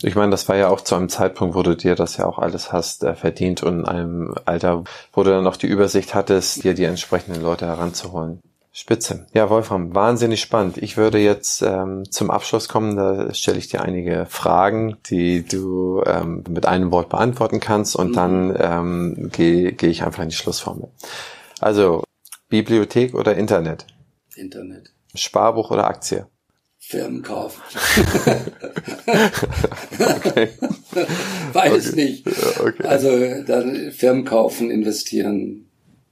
Ich 0.04 0.16
meine, 0.16 0.32
das 0.32 0.48
war 0.50 0.56
ja 0.56 0.70
auch 0.70 0.82
zu 0.82 0.96
einem 0.96 1.10
Zeitpunkt, 1.10 1.54
wo 1.54 1.62
du 1.62 1.76
dir 1.76 1.96
das 1.96 2.18
ja 2.18 2.26
auch 2.26 2.40
alles 2.40 2.72
hast 2.72 3.04
äh, 3.04 3.14
verdient 3.14 3.62
und 3.62 3.82
in 3.82 3.86
einem 3.86 4.36
Alter, 4.46 4.84
wo 5.14 5.24
du 5.24 5.30
dann 5.30 5.44
noch 5.44 5.58
die 5.58 5.68
Übersicht 5.68 6.16
hattest, 6.16 6.64
dir 6.64 6.74
die 6.74 6.86
entsprechenden 6.86 7.42
Leute 7.42 7.68
heranzuholen. 7.68 8.40
Spitze. 8.74 9.28
Ja, 9.34 9.50
Wolfram, 9.50 9.94
wahnsinnig 9.94 10.40
spannend. 10.40 10.78
Ich 10.78 10.96
würde 10.96 11.18
jetzt 11.18 11.62
ähm, 11.62 12.10
zum 12.10 12.32
Abschluss 12.32 12.70
kommen. 12.70 12.96
Da 12.96 13.34
stelle 13.34 13.58
ich 13.58 13.68
dir 13.68 13.82
einige 13.82 14.26
Fragen, 14.30 14.98
die 15.10 15.46
du 15.46 16.02
ähm, 16.06 16.46
mit 16.48 16.66
einem 16.66 16.90
Wort 16.92 17.10
beantworten 17.10 17.60
kannst 17.60 17.98
und 17.98 18.12
mhm. 18.12 18.14
dann 18.14 18.58
ähm, 18.58 19.30
gehe 19.34 19.74
geh 19.74 19.88
ich 19.88 20.04
einfach 20.04 20.24
in 20.24 20.30
die 20.30 20.36
Schlussformel. 20.36 20.88
Also, 21.60 22.04
Bibliothek 22.48 23.14
oder 23.14 23.36
Internet? 23.36 23.86
Internet. 24.36 24.94
Sparbuch 25.16 25.70
oder 25.72 25.88
Aktie? 25.88 26.28
Firmenkauf. 26.78 27.62
okay. 30.00 30.50
Beides 31.54 31.92
okay. 31.92 32.04
nicht. 32.04 32.28
Okay. 32.60 32.88
Also 32.88 33.44
dann 33.44 33.92
Firmen 33.92 34.26
kaufen, 34.26 34.72
investieren 34.72 35.71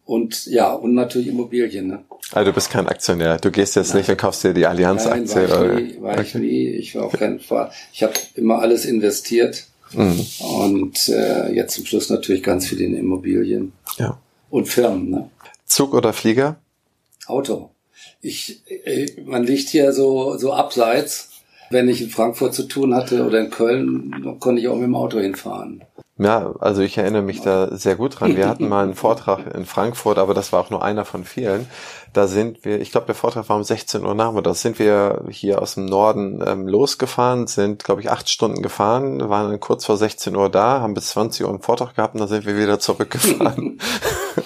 und 0.09 0.47
ja, 0.47 0.73
und 0.73 0.95
natürlich 0.95 1.27
Immobilien. 1.27 1.87
Ne? 1.87 2.03
Also 2.31 2.49
du 2.49 2.55
bist 2.55 2.71
kein 2.71 2.87
Aktionär. 2.87 3.37
Du 3.37 3.51
gehst 3.51 3.75
jetzt 3.75 3.89
Nein. 3.89 3.99
nicht 3.99 4.09
und 4.09 4.17
kaufst 4.17 4.43
dir 4.43 4.55
die 4.55 4.65
Allianz-Aktie. 4.65 5.35
Nein, 5.35 5.49
war, 5.51 5.77
ich 5.77 5.93
nie, 5.93 6.01
war 6.01 6.11
okay. 6.13 6.21
ich 6.23 6.35
nie. 6.35 6.67
Ich 6.67 6.95
war 6.95 7.05
auch 7.05 7.13
kein 7.13 7.39
Fall. 7.39 7.71
Ich 7.93 8.01
habe 8.01 8.13
immer 8.33 8.57
alles 8.57 8.85
investiert. 8.85 9.67
Mhm. 9.93 10.25
Und 10.39 11.09
äh, 11.09 11.53
jetzt 11.53 11.75
zum 11.75 11.85
Schluss 11.85 12.09
natürlich 12.09 12.41
ganz 12.41 12.65
viel 12.65 12.81
in 12.81 12.97
Immobilien. 12.97 13.71
Ja. 13.97 14.19
Und 14.49 14.67
Firmen. 14.67 15.11
Ne? 15.11 15.29
Zug 15.67 15.93
oder 15.93 16.11
Flieger? 16.11 16.57
Auto. 17.27 17.69
Ich, 18.19 18.63
äh, 18.85 19.21
man 19.25 19.43
liegt 19.43 19.69
hier 19.69 19.93
so, 19.93 20.37
so 20.37 20.53
abseits. 20.53 21.29
Wenn 21.69 21.87
ich 21.87 22.01
in 22.01 22.09
Frankfurt 22.09 22.55
zu 22.55 22.63
tun 22.63 22.95
hatte 22.95 23.23
oder 23.23 23.39
in 23.39 23.51
Köln, 23.51 24.37
konnte 24.39 24.59
ich 24.59 24.67
auch 24.69 24.75
mit 24.75 24.85
dem 24.85 24.95
Auto 24.95 25.19
hinfahren. 25.19 25.83
Ja, 26.21 26.53
also 26.59 26.81
ich 26.81 26.97
erinnere 26.97 27.21
mich 27.21 27.39
da 27.39 27.73
sehr 27.73 27.95
gut 27.95 28.19
dran. 28.19 28.35
Wir 28.35 28.49
hatten 28.49 28.67
mal 28.67 28.83
einen 28.83 28.93
Vortrag 28.93 29.55
in 29.55 29.65
Frankfurt, 29.65 30.17
aber 30.17 30.33
das 30.33 30.51
war 30.51 30.59
auch 30.59 30.69
nur 30.69 30.83
einer 30.83 31.05
von 31.05 31.23
vielen. 31.23 31.65
Da 32.11 32.27
sind 32.27 32.65
wir, 32.65 32.81
ich 32.81 32.91
glaube, 32.91 33.05
der 33.05 33.15
Vortrag 33.15 33.47
war 33.47 33.55
um 33.55 33.63
16 33.63 34.03
Uhr 34.03 34.13
nachmittags, 34.15 34.61
sind 34.61 34.79
wir 34.79 35.23
hier 35.29 35.61
aus 35.61 35.75
dem 35.75 35.85
Norden 35.85 36.43
ähm, 36.45 36.67
losgefahren, 36.67 37.47
sind, 37.47 37.85
glaube 37.85 38.01
ich, 38.01 38.11
acht 38.11 38.29
Stunden 38.29 38.61
gefahren, 38.61 39.29
waren 39.29 39.49
dann 39.49 39.61
kurz 39.61 39.85
vor 39.85 39.95
16 39.95 40.35
Uhr 40.35 40.49
da, 40.49 40.81
haben 40.81 40.93
bis 40.93 41.11
20 41.11 41.45
Uhr 41.45 41.51
einen 41.51 41.61
Vortrag 41.61 41.95
gehabt 41.95 42.15
und 42.15 42.19
dann 42.19 42.27
sind 42.27 42.45
wir 42.45 42.57
wieder 42.57 42.79
zurückgefahren. 42.79 43.79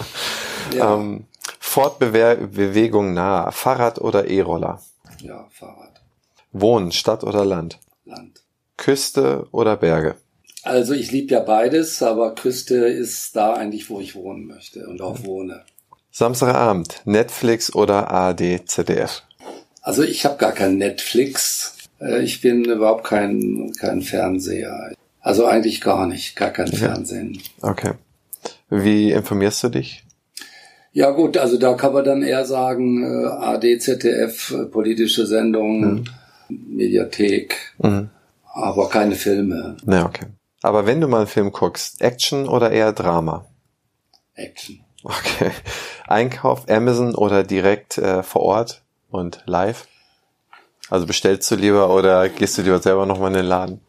ja. 0.75 0.93
ähm, 0.93 1.25
Fortbewegung 1.59 3.15
nah, 3.15 3.49
Fahrrad 3.49 3.99
oder 3.99 4.27
E-Roller? 4.27 4.79
Ja, 5.21 5.47
Fahrrad. 5.49 6.03
Wohnen, 6.51 6.91
Stadt 6.91 7.23
oder 7.23 7.43
Land? 7.45 7.79
Land. 8.05 8.43
Küste 8.77 9.47
oder 9.51 9.75
Berge? 9.75 10.17
Also 10.64 10.94
ich 10.94 11.11
liebe 11.11 11.34
ja 11.34 11.41
beides, 11.41 12.02
aber 12.02 12.35
Küste 12.35 12.76
ist 12.76 13.35
da 13.35 13.53
eigentlich, 13.53 13.90
wo 13.90 13.99
ich 13.99 14.15
wohnen 14.15 14.48
möchte 14.48 14.88
und 14.88 15.02
auch 15.02 15.23
wohne. 15.26 15.64
Samstagabend, 16.11 17.02
Netflix 17.06 17.73
oder 17.73 18.10
ARD, 18.10 18.61
ZDF? 18.65 19.23
Also 19.81 20.03
ich 20.03 20.26
habe 20.26 20.38
gar 20.38 20.53
kein 20.53 20.77
Netflix. 20.77 21.76
Äh, 21.99 22.22
ich 22.22 22.40
bin 22.40 22.64
überhaupt 22.64 23.03
kein, 23.03 23.73
kein 23.77 24.02
Fernseher. 24.02 24.94
Also 25.19 25.45
eigentlich 25.45 25.81
gar 25.81 26.07
nicht, 26.07 26.35
gar 26.35 26.52
kein 26.52 26.68
okay. 26.68 26.77
Fernsehen. 26.77 27.41
Okay. 27.61 27.94
Wie 28.69 29.11
informierst 29.11 29.64
du 29.64 29.69
dich? 29.69 30.03
Ja 30.94 31.10
gut, 31.10 31.38
also 31.38 31.57
da 31.57 31.73
kann 31.73 31.94
man 31.94 32.06
dann 32.06 32.22
eher 32.22 32.45
sagen, 32.45 33.03
äh, 33.03 33.26
AD, 33.26 33.80
ZDF, 33.80 34.52
äh, 34.52 34.65
politische 34.65 35.26
Sendungen, 35.26 36.06
mhm. 36.48 36.76
Mediathek, 36.77 37.73
mhm. 37.80 38.10
aber 38.53 38.90
keine 38.90 39.15
Filme. 39.15 39.77
Ja, 39.88 40.06
okay. 40.06 40.27
Aber 40.64 40.85
wenn 40.85 41.02
du 41.02 41.07
mal 41.07 41.19
einen 41.19 41.27
Film 41.27 41.52
guckst, 41.52 42.02
Action 42.02 42.48
oder 42.48 42.72
eher 42.72 42.94
Drama? 42.94 43.45
Action. 44.34 44.80
Okay. 45.03 45.52
Einkauf, 46.07 46.69
Amazon 46.69 47.14
oder 47.14 47.44
direkt 47.44 47.98
äh, 47.98 48.23
vor 48.23 48.41
Ort 48.41 48.81
und 49.11 49.44
live? 49.45 49.88
Also 50.90 51.06
bestellst 51.06 51.52
du 51.52 51.56
lieber 51.56 51.94
oder 51.94 52.30
gehst 52.30 52.57
du 52.57 52.61
lieber 52.61 52.80
selber 52.80 53.06
nochmal 53.06 53.31
in 53.31 53.38
den 53.38 53.45
Laden? 53.45 53.81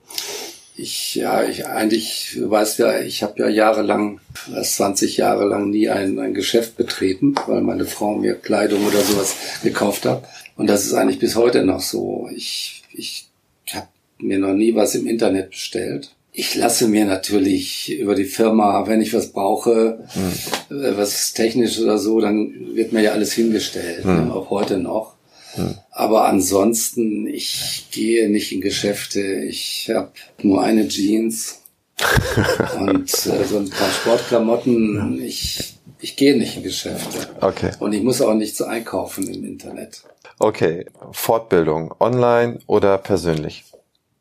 Ich, 0.76 1.14
ja, 1.14 1.44
ich 1.44 1.66
eigentlich, 1.66 2.32
du 2.34 2.50
weißt 2.50 2.80
ja, 2.80 2.98
ich 2.98 3.22
habe 3.22 3.38
ja 3.38 3.48
jahrelang, 3.48 4.20
fast 4.32 4.74
20 4.76 5.16
Jahre 5.16 5.44
lang 5.44 5.70
nie 5.70 5.88
ein, 5.88 6.18
ein 6.18 6.34
Geschäft 6.34 6.76
betreten, 6.76 7.36
weil 7.46 7.60
meine 7.60 7.84
Frau 7.84 8.16
mir 8.16 8.34
Kleidung 8.34 8.84
oder 8.84 9.00
sowas 9.00 9.36
gekauft 9.62 10.04
hat. 10.04 10.24
Und 10.56 10.66
das 10.66 10.84
ist 10.84 10.94
eigentlich 10.94 11.20
bis 11.20 11.36
heute 11.36 11.64
noch 11.64 11.80
so. 11.80 12.28
Ich, 12.34 12.82
ich 12.92 13.28
habe 13.72 13.86
mir 14.18 14.40
noch 14.40 14.54
nie 14.54 14.74
was 14.74 14.96
im 14.96 15.06
Internet 15.06 15.50
bestellt. 15.50 16.10
Ich 16.36 16.56
lasse 16.56 16.88
mir 16.88 17.04
natürlich 17.04 17.92
über 17.92 18.16
die 18.16 18.24
Firma, 18.24 18.88
wenn 18.88 19.00
ich 19.00 19.14
was 19.14 19.30
brauche, 19.30 20.00
mhm. 20.16 20.96
was 20.96 21.32
technisch 21.32 21.78
oder 21.78 21.96
so, 21.96 22.20
dann 22.20 22.74
wird 22.74 22.92
mir 22.92 23.02
ja 23.02 23.12
alles 23.12 23.32
hingestellt, 23.32 24.04
mhm. 24.04 24.32
auch 24.32 24.50
heute 24.50 24.78
noch. 24.78 25.14
Mhm. 25.56 25.76
Aber 25.92 26.26
ansonsten, 26.26 27.28
ich 27.28 27.86
gehe 27.92 28.28
nicht 28.28 28.50
in 28.50 28.60
Geschäfte. 28.60 29.20
Ich 29.20 29.88
habe 29.94 30.10
nur 30.42 30.60
eine 30.60 30.88
Jeans 30.88 31.60
und 32.80 33.08
äh, 33.12 33.44
so 33.44 33.58
ein 33.58 33.70
paar 33.70 33.90
Sportklamotten. 33.90 35.22
Ich, 35.22 35.74
ich 36.00 36.16
gehe 36.16 36.36
nicht 36.36 36.56
in 36.56 36.64
Geschäfte. 36.64 37.28
Okay. 37.42 37.70
Und 37.78 37.92
ich 37.92 38.02
muss 38.02 38.20
auch 38.20 38.34
nichts 38.34 38.60
einkaufen 38.60 39.32
im 39.32 39.44
Internet. 39.44 40.02
Okay, 40.40 40.86
Fortbildung, 41.12 41.94
online 42.00 42.58
oder 42.66 42.98
persönlich? 42.98 43.64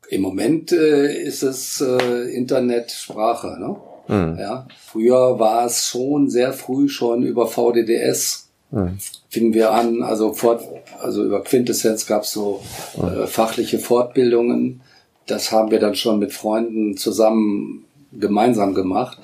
Im 0.08 0.22
Moment 0.22 0.72
äh, 0.72 1.22
ist 1.22 1.42
es 1.42 1.80
äh, 1.80 2.34
Internetsprache. 2.34 3.58
Ne? 3.58 3.76
Mhm. 4.08 4.38
Ja, 4.38 4.66
früher 4.78 5.38
war 5.38 5.66
es 5.66 5.86
schon 5.86 6.28
sehr 6.30 6.52
früh 6.52 6.88
schon 6.88 7.22
über 7.22 7.46
VDDS. 7.46 8.48
Mhm. 8.70 8.98
Fingen 9.28 9.54
wir 9.54 9.72
an, 9.72 10.02
also, 10.02 10.32
fort, 10.32 10.62
also 11.00 11.24
über 11.24 11.42
Quintessenz 11.42 12.06
gab 12.06 12.22
es 12.22 12.32
so 12.32 12.60
äh, 12.96 13.26
fachliche 13.26 13.78
Fortbildungen. 13.78 14.80
Das 15.26 15.52
haben 15.52 15.70
wir 15.70 15.80
dann 15.80 15.94
schon 15.94 16.18
mit 16.18 16.32
Freunden 16.32 16.96
zusammen 16.96 17.84
gemeinsam 18.12 18.74
gemacht. 18.74 19.18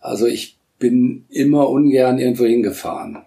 Also 0.00 0.26
ich 0.26 0.56
bin 0.78 1.24
immer 1.28 1.68
ungern 1.68 2.18
irgendwo 2.18 2.44
hingefahren. 2.44 3.18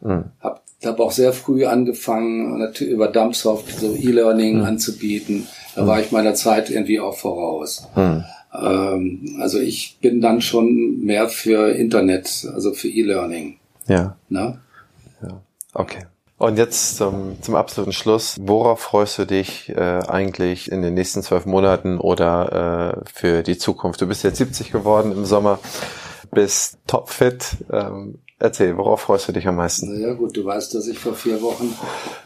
Mhm. 0.00 0.24
Hab, 0.40 0.62
hab 0.84 1.00
auch 1.00 1.12
sehr 1.12 1.32
früh 1.32 1.64
angefangen, 1.66 2.58
natürlich 2.58 2.92
über 2.92 3.08
Dumpsoft 3.08 3.70
so 3.78 3.94
E-Learning 3.94 4.58
mhm. 4.58 4.64
anzubieten. 4.64 5.46
Da 5.74 5.86
war 5.86 6.00
ich 6.00 6.12
meiner 6.12 6.34
Zeit 6.34 6.70
irgendwie 6.70 7.00
auch 7.00 7.16
voraus. 7.16 7.88
Hm. 7.94 8.24
Ähm, 8.54 9.36
also 9.40 9.58
ich 9.58 9.98
bin 10.00 10.20
dann 10.20 10.40
schon 10.40 11.00
mehr 11.00 11.28
für 11.28 11.70
Internet, 11.70 12.46
also 12.54 12.72
für 12.72 12.88
E-Learning. 12.88 13.58
Ja. 13.86 14.16
Na? 14.28 14.60
Ja. 15.22 15.42
Okay. 15.72 16.06
Und 16.36 16.58
jetzt 16.58 16.96
zum, 16.96 17.36
zum 17.40 17.54
absoluten 17.54 17.92
Schluss. 17.92 18.36
Worauf 18.40 18.80
freust 18.80 19.18
du 19.18 19.24
dich 19.24 19.68
äh, 19.70 19.80
eigentlich 19.80 20.70
in 20.70 20.82
den 20.82 20.94
nächsten 20.94 21.22
zwölf 21.22 21.46
Monaten 21.46 21.98
oder 21.98 23.02
äh, 23.04 23.10
für 23.12 23.42
die 23.42 23.56
Zukunft? 23.56 24.00
Du 24.00 24.06
bist 24.06 24.24
jetzt 24.24 24.38
70 24.38 24.72
geworden 24.72 25.12
im 25.12 25.24
Sommer, 25.24 25.58
bist 26.32 26.78
topfit. 26.86 27.56
Ähm, 27.72 28.18
erzähl, 28.38 28.76
worauf 28.76 29.02
freust 29.02 29.28
du 29.28 29.32
dich 29.32 29.46
am 29.46 29.56
meisten? 29.56 29.88
Na 29.92 30.08
ja 30.08 30.14
gut, 30.14 30.36
du 30.36 30.44
weißt, 30.44 30.74
dass 30.74 30.88
ich 30.88 30.98
vor 30.98 31.14
vier 31.14 31.40
Wochen 31.40 31.72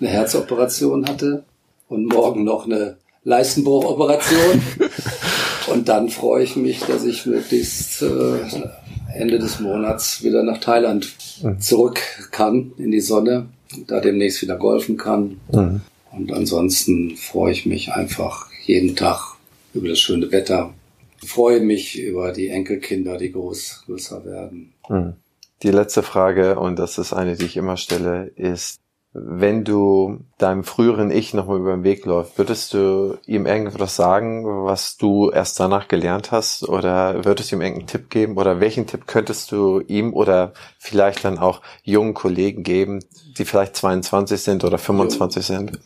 eine 0.00 0.08
Herzoperation 0.08 1.06
hatte 1.06 1.44
und 1.88 2.06
morgen 2.06 2.44
noch 2.44 2.64
eine 2.64 2.96
Leistenbruchoperation. 3.24 4.62
Und 5.72 5.88
dann 5.88 6.08
freue 6.08 6.44
ich 6.44 6.56
mich, 6.56 6.80
dass 6.80 7.04
ich 7.04 7.26
möglichst 7.26 8.02
äh, 8.02 8.40
Ende 9.14 9.38
des 9.38 9.60
Monats 9.60 10.22
wieder 10.22 10.42
nach 10.42 10.58
Thailand 10.58 11.14
mhm. 11.42 11.60
zurück 11.60 12.00
kann, 12.30 12.72
in 12.78 12.90
die 12.90 13.00
Sonne, 13.00 13.46
da 13.86 14.00
demnächst 14.00 14.42
wieder 14.42 14.56
golfen 14.56 14.96
kann. 14.96 15.40
Mhm. 15.52 15.80
Und 16.12 16.32
ansonsten 16.32 17.16
freue 17.16 17.52
ich 17.52 17.66
mich 17.66 17.92
einfach 17.92 18.48
jeden 18.64 18.96
Tag 18.96 19.36
über 19.74 19.88
das 19.88 20.00
schöne 20.00 20.30
Wetter. 20.32 20.72
Ich 21.22 21.28
freue 21.28 21.60
mich 21.60 21.98
über 21.98 22.32
die 22.32 22.48
Enkelkinder, 22.48 23.18
die 23.18 23.32
groß, 23.32 23.84
größer 23.86 24.24
werden. 24.24 24.72
Mhm. 24.88 25.14
Die 25.62 25.70
letzte 25.70 26.02
Frage, 26.02 26.58
und 26.58 26.78
das 26.78 26.98
ist 26.98 27.12
eine, 27.12 27.36
die 27.36 27.46
ich 27.46 27.56
immer 27.56 27.76
stelle, 27.76 28.30
ist, 28.36 28.78
wenn 29.12 29.64
du 29.64 30.20
deinem 30.36 30.64
früheren 30.64 31.10
Ich 31.10 31.32
nochmal 31.32 31.58
über 31.58 31.72
den 31.72 31.84
Weg 31.84 32.04
läufst, 32.04 32.36
würdest 32.36 32.74
du 32.74 33.16
ihm 33.26 33.46
irgendwas 33.46 33.96
sagen, 33.96 34.44
was 34.64 34.98
du 34.98 35.30
erst 35.30 35.58
danach 35.58 35.88
gelernt 35.88 36.30
hast? 36.30 36.68
Oder 36.68 37.24
würdest 37.24 37.50
du 37.50 37.56
ihm 37.56 37.62
irgendeinen 37.62 37.88
Tipp 37.88 38.10
geben? 38.10 38.36
Oder 38.36 38.60
welchen 38.60 38.86
Tipp 38.86 39.06
könntest 39.06 39.50
du 39.50 39.80
ihm 39.80 40.12
oder 40.12 40.52
vielleicht 40.78 41.24
dann 41.24 41.38
auch 41.38 41.62
jungen 41.82 42.14
Kollegen 42.14 42.62
geben, 42.62 43.00
die 43.38 43.44
vielleicht 43.44 43.76
22 43.76 44.40
sind 44.40 44.64
oder 44.64 44.76
25 44.76 45.48
Jung, 45.48 45.56
sind? 45.56 45.78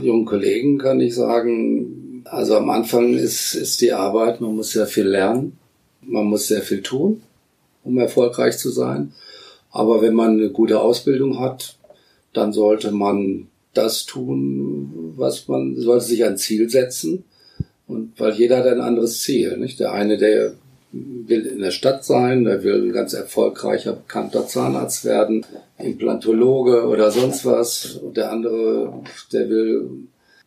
Jungen 0.00 0.24
Kollegen 0.24 0.78
kann 0.78 1.00
ich 1.00 1.16
sagen, 1.16 2.22
also 2.26 2.56
am 2.56 2.70
Anfang 2.70 3.14
ist, 3.14 3.54
ist 3.54 3.80
die 3.80 3.92
Arbeit, 3.92 4.40
man 4.40 4.54
muss 4.54 4.70
sehr 4.70 4.86
viel 4.86 5.06
lernen, 5.06 5.58
man 6.00 6.26
muss 6.26 6.46
sehr 6.46 6.62
viel 6.62 6.82
tun, 6.82 7.22
um 7.82 7.98
erfolgreich 7.98 8.56
zu 8.56 8.70
sein. 8.70 9.12
Aber 9.72 10.02
wenn 10.02 10.14
man 10.14 10.32
eine 10.32 10.50
gute 10.50 10.80
Ausbildung 10.80 11.40
hat, 11.40 11.78
dann 12.32 12.52
sollte 12.52 12.92
man 12.92 13.48
das 13.74 14.04
tun, 14.04 15.14
was 15.16 15.48
man, 15.48 15.76
sollte 15.76 16.04
sich 16.06 16.24
ein 16.24 16.36
Ziel 16.36 16.68
setzen. 16.68 17.24
Und 17.86 18.18
weil 18.18 18.32
jeder 18.32 18.58
hat 18.58 18.66
ein 18.66 18.80
anderes 18.80 19.22
Ziel, 19.22 19.56
nicht? 19.58 19.80
Der 19.80 19.92
eine, 19.92 20.16
der 20.18 20.54
will 20.92 21.46
in 21.46 21.60
der 21.60 21.70
Stadt 21.70 22.04
sein, 22.04 22.44
der 22.44 22.62
will 22.62 22.88
ein 22.88 22.92
ganz 22.92 23.14
erfolgreicher, 23.14 23.94
bekannter 23.94 24.46
Zahnarzt 24.46 25.04
werden, 25.04 25.44
Implantologe 25.78 26.86
oder 26.86 27.10
sonst 27.10 27.44
was. 27.44 27.96
Und 27.96 28.16
der 28.16 28.30
andere, 28.30 29.02
der 29.32 29.48
will 29.48 29.88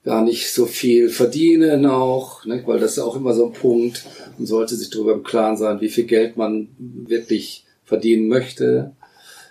gar 0.04 0.24
nicht 0.24 0.52
so 0.52 0.68
viel 0.68 1.10
verdienen 1.10 1.86
auch, 1.88 2.46
nicht? 2.46 2.68
weil 2.68 2.80
das 2.80 2.94
ist 2.94 3.00
auch 3.00 3.16
immer 3.16 3.34
so 3.34 3.48
ein 3.48 3.54
Punkt. 3.54 4.06
Man 4.38 4.46
sollte 4.46 4.76
sich 4.76 4.92
darüber 4.92 5.14
im 5.14 5.24
Klaren 5.24 5.58
sein, 5.58 5.82
wie 5.82 5.90
viel 5.90 6.06
Geld 6.06 6.38
man 6.38 6.68
wirklich 6.78 7.66
verdienen 7.84 8.28
möchte. 8.28 8.92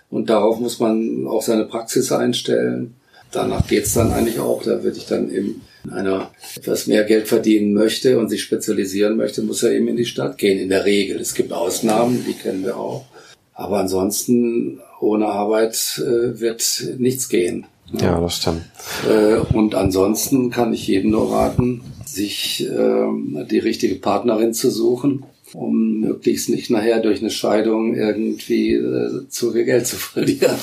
Und 0.09 0.29
darauf 0.29 0.59
muss 0.59 0.79
man 0.79 1.27
auch 1.27 1.41
seine 1.41 1.65
Praxis 1.65 2.11
einstellen. 2.11 2.95
Danach 3.31 3.67
geht's 3.67 3.93
dann 3.93 4.13
eigentlich 4.13 4.39
auch. 4.39 4.63
Da 4.63 4.83
würde 4.83 4.97
ich 4.97 5.05
dann 5.05 5.29
eben 5.29 5.61
in 5.83 5.91
einer 5.91 6.31
etwas 6.55 6.87
mehr 6.87 7.03
Geld 7.03 7.27
verdienen 7.27 7.73
möchte 7.73 8.17
und 8.17 8.29
sich 8.29 8.41
spezialisieren 8.41 9.17
möchte, 9.17 9.41
muss 9.43 9.63
er 9.63 9.73
eben 9.73 9.87
in 9.87 9.97
die 9.97 10.05
Stadt 10.05 10.37
gehen. 10.37 10.59
In 10.59 10.69
der 10.69 10.85
Regel. 10.85 11.19
Es 11.19 11.33
gibt 11.33 11.51
Ausnahmen, 11.51 12.23
die 12.27 12.33
kennen 12.33 12.63
wir 12.63 12.77
auch. 12.77 13.05
Aber 13.53 13.79
ansonsten 13.79 14.79
ohne 14.99 15.27
Arbeit 15.27 16.01
äh, 16.03 16.39
wird 16.39 16.63
nichts 16.97 17.29
gehen. 17.29 17.65
Ja, 17.93 18.19
das 18.19 18.37
stimmt. 18.37 18.63
Äh, 19.07 19.35
und 19.55 19.75
ansonsten 19.75 20.49
kann 20.49 20.73
ich 20.73 20.87
jedem 20.87 21.11
nur 21.11 21.31
raten, 21.31 21.81
sich 22.05 22.67
äh, 22.67 23.45
die 23.49 23.59
richtige 23.59 23.95
Partnerin 23.95 24.53
zu 24.53 24.71
suchen 24.71 25.23
um 25.55 25.99
möglichst 25.99 26.49
nicht 26.49 26.69
nachher 26.69 26.99
durch 26.99 27.19
eine 27.19 27.29
Scheidung 27.29 27.95
irgendwie 27.95 28.73
äh, 28.73 29.27
zu 29.29 29.51
viel 29.51 29.65
Geld 29.65 29.87
zu 29.87 29.95
verlieren. 29.97 30.55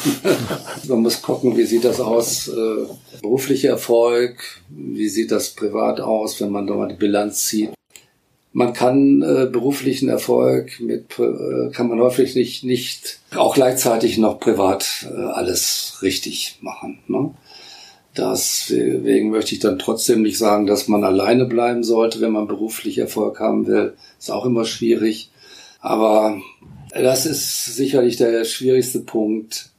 Man 0.88 1.00
muss 1.00 1.22
gucken, 1.22 1.56
wie 1.56 1.64
sieht 1.64 1.84
das 1.84 2.00
aus, 2.00 2.48
äh, 2.48 2.86
beruflicher 3.20 3.70
Erfolg, 3.70 4.60
wie 4.68 5.08
sieht 5.08 5.30
das 5.30 5.50
privat 5.50 6.00
aus, 6.00 6.40
wenn 6.40 6.50
man 6.50 6.66
da 6.66 6.74
mal 6.74 6.88
die 6.88 6.96
Bilanz 6.96 7.46
zieht. 7.46 7.70
Man 8.54 8.74
kann 8.74 9.22
äh, 9.22 9.46
beruflichen 9.50 10.10
Erfolg 10.10 10.78
mit 10.78 11.18
äh, 11.18 11.70
kann 11.72 11.88
man 11.88 12.00
häufig 12.00 12.34
nicht 12.34 12.64
nicht 12.64 13.20
auch 13.34 13.54
gleichzeitig 13.54 14.18
noch 14.18 14.40
privat 14.40 15.08
äh, 15.10 15.14
alles 15.14 15.98
richtig 16.02 16.58
machen. 16.60 16.98
Ne? 17.08 17.30
Deswegen 18.16 19.30
möchte 19.30 19.54
ich 19.54 19.60
dann 19.60 19.78
trotzdem 19.78 20.22
nicht 20.22 20.36
sagen, 20.36 20.66
dass 20.66 20.86
man 20.86 21.02
alleine 21.02 21.46
bleiben 21.46 21.82
sollte, 21.82 22.20
wenn 22.20 22.32
man 22.32 22.46
beruflich 22.46 22.98
Erfolg 22.98 23.40
haben 23.40 23.66
will. 23.66 23.94
Ist 24.18 24.30
auch 24.30 24.44
immer 24.44 24.64
schwierig. 24.64 25.30
Aber 25.80 26.40
das 26.90 27.24
ist 27.24 27.64
sicherlich 27.74 28.16
der 28.16 28.44
schwierigste 28.44 29.00
Punkt. 29.00 29.70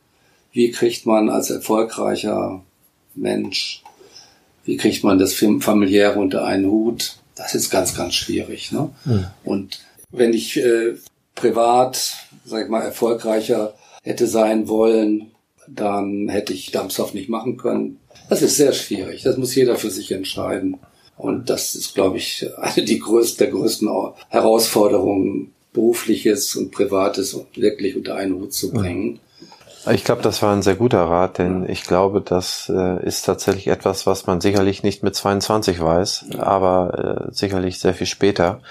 Wie 0.51 0.72
kriegt 0.72 1.05
man 1.05 1.30
als 1.30 1.49
erfolgreicher 1.49 2.64
Mensch, 3.15 3.84
wie 4.65 4.77
kriegt 4.77 5.03
man 5.03 5.19
das 5.19 5.34
familiäre 5.34 6.19
unter 6.19 6.45
einen 6.45 6.65
Hut? 6.65 7.18
Das 7.35 7.55
ist 7.55 7.69
ganz, 7.69 7.95
ganz 7.95 8.14
schwierig. 8.14 8.72
Ne? 8.72 8.89
Mhm. 9.05 9.26
Und 9.43 9.81
wenn 10.11 10.34
ich 10.34 10.57
äh, 10.57 10.93
privat, 11.35 12.15
sag 12.45 12.64
ich 12.64 12.69
mal, 12.69 12.81
erfolgreicher 12.81 13.73
hätte 14.03 14.27
sein 14.27 14.68
wollen, 14.68 15.31
dann 15.68 16.30
hätte 16.30 16.53
ich 16.53 16.72
Dampfstoff 16.72 17.14
nicht 17.14 17.30
machen 17.30 17.57
können. 17.57 17.99
Das 18.30 18.41
ist 18.41 18.58
sehr 18.58 18.74
schwierig. 18.74 19.24
Das 19.24 19.38
muss 19.38 19.56
jeder 19.56 19.76
für 19.76 19.90
sich 19.90 20.12
entscheiden. 20.12 20.80
Und 21.18 21.50
das 21.50 21.76
ist, 21.76 21.94
glaube 21.94 22.18
ich, 22.18 22.50
eine 22.58 22.86
die 22.86 23.00
größten, 23.00 23.45
der 23.45 23.54
größten 23.56 23.90
Herausforderungen, 24.30 25.54
berufliches 25.72 26.56
und 26.56 26.72
privates 26.72 27.40
wirklich 27.56 27.95
unter 27.95 28.16
einen 28.16 28.36
Hut 28.36 28.54
zu 28.54 28.72
bringen. 28.72 29.20
Ich 29.91 30.06
glaube, 30.06 30.22
das 30.22 30.41
war 30.41 30.56
ein 30.56 30.62
sehr 30.62 30.76
guter 30.76 31.04
Rat, 31.04 31.40
denn 31.40 31.68
ich 31.68 31.84
glaube, 31.84 32.22
das 32.22 32.72
äh, 32.74 33.06
ist 33.06 33.26
tatsächlich 33.26 33.68
etwas, 33.68 34.06
was 34.06 34.28
man 34.28 34.40
sicherlich 34.40 34.82
nicht 34.82 35.04
mit 35.04 35.14
22 35.14 35.82
weiß, 35.82 36.26
aber 36.38 37.28
äh, 37.28 37.34
sicherlich 37.34 37.80
sehr 37.80 37.94
viel 37.94 38.08
später. 38.08 38.62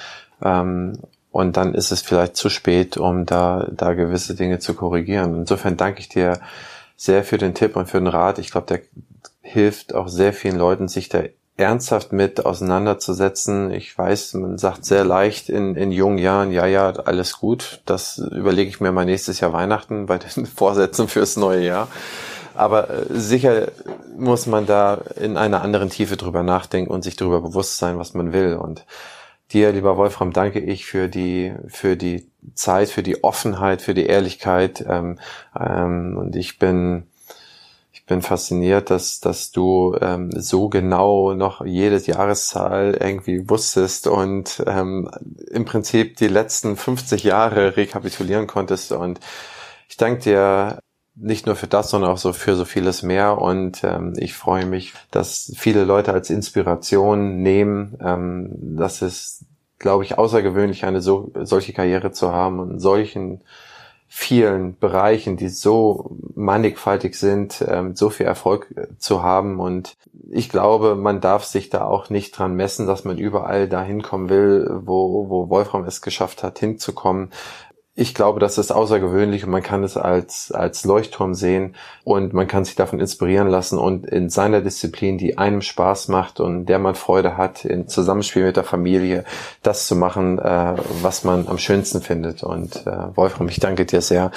Ähm, 0.42 0.98
und 1.30 1.56
dann 1.58 1.74
ist 1.74 1.92
es 1.92 2.00
vielleicht 2.00 2.36
zu 2.36 2.48
spät, 2.48 2.96
um 2.96 3.26
da, 3.26 3.68
da 3.72 3.92
gewisse 3.92 4.34
Dinge 4.34 4.58
zu 4.58 4.72
korrigieren. 4.72 5.40
Insofern 5.40 5.76
danke 5.76 6.00
ich 6.00 6.08
dir 6.08 6.40
sehr 6.96 7.24
für 7.24 7.38
den 7.38 7.54
Tipp 7.54 7.76
und 7.76 7.88
für 7.88 7.98
den 7.98 8.06
Rat. 8.06 8.38
Ich 8.38 8.50
glaube, 8.50 8.66
der 8.68 8.80
hilft 9.42 9.94
auch 9.94 10.08
sehr 10.08 10.32
vielen 10.32 10.56
Leuten, 10.56 10.88
sich 10.88 11.08
da 11.08 11.22
ernsthaft 11.56 12.12
mit 12.12 12.44
auseinanderzusetzen. 12.44 13.70
Ich 13.70 13.96
weiß, 13.96 14.34
man 14.34 14.58
sagt 14.58 14.84
sehr 14.84 15.04
leicht 15.04 15.48
in, 15.48 15.76
in 15.76 15.92
jungen 15.92 16.18
Jahren, 16.18 16.50
ja, 16.50 16.66
ja, 16.66 16.90
alles 16.90 17.38
gut. 17.38 17.82
Das 17.84 18.18
überlege 18.18 18.70
ich 18.70 18.80
mir 18.80 18.92
mal 18.92 19.04
nächstes 19.04 19.40
Jahr 19.40 19.52
Weihnachten 19.52 20.06
bei 20.06 20.18
den 20.18 20.46
Vorsätzen 20.46 21.08
fürs 21.08 21.36
neue 21.36 21.64
Jahr. 21.64 21.88
Aber 22.54 22.90
äh, 22.90 23.04
sicher 23.10 23.68
muss 24.16 24.46
man 24.46 24.66
da 24.66 25.00
in 25.20 25.36
einer 25.36 25.62
anderen 25.62 25.90
Tiefe 25.90 26.16
drüber 26.16 26.42
nachdenken 26.42 26.90
und 26.90 27.02
sich 27.02 27.16
darüber 27.16 27.40
bewusst 27.40 27.78
sein, 27.78 27.98
was 27.98 28.14
man 28.14 28.32
will. 28.32 28.54
Und 28.54 28.84
dir, 29.52 29.72
lieber 29.72 29.96
Wolfram, 29.96 30.32
danke 30.32 30.60
ich 30.60 30.86
für 30.86 31.08
die, 31.08 31.54
für 31.68 31.96
die 31.96 32.30
Zeit, 32.54 32.88
für 32.88 33.02
die 33.02 33.22
Offenheit, 33.22 33.82
für 33.82 33.94
die 33.94 34.06
Ehrlichkeit. 34.06 34.84
Ähm, 34.88 35.18
ähm, 35.58 36.16
und 36.18 36.36
ich 36.36 36.58
bin, 36.58 37.06
ich 38.02 38.06
bin 38.06 38.20
fasziniert, 38.20 38.90
dass, 38.90 39.20
dass 39.20 39.52
du 39.52 39.96
ähm, 40.00 40.32
so 40.32 40.68
genau 40.68 41.34
noch 41.34 41.64
jedes 41.64 42.08
Jahreszahl 42.08 42.98
irgendwie 43.00 43.48
wusstest 43.48 44.08
und 44.08 44.60
ähm, 44.66 45.08
im 45.48 45.64
Prinzip 45.64 46.16
die 46.16 46.26
letzten 46.26 46.76
50 46.76 47.22
Jahre 47.22 47.76
rekapitulieren 47.76 48.48
konntest. 48.48 48.90
Und 48.90 49.20
ich 49.88 49.96
danke 49.96 50.20
dir 50.20 50.78
nicht 51.14 51.46
nur 51.46 51.54
für 51.54 51.68
das, 51.68 51.90
sondern 51.90 52.10
auch 52.10 52.18
so 52.18 52.32
für 52.32 52.56
so 52.56 52.64
vieles 52.64 53.04
mehr. 53.04 53.38
Und 53.40 53.84
ähm, 53.84 54.14
ich 54.16 54.34
freue 54.34 54.66
mich, 54.66 54.94
dass 55.12 55.52
viele 55.56 55.84
Leute 55.84 56.12
als 56.12 56.28
Inspiration 56.28 57.40
nehmen. 57.40 57.96
Ähm, 58.00 58.76
das 58.76 59.00
ist, 59.02 59.44
glaube 59.78 60.02
ich, 60.02 60.18
außergewöhnlich, 60.18 60.84
eine 60.84 61.00
so, 61.02 61.30
solche 61.42 61.72
Karriere 61.72 62.10
zu 62.10 62.32
haben 62.32 62.58
und 62.58 62.80
solchen 62.80 63.42
vielen 64.14 64.78
Bereichen, 64.78 65.38
die 65.38 65.48
so 65.48 66.14
mannigfaltig 66.34 67.14
sind, 67.14 67.64
ähm, 67.66 67.96
so 67.96 68.10
viel 68.10 68.26
Erfolg 68.26 68.66
zu 68.98 69.22
haben. 69.22 69.58
Und 69.58 69.96
ich 70.30 70.50
glaube, 70.50 70.96
man 70.96 71.22
darf 71.22 71.44
sich 71.44 71.70
da 71.70 71.86
auch 71.86 72.10
nicht 72.10 72.38
dran 72.38 72.54
messen, 72.54 72.86
dass 72.86 73.04
man 73.04 73.16
überall 73.16 73.70
dahin 73.70 74.02
kommen 74.02 74.28
will, 74.28 74.68
wo, 74.84 75.30
wo 75.30 75.48
Wolfram 75.48 75.84
es 75.84 76.02
geschafft 76.02 76.42
hat, 76.42 76.58
hinzukommen 76.58 77.30
ich 77.94 78.14
glaube, 78.14 78.40
das 78.40 78.56
ist 78.56 78.72
außergewöhnlich 78.72 79.44
und 79.44 79.50
man 79.50 79.62
kann 79.62 79.84
es 79.84 79.98
als, 79.98 80.50
als 80.50 80.84
Leuchtturm 80.84 81.34
sehen 81.34 81.74
und 82.04 82.32
man 82.32 82.48
kann 82.48 82.64
sich 82.64 82.74
davon 82.74 83.00
inspirieren 83.00 83.48
lassen 83.48 83.78
und 83.78 84.06
in 84.06 84.30
seiner 84.30 84.62
Disziplin, 84.62 85.18
die 85.18 85.36
einem 85.36 85.60
Spaß 85.60 86.08
macht 86.08 86.40
und 86.40 86.66
der 86.66 86.78
man 86.78 86.94
Freude 86.94 87.36
hat, 87.36 87.66
in 87.66 87.88
Zusammenspiel 87.88 88.44
mit 88.44 88.56
der 88.56 88.64
Familie, 88.64 89.24
das 89.62 89.86
zu 89.86 89.94
machen, 89.94 90.38
äh, 90.38 90.74
was 91.02 91.24
man 91.24 91.46
am 91.48 91.58
schönsten 91.58 92.00
findet. 92.00 92.42
Und 92.42 92.86
äh, 92.86 93.14
Wolfram, 93.14 93.48
ich 93.48 93.60
danke 93.60 93.84
dir 93.84 94.00
sehr. 94.00 94.30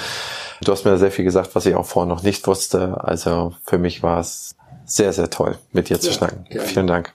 Du 0.62 0.70
hast 0.70 0.84
mir 0.84 0.98
sehr 0.98 1.10
viel 1.10 1.24
gesagt, 1.24 1.54
was 1.54 1.64
ich 1.64 1.76
auch 1.76 1.86
vorher 1.86 2.12
noch 2.12 2.22
nicht 2.22 2.46
wusste. 2.46 3.02
Also 3.02 3.54
für 3.64 3.78
mich 3.78 4.02
war 4.02 4.20
es 4.20 4.54
sehr, 4.84 5.14
sehr 5.14 5.30
toll, 5.30 5.56
mit 5.72 5.88
dir 5.88 5.96
ja, 5.96 6.00
zu 6.00 6.12
schnacken. 6.12 6.44
Gerne. 6.50 6.68
Vielen 6.68 6.86
Dank. 6.86 7.14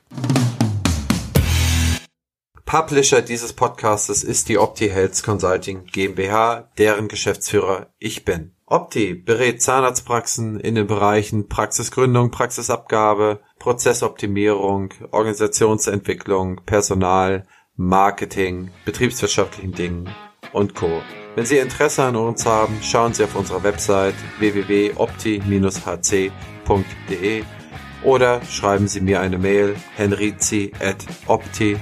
Publisher 2.66 3.22
dieses 3.22 3.54
Podcastes 3.54 4.24
ist 4.24 4.50
die 4.50 4.58
Opti 4.58 4.90
Health 4.90 5.24
Consulting 5.24 5.86
GmbH, 5.86 6.70
deren 6.78 7.08
Geschäftsführer 7.08 7.88
ich 8.00 8.26
bin. 8.26 8.54
Opti 8.66 9.14
berät 9.14 9.62
Zahnarztpraxen 9.62 10.60
in 10.60 10.76
den 10.76 10.88
Bereichen 10.88 11.50
Praxisgründung, 11.50 12.32
Praxisabgabe, 12.32 13.42
Prozessoptimierung, 13.60 14.94
Organisationsentwicklung, 15.12 16.62
Personal, 16.66 17.46
Marketing, 17.76 18.72
betriebswirtschaftlichen 18.86 19.74
Dingen 19.74 20.10
und 20.54 20.74
Co. 20.76 21.02
Wenn 21.36 21.46
Sie 21.46 21.58
Interesse 21.58 22.04
an 22.04 22.16
uns 22.16 22.46
haben, 22.46 22.80
schauen 22.82 23.14
Sie 23.14 23.24
auf 23.24 23.36
unserer 23.36 23.64
Website 23.64 24.16
www.opti-hc.de 24.40 24.92
oder 28.04 28.42
schreiben 28.46 28.88
Sie 28.88 29.02
mir 29.02 29.20
eine 29.22 29.38
Mail 29.38 29.76
henrizi 29.96 30.72
at 30.80 31.06
opti-ac.de. 31.28 31.82